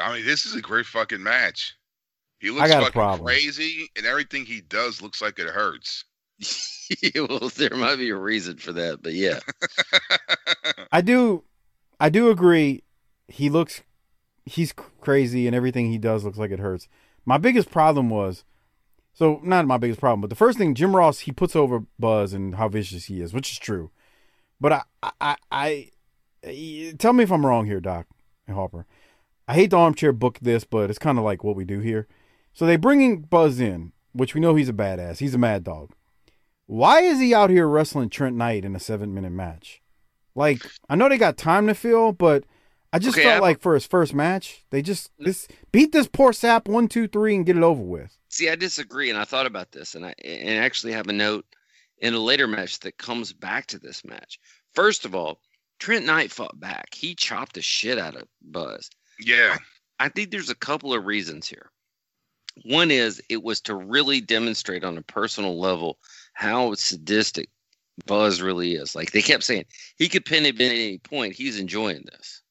I 0.01 0.13
mean, 0.13 0.25
this 0.25 0.45
is 0.45 0.55
a 0.55 0.61
great 0.61 0.85
fucking 0.85 1.21
match. 1.21 1.75
He 2.39 2.49
I 2.49 2.51
looks 2.51 2.67
got 2.69 2.77
a 2.77 2.85
fucking 2.85 2.91
problem. 2.93 3.25
crazy, 3.25 3.89
and 3.95 4.05
everything 4.05 4.45
he 4.45 4.61
does 4.61 5.01
looks 5.01 5.21
like 5.21 5.39
it 5.39 5.47
hurts. 5.47 6.05
well, 7.15 7.51
there 7.55 7.75
might 7.75 7.95
be 7.95 8.09
a 8.09 8.15
reason 8.15 8.57
for 8.57 8.71
that, 8.73 9.01
but 9.01 9.13
yeah. 9.13 9.39
I 10.91 11.01
do, 11.01 11.43
I 11.99 12.09
do 12.09 12.29
agree. 12.29 12.83
He 13.27 13.49
looks, 13.49 13.81
he's 14.45 14.71
crazy, 15.01 15.47
and 15.47 15.55
everything 15.55 15.91
he 15.91 15.97
does 15.97 16.23
looks 16.23 16.37
like 16.37 16.51
it 16.51 16.59
hurts. 16.59 16.87
My 17.25 17.37
biggest 17.37 17.71
problem 17.71 18.09
was, 18.09 18.43
so 19.13 19.41
not 19.43 19.65
my 19.65 19.77
biggest 19.77 19.99
problem, 19.99 20.21
but 20.21 20.29
the 20.29 20.35
first 20.35 20.59
thing 20.59 20.75
Jim 20.75 20.95
Ross 20.95 21.19
he 21.19 21.31
puts 21.31 21.55
over 21.55 21.83
Buzz 21.97 22.33
and 22.33 22.55
how 22.55 22.69
vicious 22.69 23.05
he 23.05 23.19
is, 23.19 23.33
which 23.33 23.51
is 23.51 23.57
true. 23.57 23.89
But 24.61 24.73
I, 24.73 24.81
I, 25.03 25.35
I, 25.51 25.89
I 26.45 26.93
tell 26.99 27.13
me 27.13 27.23
if 27.23 27.31
I'm 27.31 27.45
wrong 27.45 27.65
here, 27.65 27.79
Doc 27.79 28.05
and 28.45 28.55
Harper. 28.55 28.85
I 29.47 29.53
hate 29.53 29.69
the 29.71 29.77
armchair 29.77 30.11
book 30.11 30.39
this, 30.41 30.63
but 30.63 30.89
it's 30.89 30.99
kind 30.99 31.17
of 31.17 31.23
like 31.23 31.43
what 31.43 31.55
we 31.55 31.63
do 31.65 31.79
here. 31.79 32.07
So 32.53 32.65
they 32.65 32.75
bringing 32.75 33.21
Buzz 33.21 33.59
in, 33.59 33.93
which 34.13 34.33
we 34.33 34.41
know 34.41 34.55
he's 34.55 34.69
a 34.69 34.73
badass. 34.73 35.19
He's 35.19 35.35
a 35.35 35.37
mad 35.39 35.63
dog. 35.63 35.91
Why 36.65 37.01
is 37.01 37.19
he 37.19 37.33
out 37.33 37.49
here 37.49 37.67
wrestling 37.67 38.09
Trent 38.09 38.35
Knight 38.35 38.65
in 38.65 38.75
a 38.75 38.79
seven 38.79 39.13
minute 39.13 39.31
match? 39.31 39.81
Like, 40.35 40.61
I 40.89 40.95
know 40.95 41.07
they 41.07 41.17
got 41.17 41.37
time 41.37 41.67
to 41.67 41.73
fill, 41.73 42.11
but 42.11 42.43
I 42.91 42.99
just 42.99 43.17
Okay, 43.17 43.23
felt 43.23 43.37
I- 43.37 43.39
like 43.39 43.61
for 43.61 43.73
his 43.73 43.85
first 43.85 44.13
match, 44.13 44.65
they 44.69 44.81
just 44.81 45.11
this 45.17 45.47
beat 45.71 45.91
this 45.93 46.07
poor 46.07 46.33
sap 46.33 46.67
one, 46.67 46.87
two, 46.87 47.07
three, 47.07 47.35
and 47.35 47.45
get 47.45 47.57
it 47.57 47.63
over 47.63 47.81
with. 47.81 48.17
See, 48.29 48.49
I 48.49 48.55
disagree, 48.55 49.09
and 49.09 49.17
I 49.17 49.23
thought 49.23 49.45
about 49.45 49.71
this, 49.71 49.95
and 49.95 50.05
I 50.05 50.13
and 50.23 50.59
actually 50.63 50.93
have 50.93 51.07
a 51.07 51.13
note 51.13 51.45
in 51.99 52.13
a 52.13 52.19
later 52.19 52.47
match 52.47 52.79
that 52.81 52.97
comes 52.97 53.31
back 53.33 53.67
to 53.67 53.79
this 53.79 54.03
match. 54.03 54.39
First 54.75 55.05
of 55.05 55.15
all, 55.15 55.39
Trent 55.79 56.05
Knight 56.05 56.31
fought 56.31 56.59
back. 56.59 56.93
He 56.93 57.15
chopped 57.15 57.53
the 57.53 57.61
shit 57.61 57.97
out 57.97 58.15
of 58.15 58.27
Buzz. 58.41 58.89
Yeah. 59.19 59.57
I 59.99 60.09
think 60.09 60.31
there's 60.31 60.49
a 60.49 60.55
couple 60.55 60.93
of 60.93 61.05
reasons 61.05 61.47
here. 61.47 61.71
One 62.63 62.91
is 62.91 63.21
it 63.29 63.43
was 63.43 63.61
to 63.61 63.75
really 63.75 64.21
demonstrate 64.21 64.83
on 64.83 64.97
a 64.97 65.03
personal 65.03 65.59
level 65.59 65.97
how 66.33 66.73
sadistic 66.75 67.49
Buzz 68.05 68.41
really 68.41 68.75
is. 68.75 68.95
Like 68.95 69.11
they 69.11 69.21
kept 69.21 69.43
saying, 69.43 69.65
he 69.97 70.09
could 70.09 70.25
pin 70.25 70.45
him 70.45 70.55
at 70.55 70.61
any 70.61 70.97
point. 70.99 71.33
He's 71.33 71.59
enjoying 71.59 72.03
this. 72.11 72.41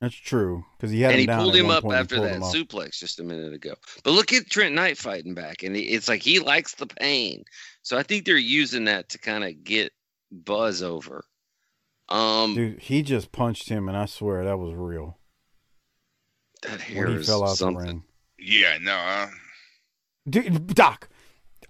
That's 0.00 0.14
true 0.14 0.64
because 0.76 0.90
he 0.90 1.00
had 1.00 1.12
and 1.12 1.14
him 1.14 1.20
he 1.20 1.26
down 1.26 1.40
pulled 1.40 1.56
him 1.56 1.70
up 1.70 1.82
point 1.82 1.96
after 1.96 2.20
that 2.20 2.40
suplex 2.42 2.98
just 2.98 3.20
a 3.20 3.24
minute 3.24 3.54
ago. 3.54 3.74
But 4.02 4.10
look 4.10 4.32
at 4.32 4.50
Trent 4.50 4.74
Knight 4.74 4.98
fighting 4.98 5.34
back, 5.34 5.62
and 5.62 5.76
it's 5.76 6.08
like 6.08 6.20
he 6.20 6.40
likes 6.40 6.74
the 6.74 6.86
pain. 6.86 7.44
So 7.82 7.96
I 7.96 8.02
think 8.02 8.24
they're 8.24 8.36
using 8.36 8.84
that 8.84 9.08
to 9.10 9.18
kind 9.18 9.44
of 9.44 9.64
get 9.64 9.92
Buzz 10.30 10.82
over. 10.82 11.24
Um, 12.08 12.54
Dude, 12.54 12.80
he 12.80 13.02
just 13.02 13.32
punched 13.32 13.68
him, 13.68 13.88
and 13.88 13.96
I 13.96 14.04
swear 14.04 14.44
that 14.44 14.58
was 14.58 14.74
real. 14.74 15.18
That 16.64 16.80
hair 16.80 17.04
When 17.04 17.14
he 17.14 17.20
is 17.20 17.26
fell 17.26 17.44
out 17.44 17.56
something. 17.56 17.78
the 17.78 17.84
ring. 17.92 18.02
Yeah, 18.38 18.78
no. 18.80 18.94
Uh, 18.94 19.28
Dude, 20.28 20.74
Doc, 20.74 21.08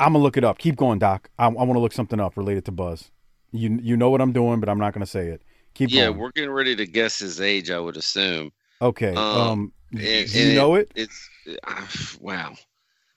I'm 0.01 0.13
gonna 0.13 0.23
look 0.23 0.37
it 0.37 0.45
up. 0.45 0.59
Keep 0.59 0.77
going, 0.77 0.99
Doc. 0.99 1.29
I, 1.39 1.47
I 1.47 1.49
want 1.49 1.73
to 1.75 1.79
look 1.81 1.93
something 1.93 2.21
up 2.21 2.37
related 2.37 2.65
to 2.67 2.73
Buzz. 2.73 3.11
You 3.53 3.79
you 3.83 3.97
know 3.97 4.11
what 4.11 4.21
I'm 4.21 4.33
doing, 4.33 4.61
but 4.61 4.69
I'm 4.69 4.79
not 4.79 4.93
gonna 4.93 5.07
say 5.07 5.29
it. 5.29 5.43
Keep 5.75 5.91
going. 5.91 5.99
yeah, 5.99 6.07
going. 6.09 6.19
we're 6.19 6.31
getting 6.33 6.51
ready 6.51 6.75
to 6.77 6.87
guess 6.87 7.19
his 7.19 7.41
age. 7.41 7.71
I 7.71 7.79
would 7.81 7.97
assume. 7.97 8.51
Okay. 8.81 9.15
Um, 9.15 9.17
Um, 9.17 9.73
and- 9.93 10.01
you 10.35 10.43
and 10.47 10.55
know 10.57 10.75
it? 10.77 10.91
It's 10.95 11.29
uh, 11.67 11.87
wow. 12.21 12.55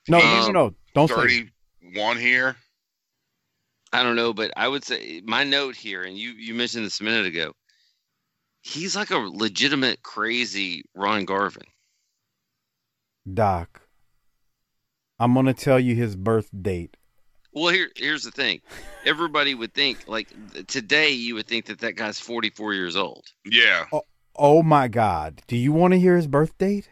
No, 0.09 0.19
no, 0.19 0.23
no, 0.23 0.45
Um, 0.47 0.53
no. 0.53 0.75
Don't 0.93 1.07
say. 1.09 1.13
it. 1.15 1.19
Thirty-one 1.83 2.17
here. 2.17 2.55
I 3.93 4.03
don't 4.03 4.15
know, 4.15 4.33
but 4.33 4.51
I 4.57 4.67
would 4.67 4.83
say 4.83 5.21
my 5.25 5.43
note 5.43 5.75
here, 5.75 6.03
and 6.03 6.17
you 6.17 6.31
you 6.31 6.53
mentioned 6.53 6.85
this 6.85 6.99
a 6.99 7.03
minute 7.03 7.25
ago. 7.25 7.53
He's 8.67 8.97
like 8.97 9.11
a 9.11 9.17
legitimate 9.17 10.03
crazy 10.03 10.83
Ron 10.93 11.23
Garvin. 11.23 11.63
Doc. 13.33 13.81
I'm 15.19 15.33
gonna 15.33 15.53
tell 15.53 15.79
you 15.79 15.95
his 15.95 16.17
birth 16.17 16.49
date. 16.61 16.97
Well, 17.53 17.73
here 17.73 17.89
here's 17.95 18.23
the 18.23 18.31
thing. 18.31 18.61
Everybody 19.05 19.55
would 19.55 19.73
think 19.73 20.07
like 20.07 20.27
today 20.67 21.11
you 21.11 21.35
would 21.35 21.47
think 21.47 21.65
that 21.67 21.79
that 21.79 21.95
guy's 21.95 22.19
44 22.19 22.73
years 22.73 22.95
old. 22.97 23.25
Yeah. 23.45 23.85
Oh, 23.91 24.03
oh 24.35 24.63
my 24.63 24.89
God! 24.89 25.41
Do 25.47 25.55
you 25.55 25.71
want 25.71 25.93
to 25.93 25.99
hear 25.99 26.17
his 26.17 26.27
birth 26.27 26.57
date? 26.57 26.89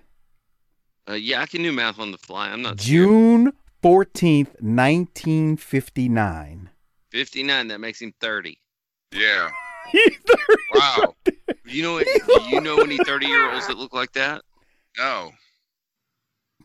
Uh, 1.10 1.14
yeah, 1.14 1.42
I 1.42 1.46
can 1.46 1.62
do 1.62 1.74
math 1.74 2.00
on 2.00 2.12
the 2.12 2.18
fly. 2.18 2.50
I'm 2.50 2.62
not 2.62 2.78
June 2.78 3.52
fourteenth, 3.82 4.56
nineteen 4.62 5.58
fifty 5.58 6.08
nine. 6.10 6.70
59. 7.12 7.70
That 7.70 7.80
makes 7.80 8.02
him 8.02 8.14
30. 8.20 8.58
Yeah. 9.14 9.50
He's 9.92 10.18
Wow. 10.74 11.16
You 11.66 11.84
know, 11.84 12.00
do 12.04 12.44
you 12.50 12.62
know 12.62 12.78
any 12.78 12.98
thirty 12.98 13.28
year 13.28 13.52
olds 13.52 13.68
that 13.68 13.78
look 13.78 13.94
like 13.94 14.12
that? 14.14 14.42
No. 14.98 15.32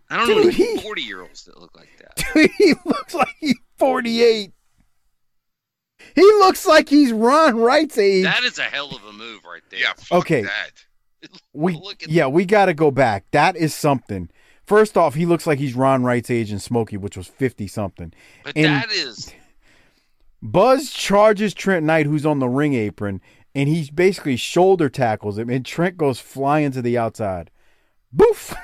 I 0.08 0.16
don't 0.16 0.26
Dude, 0.26 0.58
know 0.58 0.64
any 0.64 0.82
forty 0.82 1.02
year 1.02 1.22
olds 1.22 1.44
that 1.44 1.58
look 1.60 1.76
like 1.76 1.88
that. 1.98 2.24
Dude, 2.34 2.50
he 2.58 2.74
looks 2.84 3.14
like 3.14 3.34
he's 3.40 3.56
48. 3.78 4.52
He 6.14 6.22
looks 6.22 6.66
like 6.66 6.88
he's 6.88 7.12
Ron 7.12 7.56
Wright's 7.56 7.96
age. 7.98 8.24
That 8.24 8.42
is 8.42 8.58
a 8.58 8.62
hell 8.62 8.94
of 8.94 9.04
a 9.04 9.12
move 9.12 9.44
right 9.44 9.62
there. 9.70 9.80
Yeah. 9.80 9.92
Fuck 9.96 10.18
Okay. 10.20 10.42
That. 10.42 11.30
we 11.52 11.80
yeah, 12.08 12.26
we 12.26 12.44
got 12.44 12.66
to 12.66 12.74
go 12.74 12.90
back. 12.90 13.24
That 13.30 13.56
is 13.56 13.74
something. 13.74 14.30
First 14.66 14.96
off, 14.96 15.14
he 15.14 15.26
looks 15.26 15.46
like 15.46 15.58
he's 15.58 15.74
Ron 15.74 16.04
Wright's 16.04 16.30
age 16.30 16.52
in 16.52 16.58
Smoky, 16.58 16.96
which 16.96 17.16
was 17.16 17.26
50 17.26 17.66
something. 17.66 18.12
But 18.44 18.56
And 18.56 18.66
that 18.66 18.90
is 18.90 19.32
Buzz 20.42 20.90
charges 20.90 21.54
Trent 21.54 21.84
Knight, 21.84 22.06
who's 22.06 22.24
on 22.24 22.38
the 22.38 22.48
ring 22.48 22.74
apron, 22.74 23.20
and 23.54 23.68
he 23.68 23.90
basically 23.90 24.36
shoulder 24.36 24.88
tackles 24.88 25.38
him, 25.38 25.50
and 25.50 25.64
Trent 25.64 25.96
goes 25.96 26.20
flying 26.20 26.72
to 26.72 26.82
the 26.82 26.96
outside. 26.96 27.50
Boof! 28.12 28.54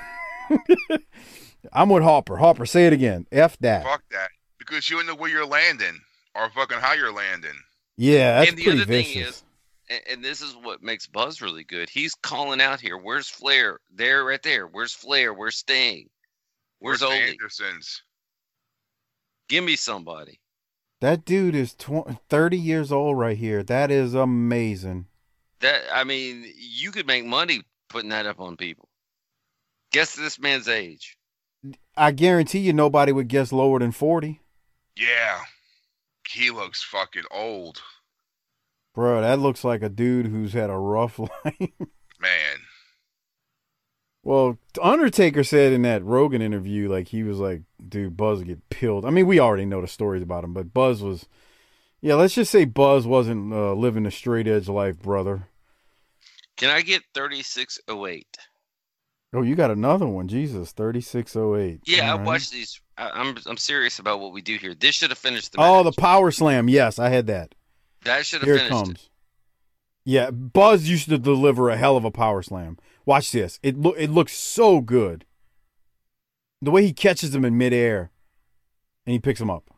I'm 1.73 1.89
with 1.89 2.03
Harper. 2.03 2.37
Harper, 2.37 2.65
say 2.65 2.87
it 2.87 2.93
again. 2.93 3.27
F 3.31 3.57
that. 3.59 3.83
Fuck 3.83 4.03
that. 4.11 4.29
Because 4.59 4.89
you 4.89 4.97
don't 4.97 5.07
know 5.07 5.15
where 5.15 5.29
you're 5.29 5.45
landing 5.45 5.99
or 6.35 6.49
fucking 6.49 6.79
how 6.79 6.93
you're 6.93 7.13
landing. 7.13 7.51
Yeah, 7.97 8.39
that's 8.39 8.49
and 8.49 8.57
the 8.57 8.63
pretty 8.63 8.81
other 8.81 8.85
vicious. 8.85 9.13
thing 9.13 9.23
is, 9.23 9.43
and, 9.89 10.01
and 10.11 10.25
this 10.25 10.41
is 10.41 10.55
what 10.61 10.83
makes 10.83 11.07
Buzz 11.07 11.41
really 11.41 11.63
good. 11.63 11.89
He's 11.89 12.13
calling 12.15 12.61
out 12.61 12.79
here. 12.79 12.97
Where's 12.97 13.27
Flair? 13.27 13.79
There, 13.93 14.23
right 14.23 14.41
there. 14.43 14.67
Where's 14.67 14.93
Flair? 14.93 15.33
Where's 15.33 15.57
Sting? 15.57 16.09
Where's, 16.79 16.99
the 16.99 17.07
Ole? 17.07 17.13
Andersons? 17.13 18.03
Give 19.49 19.63
me 19.63 19.75
somebody. 19.75 20.39
That 21.01 21.25
dude 21.25 21.55
is 21.55 21.73
tw- 21.73 22.19
30 22.29 22.57
years 22.57 22.91
old 22.91 23.17
right 23.17 23.37
here. 23.37 23.63
That 23.63 23.91
is 23.91 24.13
amazing. 24.13 25.07
That 25.61 25.81
I 25.93 26.03
mean, 26.03 26.45
you 26.57 26.91
could 26.91 27.07
make 27.07 27.25
money 27.25 27.61
putting 27.89 28.09
that 28.09 28.25
up 28.25 28.39
on 28.39 28.57
people. 28.57 28.89
Guess 29.91 30.15
this 30.15 30.39
man's 30.39 30.67
age. 30.67 31.17
I 31.95 32.11
guarantee 32.11 32.59
you 32.59 32.73
nobody 32.73 33.11
would 33.11 33.27
guess 33.27 33.51
lower 33.51 33.79
than 33.79 33.91
40. 33.91 34.39
Yeah. 34.95 35.39
He 36.29 36.51
looks 36.51 36.83
fucking 36.83 37.23
old. 37.31 37.81
Bro, 38.93 39.21
that 39.21 39.39
looks 39.39 39.63
like 39.63 39.81
a 39.81 39.89
dude 39.89 40.27
who's 40.27 40.53
had 40.53 40.69
a 40.69 40.77
rough 40.77 41.19
life. 41.19 41.29
Man. 42.19 42.57
Well, 44.27 44.57
Undertaker 44.81 45.45
said 45.45 45.71
in 45.71 45.83
that 45.83 46.03
Rogan 46.03 46.41
interview, 46.41 46.91
like 46.91 47.07
he 47.07 47.23
was 47.23 47.39
like, 47.39 47.61
dude, 47.87 48.17
Buzz 48.17 48.39
would 48.39 48.49
get 48.49 48.69
pilled. 48.69 49.05
I 49.05 49.09
mean, 49.09 49.25
we 49.25 49.39
already 49.39 49.63
know 49.63 49.79
the 49.79 49.87
stories 49.87 50.21
about 50.21 50.43
him, 50.43 50.53
but 50.53 50.73
Buzz 50.73 51.01
was, 51.01 51.27
yeah, 52.01 52.15
let's 52.15 52.33
just 52.33 52.51
say 52.51 52.65
Buzz 52.65 53.07
wasn't 53.07 53.53
uh, 53.53 53.71
living 53.71 54.05
a 54.05 54.11
straight 54.11 54.45
edge 54.45 54.67
life, 54.67 54.99
brother. 54.99 55.47
Can 56.57 56.69
I 56.69 56.81
get 56.81 57.03
thirty 57.13 57.41
six 57.41 57.79
oh 57.87 58.05
eight? 58.05 58.37
Oh, 59.33 59.43
you 59.43 59.55
got 59.55 59.71
another 59.71 60.07
one, 60.07 60.27
Jesus, 60.27 60.73
thirty 60.73 60.99
six 60.99 61.33
oh 61.37 61.55
eight. 61.55 61.79
Yeah, 61.85 62.11
I 62.11 62.15
watched 62.21 62.51
these. 62.51 62.81
I, 62.97 63.09
I'm 63.11 63.37
I'm 63.45 63.55
serious 63.55 63.99
about 63.99 64.19
what 64.19 64.33
we 64.33 64.41
do 64.41 64.57
here. 64.57 64.73
This 64.73 64.95
should 64.95 65.11
have 65.11 65.17
finished 65.17 65.53
the. 65.53 65.59
Oh, 65.61 65.83
the 65.83 65.93
power 65.93 66.31
slam. 66.31 66.67
Yes, 66.67 66.99
I 66.99 67.07
had 67.07 67.27
that. 67.27 67.55
that 68.03 68.25
should 68.25 68.41
have 68.41 68.47
Here 68.49 68.57
it 68.57 68.67
comes. 68.67 68.89
it. 68.89 69.06
Yeah, 70.07 70.31
Buzz 70.31 70.87
used 70.87 71.09
to 71.09 71.17
deliver 71.17 71.69
a 71.69 71.75
hell 71.75 71.97
of 71.97 72.05
a 72.05 72.11
power 72.11 72.41
slam. 72.41 72.77
Watch 73.05 73.33
this. 73.33 73.59
It 73.61 73.77
look 73.77 73.97
it 73.99 74.09
looks 74.09 74.31
so 74.31 74.79
good. 74.79 75.25
The 76.61 76.71
way 76.71 76.85
he 76.85 76.93
catches 76.93 77.35
him 77.35 77.43
in 77.43 77.57
midair, 77.57 78.11
and 79.05 79.11
he 79.11 79.19
picks 79.19 79.41
him 79.41 79.49
up. 79.49 79.69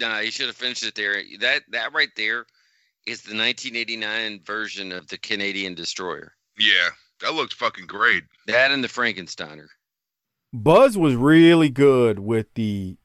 Nah, 0.00 0.20
he 0.20 0.30
should 0.30 0.46
have 0.46 0.56
finished 0.56 0.86
it 0.86 0.94
there. 0.94 1.22
That 1.40 1.64
that 1.68 1.92
right 1.92 2.08
there 2.16 2.46
is 3.06 3.20
the 3.20 3.36
1989 3.36 4.40
version 4.42 4.90
of 4.90 5.06
the 5.08 5.18
Canadian 5.18 5.74
Destroyer. 5.74 6.32
Yeah. 6.58 6.88
That 7.20 7.34
looked 7.34 7.52
fucking 7.52 7.88
great. 7.88 8.24
That 8.46 8.70
and 8.70 8.82
the 8.82 8.88
Frankensteiner. 8.88 9.66
Buzz 10.50 10.96
was 10.96 11.14
really 11.14 11.68
good 11.68 12.20
with 12.20 12.46
the 12.54 12.96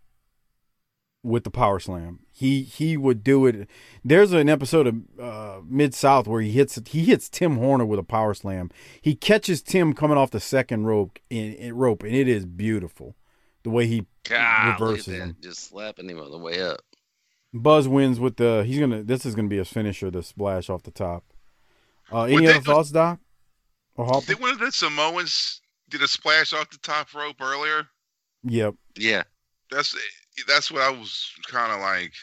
with 1.23 1.44
the 1.44 1.52
power 1.52 1.81
slam. 1.81 2.19
He 2.35 2.64
he 2.64 2.97
would 2.97 3.23
do 3.23 3.45
it. 3.45 3.69
There's 4.03 4.34
an 4.34 4.49
episode 4.49 4.88
of 4.88 5.19
uh, 5.19 5.61
Mid 5.69 5.93
South 5.93 6.27
where 6.27 6.41
he 6.41 6.51
hits 6.51 6.80
he 6.88 7.05
hits 7.05 7.30
Tim 7.30 7.57
Horner 7.57 7.85
with 7.85 7.99
a 7.99 8.03
power 8.03 8.34
slam. 8.34 8.72
He 8.99 9.14
catches 9.14 9.61
Tim 9.61 9.93
coming 9.93 10.18
off 10.18 10.31
the 10.31 10.39
second 10.39 10.85
rope 10.85 11.19
in, 11.30 11.53
in 11.53 11.76
rope, 11.76 12.01
and 12.01 12.15
it 12.15 12.27
is 12.27 12.45
beautiful 12.47 13.15
the 13.61 13.69
way 13.69 13.85
he 13.85 14.07
God, 14.23 14.80
reverses 14.80 15.05
that. 15.05 15.14
him. 15.14 15.38
Just 15.41 15.69
slapping 15.69 16.10
him 16.10 16.19
on 16.19 16.31
the 16.31 16.39
way 16.39 16.60
up. 16.61 16.80
Buzz 17.53 17.88
wins 17.88 18.19
with 18.19 18.38
the 18.38 18.64
he's 18.65 18.80
gonna 18.80 19.03
this 19.03 19.27
is 19.27 19.35
gonna 19.35 19.47
be 19.47 19.57
his 19.57 19.69
finisher, 19.69 20.10
the 20.10 20.23
splash 20.23 20.72
off 20.72 20.81
the 20.81 20.91
top. 20.91 21.23
Uh, 22.11 22.23
any 22.23 22.47
other 22.47 22.61
thoughts, 22.61 22.89
Doc? 22.89 23.19
Or 23.95 24.05
Harper? 24.05 24.26
Did 24.26 24.41
one 24.41 24.49
of 24.51 24.60
the 24.60 24.72
Samoans 24.72 25.61
did 25.88 26.01
a 26.01 26.07
splash 26.07 26.51
off 26.51 26.72
the 26.72 26.80
top 26.80 27.14
rope 27.14 27.39
earlier? 27.39 27.88
Yep. 28.43 28.73
Yeah. 28.97 29.23
That's 29.69 29.95
that's 30.47 30.72
what 30.72 30.81
I 30.81 30.89
was 30.89 31.31
kind 31.47 31.72
of 31.72 31.80
like. 31.80 32.14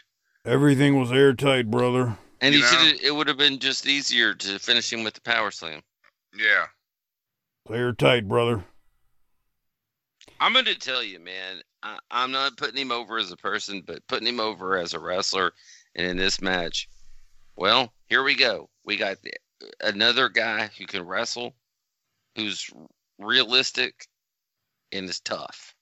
Everything 0.45 0.99
was 0.99 1.13
airtight, 1.13 1.71
brother. 1.71 2.17
And 2.41 2.55
You 2.55 2.65
he 2.65 2.67
know? 2.67 2.79
should 2.85 3.03
it 3.03 3.15
would 3.15 3.29
have 3.29 3.37
been 3.37 3.59
just 3.59 3.87
easier 3.87 4.35
to 4.35 4.59
finish 4.59 4.93
him 4.93 5.05
with 5.05 5.15
the 5.15 5.21
power 5.21 5.51
slam. 5.51 5.83
Yeah. 6.37 6.67
Airtight, 7.71 8.27
brother. 8.29 8.65
I'm 10.41 10.53
going 10.53 10.65
to 10.65 10.75
tell 10.75 11.03
you, 11.03 11.21
man. 11.21 11.61
I, 11.83 11.99
I'm 12.11 12.31
not 12.31 12.57
putting 12.57 12.81
him 12.81 12.93
over 12.93 13.19
as 13.19 13.31
a 13.31 13.37
person, 13.37 13.83
but 13.87 14.07
putting 14.07 14.27
him 14.27 14.41
over 14.41 14.79
as 14.79 14.95
a 14.95 14.99
wrestler. 14.99 15.53
And 15.95 16.07
in 16.07 16.17
this 16.17 16.41
match, 16.41 16.89
well, 17.57 17.93
here 18.07 18.23
we 18.23 18.35
go. 18.35 18.71
We 18.85 18.97
got 18.97 19.19
the, 19.23 19.33
another 19.83 20.29
guy 20.29 20.71
who 20.79 20.87
can 20.87 21.07
wrestle, 21.07 21.55
who's 22.37 22.71
realistic, 23.19 24.07
and 24.93 25.09
is 25.09 25.21
tough. 25.21 25.75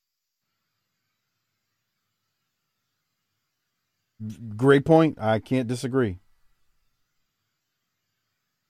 Great 4.56 4.84
point. 4.84 5.18
I 5.20 5.38
can't 5.38 5.68
disagree. 5.68 6.18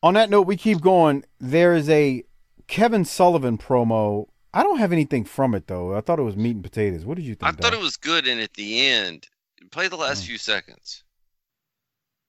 On 0.03 0.15
that 0.15 0.31
note, 0.31 0.43
we 0.47 0.57
keep 0.57 0.81
going. 0.81 1.25
There 1.41 1.75
is 1.75 1.89
a 1.89 2.25
Kevin 2.67 3.05
Sullivan 3.05 3.59
promo. 3.59 4.27
I 4.55 4.63
don't 4.63 4.79
have 4.79 4.93
anything 4.93 5.25
from 5.25 5.55
it 5.55 5.67
though. 5.67 5.97
I 5.97 6.01
thought 6.01 6.19
it 6.19 6.23
was 6.23 6.37
meat 6.37 6.55
and 6.55 6.63
potatoes. 6.63 7.05
What 7.05 7.17
did 7.17 7.25
you 7.27 7.35
think? 7.35 7.45
I 7.49 7.53
thought 7.53 7.73
Doc? 7.73 7.81
it 7.81 7.81
was 7.83 7.97
good, 7.97 8.27
and 8.27 8.41
at 8.41 8.55
the 8.55 8.87
end, 8.87 9.27
play 9.71 9.89
the 9.89 9.97
last 9.97 10.23
Hmm. 10.23 10.29
few 10.29 10.39
seconds. 10.39 11.03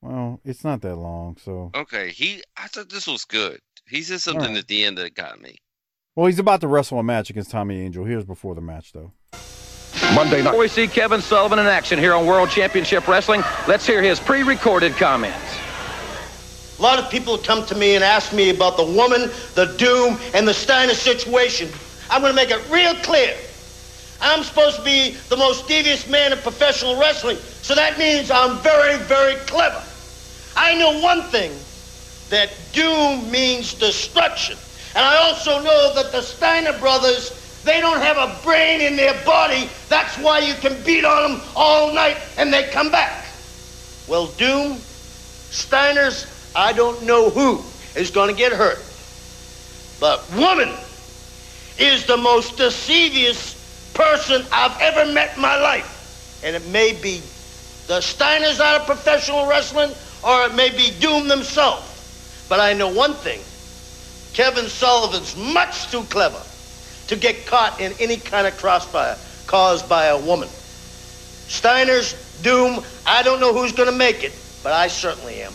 Well, 0.02 0.40
it's 0.46 0.64
not 0.64 0.82
that 0.82 0.96
long, 0.96 1.38
so. 1.38 1.72
Okay, 1.76 2.10
he. 2.12 2.41
I 2.58 2.68
thought 2.68 2.90
this 2.90 3.06
was 3.06 3.26
good. 3.26 3.60
He 3.88 4.02
said 4.02 4.22
something 4.22 4.52
right. 4.52 4.58
at 4.58 4.68
the 4.68 4.86
end 4.86 4.98
that 4.98 5.14
got 5.14 5.41
me. 5.41 5.58
Well, 6.16 6.28
he's 6.28 6.40
about 6.40 6.62
to 6.62 6.68
wrestle 6.68 7.00
a 7.00 7.04
match 7.04 7.30
against 7.30 7.52
Tommy 7.52 7.82
Angel. 7.82 8.06
Here's 8.06 8.26
before 8.26 8.56
the 8.56 8.62
match, 8.62 8.94
though. 8.94 9.14
Monday 10.14 10.38
night. 10.38 10.45
Before 10.45 10.60
we 10.60 10.68
see 10.68 10.88
Kevin 10.88 11.22
Sullivan 11.22 11.60
in 11.60 11.68
action 11.68 11.99
here 11.99 12.14
on 12.14 12.26
World 12.26 12.49
Championship 12.49 13.07
Wrestling, 13.07 13.44
let's 13.68 13.86
hear 13.86 14.02
his 14.02 14.19
pre-recorded 14.19 14.94
comments. 14.94 15.38
A 16.77 16.81
lot 16.81 16.98
of 16.98 17.10
people 17.11 17.38
come 17.38 17.65
to 17.68 17.76
me 17.76 17.95
and 17.95 18.03
ask 18.03 18.34
me 18.34 18.49
about 18.49 18.77
the 18.77 18.86
woman, 18.86 19.30
the 19.56 19.76
doom, 19.77 20.18
and 20.34 20.48
the 20.48 20.53
Steiner 20.53 20.94
situation. 20.94 21.69
I'm 22.10 22.22
going 22.22 22.31
to 22.31 22.36
make 22.36 22.49
it 22.49 22.61
real 22.69 22.95
clear. 22.95 23.36
I'm 24.22 24.44
supposed 24.44 24.77
to 24.77 24.84
be 24.84 25.11
the 25.30 25.38
most 25.38 25.68
devious 25.68 26.10
man 26.10 26.31
in 26.31 26.40
professional 26.40 26.99
wrestling, 26.99 27.38
so 27.61 27.76
that 27.76 27.98
means 27.99 28.31
I'm 28.31 28.57
very, 28.60 28.98
very 29.03 29.36
clever. 29.45 29.81
I 30.56 30.76
know 30.76 30.99
one 31.02 31.22
thing 31.23 31.52
that 32.30 32.52
doom 32.73 33.30
means 33.31 33.73
destruction. 33.73 34.57
And 34.95 35.06
I 35.06 35.18
also 35.18 35.61
know 35.61 35.94
that 35.95 36.11
the 36.11 36.22
Steiner 36.22 36.77
brothers, 36.80 37.31
they 37.64 37.81
don't 37.81 37.99
have 37.99 38.18
a 38.18 38.41
brain 38.44 38.81
in 38.81 38.95
their 38.95 39.14
body. 39.26 39.69
That's 39.90 40.18
why 40.18 40.40
you 40.40 40.53
can 40.56 40.81
beat 40.84 41.03
on 41.03 41.31
them 41.31 41.41
all 41.56 41.94
night 41.94 42.18
and 42.38 42.53
they 42.53 42.64
come 42.64 42.90
back. 42.90 43.26
Well, 44.07 44.27
Doom, 44.27 44.77
Steiner's, 44.77 46.26
I 46.56 46.73
don't 46.73 47.03
know 47.03 47.30
who 47.30 47.61
is 47.95 48.11
going 48.11 48.30
to 48.30 48.38
get 48.38 48.53
hurt. 48.53 48.80
But 49.99 50.23
woman 50.36 50.69
is 51.77 52.06
the 52.06 52.18
most 52.18 52.57
deceivious 52.57 53.56
person 53.94 54.45
I've 54.52 54.80
ever 54.81 55.11
met 55.11 55.36
in 55.36 55.41
my 55.41 55.60
life. 55.60 56.41
And 56.44 56.56
it 56.56 56.65
may 56.68 56.94
be 56.94 57.22
the 57.88 57.99
Steiners 57.99 58.60
out 58.61 58.81
of 58.81 58.88
professional 58.88 59.48
wrestling, 59.48 59.91
or 60.23 60.45
it 60.45 60.56
may 60.56 60.69
be 60.69 60.91
Doom 60.99 61.27
themselves. 61.27 62.45
But 62.48 62.61
I 62.61 62.73
know 62.73 62.88
one 62.88 63.14
thing. 63.14 63.41
Kevin 64.34 64.68
Sullivan's 64.69 65.36
much 65.36 65.91
too 65.91 66.03
clever 66.03 66.41
to 67.10 67.15
get 67.15 67.48
caught 67.48 67.81
in 67.81 67.91
any 67.99 68.18
kind 68.18 68.45
of 68.45 68.56
crossfire 68.57 69.18
caused 69.48 69.90
by 69.90 70.06
a 70.06 70.18
woman. 70.18 70.48
Steiner's, 70.48 72.14
Doom, 72.44 72.84
I 73.06 73.23
don't 73.23 73.40
know 73.40 73.52
who's 73.52 73.72
going 73.72 73.90
to 73.90 73.98
make 73.98 74.23
it, 74.23 74.31
but 74.64 74.73
I 74.73 74.88
certainly 74.88 75.41
am. 75.41 75.52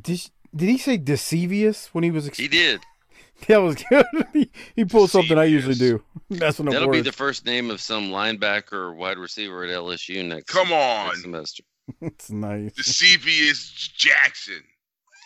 Did, 0.00 0.28
did 0.54 0.68
he 0.68 0.76
say 0.76 0.96
deceivious 0.96 1.94
when 1.94 2.02
he 2.02 2.10
was? 2.10 2.26
Ex- 2.26 2.36
He 2.36 2.48
did. 2.48 2.80
that 3.46 3.58
was 3.58 3.76
good. 3.76 4.04
he, 4.32 4.50
he 4.74 4.84
pulled 4.84 5.10
something 5.10 5.38
I 5.38 5.44
usually 5.44 5.76
do. 5.76 6.02
That's 6.30 6.58
when 6.58 6.66
it 6.66 6.72
That'll 6.72 6.90
be 6.90 7.00
the 7.00 7.12
first 7.12 7.46
name 7.46 7.70
of 7.70 7.80
some 7.80 8.10
linebacker 8.10 8.72
or 8.72 8.92
wide 8.92 9.18
receiver 9.18 9.62
at 9.64 9.70
LSU 9.70 10.26
next. 10.26 10.48
Come 10.48 10.72
on. 10.72 11.06
next 11.06 11.22
semester. 11.22 11.62
it's 12.00 12.30
nice. 12.30 12.72
The 12.74 12.82
CV 12.82 13.50
is 13.50 13.70
Jackson. 13.70 14.64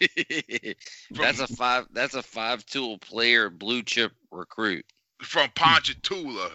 that's 1.11 1.41
a 1.41 1.47
five. 1.47 1.87
That's 1.93 2.15
a 2.15 2.23
five 2.23 2.65
tool 2.67 2.99
player, 2.99 3.51
blue 3.51 3.83
chip 3.83 4.13
recruit 4.31 4.85
from 5.23 5.51
Ponchatoula. 5.55 6.51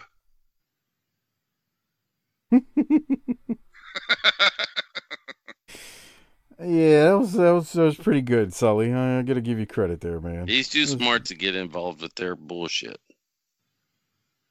Yeah, 6.62 7.06
that 7.06 7.18
was, 7.20 7.34
that 7.34 7.52
was 7.52 7.72
that 7.72 7.84
was 7.84 7.98
pretty 7.98 8.22
good, 8.22 8.54
Sully. 8.54 8.94
I 8.94 9.22
gotta 9.22 9.40
give 9.40 9.60
you 9.60 9.66
credit 9.66 10.02
there, 10.02 10.20
man. 10.20 10.46
He's 10.46 10.68
too 10.68 10.86
smart 10.86 11.24
to 11.26 11.36
get 11.36 11.56
involved 11.56 12.02
with 12.02 12.14
their 12.16 12.36
bullshit. 12.36 13.00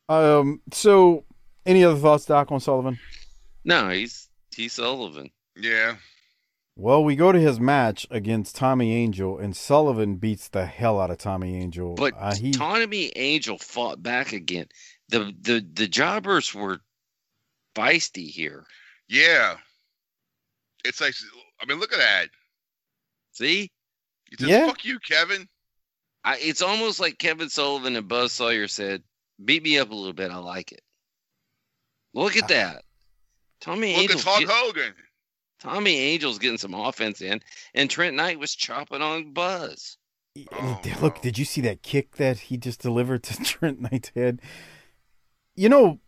Um. 0.08 0.62
So, 0.72 1.24
any 1.66 1.84
other 1.84 2.00
thoughts, 2.00 2.24
Doc, 2.24 2.50
on 2.50 2.60
Sullivan? 2.60 2.98
No, 3.64 3.90
he's 3.90 4.30
he's 4.56 4.72
Sullivan. 4.72 5.30
Yeah. 5.54 5.96
Well, 6.80 7.02
we 7.02 7.16
go 7.16 7.32
to 7.32 7.40
his 7.40 7.58
match 7.58 8.06
against 8.08 8.54
Tommy 8.54 8.94
Angel, 8.94 9.36
and 9.36 9.56
Sullivan 9.56 10.14
beats 10.14 10.46
the 10.46 10.64
hell 10.64 11.00
out 11.00 11.10
of 11.10 11.18
Tommy 11.18 11.56
Angel. 11.56 11.96
But 11.96 12.14
uh, 12.16 12.36
he, 12.36 12.52
Tommy 12.52 13.10
Angel 13.16 13.58
fought 13.58 14.00
back 14.00 14.32
again. 14.32 14.66
The 15.08 15.34
the 15.40 15.66
the 15.72 15.88
jobbers 15.88 16.54
were 16.54 16.78
feisty 17.74 18.28
here. 18.28 18.64
Yeah. 19.08 19.56
It's 20.84 21.00
like 21.00 21.14
I 21.60 21.66
mean, 21.66 21.80
look 21.80 21.92
at 21.92 21.98
that. 21.98 22.26
See? 23.32 23.72
He 24.30 24.36
says, 24.36 24.48
Yeah. 24.48 24.66
fuck 24.68 24.84
you, 24.84 25.00
Kevin. 25.00 25.48
I, 26.22 26.36
it's 26.40 26.62
almost 26.62 27.00
like 27.00 27.18
Kevin 27.18 27.48
Sullivan 27.48 27.96
and 27.96 28.06
Buzz 28.06 28.32
Sawyer 28.32 28.68
said, 28.68 29.02
"Beat 29.44 29.64
me 29.64 29.78
up 29.78 29.90
a 29.90 29.94
little 29.94 30.12
bit. 30.12 30.30
I 30.30 30.36
like 30.36 30.70
it." 30.70 30.82
Look 32.14 32.36
at 32.36 32.46
that. 32.48 32.84
Tommy 33.60 33.88
Angel. 33.88 34.02
Look, 34.02 34.10
Angel's 34.10 34.20
it's 34.20 34.28
Hulk 34.28 34.74
get- 34.74 34.84
Hogan. 34.84 34.94
Tommy 35.58 35.98
Angel's 36.12 36.38
getting 36.38 36.58
some 36.58 36.74
offense 36.74 37.20
in, 37.20 37.40
and 37.74 37.90
Trent 37.90 38.14
Knight 38.16 38.38
was 38.38 38.54
chopping 38.54 39.02
on 39.02 39.32
Buzz. 39.32 39.96
Oh, 40.52 40.80
look, 41.00 41.20
did 41.20 41.36
you 41.36 41.44
see 41.44 41.60
that 41.62 41.82
kick 41.82 42.16
that 42.16 42.38
he 42.38 42.56
just 42.56 42.80
delivered 42.80 43.22
to 43.24 43.36
Trent 43.44 43.80
Knight's 43.80 44.12
head? 44.14 44.40
You 45.56 45.68
know, 45.68 45.98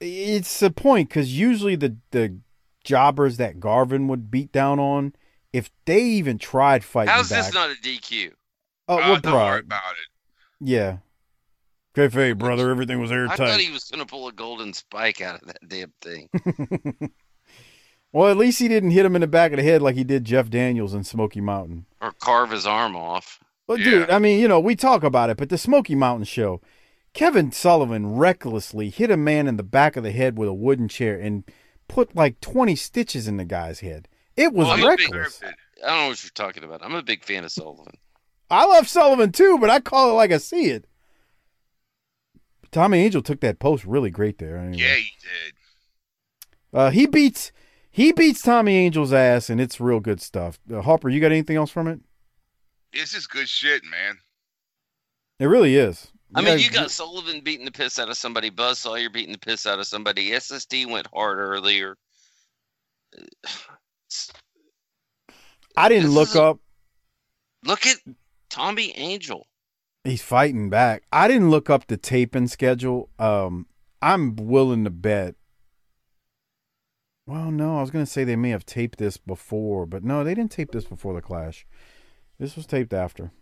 it's 0.00 0.62
a 0.62 0.70
point 0.70 1.08
because 1.08 1.36
usually 1.36 1.74
the 1.74 1.96
the 2.12 2.38
jobbers 2.84 3.36
that 3.38 3.58
Garvin 3.58 4.06
would 4.06 4.30
beat 4.30 4.52
down 4.52 4.78
on, 4.78 5.14
if 5.52 5.70
they 5.86 6.02
even 6.02 6.38
tried 6.38 6.84
fighting 6.84 7.12
How's 7.12 7.30
back, 7.30 7.46
this 7.46 7.54
not 7.54 7.70
a 7.70 7.74
DQ? 7.74 8.30
oh, 8.88 8.94
Uh, 8.94 8.98
well, 8.98 9.20
don't 9.20 9.32
worry 9.34 9.60
about 9.60 9.92
it. 9.92 10.08
yeah. 10.68 10.98
Cafe, 11.96 12.34
brother, 12.34 12.70
everything 12.70 13.00
was 13.00 13.10
airtight. 13.10 13.40
I 13.40 13.50
thought 13.52 13.58
he 13.60 13.72
was 13.72 13.84
going 13.84 14.00
to 14.00 14.06
pull 14.06 14.28
a 14.28 14.32
golden 14.32 14.74
spike 14.74 15.22
out 15.22 15.40
of 15.40 15.48
that 15.48 15.66
damn 15.66 15.92
thing. 16.02 16.28
well, 18.16 18.30
at 18.30 18.36
least 18.36 18.58
he 18.58 18.68
didn't 18.68 18.92
hit 18.92 19.04
him 19.04 19.14
in 19.14 19.20
the 19.20 19.26
back 19.26 19.52
of 19.52 19.58
the 19.58 19.62
head 19.62 19.82
like 19.82 19.94
he 19.94 20.04
did 20.04 20.24
Jeff 20.24 20.48
Daniels 20.48 20.94
in 20.94 21.04
Smoky 21.04 21.40
Mountain. 21.40 21.84
or 22.00 22.12
carve 22.12 22.50
his 22.50 22.66
arm 22.66 22.96
off. 22.96 23.40
Well, 23.66 23.78
dude, 23.78 24.08
I 24.10 24.18
mean, 24.18 24.40
you 24.40 24.48
know, 24.48 24.60
we 24.60 24.76
talk 24.76 25.02
about 25.02 25.28
it, 25.28 25.36
but 25.36 25.48
the 25.50 25.58
Smoky 25.58 25.94
Mountain 25.94 26.24
show, 26.24 26.60
Kevin 27.12 27.50
Sullivan 27.52 28.16
recklessly 28.16 28.90
hit 28.90 29.10
a 29.10 29.16
man 29.16 29.46
in 29.48 29.56
the 29.56 29.62
back 29.62 29.96
of 29.96 30.04
the 30.04 30.12
head 30.12 30.38
with 30.38 30.48
a 30.48 30.54
wooden 30.54 30.88
chair 30.88 31.18
and 31.20 31.44
put 31.88 32.14
like 32.16 32.40
20 32.40 32.74
stitches 32.76 33.26
in 33.28 33.36
the 33.38 33.44
guy's 33.44 33.80
head. 33.80 34.08
It 34.36 34.52
was 34.52 34.66
Well, 34.66 34.74
I'm 34.74 34.96
big- 34.96 35.12
reckless. 35.12 35.40
I 35.84 35.88
don't 35.88 35.98
know 36.02 36.08
what 36.08 36.22
you're 36.24 36.30
talking 36.34 36.64
about. 36.64 36.82
I'm 36.82 36.94
a 36.94 37.02
big 37.02 37.22
fan 37.24 37.44
of 37.44 37.52
Sullivan. 37.52 37.98
I 38.50 38.64
love 38.64 38.88
Sullivan 38.88 39.32
too, 39.32 39.58
but 39.60 39.68
I 39.68 39.80
call 39.80 40.10
it 40.10 40.14
like 40.14 40.32
I 40.32 40.38
see 40.38 40.66
it. 40.66 40.86
Tommy 42.70 42.98
Angel 42.98 43.22
took 43.22 43.40
that 43.40 43.58
post 43.58 43.84
really 43.84 44.10
great 44.10 44.38
there. 44.38 44.56
Anyway. 44.56 44.78
Yeah, 44.82 44.94
he 44.94 45.10
did. 45.20 45.54
Uh, 46.72 46.90
he 46.90 47.06
beats 47.06 47.52
he 47.96 48.12
beats 48.12 48.42
Tommy 48.42 48.76
Angel's 48.76 49.14
ass, 49.14 49.48
and 49.48 49.58
it's 49.58 49.80
real 49.80 50.00
good 50.00 50.20
stuff. 50.20 50.58
Uh, 50.70 50.82
Harper, 50.82 51.08
you 51.08 51.18
got 51.18 51.32
anything 51.32 51.56
else 51.56 51.70
from 51.70 51.88
it? 51.88 51.98
This 52.92 53.14
is 53.14 53.26
good 53.26 53.48
shit, 53.48 53.82
man. 53.90 54.18
It 55.40 55.46
really 55.46 55.76
is. 55.76 56.12
I 56.34 56.40
mean, 56.42 56.58
Yeah, 56.58 56.64
you 56.66 56.70
got 56.70 56.90
Sullivan 56.90 57.40
beating 57.40 57.64
the 57.64 57.72
piss 57.72 57.98
out 57.98 58.10
of 58.10 58.18
somebody. 58.18 58.50
Buzz 58.50 58.80
Sawyer 58.80 59.08
beating 59.08 59.32
the 59.32 59.38
piss 59.38 59.66
out 59.66 59.78
of 59.78 59.86
somebody. 59.86 60.38
SST 60.38 60.74
went 60.88 61.06
hard 61.14 61.38
earlier. 61.38 61.96
I 65.76 65.88
didn't 65.88 66.04
this 66.04 66.12
look 66.14 66.28
is 66.28 66.36
a- 66.36 66.42
up. 66.42 66.58
Look 67.64 67.86
at 67.86 67.96
Tommy 68.50 68.92
Angel. 68.96 69.46
He's 70.04 70.22
fighting 70.22 70.68
back. 70.70 71.02
I 71.12 71.26
didn't 71.28 71.50
look 71.50 71.68
up 71.70 71.86
the 71.86 71.96
taping 71.96 72.46
schedule. 72.46 73.08
Um, 73.18 73.66
I'm 74.02 74.36
willing 74.36 74.84
to 74.84 74.90
bet. 74.90 75.34
Well, 77.26 77.50
no, 77.50 77.78
I 77.78 77.80
was 77.80 77.90
gonna 77.90 78.06
say 78.06 78.24
they 78.24 78.36
may 78.36 78.50
have 78.50 78.64
taped 78.64 78.98
this 78.98 79.16
before, 79.16 79.84
but 79.86 80.04
no, 80.04 80.22
they 80.22 80.34
didn't 80.34 80.52
tape 80.52 80.70
this 80.72 80.84
before 80.84 81.14
the 81.14 81.20
clash. 81.22 81.66
This 82.38 82.54
was 82.56 82.66
taped 82.66 82.92
after. 82.92 83.32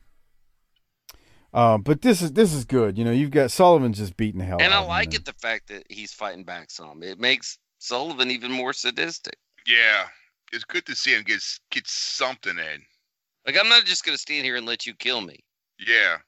Um, 1.52 1.82
but 1.82 2.02
this 2.02 2.20
is 2.22 2.32
this 2.32 2.52
is 2.52 2.64
good. 2.64 2.98
You 2.98 3.04
know, 3.04 3.12
you've 3.12 3.30
got 3.30 3.50
Sullivan 3.50 3.92
just 3.92 4.16
beating 4.16 4.40
the 4.40 4.44
hell 4.46 4.58
and 4.60 4.72
out 4.72 4.72
I 4.72 4.78
of 4.78 4.84
him, 4.84 4.88
like 4.88 5.08
man. 5.10 5.16
it 5.20 5.24
the 5.24 5.32
fact 5.34 5.68
that 5.68 5.84
he's 5.88 6.12
fighting 6.12 6.44
back 6.44 6.70
some. 6.70 7.02
It 7.02 7.20
makes 7.20 7.58
Sullivan 7.78 8.30
even 8.30 8.50
more 8.50 8.72
sadistic. 8.72 9.36
Yeah, 9.66 10.06
it's 10.52 10.64
good 10.64 10.86
to 10.86 10.94
see 10.96 11.12
him 11.14 11.22
get 11.22 11.42
get 11.70 11.86
something 11.86 12.56
in. 12.58 12.82
Like 13.46 13.56
I'm 13.60 13.68
not 13.68 13.84
just 13.84 14.04
gonna 14.04 14.18
stand 14.18 14.44
here 14.44 14.56
and 14.56 14.66
let 14.66 14.86
you 14.86 14.94
kill 14.94 15.20
me. 15.20 15.44
Yeah, 15.78 16.18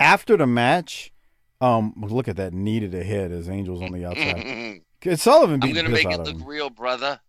After 0.00 0.36
the 0.36 0.46
match, 0.46 1.12
um, 1.60 1.92
look 1.96 2.28
at 2.28 2.36
that 2.36 2.52
knee 2.52 2.80
to 2.80 2.88
the 2.88 3.04
head 3.04 3.32
as 3.32 3.48
Angels 3.48 3.82
on 3.82 3.92
the 3.92 4.04
outside. 4.06 4.80
Could 5.06 5.20
Sullivan 5.20 5.60
I'm 5.62 5.72
gonna 5.72 5.88
make 5.88 6.10
it 6.10 6.18
look 6.18 6.44
real, 6.44 6.68
brother. 6.68 7.20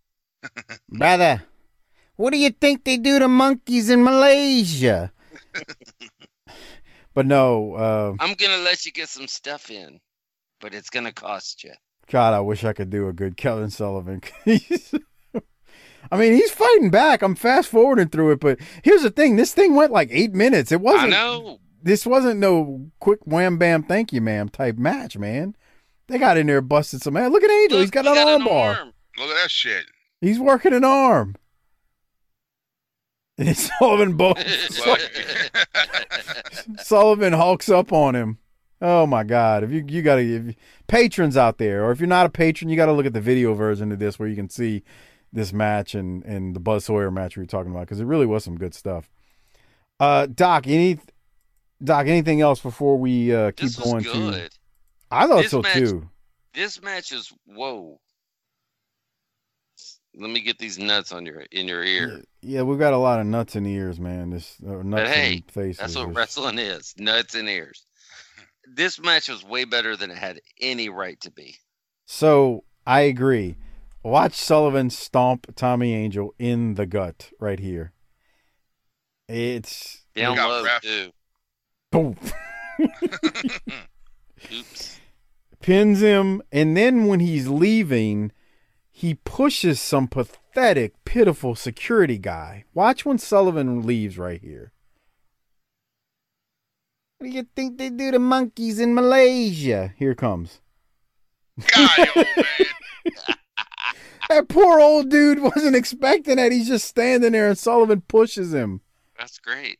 Brother, 0.88 1.44
what 2.16 2.32
do 2.32 2.36
you 2.36 2.50
think 2.50 2.82
they 2.82 2.96
do 2.96 3.20
to 3.20 3.28
monkeys 3.28 3.88
in 3.88 4.02
Malaysia? 4.02 5.12
but 7.14 7.24
no, 7.24 7.74
uh, 7.74 8.14
I'm 8.18 8.34
gonna 8.34 8.64
let 8.64 8.84
you 8.84 8.90
get 8.90 9.08
some 9.08 9.28
stuff 9.28 9.70
in, 9.70 10.00
but 10.60 10.74
it's 10.74 10.90
gonna 10.90 11.12
cost 11.12 11.62
you. 11.62 11.70
God, 12.08 12.34
I 12.34 12.40
wish 12.40 12.64
I 12.64 12.72
could 12.72 12.90
do 12.90 13.06
a 13.06 13.12
good 13.12 13.36
Kevin 13.36 13.70
Sullivan. 13.70 14.22
I 16.10 16.16
mean, 16.16 16.32
he's 16.32 16.50
fighting 16.50 16.90
back. 16.90 17.22
I'm 17.22 17.36
fast 17.36 17.68
forwarding 17.68 18.08
through 18.08 18.32
it, 18.32 18.40
but 18.40 18.58
here's 18.82 19.02
the 19.02 19.10
thing: 19.10 19.36
this 19.36 19.54
thing 19.54 19.76
went 19.76 19.92
like 19.92 20.08
eight 20.10 20.32
minutes. 20.32 20.72
It 20.72 20.80
wasn't. 20.80 21.14
I 21.14 21.16
know. 21.16 21.60
This 21.80 22.04
wasn't 22.04 22.40
no 22.40 22.90
quick 22.98 23.20
wham 23.24 23.56
bam 23.56 23.84
thank 23.84 24.12
you 24.12 24.20
ma'am 24.20 24.48
type 24.48 24.78
match, 24.78 25.16
man. 25.16 25.54
They 26.08 26.18
got 26.18 26.36
in 26.36 26.46
there 26.46 26.60
busted 26.60 27.02
some 27.02 27.14
man. 27.14 27.30
Look 27.30 27.44
at 27.44 27.50
Angel. 27.50 27.80
he's 27.80 27.90
got 27.90 28.06
an 28.06 28.16
arm 28.16 28.44
bar. 28.44 28.92
look 29.18 29.30
at 29.30 29.42
that 29.42 29.50
shit. 29.50 29.86
He's 30.20 30.40
working 30.40 30.72
an 30.72 30.84
arm. 30.84 31.36
And 33.36 33.56
Sullivan 33.78 34.16
bo- 34.16 34.34
Sullivan 36.78 37.34
hulks 37.34 37.68
up 37.68 37.92
on 37.92 38.16
him. 38.16 38.38
Oh 38.80 39.06
my 39.06 39.24
God! 39.24 39.64
If 39.64 39.70
you 39.70 39.84
you 39.88 40.02
gotta 40.02 40.22
if 40.22 40.54
patrons 40.86 41.36
out 41.36 41.58
there, 41.58 41.84
or 41.84 41.90
if 41.90 42.00
you're 42.00 42.06
not 42.06 42.26
a 42.26 42.30
patron, 42.30 42.70
you 42.70 42.76
got 42.76 42.86
to 42.86 42.92
look 42.92 43.06
at 43.06 43.12
the 43.12 43.20
video 43.20 43.52
version 43.54 43.90
of 43.90 43.98
this 43.98 44.18
where 44.18 44.28
you 44.28 44.36
can 44.36 44.48
see 44.48 44.84
this 45.32 45.52
match 45.52 45.94
and 45.94 46.24
and 46.24 46.54
the 46.54 46.60
Buzz 46.60 46.84
Sawyer 46.84 47.10
match 47.10 47.36
we 47.36 47.42
were 47.42 47.46
talking 47.46 47.72
about 47.72 47.80
because 47.80 48.00
it 48.00 48.04
really 48.04 48.26
was 48.26 48.44
some 48.44 48.56
good 48.56 48.74
stuff. 48.74 49.10
Uh, 49.98 50.26
Doc, 50.26 50.68
any 50.68 51.00
Doc, 51.82 52.06
anything 52.06 52.40
else 52.40 52.60
before 52.60 52.96
we 52.96 53.34
uh, 53.34 53.50
keep 53.50 53.74
going 53.76 54.04
to? 54.04 54.48
Good. 55.10 55.16
I 55.16 55.26
thought 55.26 55.42
This 55.42 55.50
so 55.50 55.62
match- 55.62 55.74
too. 55.74 56.10
This 56.54 56.82
match 56.82 57.12
is 57.12 57.32
whoa. 57.46 58.00
Let 60.14 60.30
me 60.30 60.40
get 60.40 60.58
these 60.58 60.78
nuts 60.78 61.12
on 61.12 61.24
your 61.26 61.42
in 61.52 61.68
your 61.68 61.84
ear. 61.84 62.22
Yeah, 62.42 62.62
we've 62.62 62.78
got 62.78 62.92
a 62.92 62.98
lot 62.98 63.20
of 63.20 63.26
nuts 63.26 63.54
in 63.54 63.66
ears, 63.66 64.00
man. 64.00 64.30
This 64.30 64.56
or 64.66 64.82
nuts 64.82 65.02
But 65.02 65.08
hey, 65.14 65.42
faces. 65.48 65.78
that's 65.78 65.94
what 65.94 66.04
There's- 66.06 66.16
wrestling 66.16 66.58
is: 66.58 66.94
nuts 66.98 67.34
and 67.34 67.48
ears. 67.48 67.84
This 68.66 68.98
match 68.98 69.28
was 69.28 69.44
way 69.44 69.64
better 69.64 69.96
than 69.96 70.10
it 70.10 70.18
had 70.18 70.40
any 70.60 70.88
right 70.88 71.20
to 71.20 71.30
be. 71.30 71.56
So 72.06 72.64
I 72.86 73.00
agree. 73.02 73.56
Watch 74.02 74.34
Sullivan 74.34 74.90
stomp 74.90 75.54
Tommy 75.56 75.94
Angel 75.94 76.34
in 76.38 76.74
the 76.74 76.86
gut 76.86 77.30
right 77.38 77.58
here. 77.60 77.92
It's 79.28 80.04
Down 80.16 80.36
low 80.36 80.64
ref. 80.64 80.82
too. 80.82 81.12
boom. 81.92 82.16
Oops. 84.52 85.00
pins 85.60 86.00
him, 86.00 86.42
and 86.52 86.76
then 86.76 87.06
when 87.06 87.20
he's 87.20 87.48
leaving, 87.48 88.32
he 88.90 89.14
pushes 89.14 89.80
some 89.80 90.08
pathetic, 90.08 90.92
pitiful 91.04 91.54
security 91.54 92.18
guy. 92.18 92.64
Watch 92.74 93.04
when 93.04 93.18
Sullivan 93.18 93.82
leaves 93.82 94.18
right 94.18 94.40
here. 94.40 94.72
What 97.18 97.28
do 97.28 97.32
you 97.32 97.46
think 97.56 97.78
they 97.78 97.90
do 97.90 98.12
to 98.12 98.18
monkeys 98.18 98.78
in 98.78 98.94
Malaysia? 98.94 99.92
Here 99.96 100.14
comes. 100.14 100.60
That 104.28 104.48
poor 104.48 104.78
old 104.78 105.08
dude 105.08 105.40
wasn't 105.40 105.74
expecting 105.74 106.36
that. 106.36 106.52
He's 106.52 106.68
just 106.68 106.86
standing 106.86 107.32
there, 107.32 107.48
and 107.48 107.56
Sullivan 107.56 108.02
pushes 108.02 108.52
him. 108.52 108.82
That's 109.18 109.38
great. 109.38 109.78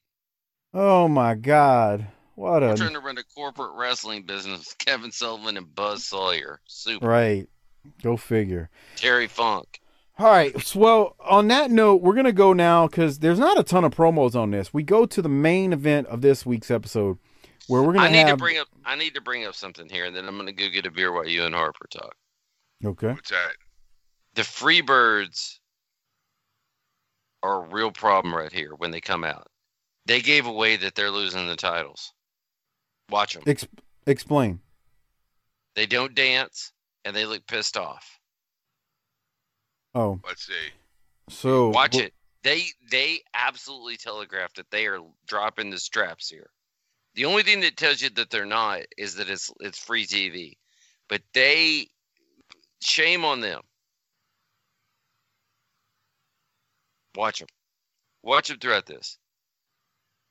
Oh 0.73 1.07
my 1.07 1.35
God! 1.35 2.07
What 2.39 2.63
We're 2.63 2.77
trying 2.77 2.93
to 2.93 3.01
run 3.01 3.19
a 3.19 3.25
corporate 3.25 3.73
wrestling 3.75 4.23
business. 4.23 4.73
Kevin 4.79 5.11
Sullivan 5.11 5.57
and 5.57 5.75
Buzz 5.75 6.05
Sawyer. 6.05 6.61
Super. 6.69 7.05
right. 7.05 7.49
Go 8.01 8.17
figure. 8.17 8.71
Terry 8.95 9.27
Funk. 9.27 9.81
All 10.21 10.31
right. 10.31 10.57
So, 10.63 10.79
well, 10.79 11.17
on 11.19 11.49
that 11.49 11.73
note, 11.73 12.01
we're 12.01 12.15
gonna 12.15 12.31
go 12.31 12.53
now 12.53 12.87
because 12.87 13.19
there's 13.19 13.41
not 13.41 13.59
a 13.59 13.65
ton 13.65 13.83
of 13.85 13.93
promos 13.93 14.37
on 14.37 14.53
this. 14.53 14.73
We 14.73 14.85
go 14.85 15.05
to 15.05 15.21
the 15.21 15.29
main 15.29 15.73
event 15.73 16.07
of 16.07 16.21
this 16.21 16.47
week's 16.47 16.71
episode, 16.71 17.19
where 17.67 17.83
we're 17.83 17.95
gonna 17.95 18.07
I 18.07 18.11
need 18.13 18.19
have. 18.19 18.29
to 18.29 18.37
bring 18.37 18.59
up. 18.59 18.69
I 18.85 18.95
need 18.95 19.15
to 19.15 19.21
bring 19.21 19.45
up 19.45 19.57
something 19.57 19.89
here, 19.89 20.05
and 20.05 20.15
then 20.15 20.29
I'm 20.29 20.37
gonna 20.37 20.53
go 20.53 20.69
get 20.69 20.87
a 20.87 20.93
beer 20.93 21.13
while 21.13 21.27
you 21.27 21.43
and 21.43 21.57
Harper 21.57 21.89
talk. 21.91 22.15
Okay. 22.85 23.15
What's 23.15 23.31
that? 23.31 23.57
The 24.35 24.43
Freebirds 24.43 25.59
are 27.43 27.65
a 27.65 27.69
real 27.69 27.91
problem 27.91 28.33
right 28.33 28.53
here 28.53 28.77
when 28.77 28.93
they 28.93 29.01
come 29.01 29.25
out. 29.25 29.49
They 30.07 30.21
gave 30.21 30.47
away 30.47 30.77
that 30.77 30.95
they're 30.95 31.11
losing 31.11 31.49
the 31.49 31.57
titles. 31.57 32.13
Watch 33.11 33.35
them. 33.35 33.43
Ex- 33.47 33.67
explain. 34.07 34.61
They 35.75 35.87
don't 35.87 36.15
dance, 36.15 36.73
and 37.05 37.15
they 37.15 37.25
look 37.25 37.47
pissed 37.47 37.77
off. 37.77 38.19
Oh, 39.95 40.21
Let's 40.27 40.47
see. 40.47 40.53
so 41.29 41.71
Watch 41.71 41.95
well, 41.95 42.05
it. 42.05 42.15
They 42.43 42.67
they 42.91 43.21
absolutely 43.35 43.97
telegraph 43.97 44.53
that 44.55 44.71
they 44.71 44.87
are 44.87 45.01
dropping 45.27 45.71
the 45.71 45.79
straps 45.79 46.29
here. 46.29 46.51
The 47.15 47.25
only 47.25 47.43
thing 47.43 47.61
that 47.61 47.77
tells 47.77 48.01
you 48.01 48.11
that 48.11 48.31
they're 48.31 48.47
not 48.47 48.81
is 48.97 49.17
that 49.17 49.29
it's 49.29 49.51
it's 49.61 49.79
free 49.79 50.07
TV. 50.07 50.57
But 51.09 51.23
they 51.33 51.89
shame 52.81 53.25
on 53.25 53.41
them. 53.41 53.63
Watch 57.17 57.41
them. 57.41 57.49
Watch 58.23 58.49
them 58.49 58.59
throughout 58.59 58.87
this. 58.87 59.19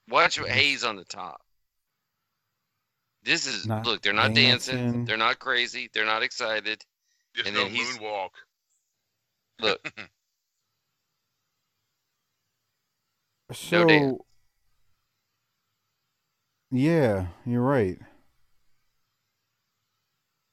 Watch 0.07 0.39
Hayes 0.39 0.83
on 0.83 0.95
the 0.95 1.03
top. 1.03 1.41
This 3.27 3.45
is 3.45 3.67
Not 3.67 3.85
look. 3.85 4.01
They're 4.01 4.13
not 4.13 4.33
dancing. 4.33 4.77
dancing. 4.77 5.05
They're 5.05 5.17
not 5.17 5.37
crazy. 5.37 5.89
They're 5.93 6.05
not 6.05 6.23
excited. 6.23 6.81
Just 7.35 7.47
And 7.47 7.55
no 7.55 7.63
then 7.65 7.73
he's- 7.75 7.97
moonwalk. 7.97 8.29
Look, 9.59 9.91
So, 13.53 13.85
Dan. 13.85 14.17
yeah, 16.71 17.27
you're 17.45 17.61
right. 17.61 17.97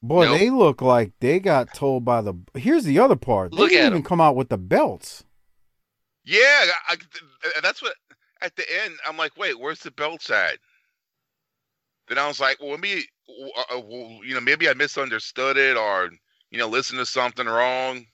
Boy, 0.02 0.26
Nope. 0.26 0.38
they 0.38 0.50
look 0.50 0.82
like 0.82 1.12
they 1.20 1.40
got 1.40 1.74
told 1.74 2.04
by 2.04 2.20
the. 2.22 2.34
Here's 2.54 2.84
the 2.84 2.98
other 2.98 3.16
part. 3.16 3.50
They 3.52 3.56
Look 3.58 3.70
didn't 3.70 3.84
at 3.84 3.86
even 3.88 3.98
'em. 3.98 4.02
come 4.04 4.20
out 4.20 4.36
with 4.36 4.48
the 4.48 4.58
belts. 4.58 5.24
Yeah, 6.24 6.38
I, 6.88 6.96
I- 7.56 7.60
that's 7.62 7.82
what. 7.82 7.94
At 8.40 8.54
the 8.56 8.64
end, 8.84 8.94
I'm 9.06 9.16
like, 9.16 9.36
wait, 9.38 9.58
where's 9.58 9.80
the 9.80 9.90
belts 9.90 10.28
at? 10.30 10.58
Then 12.08 12.18
I 12.18 12.26
was 12.28 12.40
like, 12.40 12.58
well, 12.60 12.78
maybe, 12.78 13.04
uh, 13.28 13.76
uh, 13.76 13.80
well, 13.80 14.20
you 14.24 14.34
know, 14.34 14.40
maybe 14.40 14.68
I 14.68 14.74
misunderstood 14.74 15.56
it, 15.56 15.76
or 15.76 16.10
you 16.50 16.58
know, 16.58 16.68
listened 16.68 16.98
to 16.98 17.06
something 17.06 17.46
wrong. 17.46 18.06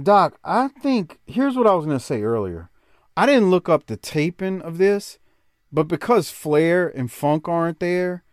Doc, 0.00 0.38
I 0.44 0.68
think 0.68 1.18
here's 1.26 1.56
what 1.56 1.66
I 1.66 1.74
was 1.74 1.86
gonna 1.86 2.00
say 2.00 2.22
earlier. 2.22 2.70
I 3.16 3.26
didn't 3.26 3.50
look 3.50 3.68
up 3.68 3.86
the 3.86 3.96
taping 3.96 4.62
of 4.62 4.78
this, 4.78 5.18
but 5.72 5.88
because 5.88 6.30
Flair 6.30 6.88
and 6.88 7.10
Funk 7.10 7.48
aren't 7.48 7.80
there, 7.80 8.24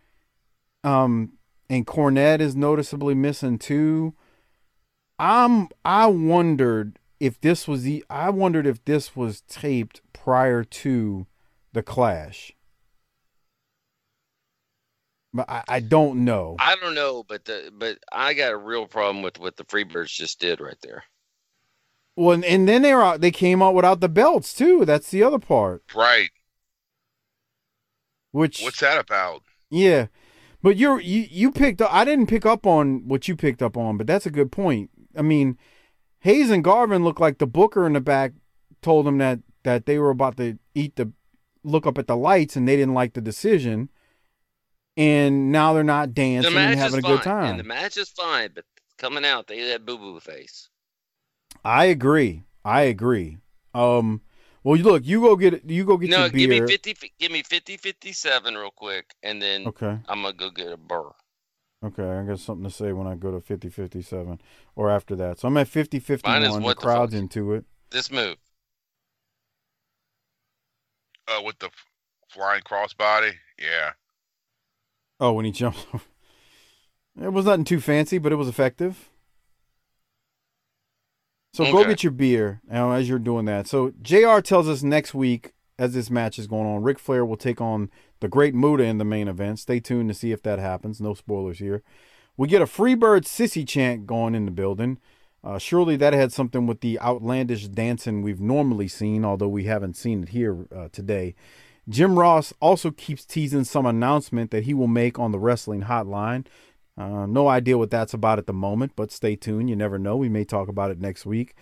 um, 0.84 1.32
and 1.68 1.86
Cornette 1.86 2.40
is 2.40 2.56
noticeably 2.56 3.14
missing 3.14 3.58
too, 3.58 4.14
I'm 5.18 5.68
I 5.84 6.06
wondered 6.06 6.98
if 7.20 7.40
this 7.40 7.66
was 7.66 7.82
the 7.82 8.04
I 8.08 8.30
wondered 8.30 8.66
if 8.66 8.84
this 8.84 9.16
was 9.16 9.40
taped 9.42 10.00
prior 10.12 10.64
to 10.64 11.26
the 11.72 11.82
clash. 11.82 12.52
But 15.38 15.48
I, 15.48 15.62
I 15.68 15.80
don't 15.80 16.24
know. 16.24 16.56
I 16.58 16.74
don't 16.80 16.96
know, 16.96 17.22
but 17.22 17.44
the 17.44 17.72
but 17.72 17.98
I 18.10 18.34
got 18.34 18.52
a 18.52 18.56
real 18.56 18.86
problem 18.86 19.22
with 19.22 19.38
what 19.38 19.56
the 19.56 19.62
Freebirds 19.62 20.08
just 20.08 20.40
did 20.40 20.60
right 20.60 20.76
there. 20.82 21.04
Well, 22.16 22.32
and, 22.32 22.44
and 22.44 22.68
then 22.68 22.82
they 22.82 22.92
were 22.92 23.04
out, 23.04 23.20
they 23.20 23.30
came 23.30 23.62
out 23.62 23.76
without 23.76 24.00
the 24.00 24.08
belts 24.08 24.52
too. 24.52 24.84
That's 24.84 25.12
the 25.12 25.22
other 25.22 25.38
part. 25.38 25.84
Right. 25.94 26.30
Which 28.32 28.62
What's 28.62 28.80
that 28.80 28.98
about? 28.98 29.42
Yeah, 29.70 30.08
but 30.60 30.76
you're 30.76 31.00
you 31.00 31.28
you 31.30 31.52
picked 31.52 31.80
up. 31.80 31.94
I 31.94 32.04
didn't 32.04 32.26
pick 32.26 32.44
up 32.44 32.66
on 32.66 33.06
what 33.06 33.28
you 33.28 33.36
picked 33.36 33.62
up 33.62 33.76
on, 33.76 33.96
but 33.96 34.08
that's 34.08 34.26
a 34.26 34.32
good 34.32 34.50
point. 34.50 34.90
I 35.16 35.22
mean, 35.22 35.56
Hayes 36.20 36.50
and 36.50 36.64
Garvin 36.64 37.04
looked 37.04 37.20
like 37.20 37.38
the 37.38 37.46
booker 37.46 37.86
in 37.86 37.92
the 37.92 38.00
back 38.00 38.32
told 38.82 39.06
them 39.06 39.18
that 39.18 39.38
that 39.62 39.86
they 39.86 40.00
were 40.00 40.10
about 40.10 40.36
to 40.38 40.58
eat 40.74 40.96
the 40.96 41.12
look 41.62 41.86
up 41.86 41.98
at 41.98 42.08
the 42.08 42.16
lights 42.16 42.56
and 42.56 42.66
they 42.66 42.74
didn't 42.74 42.94
like 42.94 43.12
the 43.12 43.20
decision, 43.20 43.90
and 44.98 45.52
now 45.52 45.72
they're 45.72 45.84
not 45.84 46.12
dancing 46.12 46.52
match 46.54 46.72
and 46.72 46.80
having 46.80 46.98
is 46.98 47.04
a 47.04 47.06
good 47.06 47.22
fine, 47.24 47.50
and 47.50 47.56
time. 47.56 47.56
the 47.58 47.64
match 47.64 47.96
is 47.96 48.08
fine, 48.08 48.50
but 48.54 48.64
coming 48.98 49.24
out 49.24 49.46
they 49.46 49.60
had 49.60 49.86
boo 49.86 49.96
boo 49.96 50.18
face. 50.20 50.68
I 51.64 51.86
agree. 51.86 52.42
I 52.64 52.82
agree. 52.82 53.38
Um, 53.74 54.22
well, 54.64 54.76
look, 54.78 55.06
you 55.06 55.20
go 55.20 55.36
get 55.36 55.64
you 55.70 55.84
go 55.84 55.96
get 55.96 56.10
no, 56.10 56.22
your 56.22 56.30
give 56.30 56.50
beer. 56.50 56.66
me 56.66 56.72
50, 56.72 57.12
give 57.18 57.32
me 57.32 57.42
50, 57.42 57.76
57 57.76 58.54
real 58.54 58.70
quick, 58.74 59.14
and 59.22 59.40
then 59.40 59.66
Okay. 59.68 59.98
I'm 60.08 60.22
gonna 60.22 60.32
go 60.34 60.50
get 60.50 60.72
a 60.72 60.76
burr. 60.76 61.10
Okay, 61.84 62.02
I 62.02 62.24
got 62.24 62.40
something 62.40 62.64
to 62.64 62.74
say 62.74 62.92
when 62.92 63.06
I 63.06 63.14
go 63.14 63.30
to 63.30 63.40
50 63.40 63.68
57 63.68 64.40
or 64.74 64.90
after 64.90 65.14
that. 65.14 65.38
So 65.38 65.46
I'm 65.46 65.56
at 65.58 65.68
50 65.68 65.98
Mine 66.24 66.42
is 66.42 66.56
51. 66.56 66.60
The 66.60 66.66
what 66.66 66.76
the 66.76 66.82
crowd's 66.82 67.14
into 67.14 67.52
it. 67.54 67.64
This 67.90 68.10
move. 68.10 68.36
Uh, 71.28 71.40
with 71.44 71.58
the 71.60 71.70
flying 72.30 72.62
crossbody? 72.62 73.32
Yeah. 73.58 73.92
Oh, 75.20 75.32
when 75.32 75.44
he 75.44 75.50
jumped. 75.50 75.86
it 77.20 77.32
was 77.32 77.46
nothing 77.46 77.64
too 77.64 77.80
fancy, 77.80 78.18
but 78.18 78.32
it 78.32 78.36
was 78.36 78.48
effective. 78.48 79.10
So 81.54 81.72
go 81.72 81.84
get 81.84 82.04
your 82.04 82.12
beer 82.12 82.60
now 82.68 82.92
as 82.92 83.08
you're 83.08 83.18
doing 83.18 83.46
that. 83.46 83.66
So 83.66 83.92
JR 84.00 84.40
tells 84.40 84.68
us 84.68 84.82
next 84.82 85.14
week, 85.14 85.54
as 85.78 85.94
this 85.94 86.10
match 86.10 86.38
is 86.38 86.46
going 86.46 86.66
on, 86.66 86.82
Ric 86.82 86.98
Flair 86.98 87.24
will 87.24 87.36
take 87.36 87.60
on 87.60 87.90
the 88.20 88.28
Great 88.28 88.54
Muta 88.54 88.84
in 88.84 88.98
the 88.98 89.04
main 89.04 89.28
event. 89.28 89.58
Stay 89.58 89.80
tuned 89.80 90.08
to 90.08 90.14
see 90.14 90.30
if 90.30 90.42
that 90.42 90.58
happens. 90.58 91.00
No 91.00 91.14
spoilers 91.14 91.58
here. 91.58 91.82
We 92.36 92.46
get 92.46 92.62
a 92.62 92.66
Freebird 92.66 93.22
sissy 93.22 93.66
chant 93.66 94.06
going 94.06 94.34
in 94.34 94.44
the 94.44 94.50
building. 94.50 94.98
Uh, 95.42 95.58
surely 95.58 95.96
that 95.96 96.12
had 96.12 96.32
something 96.32 96.66
with 96.66 96.80
the 96.80 97.00
outlandish 97.00 97.68
dancing 97.68 98.22
we've 98.22 98.40
normally 98.40 98.88
seen, 98.88 99.24
although 99.24 99.48
we 99.48 99.64
haven't 99.64 99.96
seen 99.96 100.24
it 100.24 100.28
here 100.30 100.66
uh, 100.74 100.88
today. 100.92 101.34
Jim 101.88 102.18
Ross 102.18 102.52
also 102.60 102.90
keeps 102.90 103.24
teasing 103.24 103.64
some 103.64 103.86
announcement 103.86 104.50
that 104.50 104.64
he 104.64 104.74
will 104.74 104.86
make 104.88 105.18
on 105.18 105.32
the 105.32 105.38
wrestling 105.38 105.82
hotline. 105.82 106.46
Uh, 106.96 107.26
no 107.26 107.48
idea 107.48 107.78
what 107.78 107.90
that's 107.90 108.12
about 108.12 108.38
at 108.38 108.46
the 108.46 108.52
moment, 108.52 108.92
but 108.96 109.12
stay 109.12 109.36
tuned. 109.36 109.70
You 109.70 109.76
never 109.76 109.98
know. 109.98 110.16
We 110.16 110.28
may 110.28 110.44
talk 110.44 110.68
about 110.68 110.90
it 110.90 111.00
next 111.00 111.24
week. 111.24 111.54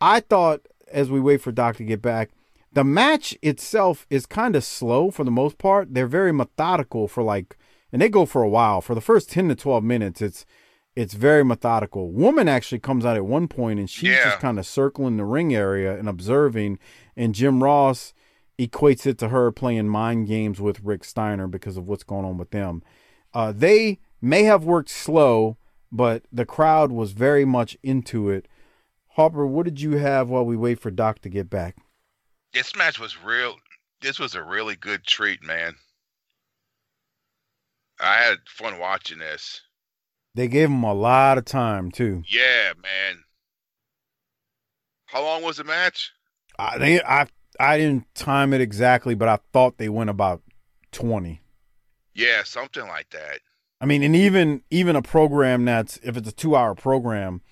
I 0.00 0.20
thought, 0.20 0.60
as 0.90 1.10
we 1.10 1.20
wait 1.20 1.40
for 1.42 1.50
Doc 1.52 1.76
to 1.76 1.84
get 1.84 2.00
back, 2.00 2.30
the 2.72 2.84
match 2.84 3.36
itself 3.42 4.06
is 4.10 4.26
kind 4.26 4.54
of 4.54 4.62
slow 4.62 5.10
for 5.10 5.24
the 5.24 5.30
most 5.30 5.58
part. 5.58 5.92
They're 5.94 6.06
very 6.06 6.32
methodical 6.32 7.08
for 7.08 7.22
like, 7.22 7.56
and 7.92 8.00
they 8.00 8.08
go 8.08 8.26
for 8.26 8.42
a 8.42 8.48
while. 8.48 8.80
For 8.80 8.94
the 8.94 9.00
first 9.00 9.30
10 9.30 9.48
to 9.48 9.54
12 9.54 9.82
minutes, 9.84 10.22
it's 10.22 10.46
it's 10.94 11.12
very 11.12 11.44
methodical. 11.44 12.10
Woman 12.10 12.48
actually 12.48 12.78
comes 12.78 13.04
out 13.04 13.16
at 13.16 13.26
one 13.26 13.48
point 13.48 13.78
and 13.78 13.90
she's 13.90 14.08
Yeah. 14.10 14.24
just 14.24 14.38
kind 14.40 14.58
of 14.58 14.64
circling 14.66 15.18
the 15.18 15.26
ring 15.26 15.54
area 15.54 15.94
and 15.98 16.08
observing. 16.08 16.78
And 17.14 17.34
Jim 17.34 17.62
Ross 17.62 18.14
equates 18.58 19.06
it 19.06 19.18
to 19.18 19.28
her 19.28 19.52
playing 19.52 19.88
mind 19.88 20.26
games 20.26 20.60
with 20.60 20.82
Rick 20.82 21.04
Steiner 21.04 21.46
because 21.46 21.76
of 21.76 21.86
what's 21.86 22.04
going 22.04 22.24
on 22.24 22.38
with 22.38 22.50
them. 22.50 22.82
Uh, 23.34 23.52
they 23.52 23.98
may 24.20 24.44
have 24.44 24.64
worked 24.64 24.88
slow, 24.88 25.56
but 25.92 26.24
the 26.32 26.46
crowd 26.46 26.90
was 26.90 27.12
very 27.12 27.44
much 27.44 27.76
into 27.82 28.30
it. 28.30 28.48
Harper, 29.10 29.46
what 29.46 29.64
did 29.64 29.80
you 29.80 29.92
have 29.92 30.28
while 30.28 30.44
we 30.44 30.56
wait 30.56 30.78
for 30.80 30.90
Doc 30.90 31.20
to 31.20 31.28
get 31.28 31.48
back? 31.50 31.76
This 32.52 32.74
match 32.76 32.98
was 32.98 33.22
real. 33.22 33.56
This 34.00 34.18
was 34.18 34.34
a 34.34 34.42
really 34.42 34.76
good 34.76 35.04
treat, 35.04 35.42
man. 35.42 35.74
I 38.00 38.16
had 38.16 38.38
fun 38.46 38.78
watching 38.78 39.18
this. 39.18 39.62
They 40.34 40.48
gave 40.48 40.68
him 40.68 40.82
a 40.82 40.92
lot 40.92 41.38
of 41.38 41.46
time 41.46 41.90
too. 41.90 42.22
Yeah, 42.28 42.74
man. 42.82 43.22
How 45.06 45.22
long 45.22 45.42
was 45.42 45.56
the 45.56 45.64
match? 45.64 46.12
I 46.58 46.78
think 46.78 47.02
I 47.06 47.26
I 47.58 47.78
didn't 47.78 48.12
time 48.14 48.52
it 48.52 48.60
exactly, 48.60 49.14
but 49.14 49.28
I 49.28 49.38
thought 49.52 49.78
they 49.78 49.88
went 49.88 50.10
about 50.10 50.42
twenty. 50.92 51.40
Yeah, 52.14 52.42
something 52.44 52.86
like 52.86 53.10
that. 53.10 53.40
I 53.80 53.86
mean, 53.86 54.02
and 54.02 54.16
even 54.16 54.62
even 54.70 54.96
a 54.96 55.02
program 55.02 55.64
that's 55.64 55.98
if 56.02 56.16
it's 56.16 56.28
a 56.28 56.32
two 56.32 56.56
hour 56.56 56.74
program, 56.74 57.42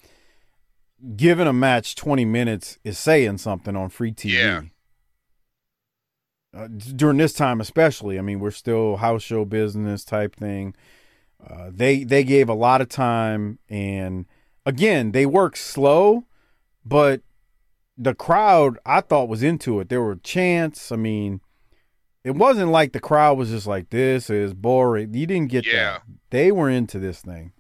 giving 1.17 1.47
a 1.47 1.53
match 1.53 1.95
twenty 1.95 2.25
minutes 2.25 2.79
is 2.85 2.99
saying 2.99 3.39
something 3.39 3.77
on 3.77 3.91
free 3.91 4.13
TV. 4.13 4.33
Yeah. 4.33 4.63
Uh, 6.57 6.69
during 6.69 7.17
this 7.17 7.33
time, 7.33 7.61
especially, 7.61 8.17
I 8.17 8.23
mean, 8.23 8.39
we're 8.39 8.53
still 8.53 8.97
house 8.97 9.23
show 9.23 9.45
business 9.45 10.05
type 10.05 10.37
thing. 10.37 10.75
Uh, 11.45 11.71
they 11.73 12.05
they 12.05 12.25
gave 12.25 12.49
a 12.49 12.55
lot 12.55 12.81
of 12.81 12.89
time, 12.89 13.59
and 13.69 14.27
again, 14.65 15.13
they 15.13 15.27
work 15.27 15.57
slow, 15.57 16.25
but 16.85 17.23
the 17.97 18.15
crowd 18.15 18.79
I 18.85 19.01
thought 19.01 19.29
was 19.29 19.43
into 19.43 19.81
it. 19.81 19.89
There 19.89 20.03
were 20.03 20.17
chants. 20.17 20.91
I 20.91 20.97
mean, 20.97 21.41
it 22.25 22.33
wasn't 22.33 22.71
like 22.73 22.93
the 22.93 23.01
crowd 23.01 23.39
was 23.39 23.51
just 23.51 23.67
like 23.67 23.91
this 23.91 24.31
is 24.31 24.55
boring. 24.55 25.15
You 25.15 25.27
didn't 25.27 25.51
get 25.51 25.67
Yeah. 25.67 25.73
that. 25.73 26.03
They 26.31 26.51
were 26.53 26.69
into 26.71 26.99
this 26.99 27.21
thing. 27.21 27.53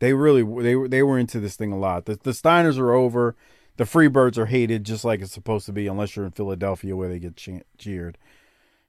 They 0.00 0.12
really 0.12 0.42
they 0.62 0.76
were 0.76 0.88
they 0.88 1.02
were 1.02 1.18
into 1.18 1.40
this 1.40 1.56
thing 1.56 1.72
a 1.72 1.78
lot. 1.78 2.04
The, 2.06 2.18
the 2.22 2.30
Steiners 2.30 2.78
are 2.78 2.92
over. 2.92 3.34
The 3.76 3.84
Freebirds 3.84 4.36
are 4.38 4.46
hated 4.46 4.84
just 4.84 5.04
like 5.04 5.20
it's 5.20 5.32
supposed 5.32 5.66
to 5.66 5.72
be, 5.72 5.86
unless 5.86 6.16
you're 6.16 6.24
in 6.24 6.32
Philadelphia 6.32 6.96
where 6.96 7.08
they 7.08 7.18
get 7.20 7.36
che- 7.36 7.62
cheered. 7.78 8.18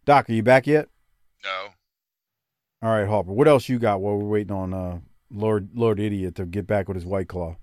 Doc, 0.06 0.28
are 0.30 0.34
you 0.34 0.42
back 0.42 0.66
yet? 0.66 0.88
No. 1.44 1.68
All 2.82 2.90
right, 2.92 3.08
Harper. 3.08 3.32
What 3.32 3.48
else 3.48 3.70
you 3.70 3.78
got 3.78 4.02
while 4.02 4.18
we're 4.18 4.26
waiting 4.28 4.56
on 4.56 4.74
uh, 4.74 5.00
Lord 5.30 5.70
Lord 5.76 6.00
Idiot 6.00 6.36
to 6.36 6.46
get 6.46 6.66
back 6.66 6.88
with 6.88 6.96
his 6.96 7.06
White 7.06 7.28
Claw? 7.28 7.58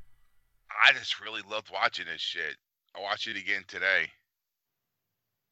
I 0.85 0.93
just 0.93 1.21
really 1.21 1.43
loved 1.49 1.71
watching 1.73 2.07
this 2.07 2.21
shit. 2.21 2.57
I 2.97 3.01
watched 3.01 3.29
it 3.29 3.37
again 3.37 3.65
today. 3.69 4.09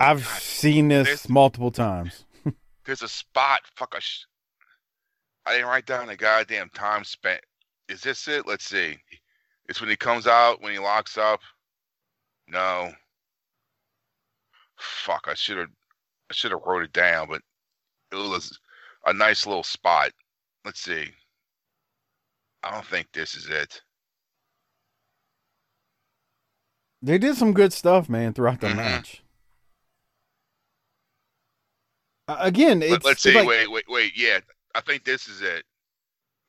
I've 0.00 0.26
seen 0.26 0.88
this 0.88 1.28
multiple 1.28 1.70
times. 1.70 2.24
There's 2.84 3.02
a 3.02 3.08
spot. 3.08 3.60
Fuck. 3.76 3.94
I, 3.96 4.00
sh- 4.00 4.26
I 5.46 5.52
didn't 5.52 5.68
write 5.68 5.86
down 5.86 6.06
the 6.06 6.16
goddamn 6.16 6.70
time 6.74 7.04
spent. 7.04 7.40
Is 7.88 8.00
this 8.00 8.26
it? 8.28 8.46
Let's 8.46 8.64
see. 8.64 8.96
It's 9.68 9.80
when 9.80 9.90
he 9.90 9.96
comes 9.96 10.26
out 10.26 10.62
when 10.62 10.72
he 10.72 10.78
locks 10.78 11.16
up. 11.16 11.40
No. 12.48 12.92
Fuck. 14.76 15.26
I 15.26 15.34
should 15.34 15.58
have. 15.58 15.68
I 16.30 16.34
should 16.34 16.52
have 16.52 16.62
wrote 16.66 16.84
it 16.84 16.92
down, 16.92 17.28
but 17.28 17.42
it 18.10 18.16
was 18.16 18.58
a 19.06 19.12
nice 19.12 19.46
little 19.46 19.62
spot. 19.62 20.10
Let's 20.64 20.80
see. 20.80 21.08
I 22.62 22.70
don't 22.70 22.86
think 22.86 23.08
this 23.12 23.34
is 23.34 23.48
it. 23.48 23.82
They 27.04 27.18
did 27.18 27.36
some 27.36 27.52
good 27.52 27.72
stuff, 27.74 28.08
man, 28.08 28.32
throughout 28.32 28.60
Mm-hmm. 28.60 28.76
the 28.76 28.82
match. 28.82 29.22
Uh, 32.26 32.36
again, 32.40 32.82
it's, 32.82 32.90
Let, 32.90 33.04
us 33.04 33.12
it's 33.12 33.22
see. 33.22 33.34
like- 33.34 33.46
wait, 33.46 33.70
wait, 33.70 33.84
wait. 33.88 34.12
Yeah, 34.16 34.38
I 34.74 34.80
think 34.80 35.04
this 35.04 35.28
is 35.28 35.42
it. 35.42 35.64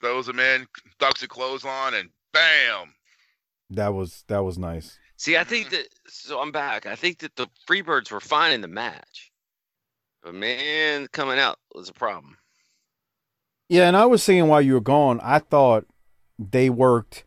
Throws 0.01 0.27
him 0.29 0.39
in, 0.39 0.67
ducks 0.99 1.23
a 1.23 1.27
clothesline, 1.27 1.93
and 1.95 2.09
bam. 2.33 2.93
that 3.71 3.93
was 3.93 4.23
that 4.27 4.43
was 4.43 4.57
nice. 4.57 4.97
See, 5.17 5.37
I 5.37 5.43
think 5.43 5.69
that 5.71 5.87
so 6.07 6.39
I'm 6.39 6.51
back. 6.51 6.85
I 6.85 6.95
think 6.95 7.19
that 7.19 7.35
the 7.35 7.47
Freebirds 7.67 8.11
were 8.11 8.19
fine 8.19 8.51
in 8.53 8.61
the 8.61 8.67
match, 8.67 9.31
but 10.21 10.35
man, 10.35 11.07
coming 11.11 11.39
out 11.39 11.57
was 11.73 11.89
a 11.89 11.93
problem. 11.93 12.37
Yeah, 13.69 13.87
and 13.87 13.97
I 13.97 14.05
was 14.05 14.21
saying 14.21 14.47
while 14.47 14.61
you 14.61 14.73
were 14.73 14.81
gone, 14.81 15.19
I 15.23 15.39
thought 15.39 15.85
they 16.37 16.69
worked. 16.69 17.23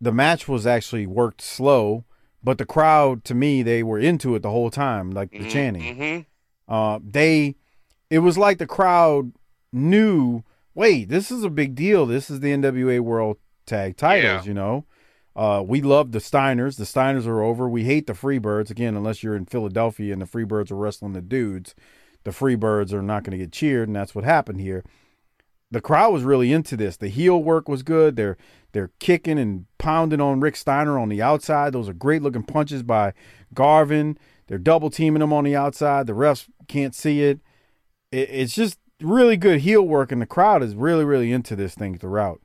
The 0.00 0.12
match 0.12 0.46
was 0.48 0.66
actually 0.66 1.06
worked 1.06 1.40
slow, 1.42 2.04
but 2.42 2.58
the 2.58 2.66
crowd, 2.66 3.24
to 3.24 3.34
me, 3.34 3.62
they 3.62 3.82
were 3.82 3.98
into 3.98 4.34
it 4.34 4.42
the 4.42 4.50
whole 4.50 4.70
time, 4.70 5.10
like 5.10 5.30
the 5.30 5.48
chanting. 5.48 5.96
Mm-hmm. 5.96 6.72
Uh, 6.72 6.98
they, 7.02 7.56
it 8.08 8.20
was 8.20 8.38
like 8.38 8.58
the 8.58 8.66
crowd 8.66 9.32
knew. 9.72 10.42
Wait, 10.74 11.08
this 11.08 11.30
is 11.30 11.44
a 11.44 11.50
big 11.50 11.74
deal. 11.74 12.06
This 12.06 12.30
is 12.30 12.40
the 12.40 12.52
NWA 12.52 13.00
World 13.00 13.38
Tag 13.66 13.96
Titles. 13.96 14.46
You 14.46 14.54
know, 14.54 14.86
uh, 15.36 15.62
we 15.66 15.82
love 15.82 16.12
the 16.12 16.18
Steiners. 16.18 16.76
The 16.76 16.84
Steiners 16.84 17.26
are 17.26 17.42
over. 17.42 17.68
We 17.68 17.84
hate 17.84 18.06
the 18.06 18.14
Freebirds 18.14 18.70
again, 18.70 18.96
unless 18.96 19.22
you're 19.22 19.36
in 19.36 19.46
Philadelphia 19.46 20.12
and 20.12 20.22
the 20.22 20.26
Freebirds 20.26 20.70
are 20.70 20.76
wrestling 20.76 21.12
the 21.12 21.20
dudes. 21.20 21.74
The 22.24 22.30
Freebirds 22.30 22.92
are 22.92 23.02
not 23.02 23.24
going 23.24 23.38
to 23.38 23.44
get 23.44 23.52
cheered, 23.52 23.88
and 23.88 23.96
that's 23.96 24.14
what 24.14 24.24
happened 24.24 24.60
here. 24.60 24.84
The 25.70 25.80
crowd 25.80 26.12
was 26.12 26.24
really 26.24 26.52
into 26.52 26.76
this. 26.76 26.96
The 26.96 27.08
heel 27.08 27.42
work 27.42 27.68
was 27.68 27.82
good. 27.82 28.16
They're 28.16 28.36
they're 28.72 28.90
kicking 28.98 29.38
and 29.38 29.66
pounding 29.78 30.20
on 30.20 30.40
Rick 30.40 30.56
Steiner 30.56 30.98
on 30.98 31.08
the 31.08 31.22
outside. 31.22 31.72
Those 31.72 31.88
are 31.88 31.92
great 31.92 32.22
looking 32.22 32.42
punches 32.42 32.82
by 32.82 33.12
Garvin. 33.54 34.18
They're 34.46 34.58
double 34.58 34.90
teaming 34.90 35.22
him 35.22 35.32
on 35.32 35.44
the 35.44 35.54
outside. 35.56 36.06
The 36.06 36.12
refs 36.12 36.48
can't 36.68 36.94
see 36.94 37.22
it. 37.22 37.40
it. 38.10 38.28
It's 38.30 38.54
just 38.54 38.78
really 39.00 39.36
good 39.36 39.60
heel 39.60 39.82
work, 39.82 40.10
and 40.12 40.20
the 40.20 40.26
crowd 40.26 40.62
is 40.62 40.74
really, 40.74 41.04
really 41.04 41.32
into 41.32 41.54
this 41.56 41.74
thing 41.74 41.98
throughout. 41.98 42.40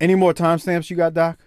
Any 0.00 0.14
more 0.14 0.34
timestamps 0.34 0.90
you 0.90 0.96
got, 0.96 1.14
Doc? 1.14 1.38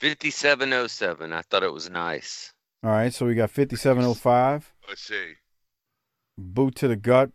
5707. 0.00 1.32
I 1.32 1.42
thought 1.42 1.62
it 1.62 1.72
was 1.72 1.90
nice. 1.90 2.52
All 2.84 2.90
right, 2.90 3.12
so 3.12 3.26
we 3.26 3.34
got 3.34 3.50
5705, 3.50 4.72
Let's 4.88 5.02
see. 5.02 5.32
boot 6.38 6.76
to 6.76 6.86
the 6.86 6.94
gut, 6.94 7.30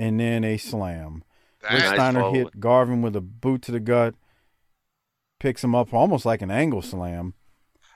and 0.00 0.18
then 0.18 0.44
a 0.44 0.56
slam. 0.56 1.22
Rick 1.62 1.72
Nice 1.72 1.88
Steiner 1.90 2.20
forward. 2.20 2.36
hit 2.36 2.60
Garvin 2.60 3.02
with 3.02 3.14
a 3.14 3.20
boot 3.20 3.62
to 3.62 3.72
the 3.72 3.80
gut, 3.80 4.14
picks 5.38 5.62
him 5.62 5.74
up 5.74 5.92
almost 5.92 6.24
like 6.24 6.42
an 6.42 6.50
angle 6.50 6.82
slam. 6.82 7.34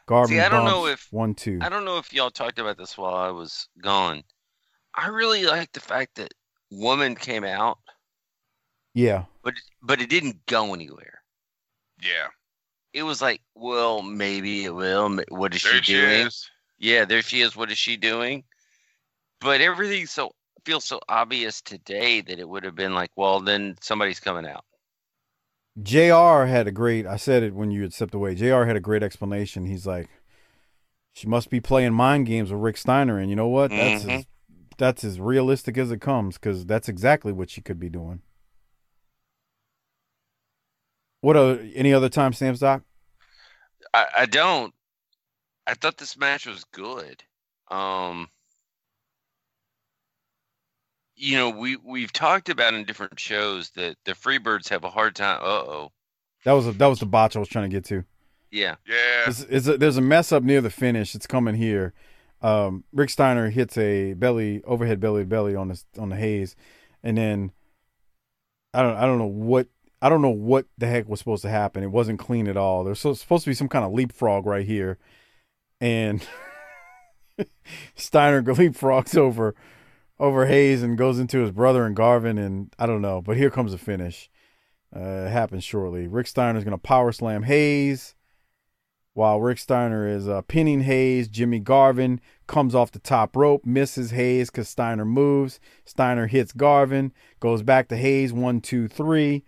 Garvin 0.07 0.37
See, 0.37 0.41
I 0.41 0.51
don't 0.51 0.67
know 0.67 0.87
if 0.87 1.09
one 1.11 1.35
two. 1.35 1.59
I 1.63 1.69
don't 1.71 1.85
know 1.87 1.97
if 1.99 2.13
y'all 2.13 2.31
talked 2.31 2.59
about 2.59 2.77
this 2.77 2.99
while 2.99 3.15
I 3.15 3.31
was 3.31 3.69
gone. 3.81 4.23
I 4.95 5.09
really 5.09 5.45
like 5.47 5.73
the 5.73 5.81
fact 5.81 6.17
that 6.17 6.35
woman 6.71 7.15
came 7.15 7.43
out, 7.45 7.79
Yeah, 8.93 9.25
but 9.43 9.55
but 9.83 10.01
it 10.03 10.11
didn't 10.11 10.45
go 10.47 10.75
anywhere. 10.75 11.23
Yeah. 12.03 12.29
It 12.93 13.03
was 13.03 13.21
like, 13.23 13.41
well, 13.57 14.03
maybe 14.03 14.65
it 14.65 14.75
will. 14.75 15.07
M- 15.07 15.21
What 15.31 15.55
is 15.55 15.63
There 15.63 15.79
she 15.79 15.83
she 15.83 15.95
doing? 15.95 16.27
is. 16.27 16.49
Yeah, 16.79 17.05
there 17.07 17.23
she 17.23 17.41
is. 17.41 17.57
What 17.57 17.73
is 17.73 17.79
she 17.79 17.97
doing? 17.97 18.45
But 19.41 19.61
everything 19.61 20.07
so 20.07 20.33
feels 20.65 20.85
so 20.85 21.01
obvious 21.09 21.61
today 21.61 22.21
that 22.21 22.39
it 22.39 22.49
would 22.49 22.65
have 22.65 22.75
been 22.75 22.95
like, 22.95 23.11
well, 23.17 23.41
then 23.41 23.77
somebody's 23.81 24.21
coming 24.21 24.47
out. 24.47 24.65
Jr. 25.83 26.47
had 26.47 26.67
a 26.69 26.73
great. 26.73 27.07
I 27.07 27.17
said 27.17 27.43
it 27.43 27.55
when 27.55 27.71
you 27.71 27.83
had 27.83 27.93
stepped 27.93 28.15
away. 28.15 28.35
Jr. 28.35 28.65
had 28.65 28.77
a 28.77 28.81
great 28.81 29.03
explanation. 29.03 29.67
He's 29.67 29.87
like, 29.87 30.09
she 31.13 31.27
must 31.27 31.51
be 31.51 31.61
playing 31.61 31.95
mind 31.95 32.27
games 32.27 32.53
with 32.53 32.61
Rick 32.61 32.77
Steiner, 32.77 33.19
and 33.19 33.29
you 33.29 33.37
know 33.37 33.49
what? 33.49 33.71
That's 33.71 34.05
Mhm. 34.05 34.19
as, 34.19 34.27
that's 34.79 35.05
as 35.05 35.21
realistic 35.21 35.77
as 35.79 35.91
it 35.91 36.01
comes 36.01 36.39
because 36.39 36.67
that's 36.67 36.89
exactly 36.89 37.33
what 37.33 37.51
she 37.51 37.61
could 37.61 37.81
be 37.81 37.89
doing. 37.89 38.23
What 41.21 41.37
are 41.37 41.59
any 41.75 41.93
other 41.93 42.09
time 42.09 42.33
timestamps, 42.33 42.61
Doc? 42.61 42.83
I, 43.93 44.07
I 44.19 44.27
don't. 44.27 44.75
I 45.67 45.75
thought 45.75 45.97
this 45.97 46.17
match 46.17 46.47
was 46.47 46.65
good. 46.65 47.23
Um, 47.71 48.29
you 51.17 51.37
know, 51.37 51.51
we 51.51 51.77
we've 51.77 52.13
talked 52.13 52.49
about 52.49 52.75
in 52.75 52.85
different 52.85 53.19
shows 53.19 53.71
that 53.71 53.97
the 54.05 54.13
Freebirds 54.13 54.69
have 54.69 54.85
a 54.85 54.91
hard 54.91 55.15
time. 55.15 55.41
Uh 55.41 55.47
oh. 55.47 55.93
That 56.45 56.53
was 56.53 56.67
a, 56.67 56.73
that 56.73 56.87
was 56.87 57.01
the 57.01 57.07
botch 57.07 57.37
I 57.37 57.39
was 57.39 57.49
trying 57.49 57.71
to 57.71 57.75
get 57.75 57.85
to. 57.87 58.05
Yeah. 58.51 58.77
Yeah. 58.87 59.25
It's, 59.27 59.41
it's 59.41 59.67
a, 59.67 59.79
there's 59.79 59.97
a 59.97 60.03
mess 60.03 60.31
up 60.33 60.43
near 60.43 60.61
the 60.61 60.71
finish. 60.71 61.15
It's 61.15 61.27
coming 61.27 61.55
here. 61.55 61.93
Um, 62.43 62.85
Rick 62.93 63.11
Steiner 63.11 63.51
hits 63.51 63.79
a 63.79 64.13
belly 64.15 64.63
overhead 64.65 65.01
belly 65.01 65.23
to 65.23 65.27
belly 65.27 65.57
on 65.57 65.69
the 65.69 65.83
on 65.99 66.11
the 66.11 66.17
Hayes, 66.17 66.57
and 67.03 67.17
then 67.17 67.53
I 68.75 68.83
don't 68.83 68.97
I 68.97 69.07
don't 69.07 69.19
know 69.19 69.25
what 69.25 69.69
I 70.03 70.11
don't 70.11 70.21
know 70.21 70.29
what 70.29 70.67
the 70.77 70.87
heck 70.87 71.09
was 71.09 71.21
supposed 71.21 71.43
to 71.43 71.49
happen. 71.49 71.83
It 71.83 71.91
wasn't 71.91 72.19
clean 72.19 72.47
at 72.47 72.59
all. 72.59 72.85
There's 72.85 73.01
so, 73.01 73.15
supposed 73.15 73.45
to 73.45 73.51
be 73.51 73.55
some 73.55 73.69
kind 73.69 73.85
of 73.85 73.93
leapfrog 73.93 74.45
right 74.45 74.67
here, 74.67 74.99
and 75.81 76.27
Steiner 77.95 78.43
leapfrogs 78.55 79.17
over 79.17 79.55
over 80.19 80.47
Hayes 80.47 80.83
and 80.83 80.97
goes 80.99 81.19
into 81.19 81.41
his 81.41 81.51
brother 81.51 81.85
and 81.85 81.97
Garvin, 81.97 82.39
and 82.39 82.73
I 82.79 82.87
don't 82.87 83.03
know. 83.03 83.21
But 83.23 83.37
here 83.37 83.51
comes 83.51 83.73
the 83.73 83.79
finish. 83.79 84.31
Uh, 84.95 85.27
it 85.27 85.31
happens 85.31 85.65
shortly. 85.65 86.07
Rick 86.07 86.27
Steiner 86.29 86.59
is 86.59 86.65
gonna 86.65 86.79
power 86.79 87.11
slam 87.13 87.43
Hayes. 87.45 88.15
While 89.13 89.41
Rick 89.41 89.59
Steiner 89.59 90.09
is 90.09 90.29
uh, 90.29 90.43
pinning 90.43 90.81
Hayes, 90.83 91.29
Jimmy 91.29 91.61
Garvin 91.61 92.21
comes 92.49 92.75
off 92.75 92.91
the 92.91 92.99
top 92.99 93.37
rope, 93.37 93.65
misses 93.65 94.11
Hayes 94.11 94.51
because 94.51 94.69
Steiner 94.69 95.05
moves. 95.05 95.61
Steiner 95.85 96.27
hits 96.27 96.53
Garvin, 96.53 97.13
goes 97.39 97.63
back 97.63 97.87
to 97.89 97.97
Hayes, 97.97 98.33
one, 98.33 98.61
two, 98.61 98.89
three. 98.89 99.45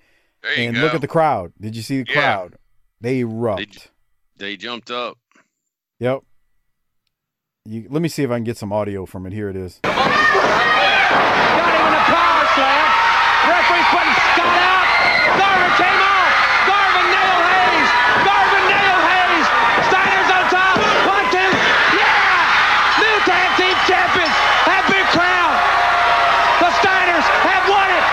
And 0.56 0.76
go. 0.76 0.82
look 0.82 0.94
at 0.94 1.00
the 1.00 1.08
crowd. 1.08 1.52
Did 1.60 1.74
you 1.74 1.82
see 1.82 2.02
the 2.02 2.08
Yeah. 2.12 2.14
crowd? 2.20 2.56
They 3.00 3.20
erupt. 3.20 3.90
They 4.36 4.56
jumped 4.56 4.90
up. 4.92 5.18
Yep. 5.98 6.20
You, 7.66 7.86
let 7.90 8.00
me 8.00 8.08
see 8.08 8.22
if 8.22 8.30
I 8.30 8.36
can 8.36 8.44
get 8.44 8.56
some 8.56 8.72
audio 8.72 9.06
from 9.06 9.26
it. 9.26 9.32
Here 9.32 9.48
it 9.50 9.56
is. 9.56 9.80
Got 9.82 9.98
him 9.98 10.06
in 11.82 11.92
the 11.98 12.04
power 12.06 12.44
slam. 12.54 12.86
Referee 13.50 13.86
putting 13.90 14.14
Scott 14.22 14.54
out. 14.62 14.86
Garvin 15.34 15.72
came 15.74 15.98
off. 15.98 16.30
Garvin 16.62 17.06
nailed 17.10 17.42
Hayes. 17.42 17.90
Garvin 18.22 18.64
nailed 18.70 19.04
Hayes. 19.10 19.46
Steiner's 19.90 20.30
on 20.30 20.44
top. 20.46 20.78
One, 21.10 21.26
two. 21.34 21.50
Yeah! 21.98 23.02
New 23.02 23.16
tag 23.26 23.50
team 23.58 23.74
champions 23.90 24.36
have 24.70 24.86
been 24.86 25.06
crowned. 25.10 25.58
The 26.62 26.70
Steiners 26.78 27.26
have 27.50 27.66
won 27.66 27.88
it. 27.98 28.06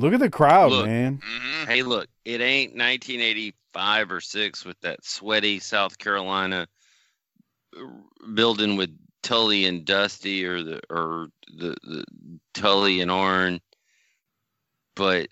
Look 0.00 0.14
at 0.16 0.20
the 0.20 0.30
crowd, 0.32 0.72
Look. 0.72 0.86
man. 0.86 1.20
Mm-hmm. 1.20 1.70
Hey, 1.70 1.82
look, 1.82 2.08
it 2.24 2.40
ain't 2.40 2.72
1985 2.72 4.12
or 4.12 4.20
six 4.22 4.64
with 4.64 4.80
that 4.80 5.04
sweaty 5.04 5.58
South 5.58 5.98
Carolina 5.98 6.66
building 8.34 8.76
with 8.76 8.90
Tully 9.22 9.66
and 9.66 9.84
Dusty 9.84 10.44
or 10.44 10.62
the 10.62 10.80
or 10.90 11.28
the, 11.56 11.76
the 11.82 12.04
Tully 12.54 13.00
and 13.00 13.10
Arn, 13.10 13.60
but 14.96 15.28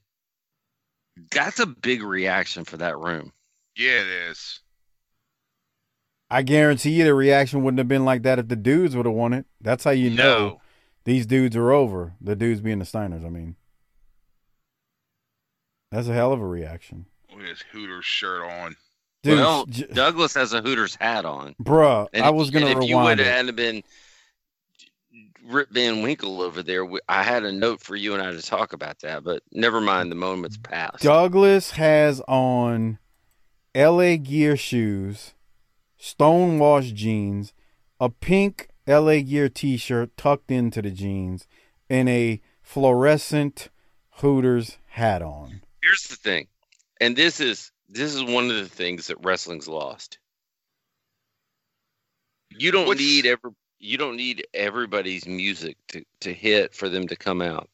that's 1.31 1.59
a 1.59 1.67
big 1.67 2.03
reaction 2.03 2.65
for 2.65 2.77
that 2.79 2.99
room. 2.99 3.33
Yeah, 3.77 4.01
it 4.01 4.31
is. 4.31 4.61
I 6.31 6.43
guarantee 6.43 6.91
you 6.91 7.05
the 7.05 7.15
reaction 7.15 7.65
wouldn't 7.65 7.79
have 7.79 7.89
been 7.89 8.05
like 8.05 8.23
that 8.23 8.39
if 8.39 8.47
the 8.47 8.57
dudes 8.57 8.95
would 8.95 9.07
have 9.07 9.15
won 9.15 9.33
it. 9.33 9.47
That's 9.61 9.83
how 9.83 9.91
you 9.91 10.11
know 10.11 10.61
these 11.05 11.27
dudes 11.27 11.57
are 11.57 11.73
over. 11.73 12.15
The 12.21 12.37
dudes 12.37 12.61
being 12.61 12.79
the 12.79 12.85
Steiners, 12.85 13.25
I 13.25 13.31
mean. 13.31 13.57
That's 15.91 16.07
a 16.07 16.13
hell 16.13 16.33
of 16.33 16.41
a 16.41 16.47
reaction. 16.47 17.07
With 17.35 17.47
his 17.47 17.63
Hooters 17.73 18.05
shirt 18.05 18.45
on. 18.45 18.77
Dude, 19.23 19.39
well, 19.39 19.67
j- 19.67 19.87
Douglas 19.93 20.35
has 20.35 20.53
a 20.53 20.63
Hooters 20.63 20.95
hat 20.95 21.25
on. 21.27 21.55
Bruh, 21.63 22.09
And 22.13 22.25
I 22.25 22.29
if- 22.31 22.35
was 22.35 22.51
gonna 22.51 22.67
and 22.67 22.83
if 22.83 22.89
you 22.89 22.97
would 22.97 23.19
have 23.19 23.55
been 23.57 23.83
Rip 25.45 25.71
Van 25.71 26.03
Winkle 26.03 26.41
over 26.43 26.63
there, 26.63 26.87
I 27.09 27.23
had 27.23 27.45
a 27.45 27.53
note 27.53 27.81
for 27.81 27.97
you 27.97 28.15
and 28.15 28.23
I 28.23 28.31
to 28.33 28.43
talk 28.43 28.73
about 28.73 29.01
that, 29.01 29.25
but 29.25 29.43
never 29.53 29.81
mind. 29.81 30.11
The 30.11 30.17
moment's 30.17 30.57
passed. 30.57 31.03
Douglas 31.03 31.73
has 31.73 32.21
on 32.29 32.99
LA 33.75 34.17
Gear 34.17 34.57
shoes, 34.57 35.35
stonewashed 35.99 36.95
jeans, 36.95 37.53
a 37.99 38.09
pink 38.09 38.69
LA 38.87 39.21
Gear 39.21 39.49
t-shirt 39.49 40.17
tucked 40.17 40.51
into 40.51 40.81
the 40.83 40.91
jeans, 40.91 41.47
and 41.89 42.09
a 42.09 42.41
fluorescent 42.63 43.69
Hooters 44.21 44.79
hat 44.89 45.23
on. 45.23 45.63
Here's 45.83 46.05
the 46.09 46.17
thing, 46.17 46.47
and 47.01 47.17
this 47.17 47.41
is 47.41 47.73
this 47.91 48.15
is 48.15 48.23
one 48.23 48.51
of 48.51 48.57
the 48.57 48.69
things 48.69 49.09
that 49.09 49.25
wrestling's 49.25 49.69
lost. 49.69 50.19
You 52.51 52.71
don't 52.71 52.99
need 52.99 53.27
every 53.27 53.51
you 53.79 53.97
don't 53.97 54.17
need 54.17 54.47
everybody's 54.53 55.27
music 55.27 55.77
to, 55.89 56.05
to 56.21 56.35
hit 56.35 56.75
for 56.75 56.89
them 56.89 57.09
to 57.09 57.17
come 57.17 57.41
out. 57.41 57.69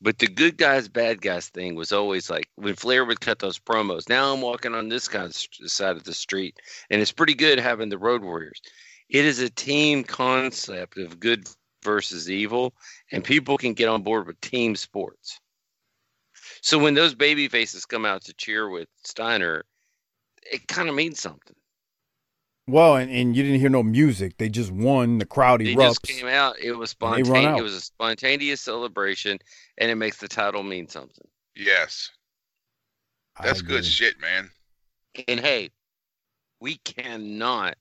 But 0.00 0.18
the 0.18 0.28
good 0.28 0.56
guys, 0.56 0.88
bad 0.88 1.20
guys 1.20 1.48
thing 1.48 1.74
was 1.74 1.90
always 1.90 2.30
like 2.30 2.48
when 2.54 2.76
Flair 2.76 3.04
would 3.04 3.20
cut 3.20 3.40
those 3.40 3.58
promos. 3.58 4.08
Now 4.08 4.32
I'm 4.32 4.40
walking 4.40 4.74
on 4.74 4.88
this 4.88 5.08
guy's 5.08 5.48
side 5.64 5.96
of 5.96 6.04
the 6.04 6.14
street, 6.14 6.60
and 6.90 7.00
it's 7.00 7.12
pretty 7.12 7.34
good 7.34 7.58
having 7.58 7.88
the 7.88 7.98
Road 7.98 8.22
Warriors. 8.22 8.60
It 9.08 9.24
is 9.24 9.40
a 9.40 9.50
team 9.50 10.04
concept 10.04 10.98
of 10.98 11.18
good 11.18 11.48
versus 11.82 12.30
evil, 12.30 12.74
and 13.10 13.24
people 13.24 13.58
can 13.58 13.72
get 13.72 13.88
on 13.88 14.02
board 14.02 14.26
with 14.26 14.40
team 14.40 14.76
sports. 14.76 15.40
So 16.66 16.80
when 16.80 16.94
those 16.94 17.14
baby 17.14 17.46
faces 17.46 17.86
come 17.86 18.04
out 18.04 18.24
to 18.24 18.34
cheer 18.34 18.68
with 18.68 18.88
Steiner, 19.04 19.64
it 20.50 20.66
kind 20.66 20.88
of 20.88 20.96
means 20.96 21.20
something. 21.20 21.54
Well, 22.66 22.96
and, 22.96 23.08
and 23.08 23.36
you 23.36 23.44
didn't 23.44 23.60
hear 23.60 23.68
no 23.68 23.84
music. 23.84 24.36
They 24.36 24.48
just 24.48 24.72
won. 24.72 25.18
The 25.18 25.26
crowd 25.26 25.60
They 25.60 25.76
erupts. 25.76 25.76
just 25.76 26.02
came 26.02 26.26
out. 26.26 26.58
It 26.58 26.72
was 26.72 26.96
And 27.00 27.24
they 27.24 27.30
run 27.30 27.42
spontaneous. 27.44 27.60
It 27.60 27.62
was 27.62 27.74
a 27.74 27.80
spontaneous 27.82 28.60
celebration, 28.60 29.38
and 29.78 29.92
it 29.92 29.94
makes 29.94 30.16
the 30.16 30.26
title 30.26 30.64
mean 30.64 30.88
something. 30.88 31.28
Yes. 31.54 32.10
That's 33.40 33.62
good 33.62 33.84
shit, 33.84 34.18
man. 34.20 34.50
And 35.28 35.38
hey, 35.38 35.70
we 36.60 36.78
cannot 36.78 37.76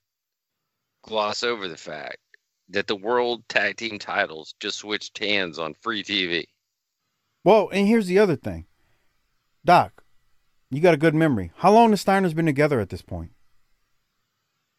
gloss 1.02 1.42
over 1.42 1.68
the 1.68 1.76
fact 1.76 2.20
that 2.70 2.86
the 2.86 2.96
world 2.96 3.50
tag 3.50 3.78
team 3.78 3.98
titles 3.98 4.54
just 4.60 4.78
switched 4.78 5.18
hands 5.18 5.58
on 5.58 5.74
free 5.74 6.04
TV. 6.04 6.46
Well, 7.44 7.70
and 7.74 7.88
here's 7.88 8.06
the 8.06 8.20
other 8.20 8.36
thing. 8.36 8.68
Doc, 9.66 10.04
you 10.70 10.80
got 10.80 10.94
a 10.94 10.98
good 10.98 11.16
memory. 11.16 11.52
How 11.58 11.72
long 11.72 11.90
has 11.90 12.02
Steiner's 12.02 12.34
been 12.36 12.46
together 12.46 12.80
at 12.80 12.90
this 12.90 13.02
point? 13.02 13.32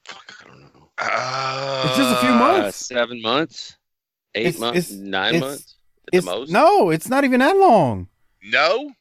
Fuck, 0.07 0.33
I 0.41 0.47
don't 0.47 0.61
know. 0.61 0.91
Uh, 0.99 1.83
it's 1.87 1.97
just 1.97 2.17
a 2.17 2.21
few 2.21 2.31
Uh, 2.31 2.39
months. 2.39 2.77
seven 2.87 3.21
months, 3.21 3.77
eight 4.35 4.47
It's- 4.47 4.61
months, 4.61 4.79
it's- 4.91 4.93
nine 4.99 5.35
it's- 5.35 5.43
months 5.51 5.77
at 6.13 6.21
the 6.21 6.23
most. 6.23 6.51
no, 6.53 6.91
it's 6.91 7.09
not 7.09 7.25
even 7.25 7.41
that 7.41 7.57
long. 7.57 8.09
No? 8.43 8.93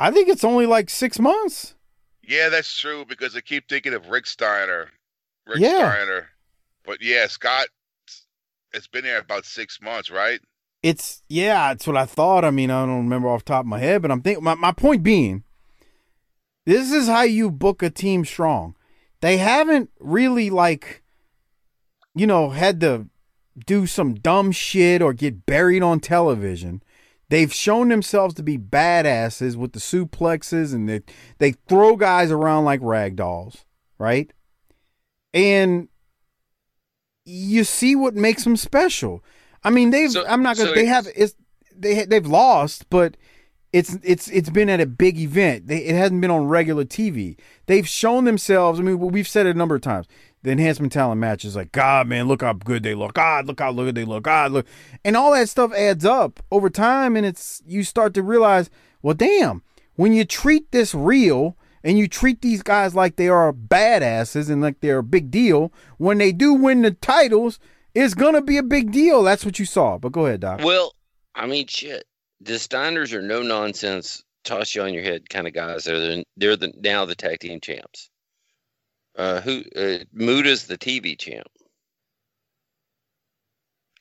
I 0.00 0.10
think 0.10 0.28
it's 0.28 0.44
only 0.44 0.66
like 0.66 0.90
six 0.90 1.18
months. 1.20 1.74
Yeah, 2.22 2.48
that's 2.48 2.76
true 2.76 3.04
because 3.06 3.34
I 3.36 3.40
keep 3.40 3.68
thinking 3.68 3.94
of 3.94 4.08
Rick 4.08 4.26
Steiner. 4.26 4.90
Rick 5.46 5.60
Yeah. 5.60 5.90
Steiner. 5.92 6.30
But 6.84 7.00
yeah, 7.00 7.26
Scott, 7.28 7.68
it's 8.72 8.86
been 8.88 9.04
there 9.04 9.18
about 9.18 9.46
six 9.46 9.80
months, 9.80 10.10
right? 10.10 10.40
It's 10.82 11.22
yeah, 11.28 11.72
it's 11.72 11.86
what 11.86 11.96
I 11.96 12.06
thought. 12.06 12.44
I 12.44 12.50
mean, 12.50 12.70
I 12.70 12.86
don't 12.86 13.04
remember 13.04 13.28
off 13.28 13.44
top 13.44 13.64
of 13.64 13.66
my 13.66 13.78
head, 13.78 14.02
but 14.02 14.10
I'm 14.10 14.22
thinking 14.22 14.44
my, 14.44 14.54
my 14.54 14.72
point 14.72 15.02
being, 15.02 15.44
this 16.66 16.92
is 16.92 17.08
how 17.08 17.22
you 17.22 17.50
book 17.50 17.82
a 17.82 17.90
team 17.90 18.24
strong. 18.24 18.76
They 19.20 19.38
haven't 19.38 19.90
really 19.98 20.50
like, 20.50 21.02
you 22.14 22.26
know, 22.26 22.50
had 22.50 22.80
to 22.80 23.08
do 23.66 23.86
some 23.86 24.14
dumb 24.14 24.52
shit 24.52 25.02
or 25.02 25.12
get 25.12 25.46
buried 25.46 25.82
on 25.82 25.98
television. 25.98 26.82
They've 27.28 27.52
shown 27.52 27.88
themselves 27.88 28.34
to 28.34 28.42
be 28.42 28.56
badasses 28.56 29.56
with 29.56 29.72
the 29.72 29.80
suplexes 29.80 30.72
and 30.72 30.88
they 30.88 31.02
they 31.38 31.52
throw 31.68 31.96
guys 31.96 32.30
around 32.30 32.64
like 32.64 32.80
rag 32.82 33.16
dolls, 33.16 33.64
right? 33.98 34.32
And 35.34 35.88
you 37.24 37.64
see 37.64 37.94
what 37.94 38.14
makes 38.14 38.44
them 38.44 38.56
special. 38.56 39.22
I 39.64 39.70
mean, 39.70 39.90
they've. 39.90 40.10
So- 40.10 40.26
I'm 40.26 40.42
not 40.42 40.56
gonna. 40.56 40.70
so 40.70 40.74
they 40.74 40.86
have. 40.86 41.08
It's 41.14 41.34
they 41.76 42.04
they've 42.04 42.26
lost, 42.26 42.88
but 42.90 43.16
it's 43.72 43.98
it's 44.02 44.28
it's 44.28 44.50
been 44.50 44.68
at 44.70 44.80
a 44.80 44.86
big 44.86 45.18
event. 45.18 45.66
They, 45.66 45.78
it 45.78 45.94
hasn't 45.94 46.20
been 46.20 46.30
on 46.30 46.46
regular 46.48 46.84
TV. 46.84 47.36
They've 47.66 47.86
shown 47.86 48.24
themselves. 48.24 48.80
I 48.80 48.82
mean, 48.82 48.98
we've 48.98 49.28
said 49.28 49.46
it 49.46 49.54
a 49.54 49.58
number 49.58 49.74
of 49.74 49.82
times. 49.82 50.06
The 50.42 50.52
enhancement 50.52 50.92
talent 50.92 51.20
matches, 51.20 51.56
like 51.56 51.72
God, 51.72 52.06
man, 52.06 52.28
look 52.28 52.42
how 52.42 52.52
good 52.52 52.84
they 52.84 52.94
look. 52.94 53.14
God, 53.14 53.46
look 53.46 53.58
how 53.58 53.72
good 53.72 53.96
they 53.96 54.04
look. 54.04 54.22
God, 54.22 54.52
look, 54.52 54.66
and 55.04 55.16
all 55.16 55.32
that 55.32 55.48
stuff 55.48 55.72
adds 55.74 56.04
up 56.04 56.40
over 56.52 56.70
time, 56.70 57.16
and 57.16 57.26
it's 57.26 57.60
you 57.66 57.82
start 57.82 58.14
to 58.14 58.22
realize, 58.22 58.70
well, 59.02 59.14
damn, 59.14 59.62
when 59.96 60.12
you 60.12 60.24
treat 60.24 60.70
this 60.70 60.94
real 60.94 61.56
and 61.82 61.98
you 61.98 62.06
treat 62.06 62.40
these 62.40 62.62
guys 62.62 62.94
like 62.94 63.16
they 63.16 63.28
are 63.28 63.52
badasses 63.52 64.48
and 64.48 64.62
like 64.62 64.80
they're 64.80 64.98
a 64.98 65.02
big 65.02 65.30
deal, 65.30 65.72
when 65.96 66.18
they 66.18 66.30
do 66.30 66.54
win 66.54 66.82
the 66.82 66.92
titles, 66.92 67.58
it's 67.98 68.14
gonna 68.14 68.42
be 68.42 68.56
a 68.56 68.62
big 68.62 68.92
deal. 68.92 69.22
That's 69.22 69.44
what 69.44 69.58
you 69.58 69.64
saw. 69.64 69.98
But 69.98 70.12
go 70.12 70.26
ahead, 70.26 70.40
Doc. 70.40 70.60
Well, 70.62 70.94
I 71.34 71.46
mean, 71.46 71.66
shit. 71.66 72.04
The 72.40 72.54
Steiners 72.54 73.12
are 73.12 73.22
no 73.22 73.42
nonsense, 73.42 74.22
toss 74.44 74.74
you 74.74 74.82
on 74.82 74.94
your 74.94 75.02
head 75.02 75.28
kind 75.28 75.46
of 75.48 75.52
guys. 75.52 75.84
They're 75.84 75.98
the, 75.98 76.24
they're 76.36 76.56
the 76.56 76.72
now 76.76 77.04
the 77.04 77.16
tag 77.16 77.40
team 77.40 77.60
champs. 77.60 78.10
Uh, 79.16 79.40
who 79.40 79.64
uh, 79.74 79.98
Muta's 80.14 80.66
the 80.66 80.78
TV 80.78 81.18
champ. 81.18 81.48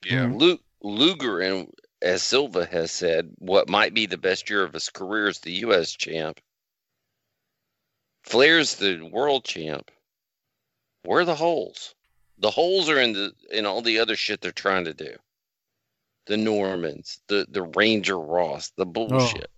Yeah. 0.06 0.30
Luke 0.32 0.61
Luger 0.84 1.40
and 1.40 1.68
as 2.02 2.22
Silva 2.22 2.65
has 2.65 2.91
said, 2.91 3.32
what 3.40 3.69
might 3.69 3.94
be 3.94 4.06
the 4.06 4.18
best 4.18 4.49
year 4.49 4.64
of 4.64 4.74
his 4.74 4.90
career 4.90 5.28
is 5.28 5.40
the 5.40 5.52
U.S. 5.52 5.91
champ. 5.91 6.40
Flair's 8.24 8.76
the 8.76 9.02
world 9.11 9.45
champ. 9.45 9.90
Where 11.03 11.22
are 11.22 11.26
the 11.26 11.36
holes? 11.36 11.95
The 12.39 12.51
holes 12.51 12.89
are 12.89 12.99
in 12.99 13.14
the 13.14 13.31
in 13.51 13.65
all 13.65 13.81
the 13.81 13.99
other 13.99 14.15
shit 14.15 14.41
they're 14.41 14.51
trying 14.51 14.85
to 14.85 14.93
do. 14.93 15.15
The 16.27 16.38
Normans, 16.38 17.19
the 17.27 17.47
the 17.49 17.64
Ranger 17.64 18.19
Ross, 18.19 18.72
the 18.77 18.85
bullshit. 18.85 19.49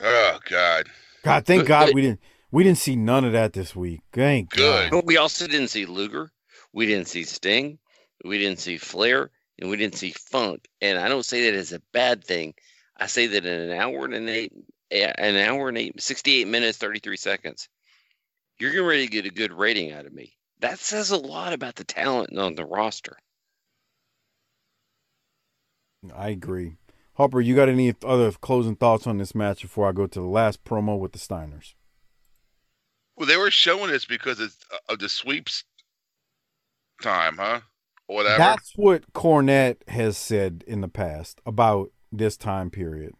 Oh, 0.00 0.34
oh 0.34 0.38
God. 0.48 0.88
God, 1.22 1.44
thank 1.46 1.62
But- 1.62 1.68
God 1.68 1.86
but- 1.86 1.94
we 1.94 2.02
didn't 2.02 2.20
we 2.52 2.64
didn't 2.64 2.78
see 2.78 2.96
none 2.96 3.24
of 3.24 3.32
that 3.32 3.52
this 3.52 3.76
week. 3.76 4.00
Thank 4.12 4.50
God. 4.50 4.90
But 4.90 5.06
we 5.06 5.16
also 5.16 5.46
didn't 5.46 5.68
see 5.68 5.86
Luger. 5.86 6.32
We 6.72 6.86
didn't 6.86 7.06
see 7.08 7.22
Sting. 7.22 7.78
We 8.24 8.38
didn't 8.38 8.58
see 8.58 8.76
Flair, 8.76 9.30
and 9.58 9.70
we 9.70 9.76
didn't 9.76 9.94
see 9.96 10.10
Funk. 10.10 10.66
And 10.80 10.98
I 10.98 11.08
don't 11.08 11.24
say 11.24 11.50
that 11.50 11.56
as 11.56 11.72
a 11.72 11.80
bad 11.92 12.24
thing. 12.24 12.54
I 12.96 13.06
say 13.06 13.28
that 13.28 13.46
in 13.46 13.60
an 13.60 13.70
hour 13.70 14.04
and 14.04 14.14
an 14.14 14.28
eight, 14.28 14.52
an 14.90 15.36
hour 15.36 15.68
and 15.68 15.78
eight, 15.78 16.00
68 16.00 16.46
minutes, 16.48 16.76
33 16.78 17.16
seconds, 17.16 17.68
you're 18.58 18.72
getting 18.72 18.86
ready 18.86 19.06
to 19.06 19.12
get 19.12 19.26
a 19.26 19.30
good 19.30 19.52
rating 19.52 19.92
out 19.92 20.06
of 20.06 20.12
me. 20.12 20.36
That 20.60 20.78
says 20.78 21.10
a 21.10 21.16
lot 21.16 21.52
about 21.52 21.76
the 21.76 21.84
talent 21.84 22.36
on 22.38 22.54
the 22.54 22.64
roster. 22.64 23.16
I 26.14 26.28
agree. 26.28 26.76
Harper, 27.14 27.40
you 27.40 27.54
got 27.54 27.68
any 27.68 27.94
other 28.04 28.32
closing 28.32 28.76
thoughts 28.76 29.06
on 29.06 29.18
this 29.18 29.34
match 29.34 29.62
before 29.62 29.88
I 29.88 29.92
go 29.92 30.06
to 30.06 30.20
the 30.20 30.26
last 30.26 30.64
promo 30.64 30.98
with 30.98 31.12
the 31.12 31.18
Steiners? 31.18 31.74
Well, 33.16 33.26
they 33.26 33.36
were 33.36 33.50
showing 33.50 33.90
this 33.90 34.06
because 34.06 34.40
uh, 34.40 34.76
of 34.88 34.98
the 34.98 35.08
sweeps 35.08 35.64
time, 37.02 37.36
huh? 37.38 37.60
Or 38.08 38.16
whatever. 38.16 38.38
That's 38.38 38.72
what 38.76 39.12
Cornette 39.12 39.86
has 39.88 40.16
said 40.16 40.64
in 40.66 40.80
the 40.80 40.88
past 40.88 41.40
about 41.44 41.90
this 42.10 42.36
time 42.36 42.70
period. 42.70 43.14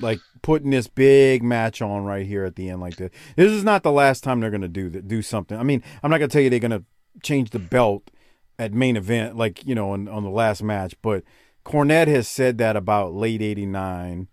Like 0.00 0.20
putting 0.42 0.70
this 0.70 0.86
big 0.86 1.42
match 1.42 1.82
on 1.82 2.04
right 2.04 2.26
here 2.26 2.44
at 2.44 2.56
the 2.56 2.70
end 2.70 2.80
like 2.80 2.96
this. 2.96 3.10
This 3.36 3.52
is 3.52 3.64
not 3.64 3.82
the 3.82 3.92
last 3.92 4.24
time 4.24 4.40
they're 4.40 4.50
going 4.50 4.60
to 4.62 4.68
do 4.68 4.90
th- 4.90 5.06
do 5.06 5.22
something. 5.22 5.58
I 5.58 5.62
mean, 5.62 5.82
I'm 6.02 6.10
not 6.10 6.18
going 6.18 6.28
to 6.30 6.32
tell 6.32 6.42
you 6.42 6.50
they're 6.50 6.58
going 6.58 6.70
to 6.70 6.84
change 7.22 7.50
the 7.50 7.58
belt 7.58 8.10
at 8.58 8.72
main 8.72 8.96
event 8.96 9.36
like, 9.36 9.64
you 9.66 9.74
know, 9.74 9.90
on, 9.92 10.08
on 10.08 10.22
the 10.22 10.30
last 10.30 10.62
match, 10.62 10.94
but 11.02 11.22
Cornette 11.64 12.08
has 12.08 12.26
said 12.28 12.58
that 12.58 12.76
about 12.76 13.12
late 13.14 13.42
89 13.42 14.28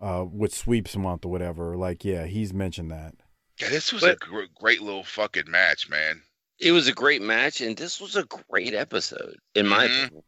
uh 0.00 0.24
with 0.30 0.54
sweeps 0.54 0.96
month 0.96 1.24
or 1.24 1.30
whatever. 1.30 1.76
Like, 1.76 2.04
yeah, 2.04 2.24
he's 2.26 2.52
mentioned 2.52 2.90
that. 2.90 3.14
Yeah, 3.60 3.68
this 3.68 3.92
was 3.92 4.02
a 4.02 4.16
gr- 4.16 4.42
great 4.54 4.82
little 4.82 5.04
fucking 5.04 5.48
match, 5.50 5.88
man. 5.88 6.22
It 6.58 6.72
was 6.72 6.88
a 6.88 6.92
great 6.92 7.22
match, 7.22 7.60
and 7.60 7.76
this 7.76 8.00
was 8.00 8.16
a 8.16 8.24
great 8.50 8.74
episode, 8.74 9.36
in 9.54 9.66
my 9.68 9.86
Mhm. 9.86 10.04
opinion. 10.06 10.22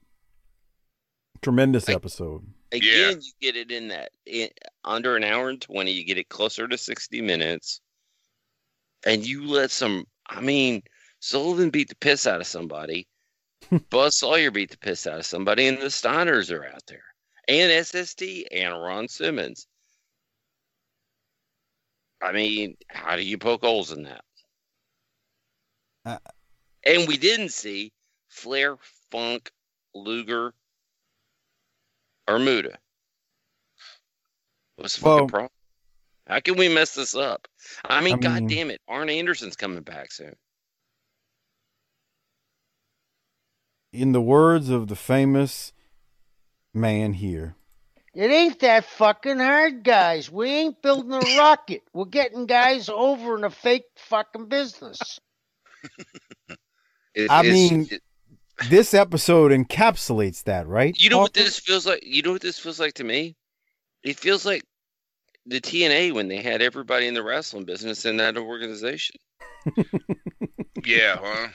Tremendous 1.42 1.88
episode. 1.88 2.46
Again, 2.72 3.20
you 3.20 3.32
get 3.40 3.56
it 3.56 3.70
in 3.70 3.88
that 3.88 4.10
in, 4.26 4.48
under 4.84 5.16
an 5.16 5.24
hour 5.24 5.48
and 5.48 5.60
20, 5.60 5.90
you 5.90 6.04
get 6.04 6.18
it 6.18 6.28
closer 6.28 6.66
to 6.66 6.76
60 6.76 7.20
minutes. 7.20 7.80
And 9.06 9.26
you 9.26 9.46
let 9.46 9.70
some, 9.70 10.04
I 10.28 10.40
mean, 10.40 10.82
Sullivan 11.20 11.70
beat 11.70 11.88
the 11.88 11.96
piss 11.96 12.26
out 12.26 12.40
of 12.40 12.46
somebody. 12.46 13.06
Buzz 13.90 14.16
Sawyer 14.16 14.50
beat 14.50 14.70
the 14.70 14.78
piss 14.78 15.06
out 15.06 15.18
of 15.18 15.26
somebody, 15.26 15.66
and 15.68 15.78
the 15.78 15.86
Steiners 15.86 16.50
are 16.50 16.66
out 16.66 16.82
there. 16.86 17.04
And 17.46 17.86
SST 17.86 18.22
and 18.50 18.72
Ron 18.72 19.08
Simmons. 19.08 19.66
I 22.22 22.32
mean, 22.32 22.76
how 22.88 23.16
do 23.16 23.22
you 23.22 23.36
poke 23.36 23.62
holes 23.62 23.92
in 23.92 24.04
that? 24.04 24.24
Uh, 26.06 26.18
and 26.84 27.06
we 27.06 27.16
didn't 27.16 27.52
see 27.52 27.92
Flair, 28.28 28.76
Funk, 29.10 29.50
Luger, 29.94 30.54
or 32.28 32.38
Muta. 32.38 32.78
What's 34.76 34.96
the 34.98 35.04
Well- 35.04 35.16
fucking 35.18 35.28
problem? 35.28 35.50
How 36.26 36.40
can 36.40 36.56
we 36.56 36.68
mess 36.68 36.94
this 36.94 37.14
up? 37.14 37.46
I 37.84 38.00
mean, 38.00 38.14
I 38.14 38.18
god 38.18 38.42
mean- 38.42 38.48
damn 38.48 38.70
it, 38.70 38.80
Arn 38.88 39.10
Anderson's 39.10 39.56
coming 39.56 39.82
back 39.82 40.10
soon. 40.10 40.34
In 43.92 44.12
the 44.12 44.20
words 44.22 44.70
of 44.70 44.88
the 44.88 44.96
famous 44.96 45.72
man 46.72 47.12
here, 47.14 47.56
It 48.14 48.30
ain't 48.30 48.60
that 48.60 48.84
fucking 48.84 49.38
hard, 49.38 49.82
guys. 49.82 50.30
We 50.30 50.48
ain't 50.48 50.80
building 50.82 51.12
a 51.12 51.18
rocket. 51.38 51.82
We're 51.92 52.04
getting 52.04 52.46
guys 52.46 52.88
over 52.88 53.36
in 53.36 53.42
a 53.44 53.50
fake 53.50 53.86
fucking 53.96 54.46
business. 54.48 55.18
It- 57.16 57.30
I 57.30 57.42
mean, 57.42 57.86
it- 57.90 58.02
this 58.68 58.94
episode 58.94 59.52
encapsulates 59.52 60.44
that, 60.44 60.66
right? 60.66 60.96
you 60.98 61.10
know 61.10 61.18
what 61.18 61.34
this 61.34 61.58
feels 61.58 61.86
like? 61.86 62.04
You 62.04 62.22
know 62.22 62.32
what 62.32 62.42
this 62.42 62.58
feels 62.58 62.80
like 62.80 62.94
to 62.94 63.04
me? 63.04 63.36
It 64.02 64.18
feels 64.18 64.44
like 64.44 64.62
the 65.46 65.60
TNA 65.60 66.12
when 66.12 66.28
they 66.28 66.42
had 66.42 66.62
everybody 66.62 67.06
in 67.06 67.14
the 67.14 67.22
wrestling 67.22 67.64
business 67.64 68.04
in 68.04 68.16
that 68.18 68.36
organization. 68.36 69.16
Yeah, 70.84 71.16
huh? 71.20 71.48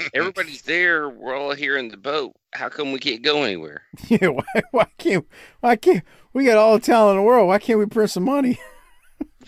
Everybody's 0.14 0.62
there. 0.62 1.08
We're 1.08 1.34
all 1.34 1.54
here 1.54 1.76
in 1.76 1.88
the 1.88 1.96
boat. 1.96 2.32
How 2.52 2.68
come 2.68 2.92
we 2.92 2.98
can't 2.98 3.22
go 3.22 3.42
anywhere? 3.42 3.82
Yeah, 4.08 4.28
why, 4.28 4.44
why 4.70 4.86
can't 4.98 5.26
why 5.60 5.76
can't 5.76 6.04
we 6.32 6.44
got 6.44 6.58
all 6.58 6.74
the 6.74 6.84
talent 6.84 7.16
in 7.16 7.16
the 7.18 7.22
world? 7.26 7.48
Why 7.48 7.58
can't 7.58 7.78
we 7.78 7.86
print 7.86 8.10
some 8.10 8.24
money? 8.24 8.58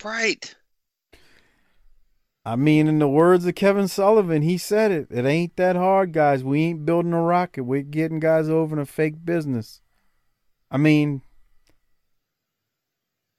Right. 0.03 0.53
I 2.47 2.57
mean, 2.57 2.89
in 2.89 2.99
the 2.99 3.09
words 3.09 3.47
of 3.47 3.55
Kevin 3.55 3.89
Sullivan, 3.89 4.43
he 4.43 4.59
said 4.59 4.91
it. 4.91 5.09
It 5.11 5.25
ain't 5.25 5.57
that 5.57 5.77
hard, 5.77 6.13
guys. 6.13 6.45
We 6.45 6.65
ain't 6.65 6.85
building 6.85 7.15
a 7.15 7.21
rocket. 7.23 7.65
We're 7.65 7.83
getting 7.83 8.21
guys 8.21 8.51
over 8.51 8.77
in 8.77 8.83
a 8.83 8.87
fake 8.87 9.25
business. 9.25 9.81
I 10.71 10.77
mean, 10.77 11.23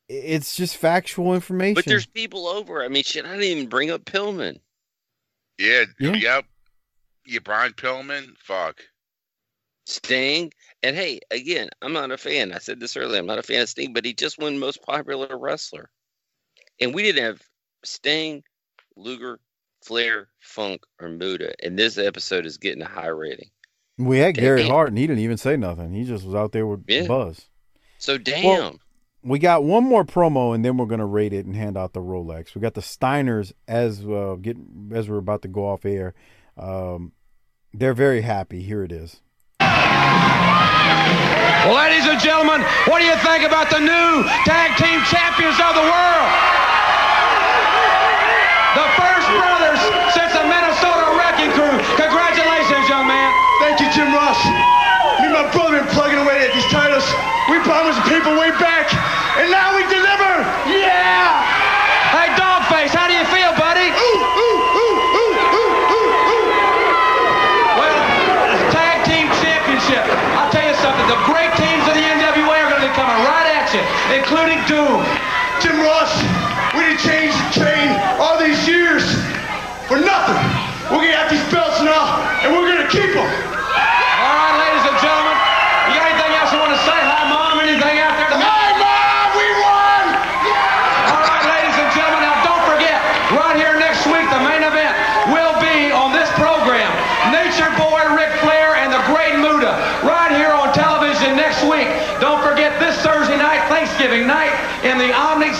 it's 0.10 0.56
just 0.56 0.78
factual 0.78 1.36
information. 1.36 1.76
But 1.76 1.86
there's 1.86 2.08
people 2.08 2.48
over. 2.48 2.84
I 2.84 2.88
mean, 2.88 3.04
shit. 3.04 3.26
I 3.26 3.30
didn't 3.30 3.44
even 3.44 3.70
bring 3.70 3.92
up 3.92 4.06
Pillman. 4.06 4.60
Yeah, 5.58 5.86
Yeah. 6.00 6.14
yep. 6.14 6.46
Yeah, 7.28 7.40
Brian 7.44 7.74
Pillman. 7.74 8.36
Fuck. 8.38 8.82
Sting. 9.88 10.52
And 10.84 10.96
hey, 10.96 11.20
again, 11.32 11.70
I'm 11.82 11.94
not 11.94 12.12
a 12.12 12.18
fan. 12.18 12.54
I 12.54 12.60
said 12.60 12.80
this 12.80 12.98
earlier. 12.98 13.20
I'm 13.20 13.26
not 13.26 13.40
a 13.40 13.44
fan 13.44 13.62
of 13.62 13.70
Sting, 13.70 13.94
but 13.94 14.06
he 14.06 14.14
just 14.14 14.40
won 14.40 14.60
most 14.60 14.82
popular 14.84 15.38
wrestler. 15.38 15.90
And 16.82 16.94
we 16.94 17.04
didn't 17.04 17.24
have 17.24 17.42
Sting, 17.84 18.44
Luger, 18.96 19.40
Flair, 19.84 20.30
Funk, 20.40 20.82
or 21.02 21.10
Muta. 21.10 21.54
And 21.64 21.78
this 21.78 21.98
episode 21.98 22.46
is 22.46 22.58
getting 22.58 22.82
a 22.82 22.88
high 22.88 23.08
rating. 23.08 23.50
we 23.98 24.20
had 24.20 24.36
Gary 24.36 24.62
Damn. 24.64 24.72
Hart, 24.72 24.90
and 24.90 24.98
he 24.98 25.08
didn't 25.08 25.24
even 25.24 25.38
say 25.38 25.56
nothing. 25.58 25.94
He 25.94 26.04
just 26.04 26.26
was 26.26 26.36
out 26.36 26.52
there 26.52 26.68
with 26.68 26.84
Yeah. 26.88 27.08
Buzz. 27.08 27.48
So 27.98 28.18
damn. 28.18 28.44
Well, 28.46 28.76
we 29.24 29.40
got 29.40 29.64
one 29.64 29.84
more 29.84 30.04
promo, 30.06 30.54
and 30.54 30.64
then 30.66 30.78
we're 30.78 30.86
gonna 30.86 31.06
rate 31.06 31.34
it 31.34 31.46
and 31.46 31.56
hand 31.56 31.78
out 31.78 31.94
the 31.94 32.02
Rolex. 32.02 32.54
We 32.56 32.62
got 32.62 32.74
the 32.74 32.82
Steiners 32.82 33.54
as 33.68 34.06
uh, 34.06 34.36
get 34.42 34.58
as 34.94 35.10
we're 35.10 35.18
about 35.18 35.42
to 35.44 35.48
go 35.48 35.68
off 35.68 35.86
air. 35.86 36.14
Um, 36.58 37.12
they're 37.74 37.94
very 37.94 38.22
happy. 38.22 38.62
Here 38.64 38.84
it 38.84 38.92
is. 38.92 39.22
Well 39.60 39.72
ladies 41.76 42.06
and 42.06 42.20
gentlemen, 42.22 42.62
what 42.86 43.00
do 43.00 43.06
you 43.06 43.16
think 43.26 43.44
about 43.48 43.70
the 43.72 43.80
new 43.80 44.24
tag 44.46 44.78
team 44.78 45.02
champions 45.10 45.58
of 45.60 45.74
the 45.74 45.82
world? 45.82 46.30
The 48.76 48.88
first 49.00 49.28
brothers 49.40 49.80
since 50.12 50.36
the 50.36 50.44
Minnesota 50.52 51.16
Wrecking 51.16 51.48
Crew. 51.56 51.72
Congratulations, 51.96 52.84
young 52.92 53.08
man. 53.08 53.32
Thank 53.64 53.80
you, 53.80 53.88
Jim 53.96 54.12
Ross. 54.12 54.36
Me 55.24 55.32
and 55.32 55.34
my 55.34 55.48
brother 55.56 55.80
been 55.80 55.88
plugging 55.96 56.20
away 56.20 56.44
at 56.44 56.52
these 56.52 56.68
titles. 56.68 57.08
We 57.48 57.64
promised 57.64 58.04
the 58.04 58.12
people 58.12 58.36
way 58.36 58.52
back, 58.60 58.92
and 59.40 59.48
now 59.48 59.80
we 59.80 59.85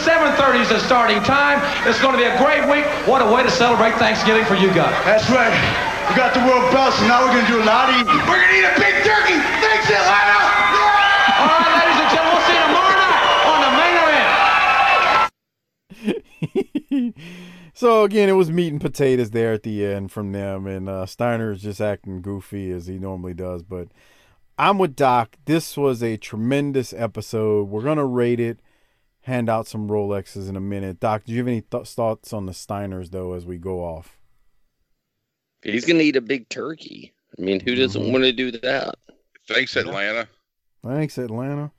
7:30 0.06 0.62
is 0.62 0.70
the 0.70 0.80
starting 0.80 1.22
time. 1.24 1.60
It's 1.90 2.00
going 2.00 2.14
to 2.14 2.22
be 2.22 2.30
a 2.30 2.38
great 2.38 2.70
week. 2.70 2.86
What 3.10 3.22
a 3.22 3.26
way 3.26 3.42
to 3.42 3.50
celebrate 3.50 3.96
Thanksgiving 3.96 4.46
for 4.46 4.54
you 4.54 4.70
guys. 4.72 4.94
That's 5.04 5.28
right. 5.32 5.52
We 6.10 6.16
got 6.16 6.36
the 6.36 6.42
world 6.46 6.72
belts, 6.72 7.00
and 7.00 7.08
now 7.08 7.26
we're 7.26 7.34
gonna 7.34 7.48
do 7.48 7.58
a 7.58 7.66
lot 7.66 7.90
of 7.90 7.96
eating. 7.96 8.06
We're 8.30 8.40
gonna 8.40 8.54
eat 8.54 8.70
a 8.70 8.78
big 8.80 9.04
turkey. 9.04 9.42
Thanks, 9.66 9.90
Atlanta. 9.90 10.38
All 11.42 11.50
right, 11.50 11.82
ladies 11.82 11.98
and 11.98 12.10
gentlemen, 12.14 12.38
we'll 12.38 12.46
see 12.46 12.54
you 12.54 12.62
tomorrow 12.70 12.94
night 13.02 13.26
on 13.50 13.58
the 13.66 13.72
main 13.82 13.96
event. 17.02 17.16
so 17.74 18.04
again, 18.04 18.30
it 18.30 18.34
was 18.34 18.52
meat 18.52 18.72
and 18.72 18.80
potatoes 18.80 19.32
there 19.32 19.54
at 19.54 19.64
the 19.64 19.84
end 19.84 20.12
from 20.12 20.32
them, 20.32 20.68
and 20.68 20.88
uh, 20.88 21.08
Steiner 21.08 21.52
is 21.52 21.64
just 21.64 21.82
acting 21.82 22.22
goofy 22.22 22.70
as 22.72 22.86
he 22.86 23.00
normally 23.00 23.34
does. 23.34 23.64
But 23.64 23.88
I'm 24.60 24.78
with 24.78 24.96
Doc. 24.96 25.38
This 25.46 25.76
was 25.76 26.04
a 26.04 26.18
tremendous 26.18 26.94
episode. 26.94 27.70
We're 27.70 27.82
gonna 27.82 28.06
rate 28.06 28.40
it, 28.40 28.60
hand 29.26 29.50
out 29.50 29.68
some 29.68 29.88
Rolexes 29.88 30.48
in 30.50 30.56
a 30.56 30.62
minute. 30.62 31.00
Doc, 31.00 31.24
do 31.26 31.34
you 31.34 31.40
have 31.40 31.48
any 31.48 31.62
th- 31.62 31.88
thoughts 31.88 32.32
on 32.34 32.46
the 32.46 32.52
Steiners 32.52 33.12
though 33.12 33.34
as 33.34 33.46
we 33.46 33.58
go 33.58 33.80
off? 33.84 34.18
He's 35.64 35.86
going 35.86 35.98
to 36.00 36.06
eat 36.06 36.16
a 36.16 36.22
big 36.22 36.48
turkey. 36.50 37.14
I 37.38 37.42
mean, 37.42 37.60
who 37.60 37.76
doesn't 37.76 38.02
Mm-hmm. 38.02 38.12
want 38.12 38.24
to 38.24 38.32
do 38.32 38.52
that? 38.52 38.96
Thanks, 39.48 39.76
Atlanta. 39.76 40.28
Thanks, 40.84 41.18
Atlanta. 41.18 41.72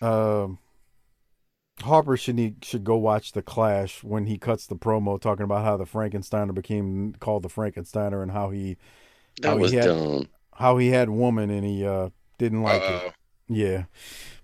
Um, 0.00 0.58
Harper 1.82 2.16
should 2.16 2.34
need, 2.34 2.64
should 2.64 2.82
go 2.84 2.96
watch 2.96 3.32
the 3.32 3.42
Clash 3.42 4.02
when 4.02 4.26
he 4.26 4.36
cuts 4.36 4.66
the 4.66 4.74
promo 4.76 5.20
talking 5.20 5.44
about 5.44 5.64
how 5.64 5.76
the 5.76 5.84
Frankensteiner 5.84 6.54
became 6.54 7.14
called 7.20 7.44
the 7.44 7.48
Frankensteiner 7.48 8.22
and 8.22 8.32
how 8.32 8.50
he 8.50 8.76
That 9.40 9.50
how 9.50 9.56
was 9.58 9.70
he 9.70 9.76
had, 9.78 9.86
dumb. 9.86 10.28
How 10.54 10.76
he 10.78 10.88
had 10.88 11.08
woman 11.08 11.50
and 11.50 11.64
he 11.64 11.86
uh 11.86 12.10
didn't 12.38 12.62
like 12.62 12.82
Uh-oh. 12.82 13.06
it. 13.06 13.14
Yeah. 13.48 13.84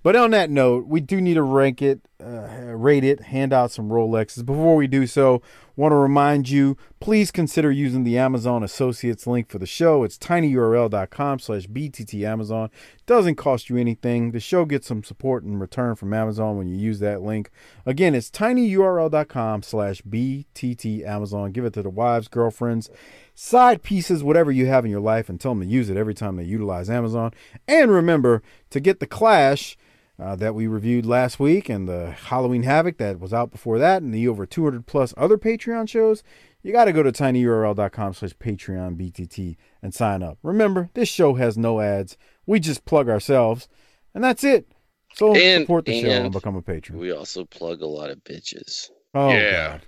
But 0.02 0.16
on 0.16 0.30
that 0.30 0.50
note, 0.50 0.86
we 0.86 1.00
do 1.00 1.20
need 1.20 1.34
to 1.34 1.42
rank 1.42 1.82
it, 1.82 2.00
uh, 2.24 2.74
rate 2.74 3.04
it, 3.04 3.20
hand 3.20 3.52
out 3.52 3.70
some 3.70 3.88
Rolexes. 3.88 4.44
Before 4.44 4.74
we 4.74 4.88
do 4.88 5.06
so, 5.06 5.40
want 5.76 5.92
to 5.92 5.96
remind 5.96 6.48
you, 6.48 6.76
please 6.98 7.30
consider 7.30 7.70
using 7.70 8.02
the 8.02 8.18
Amazon 8.18 8.64
Associates 8.64 9.26
link 9.26 9.48
for 9.48 9.58
the 9.58 9.66
show. 9.66 10.02
It's 10.02 10.18
tinyurl.com 10.18 11.38
slash 11.38 11.66
bttamazon. 11.68 12.70
Doesn't 13.06 13.36
cost 13.36 13.70
you 13.70 13.76
anything. 13.76 14.32
The 14.32 14.40
show 14.40 14.64
gets 14.64 14.88
some 14.88 15.04
support 15.04 15.44
in 15.44 15.60
return 15.60 15.94
from 15.94 16.12
Amazon 16.12 16.56
when 16.56 16.66
you 16.66 16.76
use 16.76 16.98
that 16.98 17.22
link. 17.22 17.50
Again, 17.86 18.16
it's 18.16 18.30
tinyurl.com 18.30 19.62
slash 19.62 20.02
bttamazon. 20.02 21.52
Give 21.52 21.64
it 21.64 21.74
to 21.74 21.82
the 21.82 21.90
wives, 21.90 22.26
girlfriends, 22.26 22.90
side 23.36 23.84
pieces, 23.84 24.24
whatever 24.24 24.50
you 24.50 24.66
have 24.66 24.84
in 24.84 24.90
your 24.90 25.00
life, 25.00 25.28
and 25.28 25.40
tell 25.40 25.52
them 25.52 25.60
to 25.60 25.72
use 25.72 25.88
it 25.88 25.96
every 25.96 26.14
time 26.14 26.34
they 26.34 26.42
utilize 26.42 26.90
Amazon. 26.90 27.30
And 27.68 27.92
remember 27.92 28.42
to 28.70 28.80
get 28.80 28.98
the 28.98 29.06
Clash 29.06 29.76
uh, 30.18 30.34
that 30.36 30.54
we 30.54 30.66
reviewed 30.66 31.06
last 31.06 31.38
week 31.38 31.68
and 31.68 31.88
the 31.88 32.10
Halloween 32.10 32.64
Havoc 32.64 32.98
that 32.98 33.20
was 33.20 33.32
out 33.32 33.50
before 33.50 33.78
that 33.78 34.02
and 34.02 34.12
the 34.12 34.26
over 34.28 34.46
200 34.46 34.86
plus 34.86 35.14
other 35.16 35.38
Patreon 35.38 35.88
shows, 35.88 36.22
you 36.62 36.72
got 36.72 36.86
to 36.86 36.92
go 36.92 37.02
to 37.02 37.12
tinyurl.com 37.12 38.14
slash 38.14 38.34
Patreon 38.34 38.96
BTT 38.96 39.56
and 39.82 39.94
sign 39.94 40.22
up. 40.22 40.38
Remember, 40.42 40.90
this 40.94 41.08
show 41.08 41.34
has 41.34 41.56
no 41.56 41.80
ads. 41.80 42.16
We 42.46 42.58
just 42.60 42.84
plug 42.84 43.08
ourselves, 43.08 43.68
and 44.14 44.24
that's 44.24 44.42
it. 44.42 44.66
So 45.14 45.34
And- 45.34 45.62
support 45.62 45.84
the 45.86 46.00
show 46.00 46.08
and 46.08 46.24
and 46.26 46.32
become 46.32 46.56
a 46.56 46.62
patron. 46.62 46.98
We 46.98 47.12
also 47.12 47.44
plug 47.44 47.80
a 47.82 47.86
lot 47.86 48.10
of 48.10 48.22
bitches. 48.24 48.90
Oh, 49.14 49.30
yeah. 49.30 49.68
God. 49.68 49.80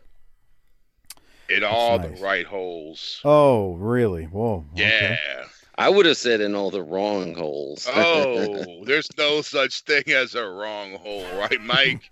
In 1.48 1.64
all 1.64 1.98
nice. 1.98 2.16
the 2.16 2.24
right 2.24 2.46
holes. 2.46 3.20
Oh, 3.24 3.74
really? 3.74 4.24
Whoa. 4.24 4.64
Yeah. 4.74 5.18
I 5.80 5.88
would 5.88 6.04
have 6.04 6.18
said 6.18 6.42
in 6.42 6.54
all 6.54 6.70
the 6.70 6.82
wrong 6.82 7.34
holes. 7.34 7.88
Oh, 7.96 8.84
there's 8.84 9.08
no 9.16 9.40
such 9.40 9.80
thing 9.80 10.02
as 10.08 10.34
a 10.34 10.46
wrong 10.46 10.96
hole, 10.96 11.24
right, 11.38 11.58
Mike? 11.62 12.10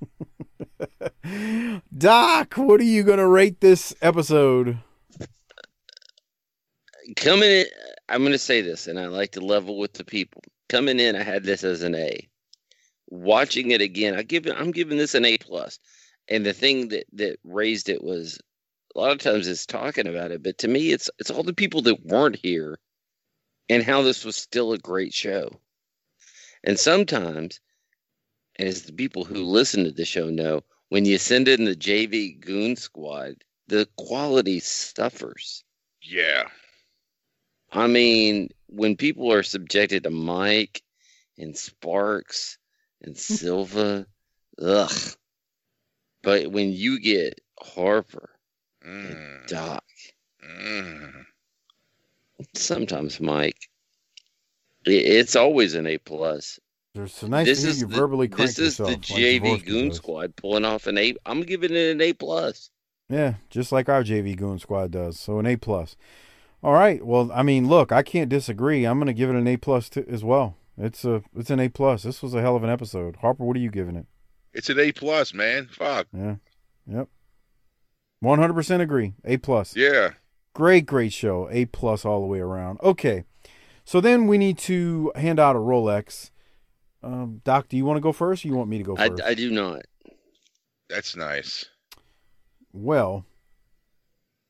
Doc, 1.99 2.55
what 2.55 2.81
are 2.81 2.85
you 2.85 3.03
going 3.03 3.19
to 3.19 3.27
rate 3.27 3.61
this 3.61 3.95
episode? 4.01 4.78
Coming 7.16 7.51
in, 7.51 7.66
I'm 8.09 8.23
going 8.23 8.32
to 8.32 8.39
say 8.39 8.62
this, 8.62 8.86
and 8.86 8.99
I 8.99 9.09
like 9.09 9.32
to 9.32 9.43
level 9.43 9.78
with 9.78 9.93
the 9.93 10.05
people. 10.05 10.43
Coming 10.70 10.99
in, 10.99 11.15
I 11.15 11.23
had 11.23 11.45
this 11.45 11.62
as 11.62 11.82
an 11.82 11.95
A. 11.95 12.27
Watching 13.11 13.73
it 13.73 13.82
again, 13.82 14.15
I 14.15 14.23
give 14.23 14.47
it. 14.47 14.57
I'm 14.59 14.70
giving 14.70 14.97
this 14.97 15.15
an 15.15 15.27
A 15.27 15.36
plus. 15.36 15.78
And 16.28 16.47
the 16.47 16.55
thing 16.55 16.89
that 16.89 17.05
that 17.12 17.36
raised 17.45 17.90
it 17.90 18.03
was 18.03 18.40
a 18.97 18.99
lot 18.99 19.12
of 19.12 19.19
times 19.19 19.47
it's 19.47 19.66
talking 19.66 20.07
about 20.07 20.31
it, 20.31 20.43
but 20.43 20.57
to 20.59 20.69
me, 20.69 20.90
it's 20.93 21.11
it's 21.19 21.31
all 21.31 21.43
the 21.43 21.53
people 21.53 21.82
that 21.82 22.07
weren't 22.07 22.36
here, 22.36 22.78
and 23.69 23.82
how 23.82 24.03
this 24.03 24.24
was 24.24 24.36
still 24.36 24.73
a 24.73 24.78
great 24.78 25.12
show. 25.15 25.61
And 26.65 26.78
sometimes, 26.78 27.61
as 28.59 28.82
the 28.82 28.93
people 28.93 29.24
who 29.24 29.45
listen 29.45 29.85
to 29.85 29.93
the 29.93 30.05
show 30.05 30.31
know, 30.31 30.62
when 30.89 31.05
you 31.05 31.19
send 31.19 31.49
in 31.49 31.65
the 31.65 31.77
JV 31.77 32.40
Goon 32.40 32.77
Squad, 32.77 33.45
the 33.69 33.89
quality 33.97 34.61
suffers. 34.61 35.62
Yeah. 36.03 36.45
I 37.70 37.86
mean, 37.86 38.49
when 38.66 38.97
people 38.97 39.32
are 39.32 39.43
subjected 39.43 40.05
to 40.05 40.11
Mike 40.11 40.82
and 41.36 41.57
Sparks 41.57 42.59
and 43.03 43.15
hmm. 43.15 43.20
Silva, 43.20 44.07
ugh. 44.61 45.16
But 46.23 46.51
when 46.51 46.73
you 46.73 47.01
get 47.01 47.40
Harper, 47.61 48.31
and 48.82 49.16
mm. 49.16 49.47
Doc, 49.47 49.85
mm. 50.45 51.24
Sometimes 52.55 53.20
Mike, 53.20 53.69
it's 54.85 55.36
always 55.36 55.74
an 55.74 55.86
A 55.86 55.98
plus. 55.98 56.59
There's 56.94 57.15
so 57.15 57.27
nice 57.27 57.47
this 57.47 57.60
to 57.60 57.66
hear 57.66 57.70
is 57.70 57.81
you 57.82 57.86
the, 57.86 57.97
verbally 57.97 58.27
This 58.27 58.59
is 58.59 58.77
the 58.77 58.85
yourself, 58.85 58.90
like 58.90 59.01
JV 59.02 59.40
Dvorsky 59.40 59.66
Goon 59.66 59.89
does. 59.89 59.97
Squad 59.98 60.36
pulling 60.36 60.65
off 60.65 60.86
an 60.86 60.98
A. 60.98 61.15
I'm 61.27 61.43
giving 61.43 61.73
it 61.73 61.93
an 61.93 62.01
A 62.01 62.12
plus. 62.12 62.70
Yeah, 63.09 63.35
just 63.51 63.73
like 63.73 63.89
our 63.89 64.02
JV 64.02 64.36
Goon 64.36 64.59
Squad 64.59 64.90
does. 64.90 65.19
So 65.19 65.39
an 65.39 65.47
A 65.47 65.56
plus. 65.56 65.97
All 66.62 66.73
right. 66.73 67.05
Well, 67.05 67.31
I 67.32 67.43
mean, 67.43 67.69
look, 67.69 67.93
I 67.93 68.02
can't 68.02 68.28
disagree. 68.28 68.85
I'm 68.85 68.98
going 68.98 69.06
to 69.06 69.12
give 69.12 69.31
it 69.31 69.36
an 69.36 69.47
A 69.47 69.56
plus 69.56 69.89
t- 69.89 70.02
as 70.09 70.24
well. 70.24 70.56
It's 70.77 71.05
a 71.05 71.23
it's 71.36 71.51
an 71.51 71.60
A 71.60 71.69
plus. 71.69 72.02
This 72.02 72.23
was 72.23 72.35
a 72.35 72.40
hell 72.40 72.56
of 72.56 72.65
an 72.65 72.70
episode. 72.70 73.16
Harper, 73.16 73.44
what 73.44 73.56
are 73.56 73.60
you 73.60 73.70
giving 73.70 73.97
it? 73.97 74.06
It's 74.52 74.70
an 74.70 74.78
A 74.78 74.93
plus, 74.93 75.35
man. 75.35 75.69
Fuck. 75.70 76.09
Yeah. 76.12 76.36
Yep. 76.86 77.09
100% 78.24 78.81
agree. 78.81 79.15
A 79.24 79.36
plus. 79.36 79.77
Yeah. 79.77 80.10
Great, 80.59 80.86
great 80.86 81.12
show. 81.12 81.48
A 81.52 81.66
plus 81.66 82.05
all 82.05 82.20
the 82.20 82.26
way 82.26 82.40
around. 82.40 82.80
Okay. 82.82 83.22
So 83.85 84.01
then 84.01 84.26
we 84.26 84.39
need 84.39 84.59
to 84.59 85.12
hand 85.14 85.39
out 85.39 85.55
a 85.55 85.60
Rolex. 85.60 86.32
Um, 87.01 87.43
Doc, 87.44 87.68
do 87.68 87.76
you 87.76 87.85
want 87.85 87.98
to 87.98 88.01
go 88.01 88.10
first 88.10 88.44
or 88.44 88.48
you 88.48 88.56
want 88.56 88.68
me 88.68 88.78
to 88.78 88.82
go 88.82 88.97
I, 88.97 89.06
first? 89.06 89.22
I 89.22 89.35
do 89.35 89.52
not. 89.52 89.82
That's 90.90 91.14
nice. 91.14 91.66
Well, 92.72 93.24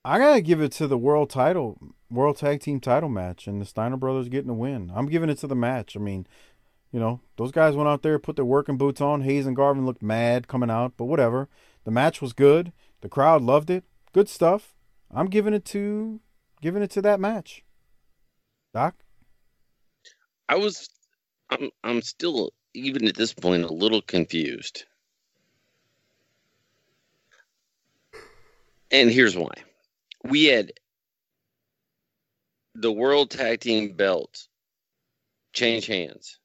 I 0.02 0.18
gotta 0.18 0.40
give 0.40 0.62
it 0.62 0.72
to 0.72 0.86
the 0.86 0.96
world 0.96 1.28
title, 1.28 1.78
world 2.10 2.38
tag 2.38 2.62
team 2.62 2.80
title 2.80 3.10
match, 3.10 3.46
and 3.46 3.60
the 3.60 3.66
Steiner 3.66 3.98
brothers 3.98 4.30
getting 4.30 4.48
a 4.48 4.54
win. 4.54 4.90
I'm 4.94 5.10
giving 5.10 5.28
it 5.28 5.36
to 5.40 5.46
the 5.46 5.54
match. 5.54 5.94
I 5.94 6.00
mean, 6.00 6.26
you 6.90 6.98
know, 7.00 7.20
those 7.36 7.52
guys 7.52 7.76
went 7.76 7.90
out 7.90 8.00
there, 8.00 8.18
put 8.18 8.36
their 8.36 8.46
working 8.46 8.78
boots 8.78 9.02
on. 9.02 9.20
Hayes 9.20 9.44
and 9.44 9.54
Garvin 9.54 9.84
looked 9.84 10.02
mad 10.02 10.48
coming 10.48 10.70
out, 10.70 10.94
but 10.96 11.04
whatever. 11.04 11.50
The 11.84 11.90
match 11.90 12.22
was 12.22 12.32
good. 12.32 12.72
The 13.02 13.10
crowd 13.10 13.42
loved 13.42 13.68
it. 13.68 13.84
Good 14.14 14.30
stuff. 14.30 14.74
I'm 15.12 15.26
giving 15.26 15.54
it 15.54 15.64
to, 15.66 16.20
giving 16.60 16.82
it 16.82 16.90
to 16.92 17.02
that 17.02 17.20
match. 17.20 17.64
Doc. 18.74 18.94
I 20.48 20.56
was, 20.56 20.88
I'm, 21.50 21.70
I'm 21.82 22.02
still 22.02 22.52
even 22.74 23.06
at 23.06 23.16
this 23.16 23.32
point 23.32 23.64
a 23.64 23.72
little 23.72 24.02
confused. 24.02 24.84
And 28.90 29.10
here's 29.10 29.36
why: 29.36 29.52
we 30.24 30.44
had 30.44 30.72
the 32.74 32.92
World 32.92 33.30
Tag 33.30 33.60
Team 33.60 33.92
Belt 33.94 34.48
change 35.52 35.86
hands 35.86 36.38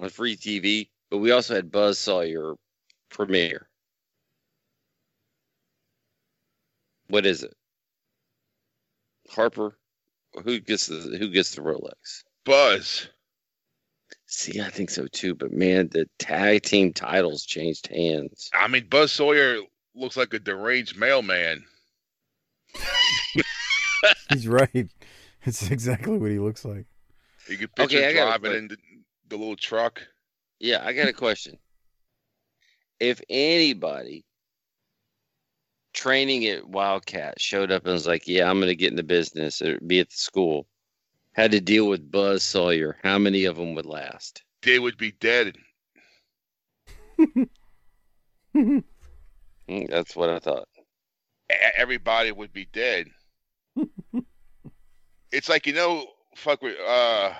on 0.00 0.08
free 0.10 0.36
TV, 0.36 0.88
but 1.10 1.18
we 1.18 1.30
also 1.30 1.54
had 1.54 1.70
Buzz 1.70 1.98
Sawyer 1.98 2.54
premiere. 3.08 3.68
What 7.08 7.24
is 7.24 7.42
it? 7.42 7.54
Harper, 9.34 9.78
who 10.44 10.60
gets 10.60 10.86
the 10.86 11.16
who 11.18 11.28
gets 11.28 11.54
the 11.54 11.62
Rolex? 11.62 12.22
Buzz. 12.44 13.08
See, 14.26 14.60
I 14.60 14.68
think 14.68 14.90
so 14.90 15.06
too. 15.06 15.34
But 15.34 15.52
man, 15.52 15.88
the 15.88 16.08
tag 16.18 16.62
team 16.62 16.92
titles 16.92 17.44
changed 17.44 17.88
hands. 17.88 18.50
I 18.54 18.68
mean, 18.68 18.86
Buzz 18.88 19.12
Sawyer 19.12 19.60
looks 19.94 20.16
like 20.16 20.34
a 20.34 20.38
deranged 20.38 20.96
mailman. 20.98 21.64
He's 24.30 24.48
right. 24.48 24.88
It's 25.44 25.70
exactly 25.70 26.16
what 26.18 26.30
he 26.30 26.38
looks 26.38 26.64
like. 26.64 26.86
You 27.48 27.58
can 27.58 27.68
picture 27.68 27.98
Okay, 27.98 28.08
I 28.08 28.12
got 28.14 28.36
a 28.36 28.38
driving 28.38 28.58
in 28.58 28.68
the, 28.68 28.76
the 29.28 29.36
little 29.36 29.56
truck. 29.56 30.00
Yeah, 30.58 30.82
I 30.84 30.92
got 30.94 31.08
a 31.08 31.12
question. 31.12 31.58
if 32.98 33.20
anybody 33.28 34.24
training 35.94 36.46
at 36.46 36.68
Wildcat 36.68 37.40
showed 37.40 37.70
up 37.70 37.84
and 37.84 37.92
was 37.92 38.06
like, 38.06 38.26
"Yeah, 38.26 38.50
I'm 38.50 38.58
going 38.58 38.68
to 38.68 38.76
get 38.76 38.90
in 38.90 38.96
the 38.96 39.02
business 39.02 39.62
or 39.62 39.78
be 39.80 40.00
at 40.00 40.10
the 40.10 40.16
school," 40.16 40.66
had 41.32 41.50
to 41.52 41.60
deal 41.60 41.88
with 41.88 42.10
Buzz 42.10 42.42
Sawyer, 42.44 42.98
how 43.02 43.18
many 43.18 43.44
of 43.44 43.56
them 43.56 43.74
would 43.74 43.86
last? 43.86 44.42
They 44.62 44.78
would 44.78 44.96
be 44.98 45.12
dead. 45.12 45.56
Mm, 49.68 49.88
That's 49.88 50.14
what 50.14 50.28
I 50.28 50.38
thought. 50.38 50.68
Everybody 51.76 52.32
would 52.32 52.52
be 52.52 52.66
dead. 52.72 53.08
it's 55.32 55.48
like 55.48 55.66
you 55.66 55.72
know, 55.72 56.06
fuck 56.36 56.62
with. 56.62 56.76
Uh, 56.86 57.32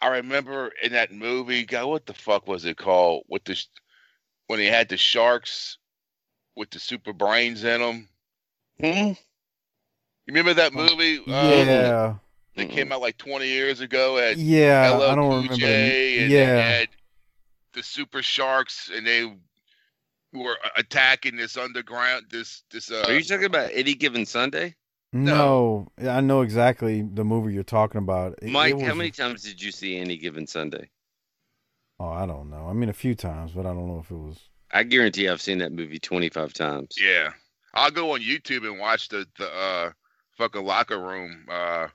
I 0.00 0.08
remember 0.08 0.70
in 0.82 0.92
that 0.92 1.12
movie, 1.12 1.64
God, 1.64 1.86
what 1.86 2.06
the 2.06 2.14
fuck 2.14 2.46
was 2.46 2.64
it 2.64 2.76
called? 2.76 3.24
With 3.28 3.44
the 3.44 3.60
when 4.46 4.60
he 4.60 4.66
had 4.66 4.88
the 4.88 4.96
sharks 4.96 5.78
with 6.58 6.70
the 6.70 6.78
super 6.80 7.12
brains 7.12 7.64
in 7.64 7.80
them. 7.80 8.08
Hmm? 8.80 9.12
You 9.12 10.34
remember 10.34 10.54
that 10.54 10.74
movie? 10.74 11.20
Yeah. 11.26 12.16
that 12.56 12.68
came 12.70 12.92
out 12.92 13.00
like 13.00 13.16
20 13.16 13.46
years 13.46 13.80
ago. 13.80 14.16
Had 14.16 14.36
Yeah, 14.38 14.90
LL 14.96 15.02
I 15.02 15.14
don't 15.14 15.30
Cool 15.30 15.36
remember 15.42 15.54
J, 15.56 16.22
and 16.22 16.30
yeah. 16.30 16.44
they 16.54 16.60
had 16.62 16.88
the 17.72 17.82
Super 17.82 18.22
Sharks, 18.22 18.90
and 18.94 19.06
they 19.06 19.32
were 20.34 20.58
attacking 20.76 21.36
this 21.36 21.56
underground. 21.56 22.26
This 22.30 22.62
this. 22.70 22.90
Uh, 22.90 23.04
Are 23.06 23.14
you 23.14 23.22
talking 23.22 23.46
about 23.46 23.70
any 23.72 23.94
given 23.94 24.26
Sunday? 24.26 24.74
No, 25.12 25.86
I 26.06 26.20
know 26.20 26.42
exactly 26.42 27.00
the 27.00 27.24
movie 27.24 27.54
you're 27.54 27.62
talking 27.62 27.98
about. 27.98 28.34
It- 28.42 28.50
Mike, 28.50 28.74
it 28.74 28.82
how 28.82 28.94
many 28.94 29.10
times 29.10 29.42
did 29.42 29.62
you 29.62 29.72
see 29.72 29.96
any 29.96 30.18
given 30.18 30.46
Sunday? 30.46 30.90
Oh, 32.00 32.10
I 32.10 32.26
don't 32.26 32.50
know. 32.50 32.66
I 32.68 32.74
mean, 32.74 32.90
a 32.90 32.92
few 32.94 33.14
times, 33.14 33.52
but 33.52 33.64
I 33.64 33.70
don't 33.72 33.88
know 33.88 34.00
if 34.00 34.10
it 34.10 34.14
was. 34.16 34.38
I 34.72 34.82
guarantee 34.82 35.28
I've 35.28 35.40
seen 35.40 35.58
that 35.58 35.72
movie 35.72 35.98
25 35.98 36.52
times. 36.52 36.96
Yeah, 37.00 37.30
I'll 37.74 37.90
go 37.90 38.12
on 38.12 38.20
YouTube 38.20 38.66
and 38.66 38.78
watch 38.78 39.08
the 39.08 39.26
the 39.38 39.48
uh, 39.48 39.90
fucking 40.36 40.64
locker 40.64 40.98
room 40.98 41.46
uh, 41.50 41.88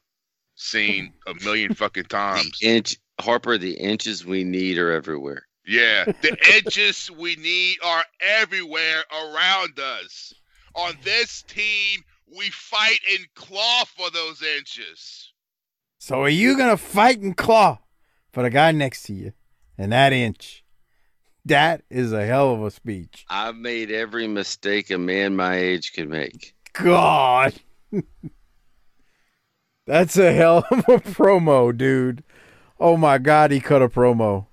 scene 0.56 1.14
a 1.28 1.34
million 1.44 1.74
fucking 1.76 2.06
times. 2.06 2.60
Inch 2.62 2.98
Harper, 3.20 3.58
the 3.58 3.74
inches 3.74 4.26
we 4.26 4.44
need 4.44 4.78
are 4.78 4.92
everywhere. 4.92 5.44
Yeah, 5.66 6.06
the 6.06 6.38
edges 6.54 7.10
we 7.12 7.36
need 7.36 7.78
are 7.84 8.04
everywhere 8.20 9.04
around 9.12 9.80
us. 9.80 10.34
On 10.76 10.94
this 11.04 11.44
team, 11.44 12.02
we 12.36 12.50
fight 12.50 13.00
and 13.12 13.28
claw 13.36 13.84
for 13.86 14.10
those 14.10 14.42
inches. 14.42 15.32
So 16.00 16.22
are 16.22 16.30
you 16.30 16.58
gonna 16.58 16.78
fight 16.78 17.20
and 17.20 17.38
claw 17.38 17.80
for 18.32 18.44
the 18.44 18.50
guy 18.50 18.72
next 18.72 19.04
to 19.04 19.14
you 19.14 19.34
and 19.78 19.92
that 19.92 20.12
inch? 20.12 20.63
That 21.46 21.84
is 21.90 22.14
a 22.14 22.26
hell 22.26 22.54
of 22.54 22.64
a 22.64 22.72
speech. 22.72 23.26
I've 23.30 23.56
made 23.56 23.92
every 23.92 24.28
mistake 24.28 24.90
a 24.92 24.98
man 24.98 25.36
my 25.36 25.56
age 25.58 25.92
can 25.94 26.10
make. 26.10 26.54
God, 26.74 27.54
that's 29.88 30.18
a 30.18 30.32
hell 30.32 30.66
of 30.72 30.80
a 30.80 31.00
promo, 31.00 31.76
dude. 31.76 32.24
Oh 32.80 32.98
my 32.98 33.18
God, 33.18 33.52
he 33.52 33.60
cut 33.60 33.82
a 33.82 33.90
promo. 33.90 34.48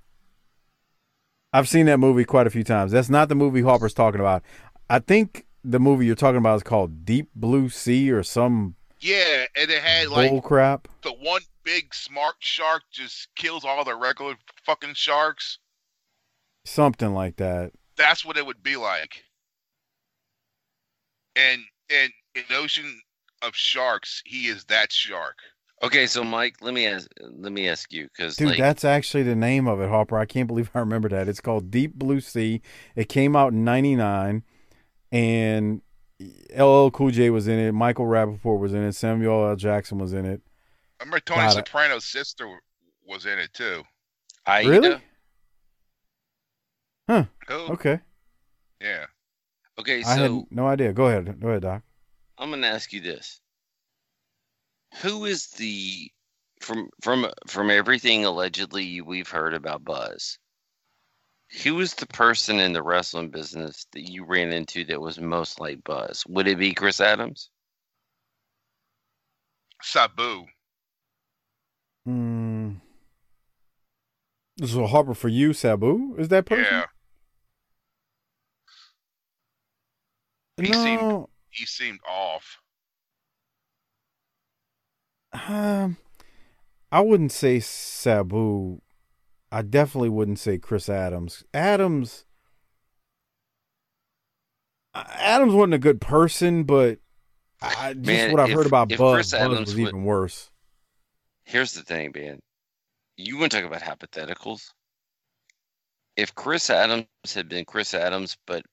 I've 1.53 1.69
seen 1.69 1.87
that 1.87 1.99
movie 1.99 2.25
quite 2.25 2.47
a 2.47 2.51
few 2.51 2.65
times. 2.65 2.93
That's 2.93 3.09
not 3.11 3.29
the 3.29 3.35
movie 3.35 3.63
Harper's 3.63 3.95
talking 3.95 4.21
about. 4.21 4.43
I 4.89 4.99
think 4.99 5.47
the 5.65 5.81
movie 5.81 6.07
you're 6.07 6.15
talking 6.15 6.39
about 6.39 6.57
is 6.57 6.63
called 6.63 7.05
Deep 7.05 7.29
Blue 7.35 7.69
Sea 7.69 8.11
or 8.11 8.23
some 8.23 8.77
Yeah, 9.01 9.47
and 9.57 9.71
it 9.71 9.83
had 9.83 10.09
like 10.09 10.31
bull 10.31 10.43
crap. 10.43 10.89
the 11.03 11.13
one 11.13 11.43
big 11.65 11.95
smart 11.95 12.37
shark 12.41 12.83
just 12.93 13.29
kills 13.35 13.65
all 13.65 13.85
the 13.85 13.95
regular 13.97 14.35
fucking 14.65 14.95
sharks. 14.95 15.59
Something 16.71 17.13
like 17.15 17.37
that. 17.37 17.73
That's 17.97 18.25
what 18.25 18.37
it 18.37 18.47
would 18.47 18.63
be 18.63 18.77
like. 18.77 19.25
And 21.35 21.63
and 21.91 22.13
in 22.37 22.45
Ocean 22.55 23.01
of 23.43 23.57
Sharks, 23.57 24.23
he 24.25 24.47
is 24.47 24.65
that 24.67 24.93
shark. 24.93 25.37
Okay, 25.83 26.07
so 26.07 26.23
Mike, 26.23 26.57
let 26.61 26.73
me 26.73 26.87
ask 26.87 27.09
let 27.21 27.51
me 27.51 27.69
ask 27.69 27.93
you 27.93 28.05
because 28.05 28.37
Dude, 28.37 28.51
like, 28.51 28.59
that's 28.59 28.85
actually 28.85 29.25
the 29.25 29.35
name 29.35 29.67
of 29.67 29.81
it, 29.81 29.89
Harper. 29.89 30.17
I 30.17 30.27
can't 30.27 30.47
believe 30.47 30.71
I 30.73 30.79
remember 30.79 31.09
that. 31.09 31.27
It's 31.29 31.41
called 31.41 31.73
Deep 31.73 31.95
Blue 31.95 32.21
Sea. 32.21 32.63
It 32.95 33.09
came 33.09 33.35
out 33.35 33.53
in 33.53 33.65
'99, 33.65 34.45
and 35.11 35.83
LL 36.57 36.91
Cool 36.91 37.11
J 37.11 37.31
was 37.31 37.49
in 37.49 37.59
it. 37.59 37.73
Michael 37.73 38.07
Rapaport 38.07 38.61
was 38.61 38.75
in 38.75 38.85
it. 38.85 38.93
Samuel 38.93 39.49
L. 39.49 39.57
Jackson 39.57 39.99
was 39.99 40.13
in 40.13 40.25
it. 40.25 40.41
I 41.01 41.03
remember 41.03 41.19
Tony 41.19 41.41
God, 41.41 41.51
I- 41.51 41.55
Soprano's 41.55 42.05
sister 42.05 42.47
was 43.05 43.27
in 43.27 43.41
it 43.41 43.53
too. 43.55 43.83
Aida. 44.47 44.69
Really? 44.71 45.01
Huh. 47.11 47.25
Who? 47.49 47.55
Okay. 47.73 47.99
Yeah. 48.81 49.07
Okay, 49.81 50.05
So 50.05 50.11
I 50.11 50.15
had 50.15 50.43
no 50.53 50.69
idea. 50.69 50.93
Go 50.93 51.07
ahead. 51.09 51.41
Go 51.41 51.49
ahead, 51.49 51.63
Doc. 51.63 51.83
I'm 52.39 52.51
gonna 52.51 52.69
ask 52.69 52.93
you 52.93 53.01
this: 53.01 53.41
Who 55.03 55.25
is 55.25 55.49
the 55.49 56.09
from 56.61 56.89
from 57.03 57.29
from 57.49 57.69
everything 57.69 58.25
allegedly 58.25 59.01
we've 59.01 59.29
heard 59.29 59.55
about 59.55 59.83
Buzz? 59.85 60.39
Who 61.65 61.81
is 61.81 61.95
the 61.95 62.07
person 62.07 62.61
in 62.61 62.75
the 62.75 62.83
wrestling 62.83 63.31
business 63.31 63.87
that 63.91 64.09
you 64.09 64.25
ran 64.25 64.53
into 64.53 64.85
that 64.85 65.01
was 65.01 65.19
most 65.19 65.59
like 65.59 65.83
Buzz? 65.83 66.23
Would 66.29 66.47
it 66.47 66.59
be 66.61 66.75
Chris 66.75 67.01
Adams? 67.01 67.51
Sabu. 69.83 70.47
Hmm. 72.05 72.75
So 74.65 74.87
Harper 74.87 75.15
for 75.15 75.29
you, 75.29 75.53
Sabu 75.53 76.15
is 76.17 76.29
that 76.29 76.47
person? 76.47 76.65
Yeah. 76.65 76.85
He 80.61 80.71
no, 80.71 80.85
seemed 80.85 81.27
he 81.51 81.67
seemed 81.67 82.01
off. 82.09 82.59
um, 85.33 85.97
I 86.93 87.01
wouldn't 87.01 87.33
say 87.33 87.61
Sabu. 87.61 88.81
I 89.53 89.63
definitely 89.63 90.09
wouldn't 90.11 90.39
say 90.39 90.59
Chris 90.59 90.89
Adams. 90.89 91.45
Adams. 91.55 92.25
Adams 94.95 95.55
wasn't 95.55 95.75
a 95.75 95.79
good 95.79 96.01
person, 96.01 96.65
but 96.65 96.99
I, 97.63 97.95
just 97.95 98.07
Man, 98.07 98.33
what 98.33 98.41
I've 98.41 98.51
if- 98.51 98.57
heard 98.57 98.67
about 98.67 98.89
Buzz, 98.89 98.99
Chris 98.99 99.31
Buzz 99.31 99.35
Adams 99.35 99.59
was 99.61 99.75
would- 99.77 99.89
even 99.89 100.05
worse. 100.05 100.51
Here's 101.45 101.73
the 101.75 101.83
thing, 101.83 102.13
man. 102.15 102.39
You 103.17 103.39
want 103.39 103.53
to 103.53 103.61
talk 103.61 103.67
about 103.67 103.83
hypotheticals? 103.83 104.71
If 106.17 106.35
Chris 106.35 106.71
Adams 106.71 107.07
had 107.35 107.49
been 107.49 107.65
Chris 107.65 107.93
Adams, 107.95 108.37
but 108.47 108.65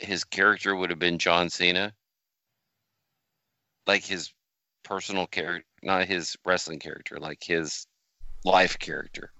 his 0.00 0.24
character 0.24 0.74
would 0.74 0.90
have 0.90 0.98
been 0.98 1.18
John 1.18 1.50
Cena, 1.50 1.92
like 3.86 4.04
his 4.04 4.32
personal 4.82 5.26
character, 5.26 5.66
not 5.82 6.06
his 6.06 6.36
wrestling 6.44 6.78
character, 6.78 7.18
like 7.18 7.42
his 7.42 7.86
life 8.44 8.78
character, 8.78 9.32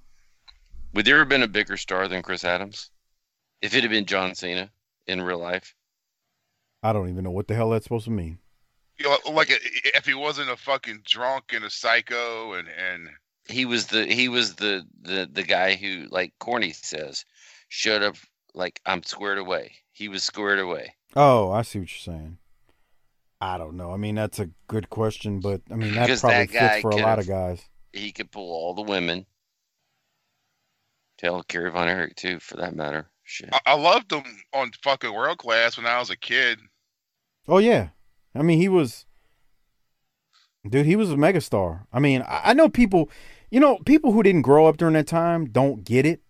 would 0.93 1.05
there 1.05 1.19
have 1.19 1.29
been 1.29 1.43
a 1.43 1.49
bigger 1.49 1.77
star 1.77 2.09
than 2.09 2.23
Chris 2.23 2.45
Adams? 2.45 2.91
If 3.63 3.75
it 3.75 3.83
had 3.83 3.91
been 3.91 4.07
John 4.07 4.35
Cena 4.35 4.71
in 5.07 5.23
real 5.23 5.39
life? 5.39 5.75
I 6.83 6.93
don't 6.93 7.09
even 7.09 7.25
know 7.25 7.31
what 7.31 7.47
the 7.47 7.55
hell 7.55 7.71
that's 7.71 7.85
supposed 7.85 8.07
to 8.07 8.11
mean. 8.11 8.39
You 8.99 9.07
know, 9.07 9.19
like 9.33 9.49
if 9.51 10.05
he 10.05 10.15
wasn't 10.15 10.51
a 10.51 10.57
fucking 10.57 11.03
drunk 11.05 11.53
and 11.53 11.65
a 11.65 11.71
psycho 11.71 12.55
and 12.55 12.69
and 12.69 13.09
he 13.49 13.65
was 13.65 13.87
the 13.87 14.07
he 14.07 14.29
was 14.29 14.55
the 14.57 14.87
the 15.01 15.29
the 15.31 15.43
guy 15.43 15.75
who 15.75 16.07
like 16.11 16.33
corny 16.39 16.73
says 16.73 17.25
showed 17.69 18.03
up 18.03 18.17
like 18.55 18.81
i'm 18.87 19.03
squared 19.03 19.39
away 19.39 19.73
he 19.93 20.09
was 20.09 20.23
squared 20.23 20.59
away 20.59 20.95
Oh, 21.17 21.51
I 21.51 21.63
see 21.63 21.81
what 21.81 21.91
you're 21.91 22.15
saying. 22.15 22.39
I 23.41 23.59
don't 23.59 23.77
know. 23.77 23.93
I 23.93 23.97
mean, 23.97 24.15
that's 24.15 24.39
a 24.39 24.49
good 24.69 24.91
question, 24.91 25.41
but 25.41 25.61
I 25.69 25.75
mean 25.75 25.93
that 25.95 26.03
Because 26.07 26.21
probably 26.21 26.37
that 26.47 26.53
guy 26.53 26.69
fits 26.69 26.83
for 26.83 26.91
a 26.91 26.97
lot 26.99 27.19
of 27.19 27.27
guys. 27.27 27.61
he 27.93 28.13
could 28.13 28.31
pull 28.31 28.49
all 28.53 28.75
the 28.75 28.83
women 28.83 29.27
tell 31.19 31.43
Kerry 31.43 31.71
von 31.71 31.89
erich 31.89 32.15
too 32.17 32.39
for 32.39 32.57
that 32.57 32.75
matter 32.77 33.11
shit 33.25 33.49
I, 33.53 33.59
I 33.67 33.75
loved 33.75 34.13
him 34.13 34.23
on 34.55 34.71
fucking 34.85 35.13
World 35.13 35.39
Class 35.39 35.77
when 35.77 35.87
I 35.87 35.99
was 35.99 36.11
a 36.11 36.17
kid. 36.17 36.61
Oh 37.49 37.59
yeah, 37.59 37.89
I 38.35 38.43
mean 38.43 38.59
he 38.61 38.69
was, 38.69 39.05
dude. 40.69 40.87
He 40.87 40.95
was 40.97 41.11
a 41.11 41.17
megastar. 41.17 41.87
I 41.93 41.99
mean, 41.99 42.23
I, 42.23 42.51
I 42.51 42.53
know 42.55 42.69
people, 42.69 43.11
you 43.51 43.59
know, 43.59 43.79
people 43.85 44.13
who 44.13 44.23
didn't 44.23 44.43
grow 44.43 44.67
up 44.67 44.77
during 44.77 44.95
that 44.95 45.09
time 45.09 45.47
don't 45.47 45.83
get 45.85 46.07
it, 46.07 46.21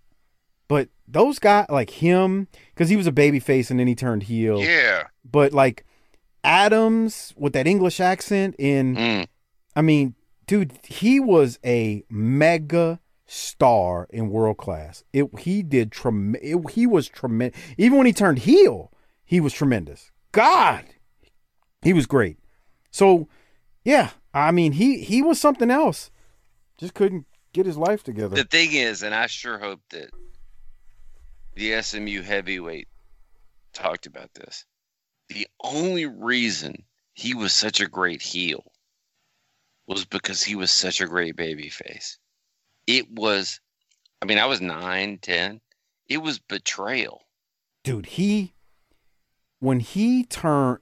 but 0.70 0.88
those 1.08 1.38
guys 1.40 1.66
like 1.68 1.90
him, 1.90 2.46
because 2.72 2.88
he 2.88 2.96
was 2.96 3.06
a 3.08 3.12
baby 3.12 3.40
face 3.40 3.70
and 3.70 3.78
then 3.80 3.86
he 3.88 3.94
turned 3.96 4.22
heel. 4.24 4.60
Yeah. 4.60 5.04
But 5.24 5.52
like 5.52 5.84
Adams 6.44 7.34
with 7.36 7.52
that 7.52 7.66
English 7.66 8.00
accent 8.00 8.54
in, 8.58 8.94
Mm. 8.96 9.26
I 9.76 9.82
mean, 9.82 10.14
dude, 10.46 10.72
he 10.84 11.20
was 11.20 11.58
a 11.64 12.02
mega 12.08 13.00
star 13.26 14.06
in 14.10 14.30
world 14.30 14.56
class. 14.56 15.04
It 15.12 15.26
he 15.40 15.62
did 15.62 15.92
trem- 15.92 16.36
he 16.70 16.86
was 16.86 17.08
tremendous. 17.08 17.60
Even 17.76 17.98
when 17.98 18.06
he 18.06 18.12
turned 18.12 18.40
heel, 18.40 18.90
he 19.24 19.40
was 19.40 19.52
tremendous. 19.52 20.10
God, 20.32 20.84
he 21.82 21.92
was 21.92 22.06
great. 22.06 22.38
So, 22.90 23.28
yeah, 23.84 24.10
I 24.34 24.50
mean, 24.50 24.72
he 24.72 25.00
he 25.02 25.22
was 25.22 25.40
something 25.40 25.70
else. 25.70 26.10
Just 26.78 26.94
couldn't 26.94 27.26
get 27.52 27.66
his 27.66 27.76
life 27.76 28.02
together. 28.04 28.36
the 28.36 28.44
thing 28.44 28.72
is 28.72 29.02
and 29.02 29.12
i 29.12 29.26
sure 29.26 29.58
hope 29.58 29.80
that 29.90 30.08
the 31.60 31.82
smu 31.82 32.22
heavyweight 32.22 32.88
talked 33.74 34.06
about 34.06 34.32
this. 34.32 34.64
The 35.28 35.46
only 35.62 36.06
reason 36.06 36.84
he 37.12 37.34
was 37.34 37.52
such 37.52 37.80
a 37.80 37.86
great 37.86 38.22
heel 38.22 38.64
was 39.86 40.06
because 40.06 40.42
he 40.42 40.54
was 40.54 40.70
such 40.70 41.02
a 41.02 41.06
great 41.06 41.36
baby 41.36 41.68
face 41.68 42.18
it 42.86 43.10
was 43.12 43.60
i 44.22 44.24
mean 44.24 44.38
i 44.38 44.46
was 44.46 44.60
nine 44.60 45.18
ten. 45.20 45.60
It 46.08 46.22
was 46.22 46.40
betrayal. 46.40 47.22
Dude 47.84 48.06
he 48.06 48.54
when 49.58 49.80
he 49.80 50.24
turned 50.24 50.80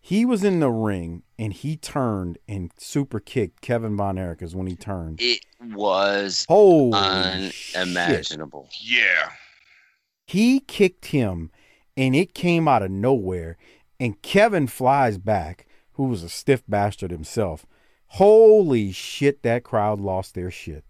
he 0.00 0.24
was 0.24 0.42
in 0.42 0.60
the 0.60 0.70
ring 0.70 1.22
and 1.38 1.52
he 1.52 1.76
turned 1.76 2.38
and 2.48 2.72
super 2.78 3.20
kicked 3.20 3.60
Kevin 3.60 3.94
Von 3.94 4.16
Erich 4.18 4.40
is 4.40 4.56
when 4.56 4.66
he 4.66 4.74
turned. 4.74 5.20
it 5.20 5.44
was 5.74 6.46
Holy 6.48 7.52
unimaginable. 7.76 8.70
Yeah. 8.80 9.30
He 10.28 10.60
kicked 10.60 11.06
him 11.06 11.50
and 11.96 12.14
it 12.14 12.34
came 12.34 12.68
out 12.68 12.82
of 12.82 12.90
nowhere 12.90 13.56
and 13.98 14.20
Kevin 14.20 14.66
flies 14.66 15.16
back, 15.16 15.66
who 15.92 16.04
was 16.04 16.22
a 16.22 16.28
stiff 16.28 16.62
bastard 16.68 17.10
himself. 17.10 17.64
Holy 18.12 18.92
shit, 18.92 19.42
that 19.42 19.64
crowd 19.64 20.00
lost 20.00 20.34
their 20.34 20.50
shit. 20.50 20.84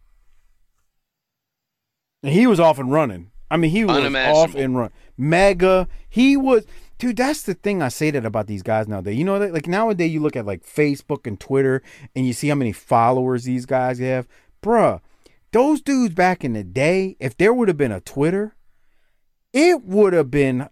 And 2.25 2.33
he 2.33 2.49
was 2.49 2.59
off 2.59 2.81
and 2.81 2.91
running. 2.91 3.31
I 3.49 3.57
mean, 3.57 3.71
he 3.71 3.85
was 3.85 3.97
off 4.15 4.57
and 4.57 4.77
run. 4.77 4.91
Mega. 5.17 5.87
He 6.09 6.37
was, 6.37 6.67
dude. 6.99 7.17
That's 7.17 7.43
the 7.43 7.55
thing 7.55 7.81
I 7.81 7.89
say 7.89 8.11
that 8.11 8.27
about 8.27 8.49
these 8.49 8.65
guys 8.65 8.89
nowadays. 8.89 9.17
You 9.17 9.25
know 9.25 9.39
that, 9.39 9.55
like 9.55 9.69
nowadays, 9.69 10.13
you 10.13 10.21
look 10.21 10.37
at 10.37 10.47
like 10.47 10.67
Facebook 10.67 11.27
and 11.27 11.39
Twitter, 11.39 11.81
and 12.15 12.27
you 12.27 12.33
see 12.33 12.49
how 12.49 12.57
many 12.57 12.73
followers 12.73 13.45
these 13.45 13.67
guys 13.67 14.01
have, 14.01 14.27
bruh. 14.63 15.01
Those 15.53 15.81
dudes 15.81 16.15
back 16.15 16.45
in 16.45 16.53
the 16.53 16.65
day, 16.65 17.17
if 17.21 17.37
there 17.37 17.55
would 17.55 17.69
have 17.69 17.79
been 17.79 17.93
a 17.93 18.03
Twitter, 18.03 18.55
it 19.53 19.85
would 19.85 20.13
have 20.13 20.31
been 20.31 20.69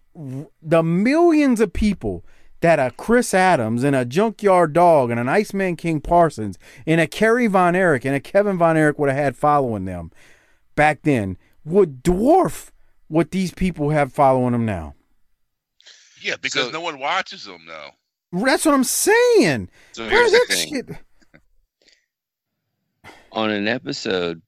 the 0.62 0.82
millions 0.82 1.60
of 1.60 1.72
people 1.72 2.24
that 2.60 2.78
a 2.78 2.90
Chris 2.90 3.34
Adams 3.34 3.84
and 3.84 3.94
a 3.94 4.04
Junkyard 4.04 4.72
Dog 4.72 5.10
and 5.10 5.20
an 5.20 5.28
Iceman 5.28 5.76
King 5.76 6.00
Parsons 6.00 6.58
and 6.86 7.00
a 7.00 7.06
Kerry 7.06 7.46
Von 7.46 7.76
Erich 7.76 8.04
and 8.04 8.14
a 8.14 8.20
Kevin 8.20 8.56
Von 8.58 8.76
Erich 8.76 8.98
would 8.98 9.10
have 9.10 9.18
had 9.18 9.36
following 9.36 9.84
them 9.84 10.10
back 10.74 11.02
then 11.02 11.36
would 11.64 12.02
dwarf 12.02 12.70
what 13.08 13.30
these 13.30 13.52
people 13.52 13.90
have 13.90 14.12
following 14.12 14.52
them 14.52 14.64
now. 14.64 14.94
Yeah, 16.22 16.36
because 16.40 16.72
no 16.72 16.80
one 16.80 16.98
watches 16.98 17.44
them 17.44 17.66
now. 17.66 17.90
That's 18.32 18.64
what 18.64 18.74
I'm 18.74 18.84
saying. 18.84 19.68
So 19.92 20.06
Bruh, 20.06 20.10
here's 20.10 20.32
the 20.32 20.38
that 20.48 20.54
thing. 20.56 20.68
shit- 20.68 20.96
on 23.32 23.50
an 23.50 23.68
episode 23.68 24.40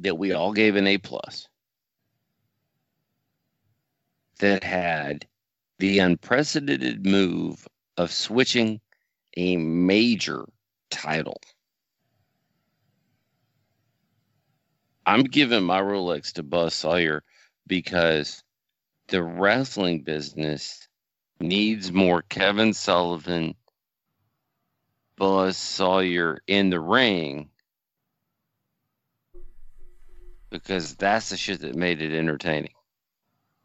that 0.00 0.18
we 0.18 0.32
all 0.32 0.52
gave 0.52 0.74
an 0.74 0.86
A 0.88 0.98
plus 0.98 1.46
that 4.38 4.64
had 4.64 5.26
the 5.78 5.98
unprecedented 5.98 7.06
move 7.06 7.66
of 7.96 8.12
switching 8.12 8.80
a 9.36 9.56
major 9.56 10.44
title. 10.90 11.40
I'm 15.06 15.24
giving 15.24 15.64
my 15.64 15.80
Rolex 15.80 16.32
to 16.34 16.42
Buzz 16.42 16.74
Sawyer 16.74 17.22
because 17.66 18.42
the 19.08 19.22
wrestling 19.22 20.02
business 20.02 20.88
needs 21.40 21.92
more 21.92 22.22
Kevin 22.22 22.72
Sullivan, 22.72 23.54
Buzz 25.16 25.56
Sawyer 25.56 26.38
in 26.46 26.70
the 26.70 26.80
ring 26.80 27.50
because 30.50 30.94
that's 30.94 31.30
the 31.30 31.36
shit 31.36 31.60
that 31.60 31.74
made 31.74 32.00
it 32.00 32.16
entertaining. 32.16 32.72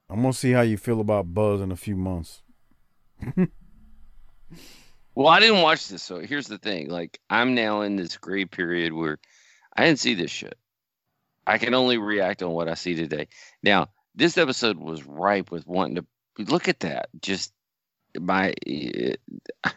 I'm 0.10 0.22
gonna 0.22 0.34
see 0.34 0.52
how 0.52 0.61
you 0.61 0.77
feel 0.77 1.02
about 1.02 1.34
Buzz 1.34 1.61
in 1.61 1.72
a 1.72 1.76
few 1.76 1.95
months. 1.95 2.41
Well, 5.15 5.27
I 5.27 5.41
didn't 5.41 5.64
watch 5.64 5.90
this, 5.90 6.02
so 6.02 6.19
here's 6.22 6.48
the 6.48 6.57
thing. 6.57 6.90
Like, 6.90 7.19
I'm 7.30 7.53
now 7.53 7.81
in 7.81 7.98
this 7.98 8.15
gray 8.15 8.45
period 8.45 8.94
where 8.94 9.19
I 9.76 9.86
didn't 9.86 9.99
see 9.99 10.14
this 10.14 10.31
shit. 10.31 10.57
I 11.45 11.57
can 11.57 11.73
only 11.73 11.98
react 11.98 12.41
on 12.41 12.52
what 12.52 12.69
I 12.69 12.76
see 12.76 12.95
today. 12.95 13.27
Now, 13.61 13.90
this 14.15 14.38
episode 14.38 14.77
was 14.77 15.06
ripe 15.06 15.52
with 15.52 15.68
wanting 15.68 15.95
to 15.95 16.06
look 16.52 16.69
at 16.69 16.80
that. 16.81 17.10
Just 17.22 17.52
my 18.18 18.53
uh, 19.65 19.69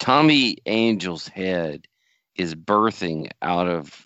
Tommy 0.00 0.56
Angel's 0.66 1.28
head 1.28 1.86
is 2.34 2.56
birthing 2.56 3.30
out 3.40 3.68
of 3.68 4.04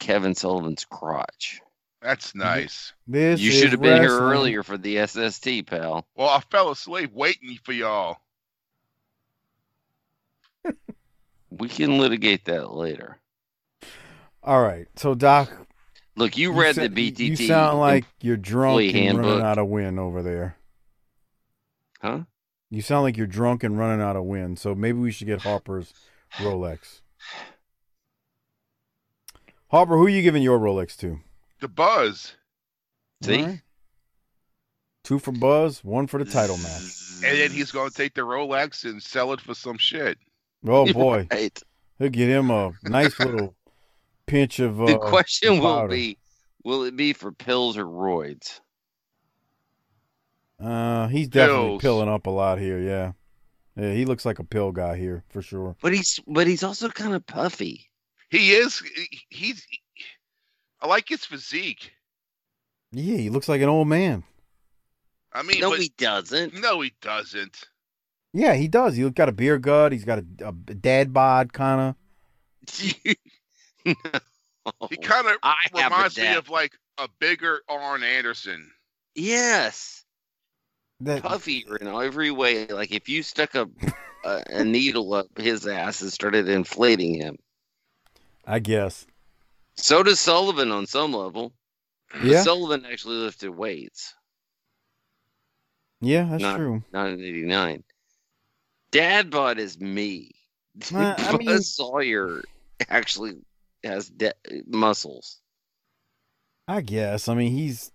Kevin 0.00 0.34
Sullivan's 0.34 0.84
crotch. 0.84 1.60
That's 2.02 2.34
nice. 2.34 2.92
This 3.06 3.40
you 3.40 3.52
should 3.52 3.70
have 3.70 3.80
been 3.80 4.02
here 4.02 4.18
earlier 4.18 4.62
for 4.64 4.76
the 4.76 5.06
SST, 5.06 5.66
pal. 5.66 6.06
Well, 6.16 6.28
I 6.28 6.40
fell 6.50 6.70
asleep 6.70 7.12
waiting 7.12 7.58
for 7.62 7.72
y'all. 7.72 8.18
We 11.58 11.68
can 11.68 11.98
litigate 11.98 12.46
that 12.46 12.72
later. 12.72 13.18
All 14.42 14.62
right. 14.62 14.86
So, 14.96 15.14
Doc. 15.14 15.50
Look, 16.16 16.38
you 16.38 16.52
read 16.52 16.76
sa- 16.76 16.82
the 16.82 16.88
BTT. 16.88 17.18
You 17.18 17.36
sound 17.36 17.78
like 17.78 18.06
you're 18.22 18.38
drunk 18.38 18.80
employee 18.82 19.06
and 19.06 19.18
running 19.18 19.44
out 19.44 19.58
of 19.58 19.68
wind 19.68 20.00
over 20.00 20.22
there. 20.22 20.56
Huh? 22.00 22.20
You 22.70 22.80
sound 22.80 23.02
like 23.02 23.18
you're 23.18 23.26
drunk 23.26 23.62
and 23.62 23.78
running 23.78 24.00
out 24.00 24.16
of 24.16 24.24
wind. 24.24 24.58
So 24.58 24.74
maybe 24.74 24.98
we 24.98 25.12
should 25.12 25.26
get 25.26 25.42
Harper's 25.42 25.92
Rolex. 26.38 27.02
Harper, 29.70 29.98
who 29.98 30.06
are 30.06 30.10
you 30.10 30.22
giving 30.22 30.42
your 30.42 30.58
Rolex 30.58 30.96
to? 31.00 31.20
The 31.62 31.68
buzz. 31.68 32.34
See? 33.22 33.40
All 33.40 33.46
right. 33.46 33.62
Two 35.04 35.18
for 35.18 35.32
Buzz, 35.32 35.82
one 35.82 36.06
for 36.06 36.22
the 36.22 36.30
title 36.30 36.56
match. 36.58 37.22
And 37.24 37.38
then 37.38 37.50
he's 37.50 37.70
gonna 37.72 37.90
take 37.90 38.14
the 38.14 38.20
Rolex 38.22 38.84
and 38.84 39.02
sell 39.02 39.32
it 39.32 39.40
for 39.40 39.54
some 39.54 39.78
shit. 39.78 40.18
Oh 40.66 40.92
boy, 40.92 41.26
Right. 41.30 41.60
he'll 41.98 42.08
get 42.08 42.28
him 42.28 42.50
a 42.50 42.72
nice 42.84 43.18
little 43.20 43.54
pinch 44.26 44.58
of. 44.60 44.80
Uh, 44.82 44.86
The 44.86 44.98
question 44.98 45.58
will 45.60 45.88
be 45.88 46.18
will 46.64 46.82
it 46.84 46.94
be 46.96 47.12
for 47.12 47.32
pills 47.32 47.76
or 47.76 47.84
roids? 47.84 48.60
Uh, 50.60 51.08
he's 51.08 51.28
definitely 51.28 51.68
Pills. 51.70 51.82
pilling 51.82 52.08
up 52.08 52.26
a 52.26 52.30
lot 52.30 52.58
here. 52.58 52.80
Yeah, 52.80 53.12
yeah, 53.76 53.92
he 53.92 54.04
looks 54.04 54.24
like 54.24 54.38
a 54.38 54.44
pill 54.44 54.70
guy 54.70 54.96
here 54.96 55.24
for 55.30 55.42
sure. 55.42 55.74
But 55.82 55.92
he's 55.94 56.20
but 56.28 56.46
he's 56.46 56.62
also 56.62 56.88
kind 56.88 57.14
of 57.14 57.26
puffy. 57.26 57.88
He 58.30 58.52
is. 58.52 58.80
He's. 59.30 59.66
I 60.82 60.88
like 60.88 61.08
his 61.08 61.24
physique. 61.24 61.92
Yeah, 62.90 63.16
he 63.16 63.30
looks 63.30 63.48
like 63.48 63.62
an 63.62 63.68
old 63.68 63.88
man. 63.88 64.24
I 65.32 65.42
mean, 65.42 65.60
no, 65.60 65.70
but- 65.70 65.80
he 65.80 65.92
doesn't. 65.96 66.60
No, 66.60 66.80
he 66.80 66.92
doesn't. 67.00 67.64
Yeah, 68.34 68.54
he 68.54 68.66
does. 68.66 68.96
He's 68.96 69.10
got 69.10 69.28
a 69.28 69.32
beer 69.32 69.58
gut. 69.58 69.92
He's 69.92 70.04
got 70.04 70.18
a, 70.18 70.48
a 70.48 70.52
dad 70.52 71.12
bod 71.12 71.52
kind 71.52 71.94
of. 72.68 73.14
He 74.90 74.96
kind 74.96 75.26
of 75.26 75.38
I 75.42 75.56
have 75.74 75.90
a 75.90 75.94
reminds 75.94 76.16
me 76.16 76.34
of 76.34 76.48
like 76.48 76.78
a 76.98 77.08
bigger 77.18 77.62
Arn 77.68 78.04
Anderson. 78.04 78.70
Yes, 79.16 80.04
of. 81.00 81.06
That 81.06 81.22
puffier 81.24 81.80
in 81.80 81.88
every 81.88 82.30
way. 82.30 82.66
Like 82.66 82.92
if 82.92 83.08
you 83.08 83.24
stuck 83.24 83.56
a 83.56 83.68
a, 84.24 84.42
a 84.48 84.64
needle 84.64 85.14
up 85.14 85.26
his 85.36 85.66
ass 85.66 86.00
and 86.02 86.12
started 86.12 86.48
inflating 86.48 87.14
him. 87.14 87.38
I 88.46 88.60
guess. 88.60 89.06
So 89.76 90.02
does 90.02 90.20
Sullivan 90.20 90.70
on 90.70 90.86
some 90.86 91.12
level. 91.12 91.52
Yeah. 92.22 92.42
Sullivan 92.42 92.84
actually 92.84 93.16
lifted 93.16 93.50
weights. 93.50 94.14
Yeah, 96.00 96.26
that's 96.30 96.42
not, 96.42 96.56
true. 96.56 96.82
Not 96.92 97.08
in 97.10 97.20
'89. 97.20 97.84
Dad 98.90 99.30
bod 99.30 99.58
is 99.58 99.78
me. 99.80 100.32
Uh, 100.94 101.14
I 101.18 101.36
mean- 101.36 101.60
Sawyer 101.60 102.42
actually 102.88 103.34
has 103.84 104.08
de- 104.08 104.32
muscles. 104.66 105.40
I 106.66 106.80
guess. 106.80 107.28
I 107.28 107.34
mean, 107.34 107.52
he's. 107.52 107.92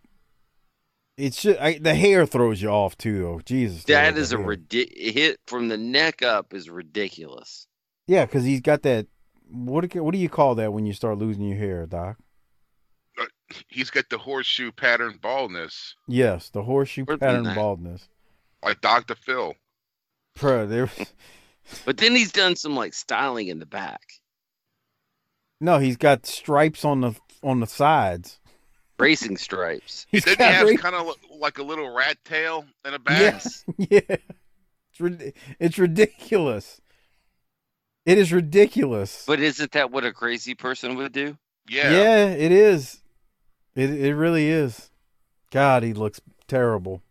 It's 1.17 1.41
just 1.41 1.59
I, 1.59 1.79
the 1.79 1.95
hair 1.95 2.27
throws 2.27 2.61
you 2.61 2.69
off 2.69 2.95
too, 2.95 3.21
though. 3.23 3.41
Jesus, 3.43 3.83
That 3.85 4.17
is 4.17 4.31
a 4.33 4.37
hit 4.69 5.39
from 5.47 5.67
the 5.67 5.77
neck 5.77 6.21
up 6.21 6.53
is 6.53 6.69
ridiculous. 6.69 7.65
Yeah, 8.05 8.25
because 8.25 8.43
he's 8.43 8.61
got 8.61 8.83
that. 8.83 9.07
What 9.49 9.89
do- 9.89 10.03
what 10.03 10.11
do 10.13 10.17
you 10.19 10.29
call 10.29 10.55
that 10.55 10.73
when 10.73 10.85
you 10.85 10.93
start 10.93 11.17
losing 11.17 11.43
your 11.47 11.57
hair, 11.57 11.85
Doc? 11.85 12.17
Uh, 13.19 13.25
he's 13.69 13.89
got 13.89 14.09
the 14.09 14.17
horseshoe 14.17 14.71
pattern 14.71 15.17
baldness, 15.21 15.95
Yes, 16.07 16.49
the 16.49 16.63
horseshoe 16.63 17.05
More 17.07 17.17
than 17.17 17.19
pattern 17.27 17.43
that. 17.45 17.55
baldness. 17.55 18.07
like 18.63 18.81
Dr. 18.81 19.15
Phil. 19.15 19.55
Bro, 20.35 20.67
there. 20.67 20.89
But 21.85 21.97
then 21.97 22.15
he's 22.15 22.31
done 22.31 22.55
some 22.55 22.75
like 22.75 22.93
styling 22.93 23.47
in 23.49 23.59
the 23.59 23.65
back, 23.65 24.01
No, 25.59 25.79
he's 25.79 25.97
got 25.97 26.25
stripes 26.25 26.85
on 26.85 27.01
the 27.01 27.13
on 27.43 27.59
the 27.59 27.67
sides. 27.67 28.39
racing 28.99 29.35
stripes. 29.37 30.05
He's 30.11 30.23
Didn't 30.23 30.37
he 30.39 30.43
got 30.45 30.53
have 30.53 30.67
ra- 30.69 30.75
kind 30.77 30.95
of 30.95 31.13
like 31.39 31.57
a 31.57 31.63
little 31.63 31.93
rat 31.93 32.17
tail 32.23 32.65
in 32.85 32.93
the 32.93 32.99
back? 32.99 33.19
Yes, 33.19 33.65
yeah. 33.77 33.99
It's 34.09 34.99
rid- 34.99 35.33
it's 35.59 35.77
ridiculous. 35.77 36.79
It 38.07 38.17
is 38.17 38.31
ridiculous. 38.31 39.25
But 39.27 39.41
isn't 39.41 39.73
that 39.73 39.91
what 39.91 40.05
a 40.05 40.13
crazy 40.13 40.55
person 40.55 40.95
would 40.95 41.11
do? 41.11 41.37
Yeah. 41.67 41.91
Yeah, 41.91 42.25
it 42.29 42.53
is. 42.53 43.01
It 43.75 43.89
it 43.89 44.15
really 44.15 44.47
is. 44.47 44.89
God, 45.51 45.83
he 45.83 45.93
looks 45.93 46.21
terrible. 46.47 47.03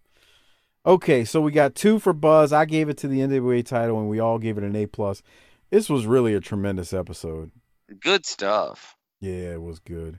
Okay, 0.86 1.22
so 1.22 1.42
we 1.42 1.52
got 1.52 1.74
two 1.74 1.98
for 1.98 2.14
Buzz. 2.14 2.50
I 2.50 2.64
gave 2.64 2.88
it 2.88 2.96
to 2.98 3.08
the 3.08 3.20
NWA 3.20 3.62
title, 3.62 4.00
and 4.00 4.08
we 4.08 4.20
all 4.20 4.38
gave 4.38 4.56
it 4.56 4.64
an 4.64 4.74
A 4.74 4.86
plus. 4.86 5.22
This 5.68 5.90
was 5.90 6.06
really 6.06 6.32
a 6.32 6.40
tremendous 6.40 6.94
episode. 6.94 7.50
Good 8.00 8.24
stuff. 8.24 8.96
Yeah, 9.20 9.52
it 9.52 9.62
was 9.62 9.78
good. 9.78 10.18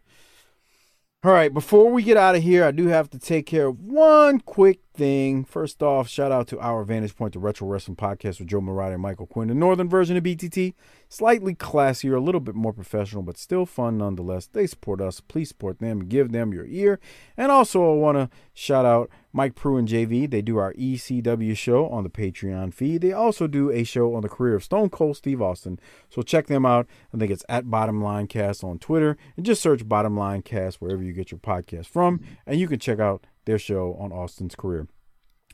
All 1.23 1.31
right, 1.31 1.51
before 1.51 1.89
we 1.89 2.03
get 2.03 2.17
out 2.17 2.35
of 2.35 2.43
here, 2.43 2.63
I 2.63 2.71
do 2.71 2.87
have 2.87 3.09
to 3.09 3.19
take 3.19 3.47
care 3.47 3.67
of 3.67 3.79
one 3.79 4.41
quick 4.41 4.79
thing. 4.97 5.45
First 5.45 5.83
off, 5.83 6.09
shout 6.09 6.31
out 6.31 6.47
to 6.47 6.59
our 6.59 6.83
Vantage 6.83 7.15
Point, 7.15 7.33
the 7.33 7.39
Retro 7.39 7.67
Wrestling 7.67 7.95
Podcast 7.95 8.39
with 8.39 8.47
Joe 8.47 8.59
Murata 8.59 8.93
and 8.93 9.01
Michael 9.01 9.27
Quinn, 9.27 9.47
the 9.47 9.53
northern 9.53 9.87
version 9.87 10.17
of 10.17 10.23
BTT. 10.23 10.73
Slightly 11.07 11.55
classier, 11.55 12.17
a 12.17 12.19
little 12.19 12.41
bit 12.41 12.55
more 12.55 12.73
professional, 12.73 13.23
but 13.23 13.37
still 13.37 13.65
fun 13.65 13.99
nonetheless. 13.99 14.47
They 14.47 14.67
support 14.67 14.99
us. 14.99 15.21
Please 15.21 15.49
support 15.49 15.79
them 15.79 16.07
give 16.07 16.31
them 16.31 16.53
your 16.53 16.65
ear. 16.65 16.99
And 17.37 17.51
also, 17.51 17.91
I 17.91 17.95
want 17.95 18.17
to 18.17 18.29
shout 18.53 18.85
out 18.85 19.09
Mike 19.31 19.55
Prue 19.55 19.77
and 19.77 19.87
JV. 19.87 20.29
They 20.29 20.41
do 20.41 20.57
our 20.57 20.73
ECW 20.73 21.55
show 21.55 21.87
on 21.89 22.03
the 22.03 22.09
Patreon 22.09 22.73
feed. 22.73 23.01
They 23.01 23.13
also 23.13 23.47
do 23.47 23.71
a 23.71 23.83
show 23.83 24.15
on 24.15 24.21
the 24.21 24.29
career 24.29 24.55
of 24.55 24.63
Stone 24.63 24.89
Cold 24.89 25.17
Steve 25.17 25.41
Austin. 25.41 25.79
So 26.09 26.21
check 26.21 26.47
them 26.47 26.65
out. 26.65 26.87
I 27.13 27.17
think 27.17 27.31
it's 27.31 27.45
at 27.47 27.69
Bottom 27.69 28.01
Line 28.01 28.27
Cast 28.27 28.63
on 28.63 28.79
Twitter. 28.79 29.15
And 29.35 29.45
just 29.45 29.61
search 29.61 29.87
Bottom 29.87 30.17
Line 30.17 30.41
Cast 30.41 30.81
wherever 30.81 31.03
you 31.03 31.13
get 31.13 31.31
your 31.31 31.39
podcast 31.39 31.85
from. 31.85 32.21
And 32.45 32.59
you 32.59 32.67
can 32.67 32.79
check 32.79 32.99
out 32.99 33.25
their 33.47 33.57
show 33.57 33.97
on 33.99 34.11
Austin's 34.11 34.55
career. 34.55 34.87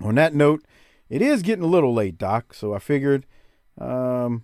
On 0.02 0.16
that 0.16 0.34
note, 0.36 0.66
it 1.10 1.22
is 1.22 1.42
getting 1.42 1.64
a 1.64 1.68
little 1.68 1.94
late, 1.94 2.18
Doc. 2.18 2.54
So 2.54 2.74
I 2.74 2.80
figured 2.80 3.26
um, 3.80 4.44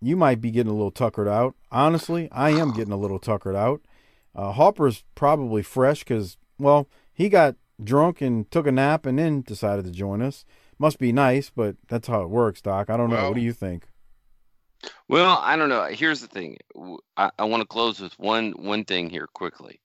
you 0.00 0.16
might 0.16 0.40
be 0.40 0.52
getting 0.52 0.70
a 0.70 0.74
little 0.74 0.92
tuckered 0.92 1.26
out. 1.26 1.56
Honestly, 1.72 2.28
I 2.30 2.50
am 2.50 2.72
getting 2.76 2.92
a 2.92 2.98
little 2.98 3.18
tuckered 3.18 3.56
out. 3.56 3.80
Uh, 4.34 4.52
Harper's 4.52 5.02
probably 5.14 5.62
fresh 5.62 6.00
because, 6.00 6.36
well, 6.58 6.88
he 7.12 7.28
got 7.28 7.56
drunk 7.82 8.20
and 8.20 8.50
took 8.50 8.66
a 8.66 8.72
nap 8.72 9.04
and 9.06 9.18
then 9.18 9.42
decided 9.42 9.84
to 9.86 9.90
join 9.90 10.22
us. 10.22 10.44
Must 10.78 10.98
be 10.98 11.12
nice, 11.12 11.50
but 11.50 11.76
that's 11.88 12.08
how 12.08 12.22
it 12.22 12.30
works, 12.30 12.60
Doc. 12.60 12.88
I 12.88 12.96
don't 12.96 13.10
know. 13.10 13.28
what 13.28 13.34
do 13.34 13.40
you 13.40 13.52
think? 13.52 13.88
Well, 15.08 15.38
I 15.40 15.56
don't 15.56 15.68
know. 15.68 15.84
Here's 15.84 16.20
the 16.20 16.26
thing. 16.26 16.56
I, 17.16 17.30
I 17.38 17.44
want 17.44 17.60
to 17.60 17.66
close 17.66 18.00
with 18.00 18.18
one 18.18 18.52
one 18.52 18.84
thing 18.84 19.10
here 19.10 19.28
quickly. 19.32 19.80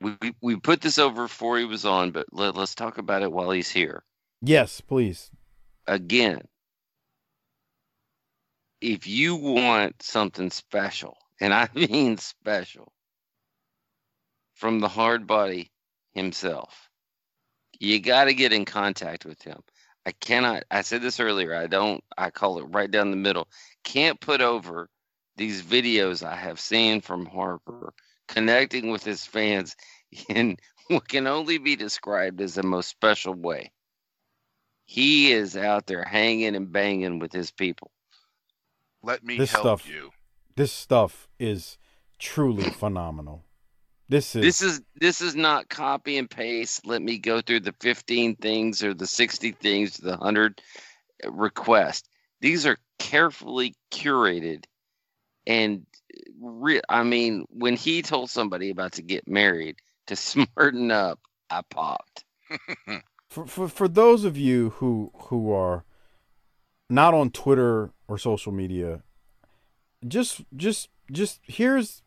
We, 0.00 0.34
we 0.42 0.56
put 0.56 0.80
this 0.80 0.98
over 0.98 1.24
before 1.24 1.58
he 1.58 1.64
was 1.64 1.86
on, 1.86 2.10
but 2.10 2.26
let, 2.32 2.54
let's 2.54 2.74
talk 2.74 2.98
about 2.98 3.22
it 3.22 3.32
while 3.32 3.50
he's 3.50 3.70
here. 3.70 4.02
Yes, 4.42 4.80
please. 4.80 5.30
Again, 5.86 6.42
if 8.80 9.06
you 9.06 9.36
want 9.36 10.02
something 10.02 10.50
special, 10.50 11.16
and 11.40 11.54
I 11.54 11.68
mean 11.74 12.18
special, 12.18 12.92
from 14.54 14.80
the 14.80 14.88
hard 14.88 15.26
body 15.26 15.70
himself, 16.14 16.88
you 17.78 18.00
got 18.00 18.24
to 18.24 18.34
get 18.34 18.52
in 18.52 18.64
contact 18.64 19.24
with 19.24 19.42
him. 19.42 19.60
I 20.06 20.12
cannot, 20.12 20.64
I 20.70 20.82
said 20.82 21.02
this 21.02 21.20
earlier, 21.20 21.54
I 21.54 21.66
don't, 21.66 22.02
I 22.16 22.30
call 22.30 22.58
it 22.58 22.66
right 22.70 22.90
down 22.90 23.10
the 23.10 23.16
middle. 23.16 23.48
Can't 23.82 24.20
put 24.20 24.40
over 24.40 24.88
these 25.36 25.62
videos 25.62 26.24
I 26.24 26.36
have 26.36 26.60
seen 26.60 27.00
from 27.00 27.26
Harper 27.26 27.92
connecting 28.28 28.90
with 28.90 29.04
his 29.04 29.24
fans 29.24 29.76
in 30.28 30.56
what 30.88 31.08
can 31.08 31.26
only 31.26 31.58
be 31.58 31.76
described 31.76 32.40
as 32.40 32.54
the 32.54 32.62
most 32.62 32.88
special 32.88 33.34
way. 33.34 33.72
He 34.86 35.32
is 35.32 35.56
out 35.56 35.86
there 35.86 36.04
hanging 36.04 36.56
and 36.56 36.72
banging 36.72 37.18
with 37.18 37.32
his 37.32 37.50
people. 37.50 37.90
Let 39.02 39.24
me 39.24 39.38
This 39.38 39.52
help 39.52 39.62
stuff, 39.62 39.88
you. 39.88 40.10
this 40.56 40.72
stuff 40.72 41.28
is 41.38 41.78
truly 42.18 42.70
phenomenal. 42.70 43.44
This 44.08 44.36
is 44.36 44.42
This 44.42 44.62
is 44.62 44.82
this 44.96 45.20
is 45.20 45.34
not 45.36 45.68
copy 45.68 46.18
and 46.18 46.30
paste. 46.30 46.86
Let 46.86 47.02
me 47.02 47.18
go 47.18 47.40
through 47.40 47.60
the 47.60 47.74
15 47.80 48.36
things 48.36 48.82
or 48.84 48.94
the 48.94 49.06
60 49.06 49.52
things, 49.52 49.98
the 49.98 50.10
100. 50.10 50.60
request. 51.26 52.08
These 52.40 52.66
are 52.66 52.78
carefully 52.98 53.74
curated, 53.92 54.64
and 55.46 55.86
re- 56.40 56.82
I 56.88 57.02
mean, 57.02 57.46
when 57.50 57.76
he 57.76 58.02
told 58.02 58.30
somebody 58.30 58.70
about 58.70 58.92
to 58.92 59.02
get 59.02 59.28
married 59.28 59.76
to 60.06 60.16
smarten 60.16 60.90
up, 60.90 61.20
I 61.50 61.62
popped. 61.70 62.24
For, 63.28 63.44
for 63.44 63.68
for 63.68 63.88
those 63.88 64.24
of 64.24 64.38
you 64.38 64.70
who 64.70 65.10
who 65.14 65.52
are 65.52 65.84
not 66.88 67.12
on 67.12 67.30
Twitter 67.30 67.90
or 68.08 68.16
social 68.16 68.52
media, 68.52 69.02
just 70.06 70.42
just 70.56 70.88
just 71.12 71.40
here's 71.42 72.02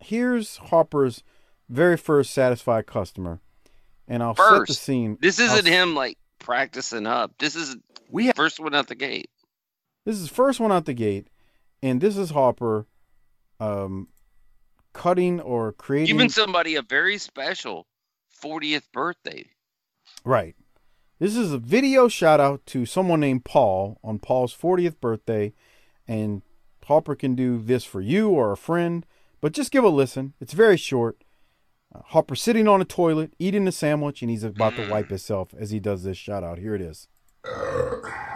here's 0.00 0.56
Harper's 0.56 1.22
very 1.68 1.96
first 1.96 2.32
satisfied 2.32 2.86
customer, 2.86 3.40
and 4.08 4.22
I'll 4.22 4.34
set 4.34 4.50
the 4.50 4.66
First, 4.66 4.82
scene. 4.82 5.18
This 5.20 5.38
I'll 5.38 5.46
isn't 5.46 5.66
him 5.66 5.94
like 5.94 6.18
practicing 6.38 7.06
up. 7.06 7.32
This 7.38 7.54
is 7.54 7.76
we 8.10 8.26
have, 8.26 8.36
first 8.36 8.58
one 8.58 8.74
out 8.74 8.88
the 8.88 8.94
gate. 8.94 9.30
This 10.04 10.18
is 10.18 10.28
first 10.28 10.60
one 10.60 10.72
out 10.72 10.86
the 10.86 10.94
gate, 10.94 11.28
and 11.82 12.00
this 12.00 12.16
is 12.16 12.30
Harper, 12.30 12.86
um, 13.60 14.08
cutting 14.92 15.40
or 15.40 15.72
creating. 15.72 16.16
Giving 16.16 16.30
somebody 16.30 16.76
a 16.76 16.82
very 16.82 17.18
special 17.18 17.86
40th 18.42 18.90
birthday. 18.92 19.46
Right. 20.24 20.54
This 21.18 21.36
is 21.36 21.52
a 21.52 21.58
video 21.58 22.08
shout 22.08 22.40
out 22.40 22.66
to 22.66 22.86
someone 22.86 23.20
named 23.20 23.44
Paul 23.44 23.98
on 24.02 24.18
Paul's 24.18 24.54
40th 24.54 25.00
birthday, 25.00 25.52
and 26.08 26.42
Harper 26.84 27.14
can 27.14 27.34
do 27.34 27.58
this 27.58 27.84
for 27.84 28.00
you 28.00 28.30
or 28.30 28.52
a 28.52 28.56
friend, 28.56 29.06
but 29.40 29.52
just 29.52 29.70
give 29.70 29.84
a 29.84 29.88
listen. 29.88 30.34
It's 30.40 30.52
very 30.52 30.76
short. 30.76 31.22
Uh, 31.94 32.00
Harper 32.06 32.34
sitting 32.34 32.66
on 32.66 32.80
a 32.80 32.84
toilet, 32.84 33.32
eating 33.38 33.68
a 33.68 33.72
sandwich, 33.72 34.22
and 34.22 34.30
he's 34.30 34.44
about 34.44 34.74
to 34.76 34.90
wipe 34.90 35.08
himself 35.08 35.54
as 35.58 35.70
he 35.70 35.78
does 35.78 36.02
this 36.02 36.18
shout 36.18 36.42
out. 36.42 36.58
Here 36.58 36.74
it 36.74 36.82
is. 36.82 37.08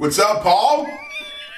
What's 0.00 0.18
up, 0.18 0.42
Paul? 0.42 0.86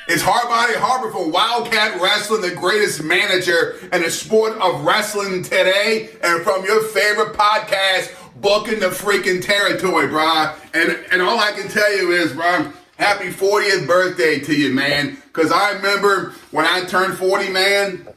It's 0.08 0.20
Hardbody 0.20 0.74
Harper 0.74 1.12
for 1.12 1.30
Wildcat 1.30 2.00
Wrestling, 2.00 2.40
the 2.40 2.50
greatest 2.50 3.00
manager 3.00 3.76
in 3.92 4.02
the 4.02 4.10
sport 4.10 4.54
of 4.58 4.84
wrestling 4.84 5.44
today, 5.44 6.08
and 6.24 6.42
from 6.42 6.64
your 6.64 6.82
favorite 6.82 7.34
podcast, 7.34 8.12
Booking 8.40 8.80
the 8.80 8.88
Freaking 8.88 9.40
Territory, 9.40 10.08
bruh. 10.08 10.56
And 10.74 10.90
and 11.12 11.22
all 11.22 11.38
I 11.38 11.52
can 11.52 11.68
tell 11.68 11.96
you 11.96 12.10
is, 12.10 12.32
bruh, 12.32 12.74
happy 12.96 13.30
40th 13.30 13.86
birthday 13.86 14.40
to 14.40 14.52
you, 14.52 14.74
man. 14.74 15.18
Cause 15.32 15.52
I 15.52 15.74
remember 15.74 16.32
when 16.50 16.66
I 16.66 16.84
turned 16.86 17.16
40, 17.16 17.48
man. 17.50 18.08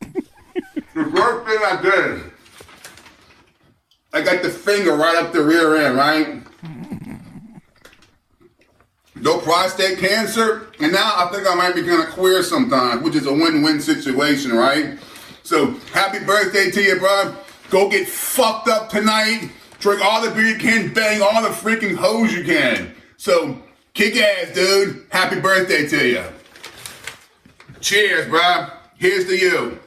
the 0.00 0.22
first 0.94 1.46
thing 1.46 1.60
I 1.64 1.80
did, 1.80 2.32
I 4.12 4.22
got 4.22 4.42
the 4.42 4.50
finger 4.50 4.96
right 4.96 5.14
up 5.14 5.32
the 5.32 5.44
rear 5.44 5.76
end, 5.76 5.96
right? 5.96 6.42
No 9.20 9.38
prostate 9.38 9.98
cancer, 9.98 10.68
and 10.80 10.92
now 10.92 11.12
I 11.16 11.28
think 11.32 11.46
I 11.48 11.54
might 11.54 11.74
be 11.74 11.82
kind 11.82 12.02
of 12.02 12.10
queer 12.10 12.42
sometimes, 12.42 13.02
which 13.02 13.14
is 13.14 13.26
a 13.26 13.32
win-win 13.32 13.80
situation, 13.80 14.52
right? 14.52 14.98
So 15.42 15.72
happy 15.92 16.24
birthday 16.24 16.70
to 16.70 16.82
you, 16.82 16.98
bro. 16.98 17.34
Go 17.70 17.88
get 17.88 18.08
fucked 18.08 18.68
up 18.68 18.88
tonight. 18.90 19.50
Drink 19.78 20.04
all 20.04 20.22
the 20.22 20.30
beer 20.30 20.46
you 20.46 20.58
can, 20.58 20.92
bang 20.92 21.22
all 21.22 21.42
the 21.42 21.48
freaking 21.48 21.94
hoes 21.94 22.32
you 22.32 22.44
can. 22.44 22.94
So 23.16 23.58
kick 23.94 24.16
ass, 24.16 24.54
dude. 24.54 25.06
Happy 25.10 25.40
birthday 25.40 25.86
to 25.86 26.08
you. 26.08 26.24
Cheers, 27.80 28.28
bro. 28.28 28.68
Here's 28.96 29.26
to 29.26 29.36
you. 29.36 29.78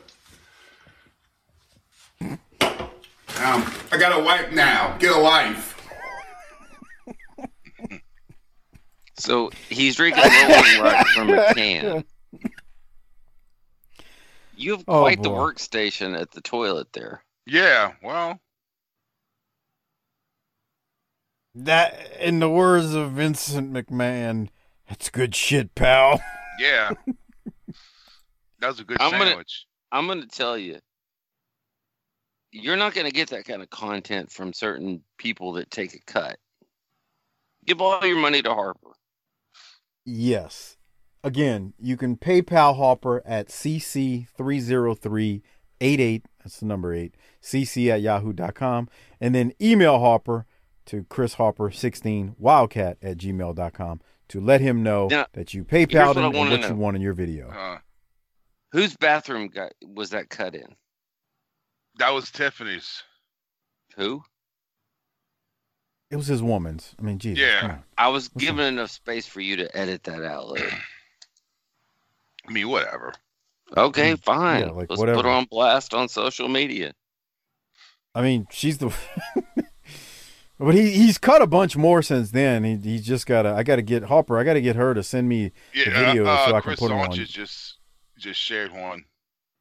Um, 3.41 3.65
I 3.91 3.97
got 3.97 4.17
a 4.19 4.23
wife 4.23 4.51
now. 4.51 4.97
Get 4.99 5.11
a 5.11 5.19
life. 5.19 5.68
So 9.19 9.51
he's 9.69 9.95
drinking 9.97 10.23
Rolling 10.23 10.81
Rock 10.81 11.07
from 11.07 11.29
a 11.31 11.53
can. 11.53 12.03
You 14.55 14.71
have 14.71 14.83
Oh, 14.87 15.01
quite 15.01 15.21
the 15.21 15.29
workstation 15.29 16.19
at 16.19 16.31
the 16.31 16.41
toilet 16.41 16.91
there. 16.93 17.23
Yeah, 17.45 17.93
well, 18.03 18.39
That, 21.55 22.11
in 22.19 22.39
the 22.39 22.49
words 22.49 22.93
of 22.93 23.11
Vincent 23.11 23.73
McMahon, 23.73 24.49
that's 24.87 25.09
good 25.09 25.35
shit, 25.35 25.73
pal. 25.75 26.21
yeah. 26.59 26.91
that 28.59 28.67
was 28.67 28.79
a 28.79 28.83
good 28.83 29.01
I'm 29.01 29.11
gonna- 29.11 29.25
sandwich. 29.27 29.65
I'm 29.91 30.05
going 30.05 30.21
to 30.21 30.27
tell 30.27 30.55
you, 30.57 30.77
you're 32.51 32.77
not 32.77 32.93
going 32.93 33.07
to 33.07 33.11
get 33.13 33.29
that 33.31 33.45
kind 33.45 33.63
of 33.63 33.69
content 33.71 34.31
from 34.31 34.53
certain 34.53 35.01
people 35.17 35.53
that 35.53 35.71
take 35.71 35.95
a 35.95 35.99
cut. 36.05 36.37
Give 37.65 37.81
all 37.81 38.05
your 38.05 38.17
money 38.17 38.43
to 38.43 38.53
Harper. 38.53 38.88
Yes. 40.05 40.77
Again, 41.23 41.73
you 41.77 41.97
can 41.97 42.15
PayPal 42.17 42.77
Harper 42.77 43.21
at 43.25 43.49
cc30388, 43.49 46.23
that's 46.43 46.59
the 46.59 46.65
number 46.65 46.93
8, 46.93 47.15
cc 47.41 47.89
at 47.89 48.01
yahoo.com, 48.01 48.89
and 49.19 49.35
then 49.35 49.51
email 49.61 49.99
Harper 49.99 50.45
to 50.85 51.03
chrisharper16wildcat 51.03 52.95
at 53.01 53.17
gmail.com 53.17 54.01
to 54.29 54.39
let 54.39 54.61
him 54.61 54.81
know 54.83 55.07
Now, 55.07 55.25
that 55.33 55.53
you 55.53 55.65
here's 55.69 55.87
PayPaled 55.89 56.15
what 56.15 56.17
and 56.17 56.33
what 56.35 56.59
know. 56.61 56.67
you 56.67 56.75
want 56.75 56.95
in 56.95 57.01
your 57.01 57.13
video. 57.13 57.49
Uh, 57.49 57.79
Whose 58.71 58.95
bathroom 58.97 59.47
got 59.49 59.73
was 59.85 60.11
that 60.11 60.29
cut 60.29 60.55
in? 60.55 60.75
that 61.97 62.11
was 62.13 62.31
Tiffany's. 62.31 63.03
Who? 63.97 64.21
It 66.11 66.15
was 66.15 66.27
his 66.27 66.41
woman's. 66.41 66.95
I 66.99 67.03
mean, 67.03 67.19
Jesus. 67.19 67.39
Yeah. 67.39 67.67
on. 67.67 67.83
I 67.97 68.07
was 68.07 68.29
given 68.29 68.65
enough 68.65 68.91
space 68.91 69.27
for 69.27 69.41
you 69.41 69.55
to 69.57 69.77
edit 69.77 70.03
that 70.05 70.23
out 70.23 70.49
later. 70.49 70.69
I 72.47 72.51
mean, 72.51 72.67
whatever. 72.69 73.13
Okay, 73.77 74.15
fine. 74.15 74.63
Mm. 74.63 74.75
like, 74.75 74.89
Let's 74.89 74.99
whatever. 74.99 75.17
put 75.17 75.25
her 75.25 75.31
on 75.31 75.45
blast 75.45 75.93
on 75.93 76.09
social 76.09 76.47
media. 76.47 76.93
I 78.15 78.23
mean, 78.23 78.47
she's 78.49 78.79
the. 78.79 78.91
but 80.59 80.73
he 80.73 80.89
he's 80.91 81.19
cut 81.19 81.43
a 81.43 81.47
bunch 81.47 81.77
more 81.77 82.01
since 82.01 82.31
then. 82.31 82.63
He 82.63 82.75
he's 82.77 83.05
just 83.05 83.27
gotta. 83.27 83.53
I 83.53 83.61
gotta 83.61 83.83
get 83.83 84.05
Harper. 84.05 84.39
I 84.39 84.43
gotta 84.43 84.61
get 84.61 84.75
her 84.75 84.95
to 84.95 85.03
send 85.03 85.29
me 85.29 85.51
the 85.73 85.81
Yeah, 85.81 86.13
videos 86.13 86.25
uh, 86.27 86.47
so 86.47 86.49
I 86.49 86.51
can 86.53 86.61
Chris 86.61 86.79
put 86.79 86.89
them 86.89 86.97
on. 86.97 87.11
Just 87.11 87.77
just 88.17 88.39
shared 88.39 88.71
one. 88.71 89.05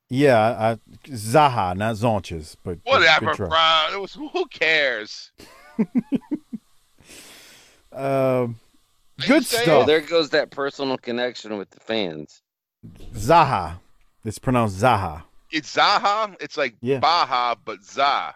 Yeah, 0.08 0.38
I, 0.38 0.70
I 0.70 0.76
Zaha, 1.08 1.76
not 1.76 1.96
Zonches, 1.96 2.56
but 2.64 2.78
Whatever, 2.84 3.34
bro. 3.34 3.86
It 3.92 4.00
was 4.00 4.14
who 4.14 4.46
cares? 4.46 5.30
Um, 7.92 8.56
good 9.26 9.44
So 9.44 9.62
stuff. 9.62 9.86
there 9.86 10.00
goes 10.02 10.30
that 10.30 10.50
personal 10.50 10.98
connection 10.98 11.56
with 11.56 11.70
the 11.70 11.80
fans. 11.80 12.42
Zaha. 13.14 13.78
It's 14.24 14.38
pronounced 14.38 14.76
Zaha. 14.80 15.22
It's 15.50 15.74
Zaha. 15.74 16.36
It's 16.40 16.56
like 16.56 16.74
Yeah. 16.80 16.98
Baja, 17.00 17.54
but 17.64 17.82
Za. 17.82 18.34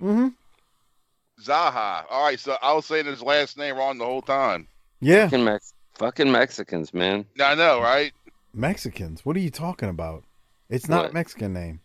Mm-hmm. 0.00 0.28
Zaha. 1.42 2.04
All 2.08 2.24
right, 2.24 2.38
so 2.38 2.56
I 2.62 2.72
was 2.72 2.86
saying 2.86 3.06
his 3.06 3.20
last 3.22 3.58
name 3.58 3.76
wrong 3.76 3.98
the 3.98 4.04
whole 4.06 4.22
time. 4.22 4.68
Yeah. 5.00 5.24
Fucking, 5.26 5.44
Mex- 5.44 5.74
fucking 5.98 6.30
Mexicans, 6.30 6.94
man. 6.94 7.26
I 7.42 7.54
know, 7.56 7.80
right? 7.80 8.12
Mexicans. 8.54 9.24
What 9.26 9.36
are 9.36 9.40
you 9.40 9.50
talking 9.50 9.88
about? 9.88 10.24
It's 10.68 10.88
not 10.88 11.02
What? 11.02 11.10
a 11.10 11.14
Mexican 11.14 11.52
name. 11.52 11.80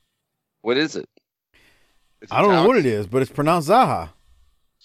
What 0.62 0.78
is 0.78 0.96
it? 0.96 1.10
It's 2.22 2.32
I 2.32 2.42
don't 2.42 2.52
know 2.54 2.68
what 2.68 2.78
it 2.78 2.86
is, 2.86 3.08
but 3.08 3.22
it's 3.22 3.32
pronounced 3.32 3.68
Zaha. 3.70 4.10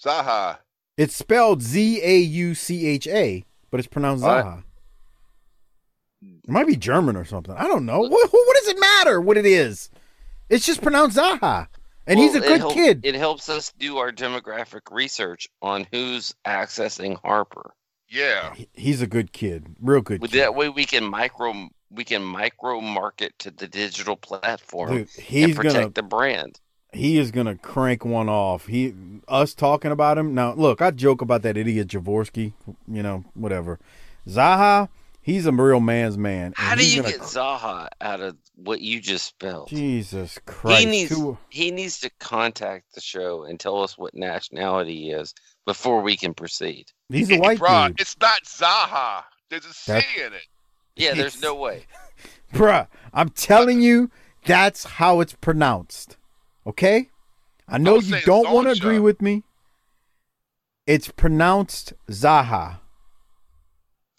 Zaha. 0.03 0.57
It's 0.97 1.15
spelled 1.15 1.61
Z 1.61 2.01
A 2.03 2.17
U 2.17 2.53
C 2.55 2.87
H 2.87 3.07
A, 3.07 3.45
but 3.69 3.79
it's 3.79 3.87
pronounced 3.87 4.23
What? 4.23 4.45
Zaha. 4.45 4.63
It 6.23 6.49
might 6.49 6.67
be 6.67 6.75
German 6.75 7.15
or 7.15 7.25
something. 7.25 7.55
I 7.55 7.63
don't 7.63 7.85
know. 7.85 7.99
What, 8.01 8.29
what 8.31 8.57
does 8.59 8.67
it 8.67 8.79
matter 8.79 9.19
what 9.21 9.37
it 9.37 9.45
is? 9.45 9.89
It's 10.49 10.65
just 10.65 10.81
pronounced 10.81 11.17
Zaha. 11.17 11.67
And 12.07 12.19
he's 12.19 12.35
a 12.35 12.39
Well, 12.39 12.43
it 12.43 12.47
good 12.51 12.59
help- 12.59 12.73
kid. 12.73 13.01
It 13.03 13.15
helps 13.15 13.47
us 13.49 13.71
do 13.79 13.97
our 13.97 14.11
demographic 14.11 14.81
research 14.91 15.47
on 15.61 15.87
who's 15.91 16.33
accessing 16.45 17.17
Harper. 17.23 17.71
Yeah. 18.09 18.53
He's 18.73 19.01
a 19.01 19.07
good 19.07 19.31
kid. 19.31 19.75
Real 19.79 20.01
good 20.01 20.21
With 20.21 20.31
kid. 20.31 20.39
that 20.41 20.55
way, 20.55 20.69
we 20.69 20.85
can 20.85 21.05
micro 21.05 21.69
we 21.93 22.03
can 22.05 22.23
micro 22.23 22.79
market 22.81 23.37
to 23.39 23.51
the 23.51 23.67
digital 23.67 24.15
platform 24.15 24.95
Dude, 24.97 25.09
he's 25.09 25.45
and 25.45 25.55
protect 25.55 25.73
gonna- 25.75 25.89
the 25.91 26.03
brand. 26.03 26.59
He 26.93 27.17
is 27.17 27.31
gonna 27.31 27.55
crank 27.55 28.03
one 28.03 28.27
off. 28.29 28.67
He 28.67 28.93
us 29.27 29.53
talking 29.53 29.91
about 29.91 30.17
him. 30.17 30.33
Now 30.33 30.53
look, 30.53 30.81
I 30.81 30.91
joke 30.91 31.21
about 31.21 31.41
that 31.43 31.55
idiot 31.57 31.87
Javorski, 31.87 32.53
you 32.87 33.01
know, 33.03 33.23
whatever. 33.33 33.79
Zaha, 34.27 34.89
he's 35.21 35.45
a 35.45 35.51
real 35.53 35.79
man's 35.79 36.17
man. 36.17 36.53
How 36.57 36.75
do 36.75 36.85
you 36.85 37.01
gonna 37.01 37.13
get 37.13 37.21
Zaha 37.21 37.87
out 38.01 38.19
of 38.19 38.35
what 38.55 38.81
you 38.81 38.99
just 38.99 39.25
spelled? 39.25 39.69
Jesus 39.69 40.37
Christ. 40.45 40.79
He 40.81 40.85
needs 40.85 41.11
Who- 41.11 41.37
he 41.49 41.71
needs 41.71 41.99
to 42.01 42.09
contact 42.19 42.93
the 42.93 43.01
show 43.01 43.43
and 43.43 43.57
tell 43.59 43.81
us 43.81 43.97
what 43.97 44.13
nationality 44.13 44.95
he 44.95 45.11
is 45.11 45.33
before 45.65 46.01
we 46.01 46.17
can 46.17 46.33
proceed. 46.33 46.87
he's 47.09 47.31
a 47.31 47.37
white 47.39 47.59
Bruh, 47.59 47.87
dude. 47.87 48.01
it's 48.01 48.17
not 48.19 48.43
Zaha. 48.43 49.23
There's 49.49 49.65
a 49.65 49.73
C 49.73 49.91
That's- 49.93 50.17
in 50.27 50.33
it. 50.33 50.47
Yeah, 50.97 51.13
there's 51.13 51.41
no 51.41 51.55
way. 51.65 51.85
Bruh, 52.53 52.87
I'm 53.13 53.29
telling 53.29 53.81
you, 53.81 54.11
That's 54.45 54.83
how 54.83 55.21
it's 55.21 55.33
pronounced. 55.33 56.17
Okay? 56.65 57.09
I 57.67 57.77
know 57.77 57.95
was 57.95 58.09
you 58.09 58.19
don't 58.21 58.51
want 58.53 58.67
to 58.67 58.73
agree 58.73 58.99
with 58.99 59.21
me. 59.21 59.43
It's 60.85 61.09
pronounced 61.09 61.93
Zaha. 62.09 62.79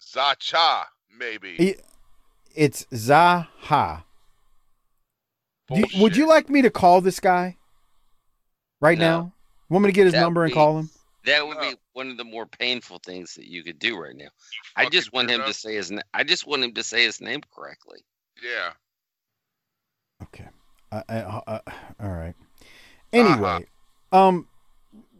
Zacha, 0.01 0.85
maybe. 1.15 1.57
I- 1.59 1.81
It's 2.55 2.85
Zaha. 2.85 4.03
Do 5.69 5.79
you- 5.79 6.01
would 6.01 6.15
you 6.15 6.27
like 6.27 6.49
me 6.49 6.61
to 6.61 6.69
call 6.69 7.01
this 7.01 7.19
guy 7.19 7.57
right 8.79 8.97
No. 8.97 9.05
now? 9.05 9.33
Want 9.69 9.83
me 9.83 9.89
to 9.89 9.93
get 9.93 10.05
his 10.05 10.13
That 10.13 10.21
number 10.21 10.41
would 10.41 10.45
and 10.45 10.51
be- 10.51 10.55
call 10.55 10.79
him? 10.79 10.89
That 11.25 11.47
would 11.47 11.59
be 11.59 11.75
one 11.93 12.09
of 12.11 12.17
the 12.17 12.23
more 12.25 12.45
painful 12.45 12.99
things 12.99 13.33
that 13.35 13.47
you 13.47 13.63
could 13.63 13.79
do 13.79 13.97
right 13.97 14.15
now. 14.15 14.27
I 14.75 14.89
just 14.89 15.13
want 15.13 15.29
him 15.31 15.41
to 15.45 15.53
say 15.53 15.75
his. 15.75 15.91
I 16.13 16.23
just 16.23 16.45
want 16.45 16.63
him 16.63 16.73
to 16.73 16.83
say 16.83 17.03
his 17.03 17.21
name 17.21 17.41
correctly. 17.53 18.03
Yeah. 18.41 18.73
I, 21.09 21.15
I, 21.15 21.41
I, 21.47 21.59
all 21.99 22.09
right. 22.11 22.35
Anyway, 23.11 23.65
um, 24.11 24.47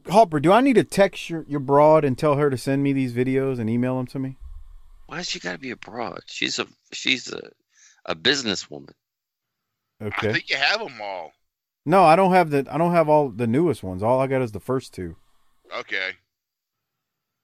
Hopper, 0.10 0.40
do 0.40 0.52
I 0.52 0.62
need 0.62 0.74
to 0.76 0.84
text 0.84 1.30
your, 1.30 1.46
your 1.48 1.60
broad 1.60 2.04
and 2.06 2.18
tell 2.18 2.36
her 2.36 2.50
to 2.50 2.58
send 2.58 2.84
me 2.84 2.94
these 2.94 3.14
videos 3.14 3.60
and 3.60 3.70
email 3.70 3.98
them 3.98 4.08
to 4.08 4.20
me? 4.20 4.38
Why 5.08 5.18
does 5.18 5.30
she 5.30 5.40
got 5.40 5.54
to 5.54 5.58
be 5.60 5.72
abroad? 5.72 6.22
She's 6.28 6.60
a 6.60 6.68
she's 6.92 7.32
a 7.32 7.50
a 8.06 8.16
businesswoman. 8.16 8.92
Okay. 10.02 10.30
I 10.30 10.34
think 10.34 10.50
you 10.50 10.58
have 10.58 10.80
them 10.80 11.00
all. 11.02 11.32
No, 11.86 12.04
I 12.04 12.16
don't 12.16 12.32
have 12.34 12.50
the 12.50 12.66
I 12.70 12.78
don't 12.78 12.94
have 12.94 13.10
all 13.10 13.30
the 13.30 13.48
newest 13.48 13.84
ones. 13.84 14.02
All 14.04 14.20
I 14.20 14.28
got 14.28 14.42
is 14.42 14.52
the 14.52 14.60
first 14.60 14.94
two. 14.94 15.16
Okay. 15.78 16.12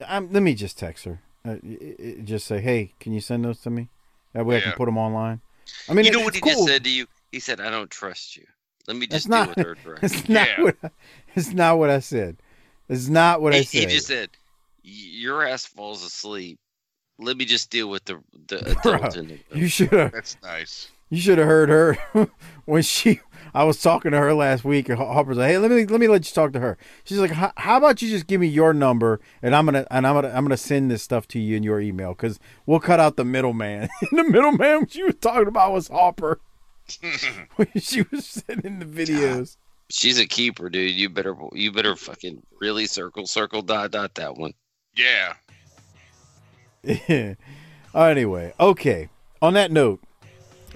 Um, 0.05 0.29
let 0.31 0.43
me 0.43 0.55
just 0.55 0.77
text 0.77 1.05
her. 1.05 1.21
Uh, 1.45 1.55
y- 1.61 1.95
y- 1.99 2.15
just 2.23 2.47
say, 2.47 2.59
hey, 2.61 2.93
can 2.99 3.11
you 3.13 3.19
send 3.21 3.43
those 3.45 3.59
to 3.61 3.69
me? 3.69 3.89
That 4.33 4.45
way 4.45 4.57
I 4.57 4.61
can 4.61 4.73
put 4.73 4.85
them 4.85 4.97
online. 4.97 5.41
I 5.89 5.93
mean, 5.93 6.05
you 6.05 6.11
it- 6.11 6.13
know 6.13 6.19
what 6.21 6.27
it's 6.29 6.37
he 6.37 6.41
cool. 6.41 6.51
just 6.53 6.67
said 6.67 6.83
to 6.85 6.89
you? 6.89 7.05
He 7.31 7.39
said, 7.39 7.59
"I 7.61 7.69
don't 7.69 7.89
trust 7.89 8.35
you. 8.37 8.45
Let 8.87 8.97
me 8.97 9.05
That's 9.05 9.25
just 9.25 9.29
not. 9.29 9.55
deal 9.55 9.65
with 9.65 9.67
her 9.67 9.75
directly." 9.83 10.09
It's 10.19 10.29
not 10.29 10.47
what. 10.59 10.75
I, 10.83 10.89
it's 11.35 11.53
not 11.53 11.77
what 11.77 11.89
I 11.89 11.99
said. 11.99 12.37
It's 12.87 13.07
not 13.07 13.41
what 13.41 13.53
I 13.53 13.61
said. 13.61 13.81
he 13.89 13.95
just 13.95 14.07
said, 14.07 14.29
"Your 14.83 15.45
ass 15.45 15.65
falls 15.65 16.03
asleep. 16.03 16.59
Let 17.19 17.37
me 17.37 17.45
just 17.45 17.69
deal 17.69 17.89
with 17.89 18.05
the 18.05 18.21
the 18.47 18.71
adult 18.79 19.15
in 19.17 19.27
the 19.27 19.39
you 19.53 19.67
should 19.67 19.91
have. 19.91 20.11
That's 20.13 20.37
nice. 20.41 20.89
You 21.11 21.19
should 21.19 21.37
have 21.39 21.47
heard 21.47 21.69
her 21.69 22.29
when 22.65 22.81
she. 22.83 23.19
I 23.51 23.63
was 23.63 23.81
talking 23.81 24.11
to 24.11 24.17
her 24.17 24.33
last 24.35 24.63
week, 24.63 24.89
and 24.89 24.97
Hopper's 24.99 25.37
like, 25.37 25.49
"Hey, 25.49 25.57
let 25.57 25.71
me 25.71 25.85
let 25.85 25.99
me 25.99 26.07
let 26.07 26.27
you 26.29 26.33
talk 26.33 26.53
to 26.53 26.59
her." 26.59 26.77
She's 27.03 27.17
like, 27.17 27.31
"How 27.31 27.51
how 27.57 27.77
about 27.77 27.99
you 28.01 28.09
just 28.09 28.27
give 28.27 28.39
me 28.41 28.47
your 28.47 28.73
number, 28.73 29.19
and 29.41 29.55
I'm 29.55 29.65
gonna 29.65 29.87
and 29.89 30.05
I'm 30.05 30.13
gonna 30.13 30.29
I'm 30.29 30.43
gonna 30.43 30.55
send 30.57 30.91
this 30.91 31.01
stuff 31.01 31.27
to 31.29 31.39
you 31.39 31.57
in 31.57 31.63
your 31.63 31.79
email 31.81 32.09
because 32.09 32.39
we'll 32.67 32.79
cut 32.79 32.99
out 32.99 33.15
the 33.17 33.25
middleman. 33.25 33.89
the 34.11 34.23
middleman 34.23 34.87
she 34.87 35.01
was 35.03 35.15
talking 35.15 35.47
about 35.47 35.71
was 35.73 35.87
Hopper 35.87 36.29
when 36.29 36.39
she 37.79 38.03
was 38.11 38.25
sending 38.25 38.79
the 38.79 38.85
videos. 38.85 39.57
She's 39.89 40.19
a 40.19 40.25
keeper, 40.25 40.69
dude. 40.69 40.91
You 40.91 41.09
better 41.09 41.35
you 41.53 41.71
better 41.71 41.95
fucking 41.95 42.43
really 42.59 42.85
circle 42.85 43.25
circle 43.25 43.61
dot 43.61 43.91
dot 43.91 44.15
that 44.15 44.35
one. 44.35 44.53
Yeah. 44.95 45.33
anyway, 47.95 48.53
okay. 48.59 49.09
On 49.41 49.53
that 49.53 49.71
note, 49.71 49.99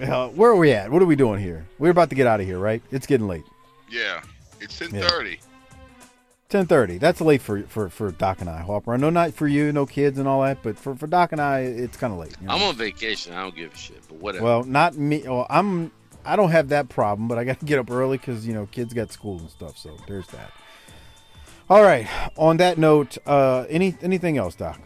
uh, 0.00 0.28
where 0.28 0.50
are 0.50 0.56
we 0.56 0.72
at? 0.72 0.90
What 0.90 1.02
are 1.02 1.06
we 1.06 1.16
doing 1.16 1.40
here? 1.40 1.66
We're 1.78 1.90
about 1.90 2.08
to 2.10 2.16
get 2.16 2.26
out 2.26 2.40
of 2.40 2.46
here, 2.46 2.58
right? 2.58 2.82
It's 2.90 3.06
getting 3.06 3.28
late. 3.28 3.44
Yeah. 3.90 4.22
It's 4.60 4.78
ten 4.78 4.90
thirty. 4.90 5.38
Ten 6.48 6.66
thirty. 6.66 6.98
That's 6.98 7.20
late 7.20 7.42
for 7.42 7.62
for 7.62 7.88
for 7.88 8.10
Doc 8.10 8.40
and 8.40 8.50
I, 8.50 8.58
Hopper. 8.58 8.94
I 8.94 8.96
know 8.96 9.10
not 9.10 9.34
for 9.34 9.46
you, 9.46 9.72
no 9.72 9.86
kids 9.86 10.18
and 10.18 10.26
all 10.26 10.42
that, 10.42 10.62
but 10.62 10.78
for 10.78 10.94
for 10.94 11.06
Doc 11.06 11.32
and 11.32 11.40
I, 11.40 11.60
it's 11.60 11.96
kind 11.96 12.12
of 12.12 12.18
late. 12.18 12.36
you 12.40 12.46
know? 12.46 12.54
I'm 12.54 12.62
on 12.62 12.74
vacation. 12.74 13.32
I 13.32 13.42
don't 13.42 13.54
give 13.54 13.72
a 13.72 13.76
shit. 13.76 14.00
But 14.08 14.18
whatever. 14.18 14.44
Well, 14.44 14.64
not 14.64 14.96
me. 14.96 15.22
Well, 15.24 15.46
I'm. 15.50 15.92
I 16.24 16.36
don't 16.36 16.50
have 16.50 16.68
that 16.68 16.88
problem, 16.88 17.28
but 17.28 17.38
I 17.38 17.44
got 17.44 17.60
to 17.60 17.66
get 17.66 17.78
up 17.78 17.90
early 17.90 18.18
because 18.18 18.46
you 18.46 18.54
know 18.54 18.66
kids 18.66 18.94
got 18.94 19.12
school 19.12 19.38
and 19.38 19.50
stuff. 19.50 19.78
So 19.78 19.96
there's 20.06 20.26
that. 20.28 20.52
All 21.70 21.82
right. 21.82 22.06
On 22.36 22.58
that 22.58 22.78
note, 22.78 23.16
uh, 23.26 23.64
any 23.68 23.96
anything 24.02 24.36
else, 24.36 24.54
Doc? 24.54 24.80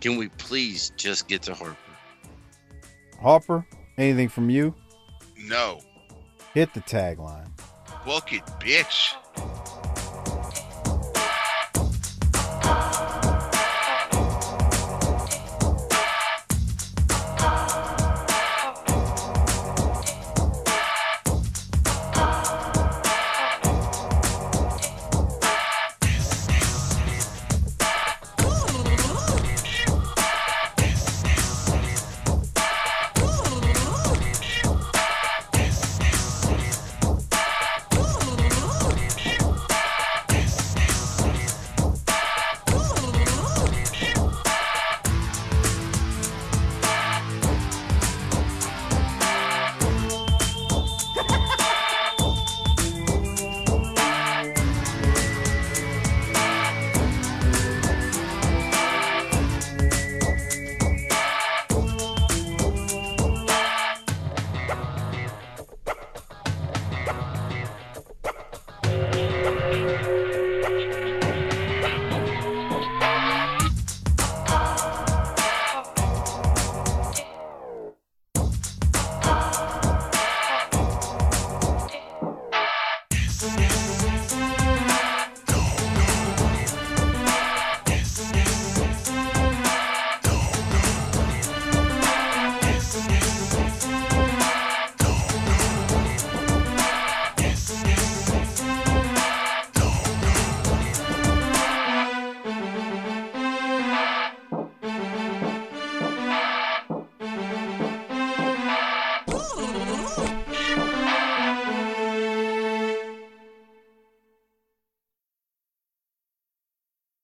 Can 0.00 0.16
we 0.16 0.28
please 0.28 0.92
just 0.96 1.28
get 1.28 1.42
to 1.42 1.54
Harper? 1.54 1.76
Harper, 3.20 3.66
anything 3.96 4.28
from 4.28 4.50
you? 4.50 4.74
No. 5.38 5.80
Hit 6.54 6.72
the 6.74 6.80
tagline. 6.80 7.48
Book 8.04 8.32
it, 8.32 8.44
bitch. 8.60 9.14